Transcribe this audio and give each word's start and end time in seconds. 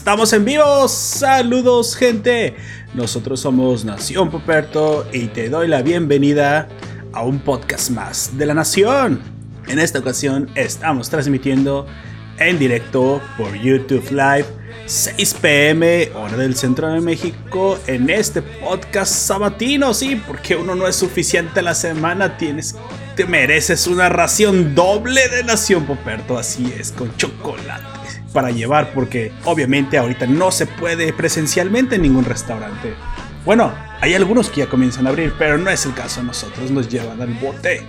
Estamos 0.00 0.32
en 0.32 0.46
vivo. 0.46 0.88
Saludos, 0.88 1.94
gente. 1.94 2.56
Nosotros 2.94 3.38
somos 3.38 3.84
Nación 3.84 4.30
Poperto 4.30 5.06
y 5.12 5.26
te 5.26 5.50
doy 5.50 5.68
la 5.68 5.82
bienvenida 5.82 6.68
a 7.12 7.22
un 7.22 7.38
podcast 7.38 7.90
más 7.90 8.38
de 8.38 8.46
la 8.46 8.54
Nación. 8.54 9.20
En 9.68 9.78
esta 9.78 9.98
ocasión 9.98 10.48
estamos 10.54 11.10
transmitiendo 11.10 11.86
en 12.38 12.58
directo 12.58 13.20
por 13.36 13.54
YouTube 13.54 14.10
Live 14.10 14.46
6 14.86 15.34
pm 15.34 16.10
hora 16.14 16.38
del 16.38 16.56
centro 16.56 16.88
de 16.88 17.02
México 17.02 17.78
en 17.86 18.08
este 18.08 18.40
podcast 18.40 19.12
sabatino, 19.12 19.92
sí, 19.92 20.16
porque 20.26 20.56
uno 20.56 20.74
no 20.74 20.88
es 20.88 20.96
suficiente 20.96 21.60
la 21.60 21.74
semana, 21.74 22.38
tienes 22.38 22.74
te 23.16 23.26
mereces 23.26 23.86
una 23.86 24.08
ración 24.08 24.74
doble 24.74 25.28
de 25.28 25.44
Nación 25.44 25.84
Poperto, 25.84 26.38
así 26.38 26.72
es, 26.78 26.90
con 26.90 27.14
chocolate 27.18 27.99
para 28.32 28.50
llevar 28.50 28.92
porque 28.94 29.32
obviamente 29.44 29.98
ahorita 29.98 30.26
no 30.26 30.50
se 30.50 30.66
puede 30.66 31.12
presencialmente 31.12 31.96
en 31.96 32.02
ningún 32.02 32.24
restaurante. 32.24 32.94
Bueno, 33.44 33.72
hay 34.00 34.14
algunos 34.14 34.50
que 34.50 34.60
ya 34.60 34.68
comienzan 34.68 35.06
a 35.06 35.10
abrir, 35.10 35.34
pero 35.38 35.58
no 35.58 35.70
es 35.70 35.84
el 35.86 35.94
caso. 35.94 36.22
Nosotros 36.22 36.70
nos 36.70 36.88
llevan 36.88 37.20
al 37.20 37.34
bote. 37.34 37.82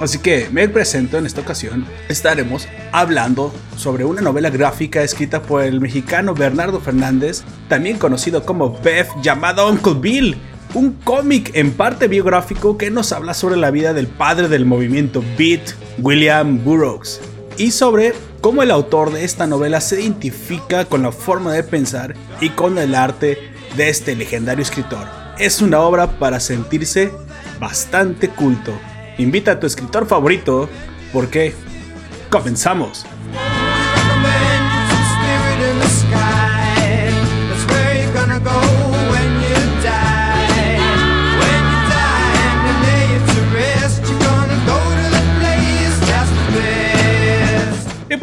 Así 0.00 0.18
que 0.18 0.48
me 0.50 0.68
presento 0.68 1.16
en 1.16 1.24
esta 1.24 1.40
ocasión. 1.40 1.86
Estaremos 2.08 2.68
hablando 2.92 3.54
sobre 3.76 4.04
una 4.04 4.20
novela 4.20 4.50
gráfica 4.50 5.02
escrita 5.02 5.42
por 5.42 5.62
el 5.62 5.80
mexicano 5.80 6.34
Bernardo 6.34 6.80
Fernández, 6.80 7.44
también 7.68 7.98
conocido 7.98 8.44
como 8.44 8.78
Beth, 8.78 9.08
llamado 9.22 9.70
Uncle 9.70 9.94
Bill. 9.94 10.36
Un 10.74 10.92
cómic 11.04 11.52
en 11.54 11.72
parte 11.72 12.08
biográfico 12.08 12.76
que 12.76 12.90
nos 12.90 13.12
habla 13.12 13.32
sobre 13.32 13.56
la 13.56 13.70
vida 13.70 13.94
del 13.94 14.06
padre 14.06 14.48
del 14.48 14.66
movimiento 14.66 15.24
Beat, 15.38 15.74
William 15.98 16.62
Burroughs, 16.62 17.20
y 17.56 17.70
sobre 17.70 18.12
cómo 18.46 18.62
el 18.62 18.70
autor 18.70 19.12
de 19.12 19.24
esta 19.24 19.48
novela 19.48 19.80
se 19.80 20.00
identifica 20.00 20.84
con 20.84 21.02
la 21.02 21.10
forma 21.10 21.52
de 21.52 21.64
pensar 21.64 22.14
y 22.40 22.50
con 22.50 22.78
el 22.78 22.94
arte 22.94 23.50
de 23.76 23.88
este 23.88 24.14
legendario 24.14 24.62
escritor. 24.62 25.04
Es 25.36 25.60
una 25.60 25.80
obra 25.80 26.20
para 26.20 26.38
sentirse 26.38 27.10
bastante 27.58 28.28
culto. 28.28 28.72
Invita 29.18 29.50
a 29.50 29.58
tu 29.58 29.66
escritor 29.66 30.06
favorito 30.06 30.68
porque 31.12 31.54
comenzamos. 32.30 33.04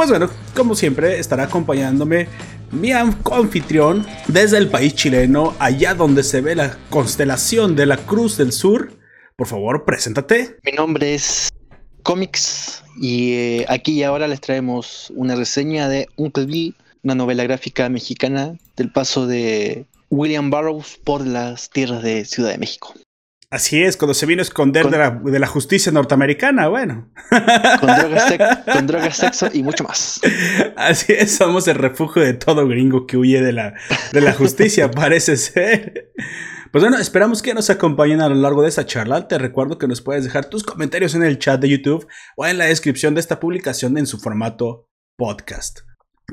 Pues 0.03 0.19
bueno, 0.19 0.33
como 0.53 0.75
siempre, 0.75 1.17
estará 1.17 1.43
acompañándome 1.43 2.27
mi 2.71 2.91
anfitrión 2.91 4.05
desde 4.27 4.57
el 4.57 4.67
país 4.67 4.93
chileno, 4.95 5.55
allá 5.59 5.93
donde 5.93 6.23
se 6.23 6.41
ve 6.41 6.55
la 6.55 6.77
constelación 6.89 7.77
de 7.77 7.85
la 7.85 7.95
Cruz 7.95 8.35
del 8.35 8.51
Sur. 8.51 8.91
Por 9.37 9.47
favor, 9.47 9.85
preséntate. 9.85 10.57
Mi 10.65 10.73
nombre 10.73 11.13
es 11.13 11.47
Comics 12.01 12.83
y 12.99 13.31
eh, 13.31 13.65
aquí 13.69 13.93
y 13.93 14.03
ahora 14.03 14.27
les 14.27 14.41
traemos 14.41 15.09
una 15.15 15.35
reseña 15.35 15.87
de 15.87 16.09
Uncle 16.17 16.47
Bill, 16.47 16.75
una 17.03 17.15
novela 17.15 17.43
gráfica 17.43 17.87
mexicana 17.87 18.57
del 18.75 18.91
paso 18.91 19.25
de 19.25 19.85
William 20.09 20.49
Burroughs 20.49 20.99
por 21.01 21.25
las 21.25 21.69
tierras 21.69 22.03
de 22.03 22.25
Ciudad 22.25 22.51
de 22.51 22.57
México. 22.57 22.93
Así 23.53 23.83
es, 23.83 23.97
cuando 23.97 24.15
se 24.15 24.25
vino 24.25 24.41
a 24.41 24.41
esconder 24.41 24.87
de, 24.87 25.39
la, 25.39 25.45
justicia 25.45 25.91
norteamericana, 25.91 26.69
bueno. 26.69 27.11
Con 28.73 28.87
drogas, 28.87 29.15
sexo 29.15 29.47
y 29.53 29.61
mucho 29.61 29.83
más. 29.83 30.19
Así 30.75 31.13
es, 31.13 31.35
somos 31.35 31.67
el 31.67 31.75
refugio 31.75 32.23
de 32.23 32.33
todo 32.33 32.67
gringo 32.67 33.05
que 33.05 33.15
huye 33.15 33.43
de 33.43 33.53
la, 33.53 33.75
de 34.11 34.21
la 34.21 34.33
justicia, 34.33 34.89
parece 34.91 35.37
ser. 35.37 36.13
Pues 36.71 36.83
bueno, 36.83 36.97
esperamos 36.97 37.43
que 37.43 37.53
nos 37.53 37.69
acompañen 37.69 38.21
a 38.21 38.29
lo 38.29 38.33
largo 38.33 38.63
de 38.63 38.69
esta 38.69 38.87
charla. 38.87 39.27
Te 39.27 39.37
recuerdo 39.37 39.77
que 39.77 39.87
nos 39.87 40.01
puedes 40.01 40.23
dejar 40.23 40.45
tus 40.45 40.63
comentarios 40.63 41.13
en 41.13 41.21
el 41.21 41.37
chat 41.37 41.61
de 41.61 41.69
YouTube 41.69 42.07
o 42.35 42.47
en 42.47 42.57
la 42.57 42.65
descripción 42.65 43.13
de 43.13 43.19
esta 43.19 43.39
publicación 43.39 43.99
en 43.99 44.07
su 44.07 44.17
formato 44.17 44.89
podcast. 45.15 45.81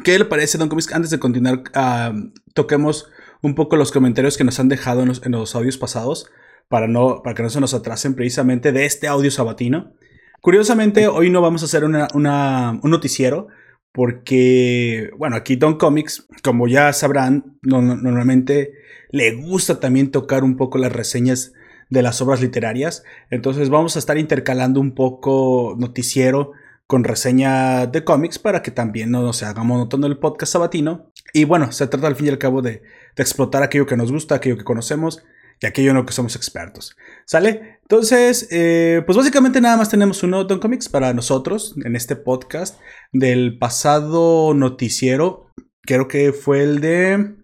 ¿Qué 0.04 0.19
le 0.19 0.25
parece, 0.25 0.56
Don 0.56 0.70
Comics? 0.70 0.91
Antes 0.91 1.10
de 1.10 1.19
continuar, 1.19 1.64
ah, 1.75 2.14
toquemos 2.54 3.10
un 3.42 3.54
poco 3.54 3.76
los 3.76 3.92
comentarios 3.92 4.38
que 4.38 4.44
nos 4.44 4.59
han 4.59 4.70
dejado 4.70 5.03
en 5.03 5.32
los 5.32 5.54
audios 5.54 5.76
pasados 5.76 6.30
para, 6.70 6.86
no, 6.86 7.20
para 7.25 7.34
que 7.34 7.42
no 7.42 7.50
se 7.50 7.60
nos 7.60 7.75
atrasen 7.75 8.14
precisamente 8.14 8.70
de 8.70 8.86
este 8.86 9.08
audio 9.08 9.32
sabatino. 9.32 9.92
Curiosamente, 10.41 11.08
hoy 11.08 11.28
no 11.28 11.42
vamos 11.42 11.62
a 11.62 11.64
hacer 11.64 11.84
un 11.84 12.81
noticiero 12.84 13.48
porque, 13.91 15.10
bueno, 15.19 15.34
aquí 15.34 15.56
Don 15.56 15.78
Comics, 15.78 16.28
como 16.44 16.69
ya 16.69 16.92
sabrán, 16.92 17.59
normalmente 17.62 18.70
le 19.10 19.34
gusta 19.34 19.80
también 19.80 20.12
tocar 20.12 20.44
un 20.44 20.56
poco 20.56 20.78
las 20.78 20.92
reseñas 20.92 21.54
de 21.88 22.03
las 22.03 22.22
obras 22.22 22.41
literarias. 22.41 23.03
Entonces 23.30 23.69
vamos 23.69 23.97
a 23.97 23.98
estar 23.98 24.16
intercalando 24.16 24.80
un 24.80 24.94
poco 24.94 25.75
noticiero 25.76 26.53
con 26.86 27.03
reseña 27.03 27.88
de 27.88 28.04
cómics 28.04 28.38
para 28.38 28.62
que 28.62 28.70
también 28.70 29.10
no 29.10 29.22
nos 29.22 29.42
haga 29.42 29.64
monótono 29.64 30.06
el 30.06 30.19
podcast 30.19 30.53
sabatino. 30.53 31.10
Y 31.32 31.47
bueno, 31.47 31.72
se 31.72 31.88
trata 31.88 32.06
al 32.06 32.14
fin 32.14 32.26
y 32.26 32.30
al 32.30 32.38
cabo 32.38 32.62
de, 32.62 32.82
de 33.16 33.22
explotar 33.22 33.64
aquello 33.64 33.86
que 33.86 33.97
nos 33.97 34.12
gusta, 34.12 34.36
aquello 34.36 34.56
que 34.56 34.62
conocemos 34.62 35.25
y 35.60 35.66
aquello 35.66 35.91
en 35.91 35.97
lo 35.97 36.06
que 36.06 36.12
somos 36.12 36.37
expertos. 36.37 36.97
¿Sale? 37.26 37.78
Entonces, 37.82 38.48
eh, 38.50 39.03
pues 39.04 39.16
básicamente 39.16 39.60
nada 39.60 39.76
más 39.76 39.91
tenemos 39.91 40.22
un 40.22 40.31
Don 40.31 40.59
Comics 40.59 40.88
para 40.88 41.12
nosotros 41.12 41.75
en 41.84 41.97
este 41.97 42.16
podcast 42.16 42.81
del 43.12 43.59
pasado 43.59 44.54
noticiero. 44.54 45.47
Creo 45.82 46.09
que 46.09 46.32
fue 46.32 46.62
el 46.62 46.81
de. 46.81 47.37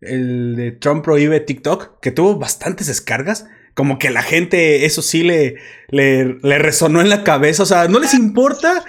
El 0.00 0.56
de 0.56 0.72
Trump 0.72 1.02
prohíbe 1.02 1.40
TikTok, 1.40 2.00
que 2.00 2.10
tuvo 2.10 2.38
bastantes 2.38 2.88
descargas 2.88 3.46
como 3.74 3.98
que 3.98 4.10
la 4.10 4.22
gente, 4.22 4.84
eso 4.84 5.02
sí 5.02 5.24
le, 5.24 5.56
le, 5.88 6.58
resonó 6.58 7.00
en 7.00 7.08
la 7.08 7.24
cabeza. 7.24 7.64
O 7.64 7.66
sea, 7.66 7.88
no 7.88 7.98
les 7.98 8.14
importa 8.14 8.84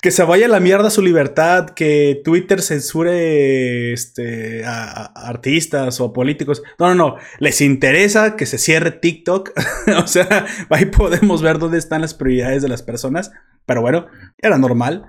que 0.00 0.10
se 0.10 0.24
vaya 0.24 0.46
a 0.46 0.48
la 0.48 0.60
mierda 0.60 0.88
su 0.90 1.02
libertad, 1.02 1.70
que 1.70 2.20
Twitter 2.24 2.62
censure 2.62 3.92
este, 3.92 4.64
a, 4.64 5.04
artistas 5.28 6.00
o 6.00 6.14
políticos. 6.14 6.62
No, 6.78 6.88
no, 6.88 6.94
no. 6.94 7.16
Les 7.38 7.60
interesa 7.60 8.36
que 8.36 8.46
se 8.46 8.56
cierre 8.56 8.92
TikTok. 8.92 9.52
o 10.02 10.06
sea, 10.06 10.46
ahí 10.70 10.86
podemos 10.86 11.42
ver 11.42 11.58
dónde 11.58 11.78
están 11.78 12.00
las 12.00 12.14
prioridades 12.14 12.62
de 12.62 12.68
las 12.68 12.82
personas. 12.82 13.32
Pero 13.66 13.82
bueno, 13.82 14.06
era 14.38 14.56
normal. 14.56 15.04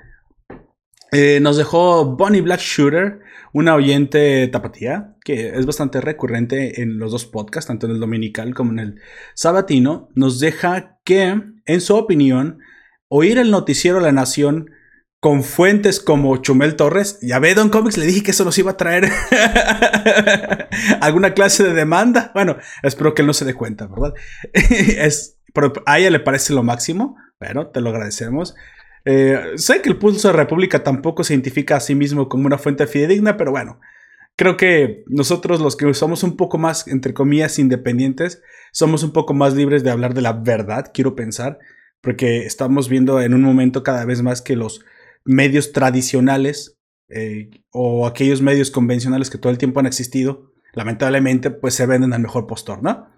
Eh, 1.11 1.39
nos 1.41 1.57
dejó 1.57 2.05
Bonnie 2.15 2.41
Black 2.41 2.61
Shooter 2.61 3.19
una 3.53 3.75
oyente 3.75 4.47
tapatía, 4.47 5.15
que 5.25 5.49
es 5.49 5.65
bastante 5.65 5.99
recurrente 5.99 6.81
en 6.81 6.99
los 6.99 7.11
dos 7.11 7.25
podcasts, 7.25 7.67
tanto 7.67 7.85
en 7.85 7.93
el 7.93 7.99
dominical 7.99 8.53
como 8.53 8.71
en 8.71 8.79
el 8.79 9.01
sabatino, 9.33 10.09
nos 10.15 10.39
deja 10.39 10.99
que, 11.03 11.41
en 11.65 11.81
su 11.81 11.95
opinión, 11.95 12.59
oír 13.09 13.37
el 13.37 13.51
noticiero 13.51 13.99
la 13.99 14.13
nación 14.13 14.71
con 15.19 15.43
fuentes 15.43 15.99
como 15.99 16.37
Chumel 16.37 16.75
Torres, 16.75 17.19
ya 17.21 17.39
ve 17.39 17.53
Don 17.53 17.69
Comics, 17.69 17.97
le 17.97 18.05
dije 18.05 18.23
que 18.23 18.31
eso 18.31 18.45
nos 18.45 18.57
iba 18.57 18.71
a 18.71 18.77
traer 18.77 19.07
alguna 21.01 21.33
clase 21.33 21.63
de 21.63 21.73
demanda. 21.73 22.31
Bueno, 22.33 22.57
espero 22.81 23.13
que 23.13 23.21
él 23.21 23.27
no 23.27 23.33
se 23.33 23.45
dé 23.45 23.53
cuenta, 23.53 23.85
¿verdad? 23.85 24.13
es, 24.53 25.39
a 25.85 25.99
ella 25.99 26.09
le 26.09 26.21
parece 26.21 26.53
lo 26.53 26.63
máximo, 26.63 27.17
pero 27.37 27.67
te 27.67 27.81
lo 27.81 27.89
agradecemos. 27.89 28.55
Eh, 29.05 29.53
sé 29.55 29.81
que 29.81 29.89
el 29.89 29.97
Pulso 29.97 30.27
de 30.27 30.33
República 30.33 30.83
tampoco 30.83 31.23
se 31.23 31.33
identifica 31.33 31.75
a 31.75 31.79
sí 31.79 31.95
mismo 31.95 32.29
como 32.29 32.45
una 32.45 32.57
fuente 32.57 32.85
fidedigna, 32.87 33.37
pero 33.37 33.51
bueno, 33.51 33.79
creo 34.35 34.57
que 34.57 35.03
nosotros 35.07 35.59
los 35.59 35.75
que 35.75 35.93
somos 35.93 36.23
un 36.23 36.37
poco 36.37 36.57
más, 36.57 36.87
entre 36.87 37.13
comillas, 37.13 37.59
independientes, 37.59 38.41
somos 38.71 39.03
un 39.03 39.11
poco 39.11 39.33
más 39.33 39.55
libres 39.55 39.83
de 39.83 39.91
hablar 39.91 40.13
de 40.13 40.21
la 40.21 40.33
verdad, 40.33 40.91
quiero 40.93 41.15
pensar, 41.15 41.59
porque 42.01 42.45
estamos 42.45 42.89
viendo 42.89 43.21
en 43.21 43.33
un 43.33 43.41
momento 43.41 43.83
cada 43.83 44.05
vez 44.05 44.21
más 44.21 44.41
que 44.41 44.55
los 44.55 44.83
medios 45.25 45.71
tradicionales 45.71 46.79
eh, 47.09 47.49
o 47.71 48.07
aquellos 48.07 48.41
medios 48.41 48.71
convencionales 48.71 49.29
que 49.29 49.37
todo 49.37 49.51
el 49.51 49.57
tiempo 49.57 49.79
han 49.79 49.85
existido, 49.85 50.53
lamentablemente, 50.73 51.51
pues 51.51 51.73
se 51.73 51.85
venden 51.85 52.13
al 52.13 52.21
mejor 52.21 52.47
postor, 52.47 52.81
¿no? 52.81 53.09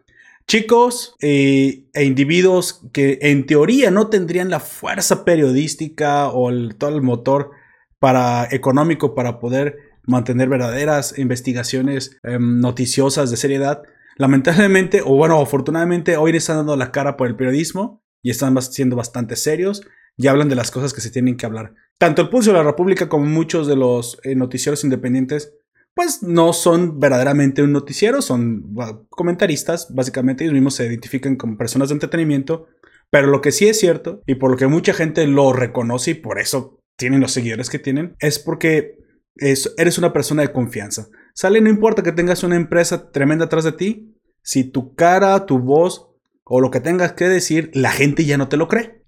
Chicos 0.47 1.15
eh, 1.21 1.85
e 1.93 2.03
individuos 2.03 2.85
que 2.91 3.19
en 3.21 3.45
teoría 3.45 3.91
no 3.91 4.09
tendrían 4.09 4.49
la 4.49 4.59
fuerza 4.59 5.25
periodística 5.25 6.29
o 6.29 6.51
todo 6.77 6.95
el 6.95 7.01
motor 7.01 7.51
para, 7.99 8.47
económico 8.51 9.15
para 9.15 9.39
poder 9.39 9.77
mantener 10.05 10.49
verdaderas 10.49 11.17
investigaciones 11.17 12.19
em, 12.23 12.59
noticiosas 12.59 13.31
de 13.31 13.37
seriedad. 13.37 13.81
Lamentablemente, 14.17 15.01
o 15.01 15.15
bueno, 15.15 15.39
afortunadamente, 15.41 16.17
hoy 16.17 16.35
están 16.35 16.57
dando 16.57 16.75
la 16.75 16.91
cara 16.91 17.17
por 17.17 17.27
el 17.27 17.35
periodismo 17.35 18.03
y 18.21 18.29
están 18.29 18.61
siendo 18.61 18.95
bastante 18.95 19.35
serios 19.35 19.81
y 20.17 20.27
hablan 20.27 20.49
de 20.49 20.55
las 20.55 20.69
cosas 20.69 20.93
que 20.93 21.01
se 21.01 21.09
tienen 21.09 21.37
que 21.37 21.45
hablar. 21.45 21.73
Tanto 21.97 22.21
el 22.21 22.29
Pulso 22.29 22.51
de 22.51 22.57
la 22.57 22.63
República 22.63 23.09
como 23.09 23.25
muchos 23.25 23.67
de 23.67 23.75
los 23.75 24.19
eh, 24.23 24.35
noticieros 24.35 24.83
independientes 24.83 25.53
pues 25.93 26.23
no 26.23 26.53
son 26.53 26.99
verdaderamente 26.99 27.61
un 27.61 27.71
noticiero, 27.71 28.21
son 28.21 28.75
comentaristas, 29.09 29.93
básicamente 29.93 30.43
ellos 30.43 30.53
mismos 30.53 30.75
se 30.75 30.85
identifican 30.85 31.35
como 31.35 31.57
personas 31.57 31.89
de 31.89 31.93
entretenimiento, 31.93 32.67
pero 33.09 33.27
lo 33.27 33.41
que 33.41 33.51
sí 33.51 33.67
es 33.67 33.79
cierto, 33.79 34.23
y 34.25 34.35
por 34.35 34.51
lo 34.51 34.57
que 34.57 34.67
mucha 34.67 34.93
gente 34.93 35.27
lo 35.27 35.53
reconoce 35.53 36.11
y 36.11 36.15
por 36.15 36.39
eso 36.39 36.79
tienen 36.97 37.21
los 37.21 37.31
seguidores 37.31 37.69
que 37.69 37.79
tienen, 37.79 38.15
es 38.19 38.39
porque 38.39 38.97
eres 39.35 39.97
una 39.97 40.13
persona 40.13 40.41
de 40.41 40.51
confianza. 40.51 41.07
Sale, 41.33 41.61
no 41.61 41.69
importa 41.69 42.03
que 42.03 42.11
tengas 42.11 42.43
una 42.43 42.55
empresa 42.55 43.11
tremenda 43.11 43.45
atrás 43.45 43.63
de 43.63 43.71
ti, 43.71 44.15
si 44.41 44.63
tu 44.63 44.95
cara, 44.95 45.45
tu 45.45 45.59
voz 45.59 46.09
o 46.43 46.59
lo 46.59 46.71
que 46.71 46.79
tengas 46.79 47.13
que 47.13 47.25
decir, 47.25 47.71
la 47.73 47.91
gente 47.91 48.25
ya 48.25 48.37
no 48.37 48.49
te 48.49 48.57
lo 48.57 48.67
cree. 48.67 49.03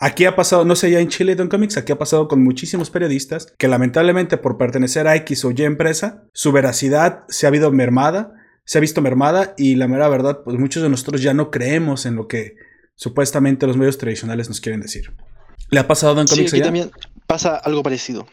Aquí 0.00 0.26
ha 0.26 0.36
pasado, 0.36 0.64
no 0.64 0.76
sé 0.76 0.90
ya 0.90 1.00
en 1.00 1.08
Chile 1.08 1.34
Don 1.34 1.48
Comics, 1.48 1.76
aquí 1.76 1.90
ha 1.90 1.98
pasado 1.98 2.28
con 2.28 2.42
muchísimos 2.44 2.88
periodistas 2.90 3.52
que 3.58 3.66
lamentablemente 3.66 4.36
por 4.36 4.56
pertenecer 4.56 5.08
a 5.08 5.16
X 5.16 5.44
o 5.44 5.50
Y 5.50 5.64
empresa, 5.64 6.22
su 6.32 6.52
veracidad 6.52 7.24
se 7.28 7.46
ha 7.46 7.48
habido 7.48 7.72
mermada, 7.72 8.32
se 8.64 8.78
ha 8.78 8.80
visto 8.80 9.02
mermada 9.02 9.54
y 9.56 9.74
la 9.74 9.88
mera 9.88 10.08
verdad, 10.08 10.42
pues 10.44 10.56
muchos 10.56 10.84
de 10.84 10.88
nosotros 10.88 11.20
ya 11.20 11.34
no 11.34 11.50
creemos 11.50 12.06
en 12.06 12.14
lo 12.14 12.28
que 12.28 12.54
supuestamente 12.94 13.66
los 13.66 13.76
medios 13.76 13.98
tradicionales 13.98 14.48
nos 14.48 14.60
quieren 14.60 14.80
decir. 14.80 15.12
¿Le 15.70 15.80
ha 15.80 15.88
pasado 15.88 16.14
Don 16.14 16.26
Comics? 16.26 16.50
Sí, 16.50 16.56
aquí 16.56 16.64
también 16.64 16.90
pasa 17.26 17.56
algo 17.56 17.82
parecido. 17.82 18.26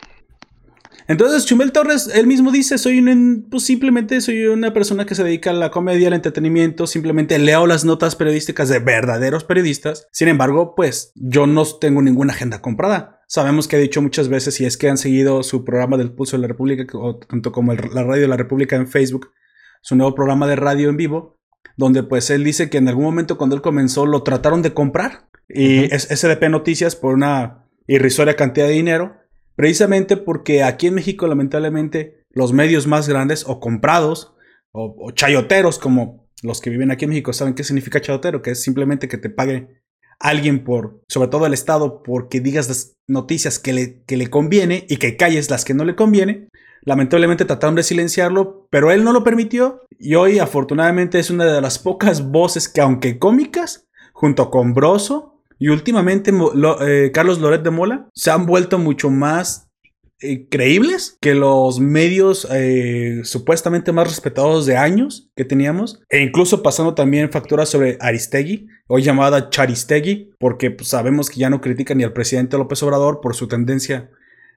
Entonces, 1.07 1.46
Chumel 1.46 1.72
Torres, 1.72 2.10
él 2.13 2.25
mismo 2.25 2.52
dice, 2.52 2.78
soy 2.78 2.98
un, 3.00 3.48
pues 3.50 3.63
simplemente 3.63 4.22
soy 4.22 4.46
una 4.48 4.74
persona 4.74 5.06
que 5.06 5.13
se 5.13 5.24
dedica 5.24 5.52
a 5.52 5.54
la 5.54 5.69
comedia, 5.69 6.07
al 6.07 6.13
entretenimiento, 6.13 6.88
simplemente 6.88 7.38
leo 7.38 7.68
las 7.68 7.86
notas 7.86 8.16
periodísticas 8.16 8.69
de 8.69 8.80
verdaderos 8.80 9.44
periodistas. 9.44 10.07
Sin 10.12 10.30
embargo, 10.30 10.74
pues 10.75 11.12
yo 11.16 11.46
no 11.46 11.63
tengo 11.66 12.02
ninguna 12.02 12.34
agenda 12.34 12.62
comprada. 12.62 13.22
Sabemos 13.28 13.68
que 13.68 13.75
ha 13.75 13.80
dicho 13.80 14.02
muchas 14.02 14.30
veces, 14.30 14.56
si 14.56 14.66
es 14.66 14.78
que 14.78 14.90
han 14.90 14.98
seguido 14.98 15.44
su 15.44 15.63
programa 15.63 15.98
del 15.98 16.12
Pulso 16.12 16.38
de 16.38 16.42
la 16.42 16.48
República, 16.48 16.86
o 16.98 17.18
tanto 17.18 17.51
como 17.51 17.74
la 17.74 18.04
Radio 18.04 18.24
de 18.24 18.28
la 18.28 18.38
República 18.38 18.75
en 18.75 18.88
Facebook, 18.88 19.31
su 19.81 19.96
nuevo 19.96 20.16
programa 20.16 20.48
de 20.48 20.56
radio 20.56 20.90
en 20.90 20.98
vivo, 20.98 21.40
donde 21.78 22.01
pues 22.01 22.30
él 22.31 22.44
dice 22.44 22.69
que 22.69 22.78
en 22.78 22.88
algún 22.88 23.04
momento 23.04 23.38
cuando 23.38 23.56
él 23.56 23.62
comenzó 23.62 24.06
lo 24.06 24.24
trataron 24.24 24.63
de 24.63 24.74
comprar. 24.74 25.28
Y 25.48 25.94
es 25.94 26.08
SDP 26.08 26.50
Noticias 26.50 26.96
por 26.96 27.13
una 27.13 27.68
irrisoria 27.88 28.36
cantidad 28.36 28.66
de 28.66 28.74
dinero 28.74 29.25
Precisamente 29.56 30.18
porque 30.18 30.63
aquí 30.63 30.88
en 30.88 30.96
México, 30.96 31.28
lamentablemente, 31.28 32.24
los 32.31 32.54
medios 32.54 32.88
más 32.88 33.07
grandes 33.07 33.46
o 33.48 33.60
comprados 33.60 34.36
o, 34.72 35.12
chayoteros, 35.12 35.80
como 35.80 36.28
los 36.44 36.60
que 36.60 36.69
viven 36.69 36.92
aquí 36.92 37.06
en 37.06 37.12
México, 37.12 37.31
saben 37.31 37.54
qué 37.54 37.63
significa 37.63 38.02
chayotero, 38.02 38.42
que 38.42 38.52
es 38.52 38.62
simplemente 38.62 39.07
que 39.07 39.18
te 39.18 39.30
pague 39.30 39.81
alguien 40.19 40.63
por, 40.66 41.02
sobre 41.07 41.30
todo 41.30 41.46
el 41.46 41.54
Estado, 41.54 42.04
porque 42.04 42.42
digas 42.42 42.68
las 42.68 42.94
noticias 43.07 43.57
que 43.57 43.72
le, 43.72 44.04
que 44.04 44.18
le 44.18 44.30
conviene 44.30 44.86
y 44.90 44.98
que 44.98 45.16
calles 45.16 45.50
las 45.50 45.63
que 45.63 45.74
no 45.74 45.86
le 45.86 45.96
conviene. 45.96 46.50
Lamentablemente 46.81 47.46
trataron 47.46 47.75
de 47.75 47.84
silenciarlo, 47.84 48.68
pero 48.69 48.92
él 48.92 49.04
no 49.04 49.13
lo 49.13 49.24
permitió 49.24 49.86
y 49.98 50.16
hoy 50.16 50.40
afortunadamente 50.40 51.19
es 51.19 51.30
una 51.30 51.46
de 51.46 51.62
las 51.62 51.80
pocas 51.80 52.30
voces 52.30 52.68
que 52.68 52.81
aunque 52.81 53.18
cómicas, 53.18 53.88
junto 54.13 54.51
con 54.51 54.74
Broso, 54.74 55.35
y 55.60 55.69
últimamente 55.69 56.31
eh, 56.81 57.12
Carlos 57.13 57.40
Loret 57.40 57.63
de 57.63 57.72
Mola 57.72 58.10
se 58.13 58.31
han 58.31 58.46
vuelto 58.46 58.78
mucho 58.78 59.10
más 59.10 59.69
eh, 60.22 60.48
creíbles 60.50 61.18
que 61.19 61.36
los 61.36 61.80
medios 61.80 62.48
eh, 62.52 63.22
supuestamente 63.24 63.92
más 63.92 64.07
respetados 64.07 64.66
de 64.66 64.78
años 64.78 65.30
que 65.36 65.46
teníamos. 65.46 66.02
E 66.10 66.22
incluso 66.22 66.63
pasando 66.63 66.96
también 66.96 67.31
facturas 67.31 67.69
sobre 67.69 67.98
Aristegui, 68.00 68.68
hoy 68.88 69.04
llamada 69.04 69.50
Charistegui, 69.50 70.31
porque 70.40 70.72
pues, 70.72 70.90
sabemos 70.90 71.30
que 71.30 71.40
ya 71.40 71.50
no 71.50 71.62
critica 71.62 71.94
ni 71.96 72.04
al 72.04 72.13
presidente 72.13 72.58
López 72.58 72.81
Obrador 72.84 73.19
por 73.22 73.36
su 73.36 73.48
tendencia 73.48 74.10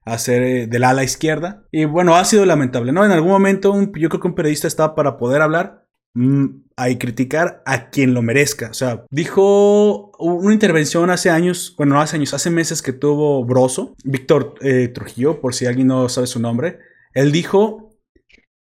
a 0.04 0.16
ser 0.18 0.68
del 0.68 0.84
ala 0.84 1.04
izquierda. 1.04 1.64
Y 1.70 1.84
bueno, 1.84 2.14
ha 2.14 2.24
sido 2.24 2.46
lamentable, 2.46 2.92
¿no? 2.92 3.04
En 3.04 3.10
algún 3.10 3.30
momento 3.30 3.74
yo 3.94 4.08
creo 4.08 4.20
que 4.20 4.28
un 4.28 4.34
periodista 4.34 4.68
estaba 4.68 4.94
para 4.94 5.18
poder 5.18 5.42
hablar 5.42 5.87
Mm, 6.14 6.62
a 6.76 6.86
criticar 6.98 7.62
a 7.66 7.90
quien 7.90 8.14
lo 8.14 8.22
merezca. 8.22 8.70
O 8.70 8.74
sea, 8.74 9.04
dijo 9.10 10.12
una 10.18 10.54
intervención 10.54 11.10
hace 11.10 11.28
años, 11.28 11.74
bueno, 11.76 11.94
no 11.94 12.00
hace 12.00 12.16
años, 12.16 12.34
hace 12.34 12.50
meses 12.50 12.82
que 12.82 12.92
tuvo 12.92 13.44
Broso, 13.44 13.94
Víctor 14.04 14.54
eh, 14.60 14.88
Trujillo, 14.88 15.40
por 15.40 15.54
si 15.54 15.66
alguien 15.66 15.88
no 15.88 16.08
sabe 16.08 16.26
su 16.28 16.40
nombre. 16.40 16.78
Él 17.14 17.32
dijo, 17.32 17.90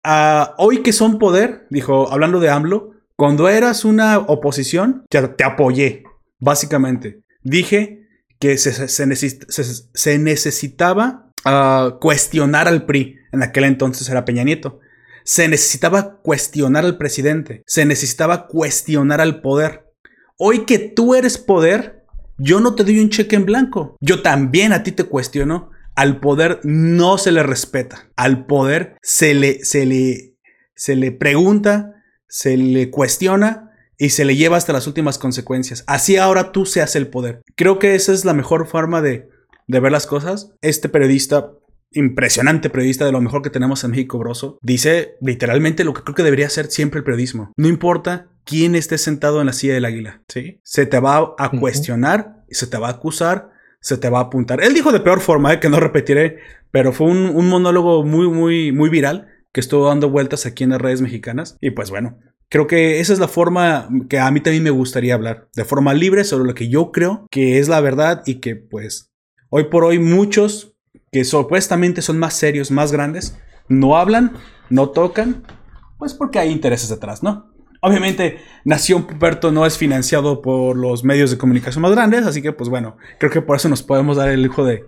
ah, 0.03 0.56
hoy 0.57 0.81
que 0.81 0.91
son 0.91 1.19
poder, 1.19 1.68
dijo, 1.69 2.12
hablando 2.12 2.39
de 2.39 2.50
AMLO, 2.50 2.94
cuando 3.15 3.47
eras 3.47 3.86
una 3.86 4.18
oposición, 4.18 5.06
te, 5.09 5.44
apoyé, 5.44 6.03
básicamente. 6.39 7.21
Dije 7.44 8.07
que 8.39 8.57
se, 8.57 10.18
necesitaba 10.18 11.31
ah, 11.45 11.97
cuestionar 12.01 12.68
al 12.68 12.86
PRI. 12.86 13.18
En 13.31 13.44
aquel 13.44 13.65
entonces 13.65 14.09
era 14.09 14.25
Peña 14.25 14.44
Nieto. 14.44 14.80
Se 15.30 15.48
necesitaba 15.48 16.16
cuestionar 16.24 16.86
al 16.86 16.98
presidente, 16.98 17.62
se 17.68 17.86
necesitaba 17.86 18.48
cuestionar 18.48 19.22
al 19.22 19.42
poder. 19.42 19.86
Hoy 20.40 20.66
que 20.66 20.80
tú 20.80 21.14
eres 21.14 21.38
poder, 21.38 22.04
yo 22.40 22.60
no 22.60 22.74
te 22.74 22.84
doy 22.84 23.00
un 23.00 23.12
cheque 23.12 23.36
en 23.36 23.46
blanco. 23.46 23.96
Yo 24.02 24.24
también 24.24 24.74
a 24.74 24.81
ti 24.81 24.92
te 24.92 25.04
cuestiono. 25.04 25.70
Al 25.94 26.20
poder 26.20 26.62
no 26.64 27.20
se 27.20 27.31
le 27.31 27.44
respeta. 27.44 28.10
Al 28.16 28.48
poder 28.48 28.98
se 29.04 29.36
le, 29.36 29.64
se 29.64 29.86
le, 29.86 30.34
se 30.74 30.96
le 30.96 31.12
pregunta, 31.12 31.94
se 32.28 32.58
le 32.58 32.90
cuestiona 32.90 33.70
y 34.00 34.10
se 34.10 34.25
le 34.25 34.36
lleva 34.36 34.58
hasta 34.58 34.74
las 34.74 34.88
últimas 34.88 35.20
consecuencias. 35.20 35.84
Así 35.86 36.18
ahora 36.18 36.52
tú 36.52 36.66
seas 36.66 36.96
el 36.96 37.06
poder. 37.06 37.44
Creo 37.56 37.78
que 37.78 37.94
esa 37.94 38.14
es 38.14 38.25
la 38.25 38.34
mejor 38.34 38.66
forma 38.66 39.04
de, 39.04 39.30
de 39.68 39.80
ver 39.80 39.92
las 39.92 40.08
cosas. 40.08 40.54
Este 40.64 40.90
periodista 40.90 41.52
impresionante 41.91 42.69
periodista 42.69 43.06
de 43.06 43.12
lo 43.12 43.21
mejor 43.21 43.41
que 43.41 43.50
tenemos 43.50 43.83
en 43.83 43.91
México, 43.91 44.19
Broso, 44.19 44.57
dice 44.62 45.15
literalmente 45.21 45.83
lo 45.83 45.94
que 45.94 46.03
creo 46.03 46.15
que 46.15 46.24
debería 46.24 46.50
ser 46.50 46.68
siempre 46.68 47.00
el 47.00 47.03
periodismo. 47.03 47.51
No 47.57 47.68
importa 47.68 48.27
quién 48.44 48.75
esté 48.75 48.97
sentado 48.97 49.39
en 49.39 49.47
la 49.47 49.53
silla 49.53 49.74
del 49.74 49.86
águila, 49.86 50.24
¿sí? 50.27 50.59
Se 50.63 50.86
te 50.86 51.00
va 51.00 51.36
a 51.38 51.51
cuestionar, 51.51 52.44
se 52.50 52.68
te 52.68 52.77
va 52.77 52.88
a 52.88 52.91
acusar, 52.91 53.51
se 53.81 53.97
te 53.97 54.09
va 54.09 54.19
a 54.19 54.24
apuntar. 54.24 54.62
Él 54.62 54.74
dijo 54.74 54.91
de 54.91 55.00
peor 55.00 55.21
forma, 55.21 55.53
¿eh? 55.53 55.59
que 55.59 55.69
no 55.69 55.80
repetiré, 55.80 56.39
pero 56.71 56.94
fue 56.94 57.07
un, 57.07 57.30
un 57.30 57.47
monólogo 57.47 58.03
muy, 58.03 58.27
muy, 58.27 58.71
muy 58.71 58.89
viral 58.89 59.27
que 59.51 59.62
estuvo 59.62 59.88
dando 59.88 60.09
vueltas 60.09 60.45
aquí 60.45 60.63
en 60.63 60.71
las 60.71 60.81
redes 60.81 61.01
mexicanas. 61.01 61.57
Y 61.62 61.71
pues 61.71 61.89
bueno, 61.89 62.19
Creo 62.51 62.65
que 62.65 63.00
esa 63.00 63.13
es 63.13 63.19
la 63.19 63.27
forma 63.27 63.88
que 64.09 64.18
a 64.18 64.31
mí 64.31 64.41
también 64.41 64.63
me 64.63 64.71
gustaría 64.71 65.13
hablar, 65.13 65.50
de 65.56 65.65
forma 65.65 65.94
libre 65.94 66.24
sobre 66.24 66.47
lo 66.47 66.56
que 66.56 66.68
yo 66.68 66.91
creo 66.91 67.27
que 67.30 67.59
es 67.59 67.69
la 67.69 67.80
verdad 67.80 68.24
y 68.25 68.39
que 68.39 68.56
pues 68.56 69.12
hoy 69.50 69.65
por 69.65 69.83
hoy 69.83 70.00
muchos 70.00 70.75
que 71.12 71.24
supuestamente 71.24 72.02
son 72.02 72.20
más 72.20 72.34
serios, 72.34 72.72
más 72.72 72.92
grandes, 72.92 73.38
no 73.68 73.98
hablan, 73.98 74.34
no 74.70 74.90
tocan, 74.90 75.44
pues 75.98 76.13
porque 76.13 76.39
hay 76.39 76.51
intereses 76.51 76.89
detrás, 76.89 77.24
¿no? 77.24 77.50
Obviamente, 77.82 78.39
Nación 78.66 79.08
Puperto 79.08 79.51
no 79.51 79.66
es 79.66 79.78
financiado 79.78 80.42
por 80.42 80.75
los 80.75 81.04
medios 81.04 81.32
de 81.32 81.38
comunicación 81.38 81.82
más 81.82 81.92
grandes, 81.92 82.25
así 82.25 82.42
que, 82.42 82.51
pues 82.51 82.70
bueno, 82.70 82.98
creo 83.20 83.32
que 83.32 83.42
por 83.42 83.56
eso 83.56 83.70
nos 83.70 83.84
podemos 83.84 84.18
dar 84.18 84.30
el 84.30 84.44
lujo 84.44 84.66
de, 84.66 84.84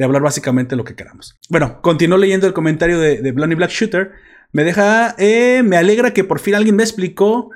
hablar 0.00 0.22
básicamente 0.22 0.76
lo 0.76 0.84
que 0.84 0.94
queramos. 0.94 1.36
Bueno, 1.48 1.80
continúo 1.82 2.16
leyendo 2.16 2.46
el 2.46 2.52
comentario 2.52 3.00
de, 3.00 3.20
de 3.20 3.32
Blondie 3.32 3.56
Black 3.56 3.70
Shooter. 3.70 4.12
Me 4.52 4.62
deja, 4.62 5.16
eh, 5.18 5.62
me 5.64 5.76
alegra 5.76 6.14
que 6.14 6.22
por 6.22 6.38
fin 6.38 6.54
alguien 6.54 6.76
me 6.76 6.84
explicó 6.84 7.50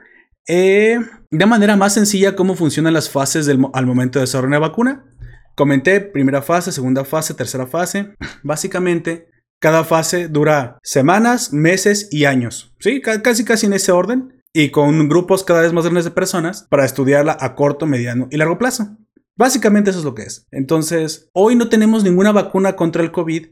eh, 0.49 0.99
de 1.31 1.47
manera 1.47 1.77
más 1.77 1.95
sencilla 1.95 2.35
cómo 2.35 2.55
funcionan 2.55 2.95
las 2.95 3.09
fases 3.09 3.49
al 3.49 3.87
momento 3.87 4.19
de 4.19 4.25
desarrollar 4.25 4.49
una 4.49 4.59
vacuna. 4.59 5.05
Comenté 5.55 6.01
primera 6.01 6.43
fase, 6.43 6.73
segunda 6.73 7.05
fase, 7.05 7.35
tercera 7.35 7.67
fase. 7.67 8.15
Básicamente, 8.43 9.29
cada 9.61 9.85
fase 9.85 10.29
dura 10.29 10.79
semanas, 10.83 11.53
meses 11.53 12.09
y 12.11 12.25
años. 12.25 12.75
Sí, 12.81 13.01
casi 13.01 13.45
casi 13.45 13.67
en 13.67 13.75
ese 13.75 13.93
orden. 13.93 14.43
Y 14.55 14.71
con 14.71 15.09
grupos 15.09 15.45
cada 15.45 15.63
vez 15.63 15.73
más 15.73 15.85
grandes 15.85 16.05
de 16.05 16.11
personas 16.11 16.67
para 16.69 16.85
estudiarla 16.85 17.37
a 17.41 17.55
corto, 17.55 17.87
mediano 17.87 18.29
y 18.31 18.37
largo 18.37 18.59
plazo. 18.59 18.99
Básicamente 19.35 19.91
eso 19.91 20.01
es 20.01 20.05
lo 20.05 20.15
que 20.15 20.23
es. 20.23 20.47
Entonces, 20.51 21.31
hoy 21.33 21.57
no 21.57 21.69
tenemos 21.69 22.05
ninguna 22.05 22.33
vacuna 22.33 22.77
contra 22.77 23.03
el 23.03 23.13
COVID 23.13 23.47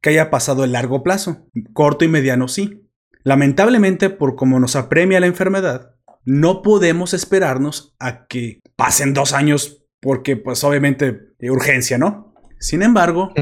que 0.00 0.10
haya 0.10 0.30
pasado 0.30 0.62
el 0.62 0.72
largo 0.72 1.02
plazo. 1.02 1.48
Corto 1.72 2.04
y 2.04 2.08
mediano 2.08 2.46
sí. 2.46 2.88
Lamentablemente, 3.24 4.10
por 4.10 4.36
cómo 4.36 4.60
nos 4.60 4.76
apremia 4.76 5.18
la 5.18 5.26
enfermedad, 5.26 5.94
no 6.24 6.62
podemos 6.62 7.14
esperarnos 7.14 7.96
a 7.98 8.26
que 8.26 8.60
pasen 8.76 9.12
dos 9.12 9.32
años 9.32 9.84
porque 10.00 10.36
pues 10.36 10.62
obviamente 10.64 11.33
urgencia, 11.50 11.98
¿no? 11.98 12.34
Sin 12.58 12.82
embargo, 12.82 13.32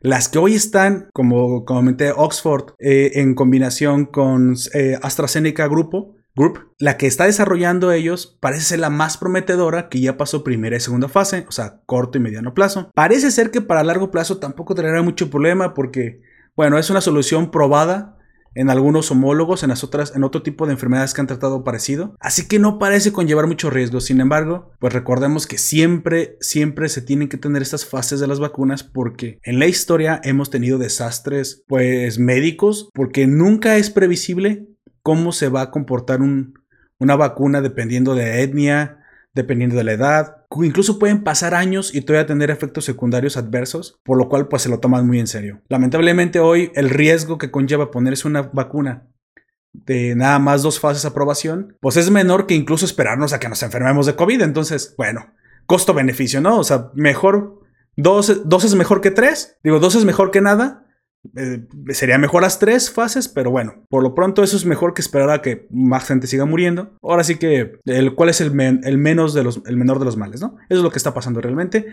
las 0.00 0.28
que 0.28 0.38
hoy 0.38 0.54
están, 0.54 1.08
como 1.12 1.64
comenté, 1.64 2.12
Oxford, 2.12 2.74
eh, 2.78 3.12
en 3.14 3.34
combinación 3.34 4.04
con 4.04 4.54
eh, 4.74 4.98
AstraZeneca 5.02 5.66
Grupo, 5.68 6.16
Group, 6.36 6.70
la 6.78 6.98
que 6.98 7.06
está 7.06 7.24
desarrollando 7.24 7.92
ellos 7.92 8.36
parece 8.40 8.62
ser 8.62 8.80
la 8.80 8.90
más 8.90 9.16
prometedora 9.16 9.88
que 9.88 10.00
ya 10.00 10.18
pasó 10.18 10.44
primera 10.44 10.76
y 10.76 10.80
segunda 10.80 11.08
fase, 11.08 11.46
o 11.48 11.50
sea, 11.50 11.80
corto 11.86 12.18
y 12.18 12.20
mediano 12.20 12.52
plazo. 12.52 12.90
Parece 12.94 13.30
ser 13.30 13.50
que 13.50 13.62
para 13.62 13.82
largo 13.82 14.10
plazo 14.10 14.36
tampoco 14.36 14.74
tendrá 14.74 15.00
mucho 15.00 15.30
problema 15.30 15.72
porque, 15.72 16.20
bueno, 16.54 16.76
es 16.76 16.90
una 16.90 17.00
solución 17.00 17.50
probada 17.50 18.18
en 18.56 18.70
algunos 18.70 19.10
homólogos, 19.10 19.62
en 19.62 19.68
las 19.68 19.84
otras, 19.84 20.16
en 20.16 20.24
otro 20.24 20.42
tipo 20.42 20.66
de 20.66 20.72
enfermedades 20.72 21.12
que 21.12 21.20
han 21.20 21.26
tratado 21.26 21.62
parecido. 21.62 22.16
Así 22.20 22.48
que 22.48 22.58
no 22.58 22.78
parece 22.78 23.12
conllevar 23.12 23.46
mucho 23.46 23.70
riesgo. 23.70 24.00
Sin 24.00 24.20
embargo, 24.20 24.72
pues 24.80 24.94
recordemos 24.94 25.46
que 25.46 25.58
siempre, 25.58 26.38
siempre 26.40 26.88
se 26.88 27.02
tienen 27.02 27.28
que 27.28 27.36
tener 27.36 27.60
estas 27.60 27.84
fases 27.84 28.18
de 28.18 28.26
las 28.26 28.40
vacunas 28.40 28.82
porque 28.82 29.38
en 29.42 29.58
la 29.58 29.66
historia 29.66 30.20
hemos 30.24 30.50
tenido 30.50 30.78
desastres, 30.78 31.64
pues 31.68 32.18
médicos, 32.18 32.88
porque 32.94 33.26
nunca 33.26 33.76
es 33.76 33.90
previsible 33.90 34.66
cómo 35.02 35.32
se 35.32 35.50
va 35.50 35.60
a 35.60 35.70
comportar 35.70 36.20
una 36.20 37.16
vacuna 37.16 37.60
dependiendo 37.60 38.14
de 38.14 38.42
etnia, 38.42 39.05
dependiendo 39.36 39.76
de 39.76 39.84
la 39.84 39.92
edad. 39.92 40.46
Incluso 40.62 40.98
pueden 40.98 41.22
pasar 41.22 41.54
años 41.54 41.94
y 41.94 42.00
todavía 42.00 42.26
tener 42.26 42.50
efectos 42.50 42.86
secundarios 42.86 43.36
adversos, 43.36 44.00
por 44.02 44.16
lo 44.16 44.28
cual 44.28 44.48
pues 44.48 44.62
se 44.62 44.70
lo 44.70 44.80
toman 44.80 45.06
muy 45.06 45.20
en 45.20 45.26
serio. 45.26 45.60
Lamentablemente 45.68 46.40
hoy 46.40 46.72
el 46.74 46.88
riesgo 46.88 47.36
que 47.36 47.50
conlleva 47.50 47.90
ponerse 47.90 48.26
una 48.26 48.42
vacuna 48.42 49.06
de 49.72 50.16
nada 50.16 50.38
más 50.38 50.62
dos 50.62 50.80
fases 50.80 51.02
de 51.02 51.08
aprobación, 51.08 51.76
pues 51.80 51.98
es 51.98 52.10
menor 52.10 52.46
que 52.46 52.54
incluso 52.54 52.86
esperarnos 52.86 53.34
a 53.34 53.38
que 53.38 53.50
nos 53.50 53.62
enfermemos 53.62 54.06
de 54.06 54.16
COVID. 54.16 54.40
Entonces, 54.40 54.94
bueno, 54.96 55.34
costo-beneficio, 55.66 56.40
¿no? 56.40 56.58
O 56.58 56.64
sea, 56.64 56.90
mejor, 56.94 57.60
dos, 57.94 58.48
dos 58.48 58.64
es 58.64 58.74
mejor 58.74 59.02
que 59.02 59.10
tres, 59.10 59.58
digo, 59.62 59.78
dos 59.80 59.94
es 59.96 60.06
mejor 60.06 60.30
que 60.30 60.40
nada, 60.40 60.85
eh, 61.36 61.66
sería 61.90 62.18
mejor 62.18 62.42
las 62.42 62.58
tres 62.58 62.90
fases, 62.90 63.28
pero 63.28 63.50
bueno, 63.50 63.84
por 63.88 64.02
lo 64.02 64.14
pronto 64.14 64.42
eso 64.42 64.56
es 64.56 64.64
mejor 64.64 64.94
que 64.94 65.02
esperar 65.02 65.30
a 65.30 65.42
que 65.42 65.66
más 65.70 66.06
gente 66.06 66.26
siga 66.26 66.44
muriendo. 66.44 66.96
Ahora 67.02 67.24
sí 67.24 67.36
que, 67.36 67.80
el, 67.84 68.14
¿cuál 68.14 68.28
es 68.28 68.40
el, 68.40 68.52
el, 68.84 68.98
menos 68.98 69.34
de 69.34 69.44
los, 69.44 69.62
el 69.66 69.76
menor 69.76 69.98
de 69.98 70.04
los 70.04 70.16
males, 70.16 70.40
no? 70.40 70.56
Eso 70.68 70.78
es 70.78 70.82
lo 70.82 70.90
que 70.90 70.98
está 70.98 71.14
pasando 71.14 71.40
realmente. 71.40 71.86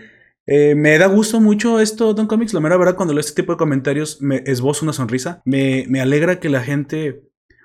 Eh, 0.46 0.74
me 0.74 0.98
da 0.98 1.06
gusto 1.06 1.40
mucho 1.40 1.80
esto, 1.80 2.14
Don 2.14 2.26
Comics. 2.26 2.52
La 2.52 2.60
mera 2.60 2.76
verdad, 2.76 2.96
cuando 2.96 3.14
leo 3.14 3.20
este 3.20 3.40
tipo 3.40 3.52
de 3.52 3.58
comentarios, 3.58 4.20
me 4.20 4.42
esbozo 4.46 4.84
una 4.84 4.92
sonrisa. 4.92 5.42
Me, 5.44 5.86
me 5.88 6.00
alegra 6.00 6.40
que 6.40 6.48
la 6.48 6.62
gente, 6.62 7.22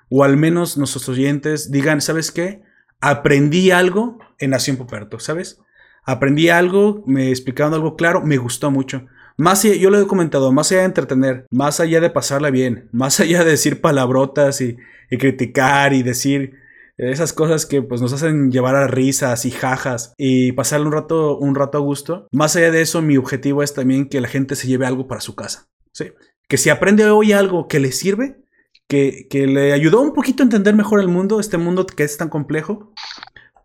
o 0.08 0.24
al 0.24 0.36
menos 0.36 0.78
nuestros 0.78 1.08
oyentes, 1.08 1.70
digan, 1.70 2.00
¿sabes 2.00 2.30
qué? 2.30 2.62
Aprendí 3.00 3.70
algo 3.70 4.18
en 4.38 4.50
Nación 4.50 4.76
Poperto, 4.76 5.18
¿sabes? 5.18 5.60
Aprendí 6.04 6.48
algo, 6.48 7.04
me 7.06 7.30
explicaron 7.30 7.74
algo 7.74 7.96
claro, 7.96 8.22
me 8.22 8.38
gustó 8.38 8.70
mucho. 8.70 9.06
Más 9.40 9.64
allá, 9.64 9.74
yo 9.76 9.88
lo 9.88 9.98
he 9.98 10.06
comentado, 10.06 10.52
más 10.52 10.70
allá 10.70 10.80
de 10.80 10.86
entretener, 10.88 11.46
más 11.50 11.80
allá 11.80 11.98
de 12.02 12.10
pasarla 12.10 12.50
bien, 12.50 12.90
más 12.92 13.20
allá 13.20 13.42
de 13.42 13.52
decir 13.52 13.80
palabrotas 13.80 14.60
y, 14.60 14.76
criticar 15.18 15.94
y 15.94 16.02
decir 16.02 16.58
esas 16.98 17.32
cosas 17.32 17.64
que 17.64 17.80
pues 17.80 18.02
nos 18.02 18.12
hacen 18.12 18.52
llevar 18.52 18.76
a 18.76 18.86
risas 18.86 19.46
y 19.46 19.50
jajas 19.50 20.12
y 20.18 20.52
pasarle 20.52 20.88
un 20.88 20.92
rato, 20.92 21.38
un 21.38 21.54
rato 21.54 21.78
a 21.78 21.80
gusto. 21.80 22.28
Más 22.32 22.54
allá 22.54 22.70
de 22.70 22.82
eso, 22.82 23.00
mi 23.00 23.16
objetivo 23.16 23.62
es 23.62 23.72
también 23.72 24.10
que 24.10 24.20
la 24.20 24.28
gente 24.28 24.56
se 24.56 24.68
lleve 24.68 24.84
algo 24.84 25.08
para 25.08 25.22
su 25.22 25.34
casa. 25.34 25.70
¿sí? 25.92 26.12
Que 26.46 26.58
si 26.58 26.68
aprende 26.68 27.06
hoy 27.06 27.32
algo 27.32 27.66
que 27.66 27.80
le 27.80 27.92
sirve, 27.92 28.44
que, 28.88 29.26
que 29.30 29.46
le 29.46 29.72
ayudó 29.72 30.02
un 30.02 30.12
poquito 30.12 30.42
a 30.42 30.44
entender 30.44 30.74
mejor 30.74 31.00
el 31.00 31.08
mundo, 31.08 31.40
este 31.40 31.56
mundo 31.56 31.86
que 31.86 32.04
es 32.04 32.18
tan 32.18 32.28
complejo, 32.28 32.92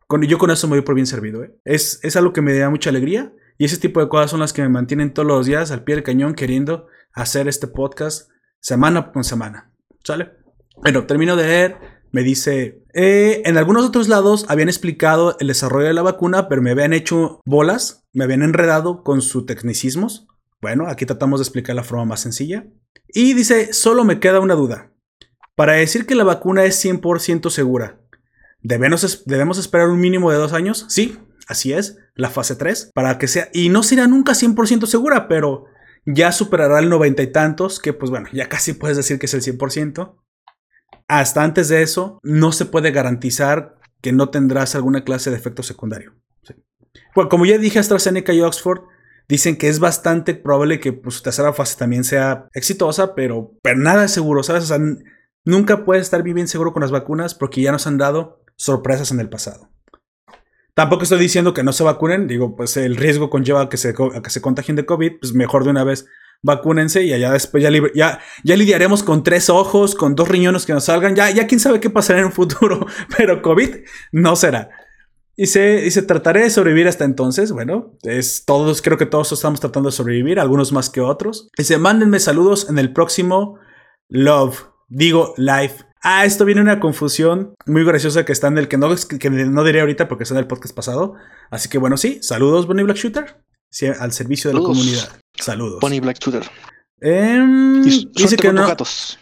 con, 0.07 0.21
yo 0.23 0.37
con 0.37 0.51
eso 0.51 0.69
me 0.69 0.77
voy 0.77 0.85
por 0.85 0.95
bien 0.95 1.05
servido. 1.05 1.43
¿eh? 1.43 1.53
Es, 1.65 1.99
es 2.01 2.15
algo 2.15 2.31
que 2.31 2.41
me 2.41 2.57
da 2.57 2.69
mucha 2.69 2.91
alegría 2.91 3.33
y 3.57 3.65
ese 3.65 3.77
tipo 3.77 3.99
de 3.99 4.09
cosas 4.09 4.31
son 4.31 4.41
las 4.41 4.53
que 4.53 4.61
me 4.61 4.69
mantienen 4.69 5.13
todos 5.13 5.27
los 5.27 5.45
días 5.45 5.71
al 5.71 5.83
pie 5.83 5.95
del 5.95 6.03
cañón 6.03 6.35
queriendo 6.35 6.87
hacer 7.13 7.47
este 7.47 7.67
podcast 7.67 8.29
semana 8.59 9.11
con 9.11 9.23
semana. 9.23 9.71
¿Sale? 10.03 10.31
Bueno, 10.77 11.05
termino 11.05 11.35
de 11.35 11.47
leer. 11.47 11.77
Me 12.11 12.23
dice, 12.23 12.83
eh, 12.93 13.41
en 13.45 13.57
algunos 13.57 13.85
otros 13.85 14.07
lados 14.07 14.45
habían 14.47 14.69
explicado 14.69 15.35
el 15.39 15.47
desarrollo 15.47 15.87
de 15.87 15.93
la 15.93 16.01
vacuna, 16.01 16.47
pero 16.47 16.61
me 16.61 16.71
habían 16.71 16.93
hecho 16.93 17.41
bolas, 17.45 18.05
me 18.13 18.23
habían 18.23 18.41
enredado 18.41 19.03
con 19.03 19.21
sus 19.21 19.45
tecnicismos. 19.45 20.27
Bueno, 20.61 20.87
aquí 20.87 21.05
tratamos 21.05 21.39
de 21.39 21.43
explicar 21.43 21.75
la 21.75 21.83
forma 21.83 22.05
más 22.05 22.21
sencilla. 22.21 22.67
Y 23.07 23.33
dice, 23.33 23.73
solo 23.73 24.05
me 24.05 24.19
queda 24.19 24.39
una 24.39 24.55
duda. 24.55 24.93
Para 25.55 25.73
decir 25.73 26.05
que 26.05 26.15
la 26.15 26.23
vacuna 26.23 26.65
es 26.65 26.83
100% 26.83 27.49
segura, 27.49 28.01
¿debemos, 28.61 29.23
¿debemos 29.25 29.57
esperar 29.57 29.89
un 29.89 29.99
mínimo 29.99 30.31
de 30.31 30.37
dos 30.37 30.53
años? 30.53 30.85
Sí, 30.89 31.17
Así 31.47 31.73
es, 31.73 31.97
la 32.15 32.29
fase 32.29 32.55
3, 32.55 32.91
para 32.93 33.17
que 33.17 33.27
sea, 33.27 33.49
y 33.53 33.69
no 33.69 33.83
será 33.83 34.07
nunca 34.07 34.33
100% 34.33 34.87
segura, 34.87 35.27
pero 35.27 35.65
ya 36.05 36.31
superará 36.31 36.79
el 36.79 36.89
noventa 36.89 37.23
y 37.23 37.31
tantos, 37.31 37.79
que 37.79 37.93
pues 37.93 38.11
bueno, 38.11 38.27
ya 38.31 38.49
casi 38.49 38.73
puedes 38.73 38.97
decir 38.97 39.19
que 39.19 39.25
es 39.25 39.33
el 39.33 39.41
100%. 39.41 40.15
Hasta 41.07 41.43
antes 41.43 41.67
de 41.67 41.81
eso, 41.81 42.19
no 42.23 42.51
se 42.51 42.65
puede 42.65 42.91
garantizar 42.91 43.75
que 44.01 44.11
no 44.11 44.29
tendrás 44.29 44.75
alguna 44.75 45.03
clase 45.03 45.29
de 45.29 45.37
efecto 45.37 45.63
secundario. 45.63 46.13
Bueno, 47.13 47.29
como 47.29 47.45
ya 47.45 47.57
dije, 47.57 47.79
AstraZeneca 47.79 48.33
y 48.33 48.41
Oxford 48.41 48.81
dicen 49.27 49.57
que 49.57 49.67
es 49.67 49.79
bastante 49.79 50.35
probable 50.35 50.79
que 50.79 50.93
pues, 50.93 51.15
su 51.15 51.23
tercera 51.23 51.53
fase 51.53 51.77
también 51.77 52.03
sea 52.03 52.47
exitosa, 52.53 53.15
pero, 53.15 53.53
pero 53.61 53.77
nada 53.77 54.05
es 54.05 54.11
seguro, 54.11 54.43
¿sabes? 54.43 54.63
O 54.63 54.67
sea, 54.67 54.79
nunca 55.43 55.85
puedes 55.85 56.03
estar 56.03 56.21
bien 56.23 56.47
seguro 56.47 56.73
con 56.73 56.81
las 56.81 56.91
vacunas 56.91 57.35
porque 57.35 57.61
ya 57.61 57.71
nos 57.71 57.87
han 57.87 57.97
dado 57.97 58.43
sorpresas 58.55 59.11
en 59.11 59.19
el 59.19 59.29
pasado. 59.29 59.69
Tampoco 60.75 61.03
estoy 61.03 61.19
diciendo 61.19 61.53
que 61.53 61.63
no 61.63 61.71
se 61.71 61.85
vacunen, 61.85 62.27
digo, 62.27 62.57
pues 62.57 62.75
el 62.75 62.97
riesgo 62.97 63.29
conlleva 63.29 63.61
a 63.61 63.69
que 63.69 63.77
se, 63.77 63.93
que 63.93 64.29
se 64.29 64.41
contagien 64.41 64.75
de 64.75 64.85
COVID, 64.85 65.13
pues 65.21 65.33
mejor 65.33 65.63
de 65.63 65.69
una 65.69 65.85
vez 65.85 66.05
vacúnense 66.43 67.03
y 67.03 67.13
allá 67.13 67.31
después 67.31 67.63
ya, 67.63 67.71
ya, 68.43 68.55
lidiaremos 68.55 69.01
con 69.01 69.23
tres 69.23 69.49
ojos, 69.49 69.95
con 69.95 70.15
dos 70.15 70.27
riñones 70.27 70.65
que 70.65 70.73
nos 70.73 70.83
salgan, 70.83 71.15
ya, 71.15 71.31
ya 71.31 71.47
quién 71.47 71.61
sabe 71.61 71.79
qué 71.79 71.89
pasará 71.89 72.19
en 72.19 72.25
un 72.25 72.33
futuro, 72.33 72.85
pero 73.17 73.41
COVID 73.41 73.69
no 74.11 74.35
será. 74.35 74.69
Y 75.37 75.47
se, 75.47 75.85
y 75.85 75.91
se 75.91 76.01
trataré 76.01 76.43
de 76.43 76.49
sobrevivir 76.49 76.89
hasta 76.89 77.05
entonces. 77.05 77.53
Bueno, 77.53 77.93
es 78.03 78.43
todos, 78.45 78.81
creo 78.81 78.97
que 78.97 79.05
todos 79.05 79.31
estamos 79.31 79.61
tratando 79.61 79.89
de 79.89 79.95
sobrevivir, 79.95 80.41
algunos 80.41 80.73
más 80.73 80.89
que 80.89 80.99
otros. 80.99 81.49
Y 81.57 81.63
se 81.63 81.77
mándenme 81.77 82.19
saludos 82.19 82.69
en 82.69 82.79
el 82.79 82.91
próximo 82.91 83.59
Love, 84.09 84.65
digo 84.89 85.33
live 85.37 85.84
Ah, 86.07 86.23
esto 86.23 86.45
viene 86.45 86.61
una 86.61 86.79
confusión 86.79 87.55
muy 87.65 87.83
graciosa 87.83 88.25
que 88.25 88.31
está 88.31 88.45
en 88.45 88.59
el 88.59 88.67
que 88.67 88.77
no, 88.77 88.89
que 89.19 89.29
no 89.31 89.63
diré 89.63 89.79
ahorita 89.79 90.07
porque 90.07 90.21
está 90.21 90.35
en 90.35 90.39
el 90.41 90.45
podcast 90.45 90.75
pasado. 90.75 91.15
Así 91.49 91.67
que 91.67 91.79
bueno, 91.79 91.97
sí, 91.97 92.19
saludos, 92.21 92.67
Bonnie 92.67 92.83
Black 92.83 92.97
Shooter. 92.97 93.41
al 93.99 94.11
servicio 94.11 94.51
de 94.51 94.53
la 94.53 94.61
comunidad. 94.63 95.19
Saludos. 95.35 95.79
Bonnie 95.81 96.01
Black 96.01 96.19
Shooter. 96.19 96.43
Em, 97.01 97.81
dice, 97.81 98.37
que 98.37 98.53
no, 98.53 98.67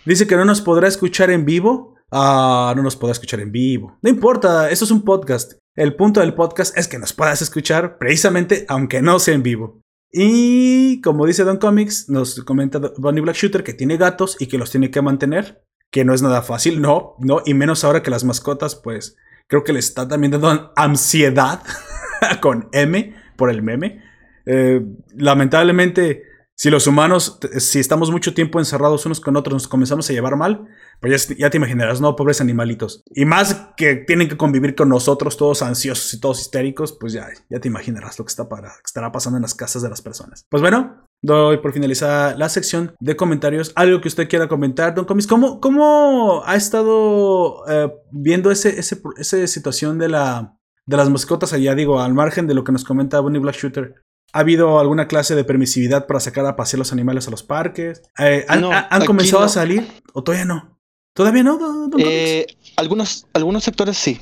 dice 0.06 0.28
que 0.28 0.36
no 0.36 0.44
nos 0.44 0.60
podrá 0.60 0.90
escuchar 0.90 1.30
en 1.32 1.46
vivo. 1.46 1.96
Ah, 2.12 2.74
no 2.76 2.84
nos 2.84 2.98
podrá 2.98 3.14
escuchar 3.14 3.40
en 3.40 3.54
vivo. 3.54 3.98
No 4.02 4.10
importa, 4.10 4.70
esto 4.70 4.84
es 4.84 4.92
un 4.92 5.06
podcast. 5.06 5.54
El 5.78 5.96
punto 5.96 6.20
del 6.20 6.34
podcast 6.34 6.78
es 6.78 6.90
que 6.90 7.00
nos 7.00 7.14
puedas 7.14 7.42
escuchar 7.42 7.98
precisamente 7.98 8.66
aunque 8.68 9.02
no 9.02 9.20
sea 9.20 9.36
en 9.36 9.44
vivo. 9.44 9.80
Y 10.12 11.00
como 11.00 11.26
dice 11.26 11.46
Don 11.46 11.60
Comics, 11.60 12.10
nos 12.10 12.44
comenta 12.44 12.82
Bonnie 12.98 13.22
Black 13.22 13.38
Shooter 13.38 13.64
que 13.64 13.74
tiene 13.74 13.96
gatos 13.96 14.36
y 14.38 14.48
que 14.48 14.58
los 14.58 14.70
tiene 14.70 14.92
que 14.92 15.02
mantener 15.02 15.64
que 15.94 16.04
no 16.04 16.16
es 16.16 16.24
nada 16.24 16.42
fácil, 16.42 16.82
no, 16.82 17.14
no, 17.20 17.44
y 17.46 17.54
menos 17.54 17.84
ahora 17.84 18.02
que 18.02 18.10
las 18.10 18.24
mascotas, 18.24 18.74
pues 18.74 19.16
creo 19.48 19.64
que 19.64 19.74
le 19.74 19.80
está 19.80 20.08
también 20.08 20.32
dando 20.32 20.74
ansiedad 20.76 21.62
con 22.42 22.68
M 22.72 23.14
por 23.38 23.52
el 23.52 23.62
meme. 23.62 24.04
Eh, 24.48 24.82
lamentablemente, 25.16 26.24
si 26.56 26.72
los 26.72 26.88
humanos, 26.88 27.38
si 27.60 27.80
estamos 27.80 28.10
mucho 28.10 28.34
tiempo 28.34 28.58
encerrados 28.58 29.06
unos 29.06 29.22
con 29.22 29.38
otros, 29.38 29.54
nos 29.54 29.68
comenzamos 29.68 30.10
a 30.10 30.14
llevar 30.14 30.36
mal, 30.36 30.68
pues 31.00 31.28
ya, 31.38 31.52
te 31.52 31.58
imaginarás, 31.58 32.02
¿no? 32.02 32.16
Pobres 32.16 32.42
animalitos. 32.42 33.04
Y 33.14 33.26
más 33.26 33.54
que 33.78 33.96
tienen 33.96 34.28
que 34.28 34.38
convivir 34.38 34.74
con 34.74 34.90
nosotros, 34.90 35.38
todos 35.38 35.62
ansiosos 35.62 36.12
y 36.16 36.20
todos 36.20 36.42
histéricos, 36.42 36.98
pues 37.00 37.14
ya, 37.14 37.28
ya 37.52 37.60
te 37.60 37.68
imaginarás 37.68 38.18
lo 38.18 38.26
que, 38.26 38.30
está 38.30 38.50
para, 38.50 38.74
estará 38.84 39.12
pasando 39.12 39.38
en 39.38 39.44
las 39.44 39.54
casas 39.54 39.84
de 39.84 39.90
las 39.90 40.02
personas. 40.02 40.48
Pues 40.50 40.62
bueno, 40.62 41.03
doy 41.24 41.58
por 41.58 41.74
finalizada 41.74 42.36
la 42.36 42.50
sección 42.50 42.96
de 43.00 43.16
comentarios. 43.16 43.72
Algo 43.76 44.02
que 44.02 44.10
usted 44.10 44.28
quiera 44.28 44.48
comentar, 44.48 44.94
Don 44.94 45.06
Comis. 45.06 45.26
¿Cómo, 45.26 45.60
cómo 45.60 46.44
ha 46.46 46.56
estado 46.56 47.64
eh, 47.68 47.92
viendo 48.12 48.52
ese, 48.52 48.78
ese, 48.78 49.02
esa 49.18 49.48
situación 49.48 49.98
de, 49.98 50.10
la, 50.10 50.58
de 50.86 50.98
las 50.98 51.10
mascotas 51.10 51.54
allá? 51.54 51.74
Digo, 51.74 52.02
al 52.02 52.14
margen 52.14 52.46
de 52.46 52.54
lo 52.54 52.64
que 52.64 52.74
nos 52.74 52.84
comenta 52.84 53.22
Bonnie 53.22 53.40
Black 53.40 53.56
Shooter. 53.56 53.96
¿Ha 54.34 54.40
habido 54.40 54.80
alguna 54.80 55.08
clase 55.08 55.36
de 55.36 55.44
permisividad 55.44 56.08
para 56.08 56.20
sacar 56.20 56.46
a 56.46 56.56
pasear 56.56 56.80
los 56.80 56.92
animales 56.92 57.28
a 57.28 57.32
los 57.32 57.44
parques? 57.44 58.02
Eh, 58.18 58.46
¿Han, 58.50 59.06
comenzado 59.06 59.44
a 59.44 59.50
salir 59.50 59.88
o 60.14 60.24
todavía 60.24 60.46
no? 60.46 60.80
¿Todavía 61.16 61.44
no, 61.44 61.60
Don, 61.60 61.92
eh, 62.00 62.48
algunos, 62.76 63.28
algunos 63.34 63.64
sectores 63.64 63.96
sí. 63.96 64.20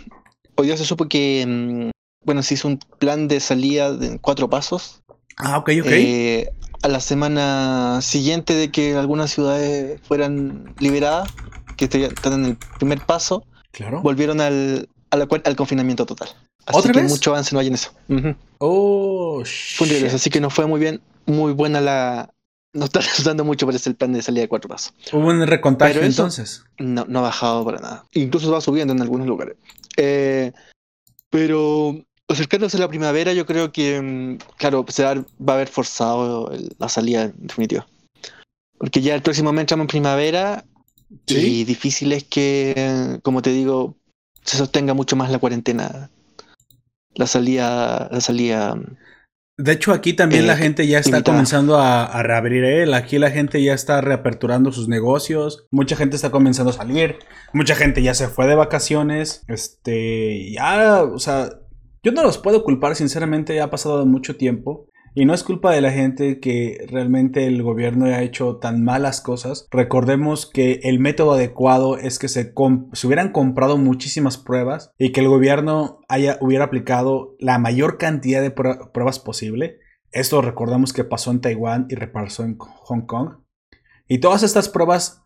Hoy 0.55 0.67
día 0.67 0.75
se 0.75 0.83
supo 0.83 1.07
que, 1.07 1.45
mm, 1.47 2.25
bueno, 2.25 2.43
se 2.43 2.55
hizo 2.55 2.67
un 2.67 2.77
plan 2.99 3.29
de 3.29 3.39
salida 3.39 3.93
de 3.93 4.19
cuatro 4.19 4.49
pasos. 4.49 5.01
Ah, 5.37 5.57
ok, 5.57 5.69
ok 5.81 6.51
a 6.81 6.87
la 6.87 6.99
semana 6.99 7.99
siguiente 8.01 8.53
de 8.53 8.71
que 8.71 8.95
algunas 8.95 9.31
ciudades 9.31 9.99
fueran 10.01 10.73
liberadas, 10.79 11.29
que 11.77 11.85
están 11.85 12.33
en 12.33 12.45
el 12.45 12.57
primer 12.77 13.01
paso, 13.01 13.45
claro. 13.71 14.01
volvieron 14.01 14.41
al, 14.41 14.89
al, 15.11 15.55
confinamiento 15.55 16.05
total. 16.05 16.29
Así 16.65 16.91
que 16.91 17.03
mucho 17.03 17.31
avance 17.31 17.53
no 17.53 17.59
hay 17.59 17.67
en 17.67 17.73
eso. 17.73 17.91
Oh, 18.59 19.41
así 19.43 20.29
que 20.29 20.41
no 20.41 20.49
fue 20.49 20.65
muy 20.65 20.79
bien, 20.79 21.01
muy 21.25 21.53
buena 21.53 21.81
la. 21.81 22.29
No 22.73 22.85
está 22.85 22.99
resultando 23.01 23.43
mucho, 23.43 23.65
pero 23.65 23.75
es 23.75 23.87
el 23.87 23.95
plan 23.95 24.13
de 24.13 24.21
salida 24.21 24.41
de 24.41 24.47
cuatro 24.47 24.69
pasos. 24.69 24.93
¿Hubo 25.11 25.27
un 25.27 25.45
recontagio 25.45 26.01
entonces? 26.01 26.63
No, 26.77 27.05
no 27.07 27.19
ha 27.19 27.23
bajado 27.23 27.65
para 27.65 27.79
nada. 27.79 28.05
Incluso 28.13 28.51
va 28.51 28.61
subiendo 28.61 28.93
en 28.93 29.01
algunos 29.01 29.27
lugares. 29.27 29.57
Eh, 29.97 30.53
pero 31.29 31.95
acercándose 32.31 32.77
a 32.77 32.81
la 32.81 32.87
primavera, 32.87 33.33
yo 33.33 33.45
creo 33.45 33.71
que, 33.71 34.01
mm, 34.01 34.37
claro, 34.57 34.85
se 34.89 35.03
va, 35.03 35.11
a 35.11 35.53
haber 35.53 35.67
forzado 35.67 36.51
la 36.77 36.89
salida, 36.89 37.23
en 37.23 37.47
definitiva. 37.47 37.87
Porque 38.77 39.01
ya 39.01 39.15
el 39.15 39.21
próximo 39.21 39.51
mes 39.51 39.61
entramos 39.61 39.85
en 39.85 39.87
primavera 39.87 40.65
y 41.27 41.63
difícil 41.65 42.11
es 42.13 42.23
que, 42.23 43.19
como 43.23 43.41
te 43.41 43.51
digo, 43.51 43.95
se 44.43 44.57
sostenga 44.57 44.93
mucho 44.93 45.15
más 45.15 45.29
la 45.31 45.39
cuarentena. 45.39 46.09
La 47.13 47.27
salida, 47.27 48.09
la 48.11 48.21
salida. 48.21 48.75
Mm, 48.75 48.95
de 49.61 49.73
hecho, 49.73 49.93
aquí 49.93 50.13
también 50.13 50.47
la 50.47 50.53
eh, 50.53 50.57
gente 50.57 50.87
ya 50.87 50.97
está 50.97 51.21
comenzando 51.21 51.77
a, 51.77 52.23
reabrir. 52.23 52.63
¿eh? 52.63 52.95
Aquí 52.95 53.19
la 53.19 53.29
gente 53.29 53.61
ya 53.63 53.73
está 53.73 54.01
reaperturando 54.01 54.71
sus 54.71 54.87
negocios. 54.87 55.67
Mucha 55.69 55.95
gente 55.95 56.15
está 56.15 56.31
comenzando 56.31 56.71
a 56.71 56.73
salir. 56.73 57.19
Mucha 57.53 57.75
gente 57.75 58.01
ya 58.01 58.15
se 58.15 58.27
fue 58.27 58.47
de 58.47 58.55
vacaciones. 58.55 59.43
Este, 59.47 60.51
ya, 60.51 61.03
o 61.03 61.19
sea, 61.19 61.49
Yo 62.03 62.11
no 62.11 62.23
los 62.23 62.39
puedo 62.39 62.63
culpar, 62.63 62.95
sinceramente, 62.95 63.61
ha 63.61 63.69
pasado 63.69 64.05
mucho 64.05 64.35
tiempo. 64.35 64.87
Y 65.13 65.25
no 65.25 65.33
es 65.33 65.43
culpa 65.43 65.73
de 65.73 65.81
la 65.81 65.91
gente 65.91 66.39
que 66.39 66.85
realmente 66.87 67.45
el 67.45 67.61
gobierno 67.63 68.05
ha 68.05 68.23
hecho 68.23 68.57
tan 68.57 68.81
malas 68.83 69.19
cosas. 69.19 69.67
Recordemos 69.69 70.49
que 70.49 70.79
el 70.83 70.99
método 70.99 71.33
adecuado 71.33 71.97
es 71.97 72.17
que 72.17 72.29
se, 72.29 72.53
se 72.93 73.07
hubieran 73.07 73.33
comprado 73.33 73.77
muchísimas 73.77 74.37
pruebas 74.37 74.93
y 74.97 75.11
que 75.11 75.19
el 75.19 75.27
gobierno 75.27 75.99
haya, 76.07 76.37
hubiera 76.39 76.63
aplicado 76.63 77.35
la 77.39 77.59
mayor 77.59 77.97
cantidad 77.97 78.41
de 78.41 78.51
pruebas 78.51 79.19
posible. 79.19 79.79
Esto 80.11 80.41
recordamos 80.41 80.93
que 80.93 81.03
pasó 81.03 81.31
en 81.31 81.41
Taiwán 81.41 81.87
y 81.89 81.95
repasó 81.95 82.43
en 82.45 82.57
Hong 82.57 83.05
Kong. 83.05 83.43
Y 84.07 84.19
todas 84.19 84.43
estas 84.43 84.69
pruebas 84.69 85.25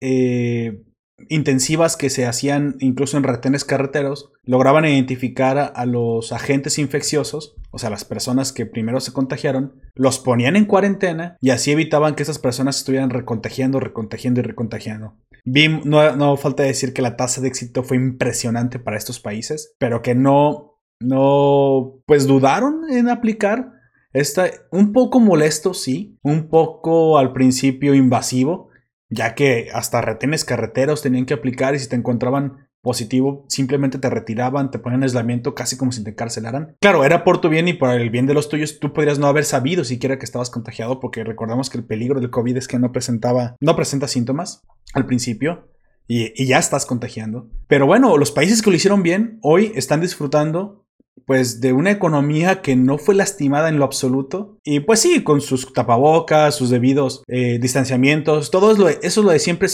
eh, 0.00 0.82
intensivas 1.28 1.96
que 1.96 2.10
se 2.10 2.26
hacían 2.26 2.76
incluso 2.80 3.16
en 3.16 3.22
retenes 3.22 3.64
carreteros, 3.64 4.32
lograban 4.44 4.84
identificar 4.84 5.72
a, 5.74 5.86
los 5.86 6.32
agentes 6.32 6.78
infecciosos, 6.78 7.56
o 7.70 7.78
sea, 7.78 7.90
las 7.90 8.04
personas 8.04 8.52
que 8.52 8.66
primero 8.66 9.00
se 9.00 9.12
contagiaron, 9.12 9.74
los 9.94 10.18
ponían 10.18 10.56
en 10.56 10.64
cuarentena 10.64 11.36
y 11.40 11.50
así 11.50 11.70
evitaban 11.70 12.14
que 12.14 12.22
esas 12.22 12.38
personas 12.38 12.78
estuvieran 12.78 13.10
recontagiando, 13.10 13.80
recontagiando 13.80 14.40
y 14.40 14.42
recontagiando. 14.44 15.16
no, 15.44 16.16
no 16.16 16.36
falta 16.36 16.62
decir 16.62 16.92
que 16.92 17.02
la 17.02 17.16
tasa 17.16 17.40
de 17.40 17.48
éxito 17.48 17.82
fue 17.82 17.96
impresionante 17.96 18.78
para 18.78 18.96
estos 18.96 19.20
países, 19.20 19.74
pero 19.78 20.02
que 20.02 20.14
no, 20.14 20.78
no, 21.00 22.00
pues 22.06 22.26
dudaron 22.26 22.90
en 22.90 23.08
aplicar. 23.08 23.72
Está 24.12 24.50
un 24.72 24.92
poco 24.92 25.20
molesto, 25.20 25.72
sí, 25.72 26.18
un 26.22 26.48
poco 26.48 27.16
al 27.16 27.32
principio 27.32 27.94
invasivo, 27.94 28.69
ya 29.10 29.34
que 29.34 29.68
hasta 29.74 30.00
retenes 30.00 30.44
carreteros 30.44 31.02
tenían 31.02 31.26
que 31.26 31.34
aplicar 31.34 31.74
y 31.74 31.78
si 31.78 31.88
te 31.88 31.96
encontraban 31.96 32.68
positivo, 32.82 33.44
simplemente 33.48 33.98
te 33.98 34.08
retiraban, 34.08 34.70
te 34.70 34.78
ponían 34.78 35.02
aislamiento 35.02 35.54
casi 35.54 35.76
como 35.76 35.92
si 35.92 36.02
te 36.02 36.10
encarcelaran. 36.10 36.76
Claro, 36.80 37.04
era 37.04 37.24
por 37.24 37.40
tu 37.40 37.48
bien 37.48 37.68
y 37.68 37.74
por 37.74 37.90
el 37.90 38.08
bien 38.08 38.26
de 38.26 38.34
los 38.34 38.48
tuyos, 38.48 38.78
tú 38.80 38.92
podrías 38.92 39.18
no 39.18 39.26
haber 39.26 39.44
sabido 39.44 39.84
siquiera 39.84 40.18
que 40.18 40.24
estabas 40.24 40.48
contagiado 40.48 41.00
porque 41.00 41.24
recordamos 41.24 41.68
que 41.68 41.78
el 41.78 41.84
peligro 41.84 42.20
del 42.20 42.30
COVID 42.30 42.56
es 42.56 42.68
que 42.68 42.78
no 42.78 42.92
presentaba, 42.92 43.56
no 43.60 43.76
presenta 43.76 44.08
síntomas 44.08 44.62
al 44.94 45.06
principio. 45.06 45.68
Y, 46.06 46.32
y 46.34 46.46
ya 46.46 46.58
estás 46.58 46.86
contagiando. 46.86 47.48
Pero 47.68 47.86
bueno, 47.86 48.16
los 48.18 48.32
países 48.32 48.62
que 48.62 48.70
lo 48.70 48.74
hicieron 48.74 49.04
bien 49.04 49.38
hoy 49.42 49.70
están 49.76 50.00
disfrutando 50.00 50.79
pues 51.26 51.60
de 51.60 51.72
una 51.72 51.90
economía 51.90 52.60
que 52.60 52.76
no 52.76 52.98
fue 52.98 53.14
lastimada 53.14 53.68
en 53.68 53.78
lo 53.78 53.84
absoluto. 53.84 54.58
Y 54.64 54.80
pues 54.80 55.00
sí, 55.00 55.22
con 55.22 55.40
sus 55.40 55.72
tapabocas, 55.72 56.54
sus 56.54 56.70
debidos 56.70 57.22
eh, 57.28 57.58
distanciamientos, 57.60 58.50
todo 58.50 58.72
eso, 58.72 58.88
es 58.88 59.16
lo 59.16 59.30
de 59.30 59.38
siempre. 59.38 59.68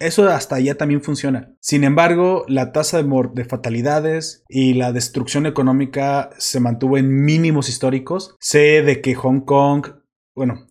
Eso 0.00 0.28
hasta 0.28 0.56
allá 0.56 0.76
también 0.76 1.02
funciona. 1.02 1.54
Sin 1.60 1.82
embargo, 1.84 2.44
la 2.46 2.72
tasa 2.72 3.02
de, 3.02 3.28
de, 3.32 3.44
fatalidades 3.44 4.44
y 4.48 4.74
la 4.74 4.92
destrucción 4.92 5.46
económica 5.46 6.30
se 6.36 6.60
mantuvo 6.60 6.98
en 6.98 7.24
mínimos 7.24 7.68
históricos. 7.68 8.36
Sé 8.38 8.82
de 8.82 9.00
que 9.00 9.14
Hong 9.14 9.40
Kong, 9.40 9.86
bueno, 10.36 10.66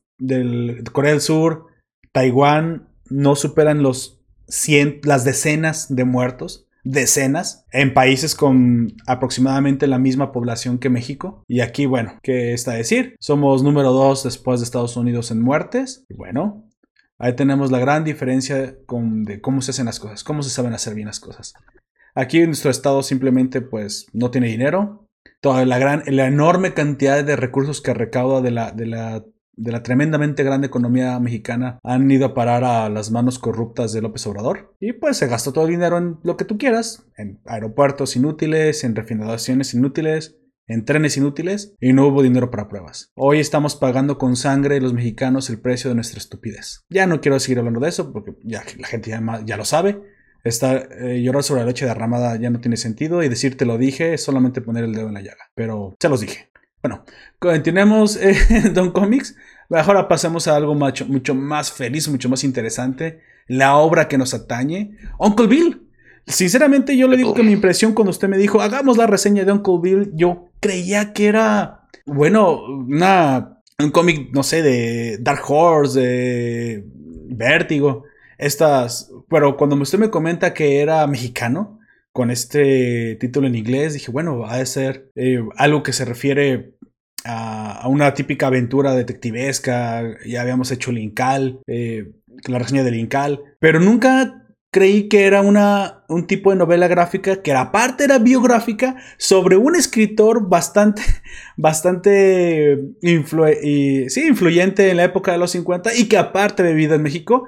Corea 0.91 1.11
del 1.11 1.21
Sur, 1.21 1.65
Taiwán 2.11 2.89
no 3.09 3.35
superan 3.35 3.81
los 3.81 4.21
100, 4.49 5.01
las 5.03 5.25
decenas 5.25 5.93
de 5.93 6.05
muertos 6.05 6.66
decenas 6.89 7.65
en 7.71 7.93
países 7.93 8.35
con 8.35 8.93
aproximadamente 9.05 9.87
la 9.87 9.99
misma 9.99 10.31
población 10.31 10.79
que 10.79 10.89
México. 10.89 11.43
Y 11.47 11.59
aquí, 11.59 11.85
bueno, 11.85 12.17
¿qué 12.23 12.53
está 12.53 12.71
a 12.71 12.75
decir? 12.75 13.15
Somos 13.19 13.63
número 13.63 13.91
dos 13.91 14.23
después 14.23 14.59
de 14.59 14.65
Estados 14.65 14.95
Unidos 14.97 15.31
en 15.31 15.41
muertes. 15.41 16.05
Y 16.09 16.13
bueno, 16.13 16.67
ahí 17.19 17.35
tenemos 17.35 17.71
la 17.71 17.79
gran 17.79 18.03
diferencia 18.03 18.75
con, 18.85 19.23
de 19.23 19.41
cómo 19.41 19.61
se 19.61 19.71
hacen 19.71 19.85
las 19.85 19.99
cosas, 19.99 20.23
cómo 20.23 20.43
se 20.43 20.49
saben 20.49 20.73
hacer 20.73 20.95
bien 20.95 21.07
las 21.07 21.19
cosas. 21.19 21.53
Aquí 22.15 22.45
nuestro 22.45 22.71
estado 22.71 23.03
simplemente 23.03 23.61
pues 23.61 24.07
no 24.13 24.31
tiene 24.31 24.47
dinero. 24.47 25.07
Toda 25.41 25.65
la 25.65 25.77
gran, 25.77 26.03
la 26.07 26.25
enorme 26.25 26.73
cantidad 26.73 27.23
de 27.23 27.35
recursos 27.35 27.81
que 27.81 27.93
recauda 27.93 28.41
de 28.41 28.51
la, 28.51 28.71
de 28.71 28.87
la 28.87 29.23
de 29.57 29.71
la 29.71 29.83
tremendamente 29.83 30.43
grande 30.43 30.67
economía 30.67 31.19
mexicana 31.19 31.79
han 31.83 32.09
ido 32.09 32.27
a 32.27 32.33
parar 32.33 32.63
a 32.63 32.89
las 32.89 33.11
manos 33.11 33.39
corruptas 33.39 33.91
de 33.91 34.01
López 34.01 34.25
Obrador. 34.27 34.75
Y 34.79 34.93
pues 34.93 35.17
se 35.17 35.27
gastó 35.27 35.51
todo 35.51 35.65
el 35.65 35.71
dinero 35.71 35.97
en 35.97 36.19
lo 36.23 36.37
que 36.37 36.45
tú 36.45 36.57
quieras, 36.57 37.05
en 37.17 37.41
aeropuertos 37.45 38.15
inútiles, 38.15 38.83
en 38.83 38.95
refinaciones 38.95 39.73
inútiles, 39.73 40.37
en 40.67 40.85
trenes 40.85 41.17
inútiles, 41.17 41.75
y 41.79 41.93
no 41.93 42.07
hubo 42.07 42.21
dinero 42.21 42.51
para 42.51 42.67
pruebas. 42.67 43.11
Hoy 43.15 43.39
estamos 43.39 43.75
pagando 43.75 44.17
con 44.17 44.35
sangre 44.35 44.79
los 44.79 44.93
mexicanos 44.93 45.49
el 45.49 45.59
precio 45.59 45.89
de 45.89 45.95
nuestra 45.95 46.19
estupidez. 46.19 46.85
Ya 46.89 47.07
no 47.07 47.19
quiero 47.19 47.39
seguir 47.39 47.59
hablando 47.59 47.79
de 47.79 47.89
eso 47.89 48.11
porque 48.13 48.35
la 48.43 48.61
gente 48.61 49.09
ya, 49.09 49.57
lo 49.57 49.65
sabe. 49.65 50.01
Estar, 50.43 50.89
eh, 51.01 51.21
llorar 51.21 51.43
sobre 51.43 51.61
la 51.61 51.67
leche 51.67 51.85
derramada 51.85 52.37
ya 52.37 52.49
no 52.49 52.61
tiene 52.61 52.77
sentido 52.77 53.23
y 53.23 53.27
decirte 53.27 53.65
lo 53.65 53.77
dije 53.77 54.13
es 54.13 54.23
solamente 54.23 54.61
poner 54.61 54.83
el 54.83 54.93
dedo 54.93 55.07
en 55.07 55.15
la 55.15 55.21
llaga. 55.21 55.49
Pero 55.55 55.97
se 55.99 56.09
los 56.09 56.21
dije. 56.21 56.49
Bueno, 56.87 57.03
continuemos 57.37 58.15
en 58.15 58.73
Don 58.73 58.91
Comics. 58.91 59.35
Ahora 59.69 60.07
pasemos 60.07 60.47
a 60.47 60.55
algo 60.55 60.73
mucho, 60.73 61.05
mucho 61.05 61.35
más 61.35 61.69
feliz, 61.69 62.07
mucho 62.07 62.29
más 62.29 62.45
interesante. 62.45 63.19
La 63.47 63.75
obra 63.75 64.07
que 64.07 64.17
nos 64.17 64.33
atañe. 64.33 64.97
Uncle 65.19 65.47
Bill. 65.47 65.81
Sinceramente, 66.25 66.95
yo 66.95 67.09
le 67.09 67.17
digo 67.17 67.33
que 67.33 67.43
mi 67.43 67.51
impresión 67.51 67.91
cuando 67.91 68.11
usted 68.11 68.29
me 68.29 68.37
dijo, 68.37 68.61
hagamos 68.61 68.95
la 68.95 69.05
reseña 69.05 69.43
de 69.43 69.51
Uncle 69.51 69.79
Bill, 69.81 70.11
yo 70.13 70.47
creía 70.61 71.11
que 71.11 71.27
era, 71.27 71.89
bueno, 72.05 72.57
una, 72.63 73.59
un 73.77 73.91
cómic, 73.91 74.29
no 74.31 74.43
sé, 74.43 74.61
de 74.61 75.17
Dark 75.19 75.43
Horse, 75.45 75.99
de 75.99 76.85
Vértigo. 77.27 78.05
Estas, 78.37 79.11
pero 79.29 79.57
cuando 79.57 79.75
usted 79.75 79.99
me 79.99 80.09
comenta 80.09 80.53
que 80.53 80.79
era 80.79 81.05
mexicano, 81.05 81.76
con 82.17 82.31
este 82.31 83.15
título 83.19 83.45
en 83.45 83.53
inglés, 83.53 83.93
dije, 83.93 84.09
bueno, 84.09 84.39
va 84.39 84.55
a 84.55 84.65
ser 84.65 85.11
eh, 85.13 85.39
algo 85.55 85.83
que 85.83 85.93
se 85.93 86.03
refiere 86.03 86.73
a, 87.23 87.87
una 87.87 88.15
típica 88.15 88.47
aventura 88.47 88.95
detectivesca. 88.95 90.01
Ya 90.25 90.41
habíamos 90.41 90.71
hecho 90.71 90.91
Linkal, 90.91 91.59
eh, 91.67 92.11
la 92.47 92.57
reseña 92.57 92.83
de 92.83 92.89
Linkal, 92.89 93.43
pero 93.59 93.79
nunca 93.79 94.47
creí 94.71 95.09
que 95.09 95.25
era 95.25 95.41
una, 95.41 96.05
un 96.09 96.25
tipo 96.25 96.49
de 96.49 96.55
novela 96.55 96.87
gráfica 96.87 97.43
que 97.43 97.53
aparte 97.53 98.05
era 98.05 98.17
biográfica 98.17 98.95
sobre 99.19 99.55
un 99.55 99.75
escritor 99.75 100.49
bastante, 100.49 101.03
bastante 101.55 102.79
influyente 103.03 104.89
en 104.89 104.97
la 104.97 105.03
época 105.03 105.33
de 105.33 105.37
los 105.37 105.51
50 105.51 105.93
y 105.93 106.09
que 106.09 106.17
aparte 106.17 106.63
de 106.63 106.73
vida 106.73 106.95
en 106.95 107.03
México 107.03 107.47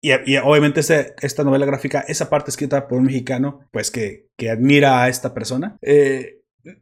y, 0.00 0.36
obviamente 0.38 0.80
esta 1.20 1.44
novela 1.44 1.66
gráfica, 1.66 2.00
esa 2.08 2.30
parte 2.30 2.50
escrita 2.50 2.88
por 2.88 2.98
un 2.98 3.04
mexicano, 3.04 3.68
pues 3.70 3.90
que, 3.90 4.28
admira 4.50 5.02
a 5.02 5.08
esta 5.08 5.34
persona. 5.34 5.76
Eh, 5.82 6.40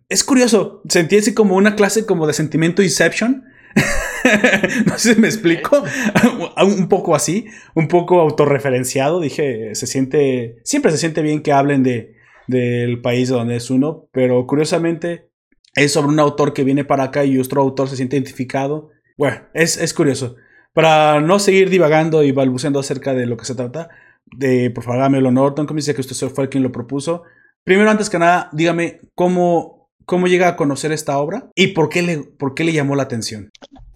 es 0.09 0.25
curioso, 0.25 0.83
sentí 0.89 1.17
así 1.17 1.35
como 1.35 1.57
una 1.57 1.77
clase 1.77 2.07
como 2.07 2.27
de 2.27 2.33
sentimiento 2.33 2.83
Inception. 2.83 3.45
no 4.87 4.99
sé 4.99 5.15
si 5.15 5.21
me 5.21 5.29
explico. 5.29 5.83
un 6.63 6.89
poco 6.89 7.15
así, 7.15 7.47
un 7.75 7.89
poco 7.89 8.21
autorreferenciado. 8.21 9.21
Dije, 9.21 9.75
se 9.75 9.87
siente, 9.87 10.61
siempre 10.65 10.93
se 10.93 10.99
siente 10.99 11.23
bien 11.23 11.43
que 11.43 11.53
hablen 11.53 11.83
de, 11.83 12.15
del 12.47 13.01
país 13.01 13.29
donde 13.29 13.57
es 13.57 13.71
uno, 13.71 14.09
pero 14.13 14.47
curiosamente 14.47 15.29
es 15.75 15.93
sobre 15.93 16.09
un 16.09 16.21
autor 16.21 16.53
que 16.53 16.65
viene 16.65 16.85
para 16.85 17.05
acá 17.05 17.25
y 17.25 17.39
otro 17.39 17.61
autor 17.61 17.89
se 17.89 17.97
siente 17.97 18.17
identificado. 18.17 18.91
Bueno, 19.17 19.43
es, 19.55 19.77
es 19.77 19.95
curioso. 19.95 20.37
Para 20.79 21.21
no 21.21 21.41
seguir 21.41 21.71
divagando 21.71 22.23
y 22.23 22.31
balbuceando 22.31 22.79
acerca 22.79 23.12
de 23.12 23.27
lo 23.27 23.37
que 23.37 23.45
se 23.45 23.57
trata, 23.57 23.88
de, 24.27 24.71
por 24.71 24.85
favor, 24.85 25.01
hágame 25.01 25.19
el 25.19 25.27
honor, 25.27 25.57
Tom 25.57 25.67
que 25.67 25.75
usted 25.75 26.29
fue 26.29 26.49
quien 26.49 26.62
lo 26.62 26.71
propuso. 26.71 27.25
Primero, 27.64 27.91
antes 27.91 28.09
que 28.09 28.21
nada, 28.21 28.49
dígame 28.53 29.01
cómo, 29.17 29.91
cómo 30.05 30.29
llega 30.29 30.47
a 30.47 30.55
conocer 30.55 30.93
esta 30.93 31.19
obra 31.19 31.49
y 31.57 31.73
por 31.73 31.88
qué 31.88 32.03
le, 32.03 32.19
por 32.19 32.55
qué 32.55 32.62
le 32.62 32.73
llamó 32.73 32.95
la 32.95 33.03
atención. 33.03 33.51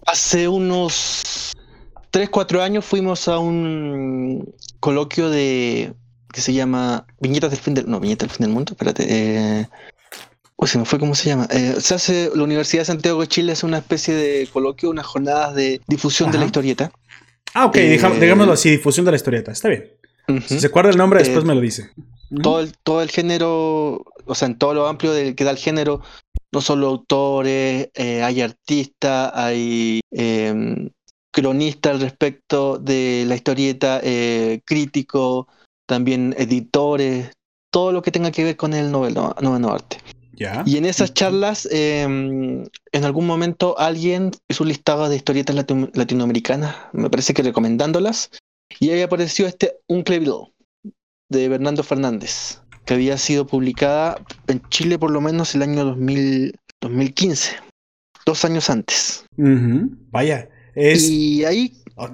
Hace 0.05 0.49
unos 0.49 1.53
3, 2.11 2.29
4 2.29 2.61
años 2.61 2.83
fuimos 2.83 3.29
a 3.29 3.39
un 3.39 4.53
coloquio 4.81 5.29
de 5.29 5.93
que 6.33 6.41
se 6.41 6.51
llama 6.51 7.07
Viñetas 7.21 7.51
del 7.51 7.61
fin 7.61 7.75
del 7.75 7.89
no, 7.89 8.01
Viñetas 8.01 8.27
del 8.27 8.35
fin 8.35 8.45
del 8.47 8.53
mundo, 8.53 8.73
espérate, 8.73 9.05
eh, 9.07 9.69
Uy, 10.55 10.67
se 10.67 10.77
me 10.77 10.85
fue 10.85 10.99
cómo 10.99 11.15
se 11.15 11.29
llama. 11.29 11.47
Eh, 11.49 11.75
se 11.79 11.95
hace, 11.95 12.29
la 12.35 12.43
Universidad 12.43 12.81
de 12.81 12.85
Santiago 12.85 13.21
de 13.21 13.27
Chile 13.27 13.53
hace 13.53 13.65
una 13.65 13.79
especie 13.79 14.13
de 14.13 14.47
coloquio, 14.51 14.89
unas 14.89 15.05
jornadas 15.05 15.55
de 15.55 15.81
difusión 15.87 16.31
de 16.31 16.37
la 16.37 16.45
historieta. 16.45 16.91
Ah, 17.53 17.65
ok, 17.65 17.75
eh, 17.77 17.99
digámoslo 18.19 18.53
así, 18.53 18.69
difusión 18.69 19.05
de 19.05 19.11
la 19.11 19.17
historieta, 19.17 19.51
está 19.51 19.69
bien. 19.69 19.91
Si 20.47 20.59
se 20.59 20.67
acuerda 20.67 20.89
el 20.89 20.97
nombre, 20.97 21.19
después 21.19 21.43
eh, 21.43 21.47
me 21.47 21.55
lo 21.55 21.61
dice. 21.61 21.91
Todo 22.41 22.61
el, 22.61 22.73
todo 22.83 23.01
el 23.01 23.09
género, 23.09 24.05
o 24.25 24.35
sea, 24.35 24.47
en 24.47 24.57
todo 24.57 24.73
lo 24.73 24.87
amplio 24.87 25.11
del 25.11 25.35
que 25.35 25.43
da 25.43 25.51
el 25.51 25.57
género, 25.57 26.01
no 26.51 26.61
solo 26.61 26.87
autores, 26.87 27.89
hay 27.95 28.41
artistas, 28.41 29.31
hay 29.35 29.99
em, 30.11 30.89
cronistas 31.31 31.93
al 31.93 32.01
respecto 32.01 32.77
de 32.77 33.25
la 33.27 33.35
historieta, 33.35 34.01
críticos, 34.65 35.47
también 35.85 36.33
editores, 36.37 37.31
todo 37.69 37.91
lo 37.91 38.01
que 38.01 38.11
tenga 38.11 38.31
que 38.31 38.43
ver 38.43 38.55
con 38.55 38.73
el 38.73 38.91
noveno, 38.91 39.35
noveno 39.41 39.73
arte. 39.73 39.97
Y 40.65 40.77
en 40.77 40.85
esas 40.85 41.13
charlas, 41.13 41.67
em, 41.71 42.63
en 42.91 43.03
algún 43.03 43.27
momento 43.27 43.77
alguien 43.77 44.31
hizo 44.49 44.63
un 44.63 44.69
listado 44.69 45.07
de 45.07 45.15
historietas 45.15 45.55
latinoamericanas, 45.55 46.75
me 46.91 47.09
parece 47.09 47.33
que 47.33 47.43
recomendándolas, 47.43 48.31
y 48.79 48.89
ahí 48.89 49.01
apareció 49.01 49.45
este 49.45 49.77
Uncle 49.87 50.19
Bill, 50.19 50.53
de 51.29 51.49
Bernardo 51.49 51.83
Fernández. 51.83 52.59
que 52.85 52.95
había 52.95 53.17
sido 53.17 53.47
publicada 53.47 54.21
en 54.47 54.61
Chile 54.67 54.99
por 54.99 55.09
lo 55.09 55.21
menos 55.21 55.55
el 55.55 55.61
año 55.61 55.85
2000, 55.85 56.53
2015, 56.81 57.55
dos 58.25 58.43
años 58.43 58.69
antes. 58.69 59.25
Vaya, 60.11 60.49
es... 60.75 61.09
Y 61.09 61.45
ahí... 61.45 61.81
Ah, 61.95 62.11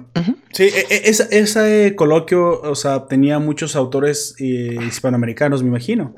sí, 0.52 0.64
e, 0.64 0.86
e, 0.90 1.10
ese 1.10 1.96
coloquio, 1.96 2.60
o 2.60 2.76
sea, 2.76 3.08
tenía 3.08 3.40
muchos 3.40 3.74
autores 3.74 4.36
eh, 4.38 4.78
hispanoamericanos, 4.86 5.64
me 5.64 5.70
imagino. 5.70 6.14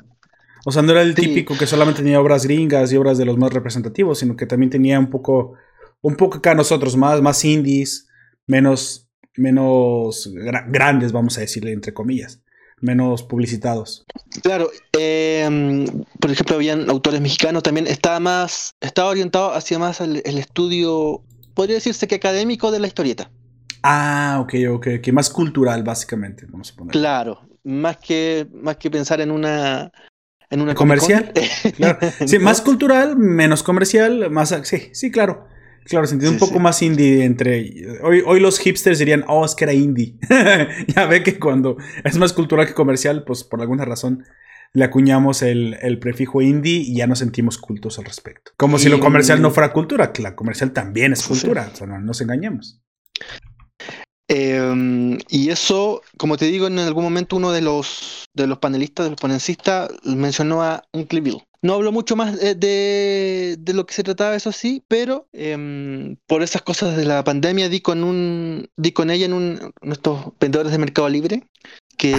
O 0.65 0.71
sea, 0.71 0.81
no 0.81 0.91
era 0.91 1.01
el 1.01 1.13
típico 1.13 1.57
que 1.57 1.67
solamente 1.67 2.01
tenía 2.01 2.21
obras 2.21 2.45
gringas 2.45 2.91
y 2.91 2.97
obras 2.97 3.17
de 3.17 3.25
los 3.25 3.37
más 3.37 3.51
representativos, 3.51 4.19
sino 4.19 4.35
que 4.35 4.45
también 4.45 4.69
tenía 4.69 4.97
un 4.97 5.09
poco, 5.09 5.53
un 6.01 6.15
poco 6.15 6.37
acá 6.37 6.55
nosotros, 6.55 6.95
más, 6.95 7.21
más 7.21 7.43
indies, 7.43 8.07
menos, 8.47 9.09
menos 9.35 10.31
grandes, 10.67 11.11
vamos 11.11 11.37
a 11.37 11.41
decirle, 11.41 11.73
entre 11.73 11.93
comillas, 11.93 12.41
menos 12.79 13.23
publicitados. 13.23 14.05
Claro, 14.41 14.71
em, 14.93 15.85
por 16.19 16.31
ejemplo, 16.31 16.55
habían 16.55 16.89
autores 16.89 17.19
mexicanos 17.19 17.63
también, 17.63 17.87
estaba 17.87 18.21
más, 18.21 18.75
estaba 18.79 19.09
orientado 19.09 19.53
hacia 19.53 19.79
más 19.79 19.99
el, 19.99 20.21
estudio, 20.25 21.23
podría 21.53 21.75
decirse 21.75 22.07
que 22.07 22.15
académico 22.15 22.71
de 22.71 22.79
la 22.79 22.87
historieta. 22.87 23.29
Ah, 23.81 24.39
ok, 24.41 24.53
ok, 24.75 24.87
que 25.01 25.11
más 25.11 25.29
cultural, 25.29 25.83
básicamente, 25.83 26.45
vamos 26.49 26.71
a 26.71 26.75
poner. 26.75 26.93
Claro, 26.93 27.41
más 27.65 27.97
que, 27.97 28.47
más 28.53 28.77
que 28.77 28.89
pensar 28.89 29.19
en 29.19 29.29
una 29.29 29.91
en 30.53 30.61
una 30.61 30.75
comercial. 30.75 31.33
claro. 31.75 31.99
Sí, 32.25 32.37
más 32.37 32.61
cultural, 32.61 33.17
menos 33.17 33.63
comercial, 33.63 34.29
más 34.29 34.55
sí, 34.63 34.89
sí, 34.93 35.11
claro. 35.11 35.47
Claro, 35.85 36.07
sentido 36.07 36.31
un 36.31 36.39
poco 36.39 36.59
más 36.59 36.81
indie 36.81 37.25
entre 37.25 37.99
hoy, 38.01 38.23
hoy 38.25 38.39
los 38.39 38.57
hipsters 38.59 38.99
dirían, 38.99 39.25
"Oh, 39.27 39.43
es 39.43 39.53
que 39.53 39.65
era 39.65 39.73
indie." 39.73 40.15
ya 40.95 41.05
ve 41.07 41.23
que 41.23 41.37
cuando 41.37 41.75
es 42.05 42.17
más 42.17 42.31
cultural 42.31 42.67
que 42.67 42.73
comercial, 42.73 43.25
pues 43.25 43.43
por 43.43 43.59
alguna 43.59 43.83
razón 43.83 44.23
le 44.71 44.85
acuñamos 44.85 45.41
el, 45.41 45.99
prefijo 45.99 46.41
indie 46.41 46.77
y 46.77 46.95
ya 46.95 47.05
nos 47.05 47.19
sentimos 47.19 47.57
cultos 47.57 47.99
al 47.99 48.05
respecto. 48.05 48.53
Como 48.55 48.79
si 48.79 48.87
lo 48.87 48.99
comercial 48.99 49.41
no 49.41 49.51
fuera 49.51 49.73
cultura, 49.73 50.13
que 50.13 50.23
la 50.23 50.35
comercial 50.35 50.71
también 50.71 51.11
es 51.13 51.27
cultura, 51.27 51.69
o 51.71 51.75
sea, 51.75 51.85
no 51.85 51.99
nos 51.99 52.21
engañemos. 52.21 52.81
Em, 54.27 55.17
y 55.29 55.49
eso, 55.49 56.01
como 56.17 56.37
te 56.37 56.45
digo, 56.45 56.67
en 56.67 56.79
algún 56.79 57.03
momento 57.03 57.35
uno 57.35 57.51
de 57.51 57.61
los, 57.61 58.25
de 58.33 58.47
los 58.47 58.57
panelistas, 58.59 59.05
de 59.05 59.09
los 59.11 59.19
ponencistas, 59.19 59.89
mencionó 60.03 60.63
a 60.63 60.83
Uncle 60.93 61.21
No 61.61 61.73
hablo 61.73 61.91
mucho 61.91 62.15
más 62.15 62.39
de, 62.39 63.57
lo 63.73 63.85
que 63.85 63.93
se 63.93 64.03
trataba, 64.03 64.35
eso 64.35 64.51
sí, 64.51 64.83
pero 64.87 65.27
em, 65.33 66.15
por 66.25 66.41
esas 66.41 66.61
cosas 66.61 66.95
de 66.95 67.05
la 67.05 67.23
pandemia 67.23 67.67
di 67.67 67.81
con 67.81 68.03
un 68.03 68.69
di 68.77 68.91
con 68.91 69.11
ella 69.11 69.25
en 69.25 69.33
un 69.33 69.73
estos 69.81 70.33
vendedores 70.39 70.71
de 70.71 70.77
Mercado 70.77 71.09
Libre 71.09 71.43
que 71.97 72.15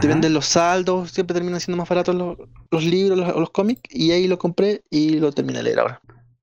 te, 0.00 0.06
venden 0.06 0.34
los 0.34 0.46
saldos, 0.46 1.10
siempre 1.12 1.34
terminan 1.34 1.60
siendo 1.60 1.78
más 1.78 1.88
baratos 1.88 2.14
los, 2.14 2.84
libros 2.84 3.18
o 3.18 3.40
los, 3.40 3.50
cómics, 3.50 3.82
y 3.90 4.10
ahí 4.10 4.28
lo 4.28 4.38
compré 4.38 4.82
y 4.90 5.18
lo 5.18 5.32
terminé 5.32 5.58
de 5.58 5.64
leer 5.64 5.80
ahora. 5.80 6.00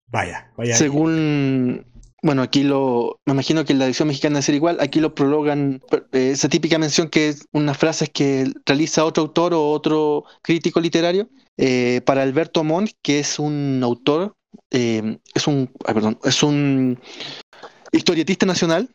Vaya, 0.08 0.51
vaya. 0.58 0.75
Según 0.75 1.86
bueno, 2.25 2.41
aquí 2.41 2.63
lo, 2.63 3.19
me 3.27 3.33
imagino 3.33 3.65
que 3.65 3.73
en 3.73 3.77
la 3.77 3.85
edición 3.85 4.07
mexicana 4.07 4.33
debe 4.33 4.41
ser 4.41 4.55
igual, 4.55 4.77
aquí 4.79 4.99
lo 4.99 5.13
prologan 5.13 5.79
eh, 6.11 6.31
esa 6.31 6.49
típica 6.49 6.79
mención 6.79 7.07
que 7.07 7.29
es 7.29 7.45
unas 7.51 7.77
frases 7.77 8.09
que 8.09 8.51
realiza 8.65 9.05
otro 9.05 9.21
autor 9.21 9.53
o 9.53 9.69
otro 9.69 10.23
crítico 10.41 10.79
literario 10.81 11.29
eh, 11.57 12.01
para 12.03 12.23
Alberto 12.23 12.63
Montt, 12.63 12.93
que 13.03 13.19
es 13.19 13.38
un 13.38 13.79
autor, 13.83 14.33
eh, 14.71 15.19
es 15.35 15.45
un, 15.45 15.67
perdón, 15.85 16.17
es 16.23 16.41
un 16.41 16.99
historietista 17.91 18.47
nacional. 18.47 18.89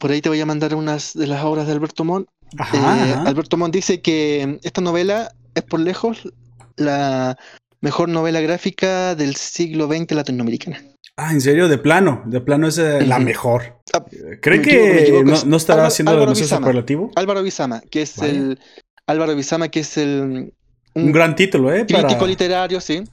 Por 0.00 0.10
ahí 0.10 0.20
te 0.20 0.28
voy 0.28 0.40
a 0.40 0.46
mandar 0.46 0.74
unas 0.74 1.14
de 1.14 1.28
las 1.28 1.44
obras 1.44 1.68
de 1.68 1.74
Alberto 1.74 2.02
Montt. 2.02 2.28
Alberto 2.58 3.56
Montt 3.56 3.72
dice 3.72 4.00
que 4.02 4.58
esta 4.64 4.80
novela 4.80 5.32
es 5.54 5.62
por 5.62 5.78
lejos 5.78 6.28
la 6.74 7.38
mejor 7.80 8.08
novela 8.08 8.40
gráfica 8.40 9.14
del 9.14 9.36
siglo 9.36 9.86
XX 9.86 10.10
latinoamericana. 10.10 10.93
Ah, 11.16 11.32
en 11.32 11.40
serio, 11.40 11.68
de 11.68 11.78
plano, 11.78 12.22
de 12.26 12.40
plano 12.40 12.66
es 12.66 12.78
eh, 12.78 13.06
la 13.06 13.20
mejor. 13.20 13.80
Ah, 13.92 14.04
¿Cree 14.40 14.60
que 14.60 15.22
no, 15.24 15.56
estará 15.56 15.86
haciendo 15.86 16.18
demasiado 16.18 16.56
superlativo? 16.56 17.12
Álvaro 17.14 17.42
Bizama, 17.42 17.82
que 17.82 18.02
es 18.02 18.18
el. 18.18 18.58
Álvaro 19.06 19.36
Bizama, 19.36 19.68
que 19.68 19.80
es 19.80 19.96
el. 19.96 20.52
Un, 20.94 21.12
gran 21.12 21.36
título, 21.36 21.72
¿eh? 21.72 21.86
Crítico 21.86 22.26
literario, 22.26 22.80
sí. 22.80 23.04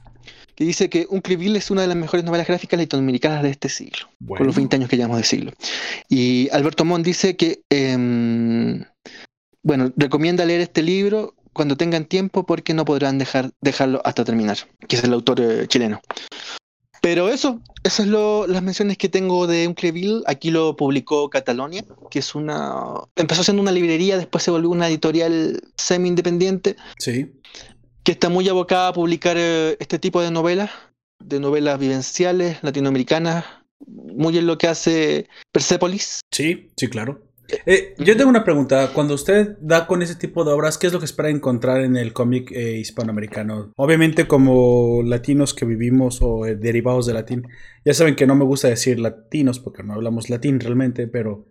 Que 0.56 0.64
dice 0.64 0.90
que 0.90 1.06
Un 1.08 1.20
Cliville 1.20 1.56
es 1.56 1.70
una 1.70 1.82
de 1.82 1.88
las 1.88 1.96
mejores 1.96 2.24
novelas 2.24 2.46
gráficas 2.46 2.78
latinoamericanas 2.78 3.42
de 3.42 3.50
este 3.50 3.68
siglo. 3.68 4.08
Con 4.26 4.46
los 4.46 4.54
20 4.54 4.76
años 4.76 4.88
que 4.88 4.96
llevamos 4.96 5.18
de 5.18 5.24
siglo. 5.24 5.52
Y 6.08 6.48
Alberto 6.50 6.84
Mon 6.84 7.02
dice 7.02 7.36
que. 7.36 7.60
Em, 7.70 8.84
bueno, 9.62 9.92
recomienda 9.96 10.44
leer 10.44 10.60
este 10.60 10.82
libro 10.82 11.34
cuando 11.52 11.76
tengan 11.76 12.06
tiempo 12.06 12.44
porque 12.44 12.74
no 12.74 12.84
podrán 12.84 13.18
dejar, 13.18 13.50
dejarlo 13.60 14.02
hasta 14.04 14.24
terminar, 14.24 14.58
que 14.88 14.96
es 14.96 15.04
el 15.04 15.12
autor 15.12 15.40
eh, 15.40 15.66
chileno. 15.68 16.00
Pero 17.02 17.28
eso, 17.28 17.60
esas 17.82 18.06
son 18.06 18.52
las 18.52 18.62
menciones 18.62 18.96
que 18.96 19.08
tengo 19.08 19.48
de 19.48 19.66
Uncleville. 19.66 20.22
Aquí 20.26 20.52
lo 20.52 20.76
publicó 20.76 21.28
Catalonia, 21.30 21.84
que 22.10 22.20
es 22.20 22.36
una. 22.36 22.74
Empezó 23.16 23.42
siendo 23.42 23.60
una 23.60 23.72
librería, 23.72 24.16
después 24.16 24.44
se 24.44 24.52
volvió 24.52 24.70
una 24.70 24.86
editorial 24.86 25.60
semi-independiente. 25.76 26.76
Sí. 26.98 27.32
Que 28.04 28.12
está 28.12 28.28
muy 28.28 28.48
abocada 28.48 28.88
a 28.88 28.92
publicar 28.92 29.36
eh, 29.36 29.76
este 29.80 29.98
tipo 29.98 30.22
de 30.22 30.30
novelas, 30.30 30.70
de 31.18 31.40
novelas 31.40 31.80
vivenciales 31.80 32.62
latinoamericanas, 32.62 33.46
muy 33.84 34.38
en 34.38 34.46
lo 34.46 34.56
que 34.56 34.68
hace 34.68 35.28
Persepolis. 35.50 36.20
Sí, 36.30 36.70
sí, 36.76 36.86
claro. 36.86 37.20
Eh, 37.66 37.94
yo 37.98 38.16
tengo 38.16 38.30
una 38.30 38.44
pregunta. 38.44 38.90
Cuando 38.92 39.14
usted 39.14 39.56
da 39.60 39.86
con 39.86 40.02
ese 40.02 40.16
tipo 40.16 40.44
de 40.44 40.52
obras, 40.52 40.78
¿qué 40.78 40.86
es 40.86 40.92
lo 40.92 40.98
que 40.98 41.04
espera 41.04 41.30
encontrar 41.30 41.80
en 41.82 41.96
el 41.96 42.12
cómic 42.12 42.50
eh, 42.52 42.78
hispanoamericano? 42.78 43.72
Obviamente, 43.76 44.26
como 44.26 45.02
latinos 45.04 45.54
que 45.54 45.64
vivimos 45.64 46.20
o 46.22 46.46
eh, 46.46 46.56
derivados 46.56 47.06
de 47.06 47.14
latín, 47.14 47.46
ya 47.84 47.94
saben 47.94 48.16
que 48.16 48.26
no 48.26 48.34
me 48.34 48.44
gusta 48.44 48.68
decir 48.68 48.98
latinos 48.98 49.58
porque 49.58 49.82
no 49.82 49.94
hablamos 49.94 50.30
latín 50.30 50.60
realmente, 50.60 51.06
pero 51.06 51.46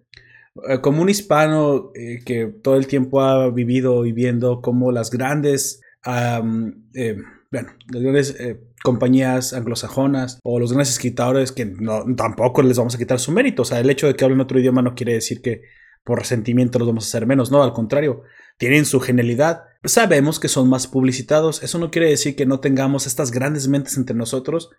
como 0.81 1.01
un 1.01 1.07
hispano 1.07 1.93
que 1.93 2.53
todo 2.61 2.75
el 2.75 2.85
tiempo 2.85 3.21
ha 3.21 3.49
vivido 3.51 4.05
y 4.05 4.11
viendo 4.11 4.59
como 4.59 4.91
las 4.91 5.09
grandes, 5.09 5.79
bueno, 6.03 7.69
las 7.87 8.01
grandes 8.01 8.35
compañías 8.83 9.53
anglosajonas 9.53 10.39
o 10.43 10.59
los 10.59 10.73
grandes 10.73 10.89
escritores 10.89 11.53
que 11.53 11.65
no, 11.65 12.03
tampoco 12.15 12.61
les 12.63 12.77
vamos 12.77 12.95
a 12.95 12.97
quitar 12.97 13.17
su 13.19 13.31
mérito. 13.31 13.61
O 13.61 13.65
sea, 13.65 13.79
el 13.79 13.89
hecho 13.89 14.07
de 14.07 14.15
que 14.15 14.25
hablen 14.25 14.41
otro 14.41 14.59
idioma 14.59 14.81
no 14.81 14.93
quiere 14.93 15.13
decir 15.13 15.41
que 15.41 15.61
por 16.03 16.19
resentimiento 16.19 16.79
los 16.79 16.87
vamos 16.87 17.05
a 17.05 17.07
hacer 17.07 17.27
menos, 17.27 17.51
no, 17.51 17.63
al 17.63 17.73
contrario, 17.73 18.23
tienen 18.57 18.85
su 18.85 18.99
genialidad. 18.99 19.63
Sabemos 19.83 20.39
que 20.39 20.47
son 20.47 20.69
más 20.69 20.87
publicitados, 20.87 21.63
eso 21.63 21.79
no 21.79 21.91
quiere 21.91 22.09
decir 22.09 22.35
que 22.35 22.45
no 22.45 22.59
tengamos 22.59 23.07
estas 23.07 23.31
grandes 23.31 23.67
mentes 23.67 23.97
entre 23.97 24.15
nosotros. 24.15 24.69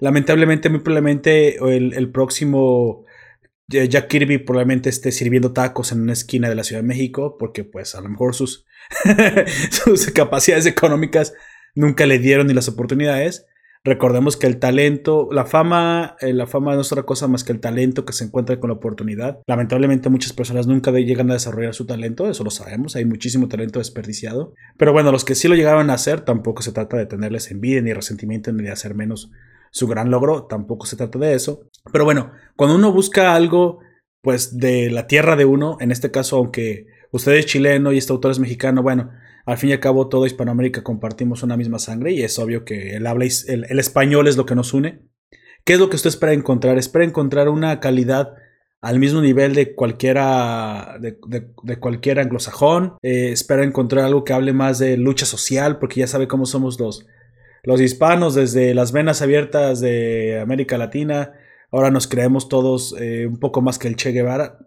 Lamentablemente, 0.00 0.68
muy 0.68 0.80
probablemente 0.80 1.56
el, 1.56 2.10
próximo 2.12 3.04
Jack 3.66 4.08
Kirby 4.08 4.38
probablemente 4.38 4.88
esté 4.88 5.10
sirviendo 5.10 5.52
tacos 5.52 5.90
en 5.92 6.02
una 6.02 6.12
esquina 6.12 6.48
de 6.48 6.54
la 6.54 6.64
Ciudad 6.64 6.82
de 6.82 6.88
México, 6.88 7.36
porque 7.38 7.64
pues 7.64 7.94
a 7.94 8.00
lo 8.00 8.08
mejor 8.08 8.34
sus, 8.34 8.64
sus 9.70 10.06
capacidades 10.12 10.66
económicas 10.66 11.34
nunca 11.74 12.06
le 12.06 12.18
dieron 12.18 12.46
ni 12.46 12.54
las 12.54 12.68
oportunidades. 12.68 13.46
Recordemos 13.84 14.36
que 14.36 14.46
el 14.46 14.58
talento, 14.58 15.28
la 15.32 15.46
fama, 15.46 16.16
eh, 16.20 16.32
la 16.32 16.46
fama 16.46 16.74
no 16.74 16.80
es 16.80 16.92
otra 16.92 17.04
cosa 17.04 17.28
más 17.28 17.44
que 17.44 17.52
el 17.52 17.60
talento 17.60 18.04
que 18.04 18.12
se 18.12 18.24
encuentra 18.24 18.58
con 18.60 18.68
la 18.68 18.76
oportunidad. 18.76 19.40
Lamentablemente 19.46 20.08
muchas 20.08 20.32
personas 20.32 20.66
nunca 20.66 20.90
llegan 20.90 21.30
a 21.30 21.34
desarrollar 21.34 21.74
su 21.74 21.86
talento, 21.86 22.28
eso 22.28 22.44
lo 22.44 22.50
sabemos, 22.50 22.96
hay 22.96 23.04
muchísimo 23.04 23.48
talento 23.48 23.78
desperdiciado. 23.78 24.54
Pero 24.76 24.92
bueno, 24.92 25.12
los 25.12 25.24
que 25.24 25.34
sí 25.34 25.48
lo 25.48 25.54
llegaban 25.54 25.90
a 25.90 25.94
hacer, 25.94 26.22
tampoco 26.22 26.62
se 26.62 26.72
trata 26.72 26.96
de 26.96 27.06
tenerles 27.06 27.50
envidia 27.50 27.80
ni 27.80 27.92
resentimiento 27.92 28.52
ni 28.52 28.64
de 28.64 28.70
hacer 28.70 28.94
menos 28.94 29.30
su 29.70 29.86
gran 29.86 30.10
logro, 30.10 30.44
tampoco 30.44 30.86
se 30.86 30.96
trata 30.96 31.18
de 31.18 31.34
eso. 31.34 31.68
Pero 31.92 32.04
bueno, 32.04 32.32
cuando 32.56 32.76
uno 32.76 32.92
busca 32.92 33.34
algo, 33.34 33.80
pues 34.22 34.58
de 34.58 34.90
la 34.90 35.06
tierra 35.06 35.36
de 35.36 35.44
uno, 35.44 35.76
en 35.80 35.92
este 35.92 36.10
caso, 36.10 36.36
aunque 36.36 36.86
usted 37.10 37.32
es 37.32 37.46
chileno 37.46 37.92
y 37.92 37.98
este 37.98 38.12
autor 38.12 38.32
es 38.32 38.38
mexicano, 38.38 38.82
bueno, 38.82 39.10
al 39.44 39.56
fin 39.56 39.70
y 39.70 39.72
al 39.72 39.80
cabo, 39.80 40.08
todo 40.08 40.26
Hispanoamérica 40.26 40.82
compartimos 40.82 41.42
una 41.42 41.56
misma 41.56 41.78
sangre 41.78 42.12
y 42.12 42.22
es 42.22 42.38
obvio 42.38 42.64
que 42.64 42.96
el, 42.96 43.06
habla, 43.06 43.24
el, 43.24 43.78
español 43.78 44.28
es 44.28 44.36
lo 44.36 44.46
que 44.46 44.54
nos 44.54 44.74
une. 44.74 45.00
¿Qué 45.64 45.74
es 45.74 45.78
lo 45.78 45.88
que 45.88 45.96
usted 45.96 46.08
espera 46.08 46.32
encontrar? 46.32 46.78
Espera 46.78 47.04
encontrar 47.04 47.48
una 47.48 47.80
calidad 47.80 48.34
al 48.80 48.98
mismo 48.98 49.20
nivel 49.20 49.54
de 49.54 49.74
cualquiera 49.74 50.98
de, 51.00 51.18
cualquier 51.78 52.20
anglosajón. 52.20 52.94
Eh, 53.02 53.30
espera 53.32 53.64
encontrar 53.64 54.04
algo 54.04 54.24
que 54.24 54.32
hable 54.32 54.52
más 54.52 54.78
de 54.78 54.96
lucha 54.96 55.26
social, 55.26 55.78
porque 55.78 56.00
ya 56.00 56.06
sabe 56.06 56.28
cómo 56.28 56.46
somos 56.46 56.78
los, 56.78 57.06
los 57.64 57.80
hispanos, 57.80 58.34
desde 58.34 58.74
las 58.74 58.92
venas 58.92 59.22
abiertas 59.22 59.80
de 59.80 60.40
América 60.40 60.78
Latina. 60.78 61.32
Ahora 61.70 61.90
nos 61.90 62.06
creemos 62.06 62.48
todos 62.48 62.94
eh, 62.98 63.26
un 63.26 63.38
poco 63.38 63.60
más 63.62 63.78
que 63.78 63.88
el 63.88 63.96
Che 63.96 64.12
Guevara. 64.12 64.58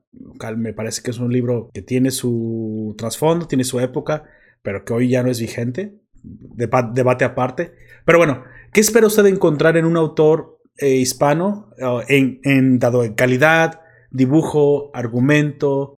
Me 0.57 0.73
parece 0.73 1.01
que 1.01 1.12
es 1.12 1.19
un 1.19 1.31
libro 1.31 1.69
que 1.73 1.81
tiene 1.81 2.12
su 2.12 2.95
trasfondo, 2.97 3.47
tiene 3.47 3.63
su 3.63 3.79
época 3.79 4.23
pero 4.62 4.84
que 4.86 4.93
hoy 4.93 5.10
ya 5.10 5.24
no 5.24 5.32
es 5.32 5.39
vigente. 5.39 5.95
debate 6.24 7.26
aparte. 7.26 7.74
Pero 8.06 8.17
bueno, 8.17 8.43
¿qué 8.74 8.82
espera 8.82 9.08
usted 9.08 9.26
encontrar 9.26 9.78
en 9.78 9.86
un 9.86 9.97
autor 9.97 10.60
eh, 10.78 10.95
hispano 10.95 11.71
en, 12.08 12.80
dado 12.80 13.04
en 13.04 13.13
calidad, 13.13 13.82
dibujo, 14.12 14.91
argumento, 14.93 15.97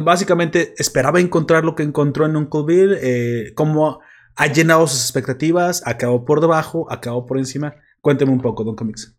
básicamente 0.00 0.74
esperaba 0.78 1.20
encontrar 1.20 1.64
lo 1.64 1.74
que 1.74 1.82
encontró 1.82 2.26
en 2.26 2.36
Uncle 2.36 2.64
Bill, 2.66 2.98
eh, 3.00 3.52
cómo 3.54 4.00
ha 4.36 4.46
llenado 4.46 4.86
sus 4.86 5.00
expectativas, 5.00 5.82
acabó 5.86 6.24
por 6.24 6.40
debajo, 6.40 6.90
acabó 6.90 7.26
por 7.26 7.38
encima. 7.38 7.76
Cuénteme 8.00 8.32
un 8.32 8.40
poco, 8.40 8.64
Don 8.64 8.76
Comics. 8.76 9.16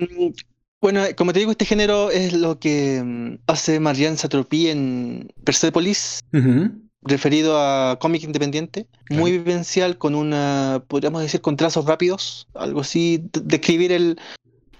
Em, 0.00 0.32
bueno, 0.82 1.02
como 1.16 1.32
te 1.32 1.38
digo, 1.38 1.52
este 1.52 1.64
género 1.64 2.10
es 2.10 2.34
lo 2.34 2.58
que 2.58 3.02
mm, 3.02 3.38
hace 3.46 3.80
Marianne 3.80 4.18
Satropi 4.18 4.68
en 4.68 5.32
Persepolis, 5.44 6.20
referido 7.02 7.58
a 7.58 7.98
cómic 7.98 8.24
independiente, 8.24 8.86
muy 9.08 9.32
vivencial, 9.32 9.96
con 9.96 10.14
una, 10.14 10.84
podríamos 10.88 11.22
decir, 11.22 11.40
con 11.40 11.56
trazos 11.56 11.86
rápidos, 11.86 12.48
algo 12.54 12.80
así, 12.80 13.24
describir 13.32 13.92
el, 13.92 14.18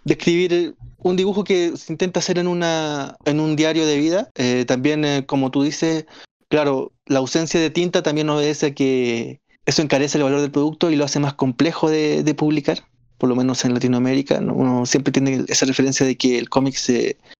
describir 0.04 0.74
un 0.98 1.16
dibujo 1.16 1.44
que 1.44 1.76
se 1.76 1.92
intenta 1.92 2.20
hacer 2.20 2.38
en 2.38 2.46
una 2.46 3.16
en 3.24 3.40
un 3.40 3.56
diario 3.56 3.86
de 3.86 3.96
vida. 3.96 4.30
Eh, 4.34 4.64
también, 4.66 5.04
eh, 5.04 5.24
como 5.26 5.50
tú 5.50 5.62
dices, 5.62 6.06
claro, 6.48 6.92
la 7.06 7.18
ausencia 7.18 7.60
de 7.60 7.70
tinta 7.70 8.02
también 8.02 8.28
obedece 8.28 8.66
a 8.66 8.74
que 8.74 9.40
eso 9.66 9.82
encarece 9.82 10.18
el 10.18 10.24
valor 10.24 10.40
del 10.40 10.50
producto 10.50 10.90
y 10.90 10.96
lo 10.96 11.04
hace 11.04 11.20
más 11.20 11.34
complejo 11.34 11.88
de, 11.90 12.34
publicar. 12.36 12.78
Por 13.22 13.28
lo 13.28 13.36
menos 13.36 13.64
en 13.64 13.72
Latinoamérica, 13.72 14.40
uno 14.40 14.84
siempre 14.84 15.12
tiene 15.12 15.44
esa 15.46 15.64
referencia 15.64 16.04
de 16.04 16.16
que 16.16 16.40
el 16.40 16.48
cómic 16.48 16.76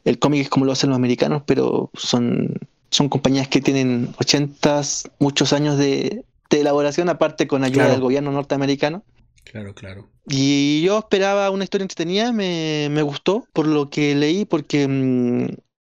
el 0.05 0.19
cómic 0.21 0.43
es 0.43 0.49
como 0.49 0.65
lo 0.65 0.71
hacen 0.71 0.91
los 0.91 0.97
americanos, 0.97 1.43
pero 1.45 1.91
son, 1.95 2.55
son 2.89 3.09
compañías 3.09 3.49
que 3.49 3.61
tienen 3.61 4.15
80, 4.17 4.81
muchos 5.19 5.53
años 5.53 5.77
de, 5.79 6.25
elaboración, 6.51 7.09
aparte 7.09 7.49
con 7.49 7.65
ayuda 7.65 7.89
del 7.89 8.01
gobierno 8.01 8.31
norteamericano. 8.31 9.03
Claro, 9.43 9.75
claro. 9.75 10.09
Y 10.29 10.83
yo 10.83 11.01
esperaba 11.01 11.51
una 11.51 11.65
historia 11.65 11.83
entretenida, 11.83 12.31
me, 12.31 12.87
me 12.89 13.03
gustó 13.03 13.45
por 13.53 13.67
lo 13.67 13.91
que 13.91 14.15
leí, 14.15 14.45
porque 14.45 14.87
mm, 14.87 15.47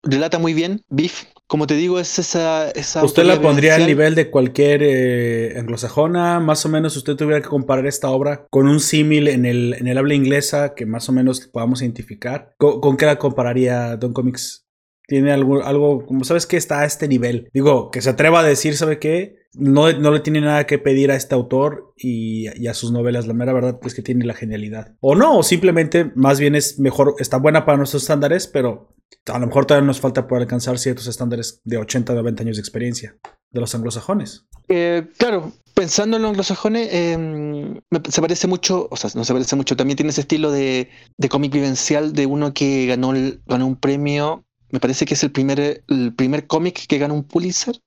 relata 0.04 0.38
muy 0.38 0.54
bien. 0.54 0.84
Beef, 0.90 1.24
como 1.50 1.66
te 1.66 1.74
digo, 1.74 2.00
es 2.00 2.20
esa... 2.20 2.70
esa 2.70 3.04
¿Usted 3.04 3.24
la 3.24 3.42
pondría 3.42 3.74
al 3.74 3.88
nivel 3.88 4.14
de 4.14 4.30
cualquier 4.30 4.84
eh, 4.84 5.58
anglosajona? 5.58 6.40
Más 6.40 6.64
o 6.68 6.70
menos 6.70 6.96
usted 6.96 7.16
tuviera 7.16 7.42
que 7.42 7.50
comparar 7.50 7.88
esta 7.88 8.12
obra 8.12 8.46
con 8.52 8.68
un 8.68 8.80
símil 8.80 9.28
en 9.28 9.48
el, 9.48 9.74
en 9.74 9.88
el 9.88 9.98
habla 9.98 10.14
inglesa 10.14 10.76
que 10.76 10.86
más 10.86 11.10
o 11.10 11.12
menos 11.12 11.48
podamos 11.48 11.82
identificar. 11.82 12.54
¿Con, 12.60 12.98
qué 12.98 13.08
la 13.08 13.18
compararía 13.18 13.98
Don 13.98 14.14
Comics? 14.14 14.69
¿Tiene 15.10 15.34
algo, 15.34 15.64
algo, 15.64 16.06
como 16.06 16.24
sabes 16.24 16.46
que 16.46 16.56
está 16.56 16.82
a 16.82 16.86
este 16.86 17.08
nivel? 17.08 17.50
Digo, 17.54 17.92
que 17.92 18.02
se 18.02 18.12
atreva 18.12 18.40
a 18.40 18.44
decir, 18.44 18.78
¿sabe 18.78 19.00
qué? 19.00 19.40
no, 19.54 19.92
no, 19.94 20.12
le 20.12 20.20
tiene 20.20 20.42
nada 20.42 20.66
que 20.66 20.78
pedir 20.78 21.12
a 21.12 21.16
este 21.16 21.36
autor 21.36 21.94
y, 21.98 22.68
a 22.68 22.74
sus 22.74 22.92
novelas. 22.92 23.28
La 23.28 23.34
mera 23.34 23.54
verdad 23.54 23.80
es 23.84 23.96
que 23.96 24.02
tiene 24.02 24.26
la 24.26 24.34
genialidad. 24.34 24.96
O 25.00 25.16
no, 25.16 25.40
o 25.40 25.44
simplemente 25.44 26.12
más 26.16 26.40
bien 26.40 26.56
es 26.56 26.80
mejor, 26.80 27.16
está 27.20 27.38
buena 27.38 27.66
para 27.66 27.78
nuestros 27.78 28.04
estándares, 28.04 28.48
pero 28.48 28.96
a 29.26 29.40
lo 29.40 29.48
mejor 29.48 29.66
todavía 29.66 29.88
nos 29.88 30.00
falta 30.00 30.28
por 30.28 30.40
alcanzar 30.40 30.78
ciertos 30.78 31.08
estándares 31.08 31.62
de 31.64 31.78
80 31.78 32.14
90 32.14 32.44
años 32.44 32.58
de 32.58 32.62
experiencia 32.62 33.18
de 33.52 33.60
los 33.60 33.74
anglosajones. 33.74 34.46
Eh, 34.68 35.08
claro, 35.18 35.52
pensando 35.74 36.18
en 36.18 36.24
los 36.24 36.30
anglosajones, 36.30 36.90
em, 36.92 37.82
se 38.10 38.22
parece 38.22 38.48
mucho, 38.48 38.88
o 38.92 38.96
sea, 38.96 39.10
no 39.16 39.26
se 39.26 39.34
parece 39.34 39.56
mucho, 39.56 39.76
también 39.76 39.98
tiene 39.98 40.12
ese 40.12 40.22
estilo 40.22 40.52
de, 40.52 40.90
de 41.18 41.30
cómic 41.30 41.52
vivencial 41.52 42.14
de 42.14 42.28
uno 42.28 42.54
que 42.54 42.86
ganó, 42.86 43.14
ganó 43.48 43.66
un 43.66 43.76
premio. 43.76 44.46
Me 44.72 44.80
parece 44.80 45.06
que 45.06 45.16
es 45.16 45.24
el 45.24 45.32
primer, 45.32 45.84
el 45.88 46.14
primer 46.16 46.48
cómic 46.48 46.86
que 46.88 46.98
ganó 46.98 47.14
un 47.14 47.24
Pulitzer 47.24 47.80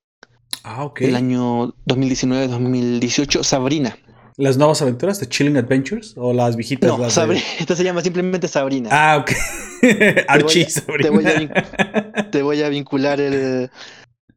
Ah, 0.64 0.84
ok. 0.84 1.02
El 1.02 1.16
año 1.16 1.74
2019-2018, 1.86 3.42
Sabrina. 3.42 3.96
¿Las 4.36 4.56
nuevas 4.56 4.80
aventuras 4.80 5.20
de 5.20 5.28
Chilling 5.28 5.56
Adventures 5.56 6.14
o 6.16 6.32
las 6.32 6.56
viejitas? 6.56 6.88
No, 6.88 7.10
Sabrina. 7.10 7.42
Esta 7.58 7.76
se 7.76 7.84
llama 7.84 8.00
simplemente 8.00 8.48
Sabrina. 8.48 8.88
Ah, 8.92 9.18
ok. 9.18 9.32
Archie 10.28 10.68
Sabrina. 10.70 11.10
Te 12.30 12.42
voy, 12.42 12.62
a, 12.62 12.68
vincular 12.68 13.20
el, 13.20 13.70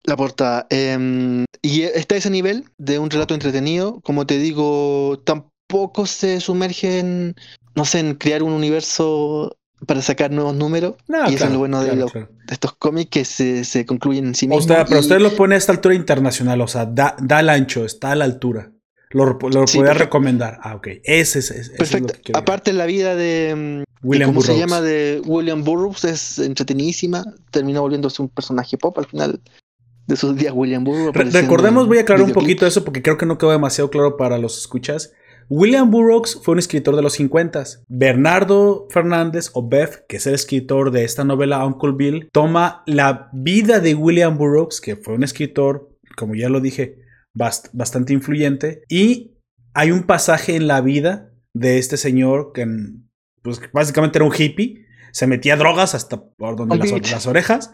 la 0.03 0.17
portada. 0.17 0.67
Em, 0.69 1.45
y 1.61 1.83
está 1.83 2.15
a 2.15 2.17
ese 2.17 2.29
nivel 2.29 2.65
de 2.77 2.99
un 2.99 3.09
relato 3.09 3.33
entretenido. 3.33 4.01
Como 4.01 4.25
te 4.25 4.37
digo, 4.37 5.21
tampoco 5.23 6.05
se 6.05 6.41
sumerge 6.41 6.99
en, 6.99 7.35
no 7.75 7.85
sé, 7.85 7.99
en 7.99 8.15
crear 8.15 8.43
un 8.43 8.51
universo 8.51 9.55
para 9.85 10.01
sacar 10.01 10.31
nuevos 10.31 10.55
números. 10.55 10.95
y 11.27 11.33
eso 11.33 11.45
es 11.45 11.51
lo 11.51 11.59
bueno 11.59 11.81
de, 11.81 12.05
estos 12.49 12.73
cómics 12.73 13.09
que 13.09 13.25
se, 13.25 13.85
concluyen 13.85 14.27
en 14.27 14.35
sí 14.35 14.47
mismos. 14.47 14.85
pero 14.87 14.99
usted 14.99 15.19
lo 15.19 15.35
pone 15.35 15.55
a 15.55 15.57
esta 15.57 15.71
altura 15.71 15.95
internacional, 15.95 16.61
o 16.61 16.67
sea, 16.67 16.85
da, 16.85 17.15
da 17.21 17.39
el 17.39 17.49
ancho, 17.49 17.85
está 17.85 18.11
a 18.11 18.15
la 18.15 18.25
altura. 18.25 18.71
Lo, 19.11 19.25
lo 19.25 19.37
podría 19.37 19.93
recomendar. 19.93 20.59
Ah, 20.61 20.75
ok. 20.75 20.87
Ese 21.03 21.39
es. 21.39 21.69
perfecto. 21.77 22.13
Aparte, 22.33 22.73
la 22.73 22.85
vida 22.85 23.15
de. 23.15 23.83
Mm, 23.83 23.83
William 24.05 24.29
¿Cómo 24.29 24.41
se 24.41 24.57
llama? 24.57 24.81
De 24.81 25.21
William 25.25 25.63
Burroughs 25.63 26.03
es 26.03 26.39
entretenidísima. 26.39 27.23
Terminó 27.49 27.81
volviéndose 27.81 28.21
un 28.21 28.29
personaje 28.29 28.77
pop 28.77 28.97
al 28.99 29.05
final 29.05 29.39
de 30.05 30.15
sus 30.15 30.35
días, 30.35 30.53
William 30.53 30.83
Burroughs. 30.83 31.33
recordemos, 31.33 31.87
voy 31.87 31.99
a 31.99 32.01
aclarar 32.01 32.25
un 32.25 32.33
poquito 32.33 32.67
eso 32.67 32.83
porque 32.83 33.01
creo 33.01 33.17
que 33.17 33.25
no 33.25 33.37
quedó 33.37 33.51
demasiado 33.51 33.89
claro 33.89 34.17
para 34.17 34.37
los 34.37 34.57
escuchas. 34.57 35.13
William 35.49 35.91
Burroughs 35.91 36.39
fue 36.41 36.53
un 36.53 36.59
escritor 36.59 36.95
de 36.95 37.01
los 37.01 37.13
50. 37.13 37.63
Bernardo 37.87 38.87
Fernández, 38.89 39.51
o 39.53 39.67
Bev, 39.67 40.05
que 40.07 40.17
es 40.17 40.25
el 40.27 40.33
escritor 40.33 40.91
de 40.91 41.03
esta 41.03 41.23
novela 41.23 41.65
Uncle 41.65 41.93
Bill, 41.95 42.29
toma 42.31 42.83
la 42.87 43.29
vida 43.33 43.79
de 43.79 43.93
William 43.93 44.37
Burroughs, 44.37 44.81
que 44.81 44.95
fue 44.95 45.13
un 45.13 45.23
escritor, 45.23 45.89
como 46.15 46.35
ya 46.35 46.49
lo 46.49 46.61
dije, 46.61 46.97
bastante 47.33 48.13
influyente, 48.13 48.81
y 48.89 49.37
hay 49.73 49.91
un 49.91 50.03
pasaje 50.03 50.55
en 50.55 50.67
la 50.67 50.81
vida 50.81 51.31
de 51.53 51.77
este 51.77 51.97
señor 51.97 52.51
que 52.53 52.65
pues, 53.41 53.61
básicamente 53.71 54.17
era 54.17 54.25
un 54.25 54.33
hippie, 54.35 54.85
se 55.11 55.27
metía 55.27 55.55
drogas 55.55 55.93
hasta 55.95 56.21
por 56.21 56.55
donde 56.55 56.77
las, 56.77 57.27
orejas, 57.27 57.71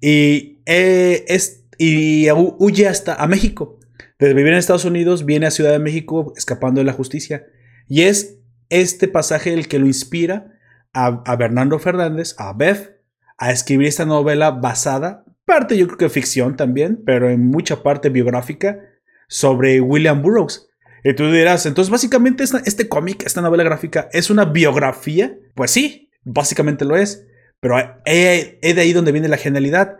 y, 0.00 0.62
eh, 0.66 1.24
es, 1.28 1.64
y 1.78 2.30
huye 2.30 2.88
hasta 2.88 3.14
a 3.14 3.26
México. 3.26 3.78
Desde 4.18 4.34
vivir 4.34 4.52
en 4.52 4.58
Estados 4.58 4.84
Unidos 4.84 5.24
viene 5.24 5.46
a 5.46 5.50
Ciudad 5.50 5.72
de 5.72 5.78
México 5.78 6.32
escapando 6.36 6.80
de 6.80 6.84
la 6.84 6.92
justicia. 6.92 7.46
Y 7.88 8.02
es 8.02 8.38
este 8.68 9.08
pasaje 9.08 9.52
el 9.52 9.68
que 9.68 9.78
lo 9.78 9.86
inspira 9.86 10.52
a, 10.92 11.36
Bernardo 11.36 11.78
Fernández, 11.78 12.34
a 12.38 12.52
Beth, 12.52 13.00
a 13.36 13.50
escribir 13.50 13.88
esta 13.88 14.04
novela 14.04 14.52
basada, 14.52 15.24
parte 15.44 15.76
yo 15.76 15.86
creo 15.86 15.98
que 15.98 16.08
ficción 16.08 16.56
también, 16.56 17.02
pero 17.04 17.28
en 17.28 17.46
mucha 17.46 17.82
parte 17.82 18.08
biográfica, 18.08 18.78
sobre 19.26 19.80
William 19.80 20.22
Burroughs. 20.22 20.68
Y 21.02 21.14
tú 21.14 21.30
dirás, 21.30 21.66
entonces 21.66 21.90
básicamente 21.90 22.44
este 22.44 22.88
cómic, 22.88 23.24
esta 23.26 23.42
novela 23.42 23.64
gráfica, 23.64 24.08
¿es 24.12 24.30
una 24.30 24.44
biografía? 24.44 25.36
Pues 25.54 25.72
sí, 25.72 26.10
básicamente 26.22 26.84
lo 26.84 26.96
es. 26.96 27.26
Pero 27.60 27.76
es 28.04 28.74
de 28.74 28.80
ahí 28.80 28.92
donde 28.92 29.12
viene 29.12 29.28
la 29.28 29.36
genialidad 29.36 29.98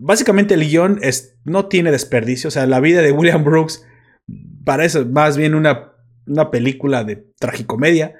básicamente 0.00 0.54
el 0.54 0.68
guion 0.68 0.98
es, 1.02 1.36
no 1.44 1.66
tiene 1.66 1.90
desperdicio. 1.92 2.48
O 2.48 2.50
sea, 2.50 2.66
la 2.66 2.80
vida 2.80 3.02
de 3.02 3.12
William 3.12 3.44
Brooks 3.44 3.86
parece 4.64 5.04
más 5.04 5.36
bien 5.36 5.54
una, 5.54 5.92
una 6.26 6.50
película 6.50 7.04
de 7.04 7.26
tragicomedia. 7.38 8.16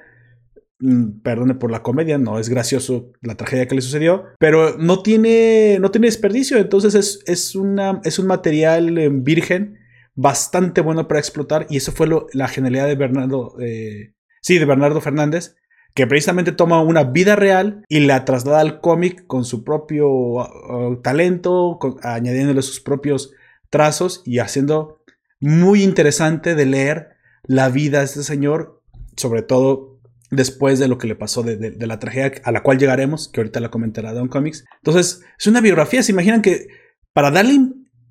Mm, 0.79 1.21
perdone 1.21 1.55
por 1.55 1.69
la 1.69 1.83
comedia, 1.83 2.17
no 2.17 2.39
es 2.39 2.49
gracioso 2.49 3.11
la 3.21 3.35
tragedia 3.35 3.67
que 3.67 3.75
le 3.75 3.81
sucedió, 3.81 4.25
pero 4.39 4.77
no 4.79 5.03
tiene, 5.03 5.77
no 5.79 5.91
tiene 5.91 6.07
desperdicio. 6.07 6.57
Entonces 6.57 6.95
es, 6.95 7.19
es, 7.25 7.55
una, 7.55 8.01
es 8.03 8.19
un 8.19 8.27
material 8.27 8.97
eh, 8.97 9.09
virgen 9.11 9.77
bastante 10.15 10.81
bueno 10.81 11.07
para 11.07 11.19
explotar. 11.19 11.65
Y 11.69 11.77
eso 11.77 11.91
fue 11.91 12.07
la 12.33 12.47
genialidad 12.47 12.87
de 12.87 12.95
Bernardo. 12.95 13.55
Eh, 13.59 14.13
sí, 14.41 14.59
de 14.59 14.65
Bernardo 14.65 15.01
Fernández 15.01 15.55
que 15.93 16.07
precisamente 16.07 16.51
toma 16.51 16.81
una 16.81 17.03
vida 17.03 17.35
real 17.35 17.83
y 17.89 17.99
la 18.01 18.25
traslada 18.25 18.61
al 18.61 18.79
cómic 18.79 19.25
con 19.27 19.45
su 19.45 19.63
propio 19.63 20.09
uh, 20.09 21.01
talento, 21.01 21.79
añadiéndole 22.01 22.61
sus 22.61 22.79
propios 22.79 23.33
trazos 23.69 24.21
y 24.25 24.39
haciendo 24.39 25.01
muy 25.39 25.83
interesante 25.83 26.55
de 26.55 26.65
leer 26.65 27.09
la 27.43 27.69
vida 27.69 27.99
de 27.99 28.05
este 28.05 28.23
señor, 28.23 28.81
sobre 29.17 29.41
todo 29.41 29.99
después 30.29 30.79
de 30.79 30.87
lo 30.87 30.97
que 30.97 31.07
le 31.07 31.15
pasó 31.15 31.43
de, 31.43 31.75
la 31.85 31.99
tragedia 31.99 32.31
a 32.43 32.51
la 32.51 32.63
cual 32.63 32.77
llegaremos, 32.77 33.27
que 33.27 33.41
ahorita 33.41 33.59
la 33.59 33.69
comentará 33.69 34.13
Don 34.13 34.29
Comics. 34.29 34.63
Entonces, 34.77 35.21
es 35.37 35.47
una 35.47 35.59
biografía, 35.59 36.03
se 36.03 36.13
imaginan 36.13 36.41
que 36.41 36.67
para 37.11 37.31
darle, 37.31 37.59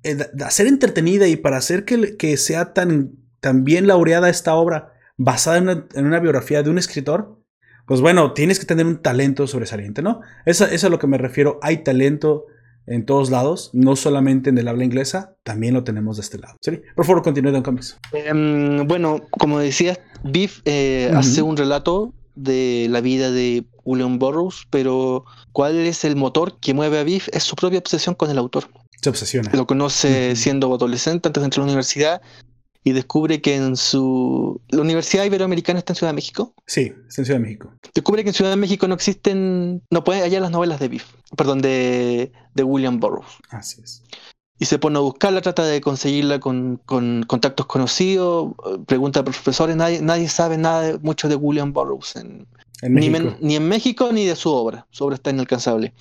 eh, 0.03 0.17
hacer 0.45 0.67
entretenida 0.67 1.27
y 1.27 1.35
para 1.35 1.57
hacer 1.57 1.83
que, 1.83 2.15
que 2.17 2.37
sea 2.37 2.73
tan, 2.73 3.13
tan, 3.39 3.63
bien 3.63 3.87
laureada 3.87 4.29
esta 4.29 4.53
obra 4.53 4.93
basada 5.17 5.57
en 5.57 6.05
una 6.05 6.19
biografía 6.19 6.61
de 6.61 6.69
un 6.69 6.77
escritor, 6.77 7.40
pues 7.85 8.01
bueno, 8.01 8.33
tienes 8.33 8.59
que 8.59 8.65
tener 8.65 8.85
un 8.85 9.01
talento 9.01 9.47
sobresaliente, 9.47 10.01
¿no? 10.01 10.21
Eso, 10.45 10.65
es 10.65 10.83
a 10.83 10.89
lo 10.89 10.99
que 10.99 11.07
me 11.07 11.17
refiero. 11.17 11.59
Hay 11.61 11.83
talento 11.83 12.45
en 12.87 13.05
todos 13.05 13.29
lados, 13.29 13.69
no 13.73 13.95
solamente 13.95 14.49
en 14.49 14.57
el 14.57 14.67
habla 14.67 14.83
inglesa, 14.83 15.35
también 15.43 15.73
lo 15.73 15.83
tenemos 15.83 16.17
de 16.17 16.21
este 16.21 16.37
lado. 16.37 16.57
¿Sí? 16.61 16.81
Por 16.95 17.05
favor, 17.05 17.21
continúe, 17.23 17.51
Don 17.51 17.63
Campos. 17.63 17.97
Em, 18.11 18.87
bueno, 18.87 19.21
como 19.31 19.59
decías, 19.59 19.99
Biff 20.23 20.61
eh, 20.65 21.11
hace 21.15 21.41
un 21.41 21.57
relato 21.57 22.13
de 22.35 22.87
la 22.89 23.01
vida 23.01 23.31
de 23.31 23.65
William 23.83 24.19
Burroughs, 24.19 24.67
pero 24.69 25.25
¿cuál 25.51 25.75
es 25.75 26.03
el 26.05 26.15
motor 26.15 26.59
que 26.59 26.73
mueve 26.73 26.99
a 26.99 27.03
Biff? 27.03 27.29
Es 27.33 27.43
su 27.43 27.55
propia 27.55 27.79
obsesión 27.79 28.15
con 28.15 28.29
el 28.29 28.37
autor. 28.37 28.65
Se 29.01 29.09
obsesiona. 29.09 29.51
Lo 29.53 29.65
conoce 29.65 30.35
siendo 30.35 30.73
adolescente 30.73 31.27
antes 31.27 31.41
de 31.41 31.45
entrar 31.45 31.63
a 31.63 31.65
la 31.65 31.71
universidad 31.71 32.21
y 32.83 32.93
descubre 32.93 33.41
que 33.41 33.55
en 33.55 33.75
su... 33.75 34.59
La 34.69 34.81
Universidad 34.81 35.23
Iberoamericana 35.25 35.79
está 35.79 35.93
en 35.93 35.97
Ciudad 35.97 36.11
de 36.11 36.15
México. 36.15 36.53
Sí, 36.65 36.93
está 37.07 37.21
en 37.21 37.25
Ciudad 37.25 37.39
de 37.39 37.43
México. 37.45 37.73
Descubre 37.93 38.23
que 38.23 38.29
en 38.29 38.33
Ciudad 38.33 38.49
de 38.51 38.57
México 38.57 38.87
no 38.87 38.95
existen, 38.95 39.83
no 39.91 40.03
puede 40.03 40.21
hallar 40.21 40.41
las 40.41 40.51
novelas 40.51 40.79
de 40.79 40.87
Biff, 40.87 41.05
perdón, 41.37 41.61
de, 41.61 42.31
de 42.55 42.63
William 42.63 42.99
Burroughs. 42.99 43.37
Así 43.51 43.81
es. 43.83 44.01
Y 44.57 44.65
se 44.65 44.79
pone 44.79 44.97
a 44.97 45.01
buscarla, 45.01 45.41
trata 45.41 45.63
de 45.63 45.81
conseguirla 45.81 46.39
con, 46.39 46.79
con 46.85 47.23
contactos 47.27 47.65
conocidos, 47.67 48.53
pregunta 48.87 49.19
a 49.19 49.23
profesores, 49.23 49.75
nadie, 49.75 50.01
nadie 50.01 50.29
sabe 50.29 50.57
nada 50.57 50.81
de- 50.81 50.97
mucho 50.99 51.27
de 51.29 51.35
William 51.35 51.73
Burroughs, 51.73 52.15
en, 52.15 52.47
En 52.81 52.93
ni, 52.95 53.09
men- 53.09 53.37
ni 53.41 53.55
en 53.55 53.67
México 53.67 54.11
ni 54.11 54.25
de 54.25 54.35
su 54.35 54.51
obra, 54.51 54.87
su 54.91 55.03
obra 55.03 55.15
está 55.15 55.29
inalcanzable. 55.31 55.93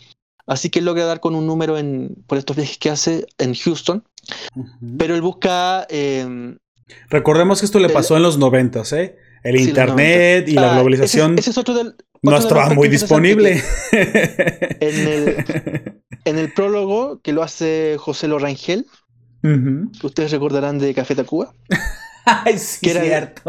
Así 0.47 0.69
que 0.69 0.81
logra 0.81 1.05
dar 1.05 1.21
con 1.21 1.35
un 1.35 1.47
número 1.47 1.79
en, 1.79 2.23
por 2.27 2.37
estos 2.37 2.57
viajes 2.57 2.77
que 2.79 2.91
hace 2.91 3.27
en 3.39 3.55
Houston, 3.55 4.03
pero 4.99 5.15
él 5.15 5.21
busca... 5.23 5.87
eh, 5.91 6.57
Recordemos 7.09 7.61
que 7.61 7.67
esto 7.67 7.79
le 7.81 7.89
pasó 7.89 8.17
en 8.17 8.23
los 8.23 8.39
noventas, 8.39 8.93
¿eh? 8.93 9.17
El 9.43 9.59
Sí, 9.59 9.69
internet 9.69 10.49
y 10.49 10.53
la 10.53 10.73
ah, 10.73 10.75
globalización 10.75 11.33
Ese, 11.33 11.41
ese 11.41 11.51
es 11.51 11.59
otro 11.59 11.75
del... 11.75 11.95
no 12.23 12.33
otro 12.33 12.39
estaba 12.39 12.75
muy 12.75 12.89
disponible. 12.89 13.63
En 13.93 15.09
el, 15.09 15.45
en 16.25 16.39
el 16.39 16.53
prólogo 16.53 17.21
que 17.23 17.33
lo 17.33 17.43
hace 17.43 17.97
José 17.99 18.29
Lorangel, 18.29 18.87
Ujú. 19.43 19.91
que 19.99 20.07
ustedes 20.07 20.31
recordarán 20.33 20.79
de 20.79 20.93
Café 20.95 21.15
Tacuba, 21.15 21.55
Ay, 22.27 22.59
sí, 22.59 22.81
Que 22.83 22.91
era- 22.91 23.03
cierto. 23.03 23.43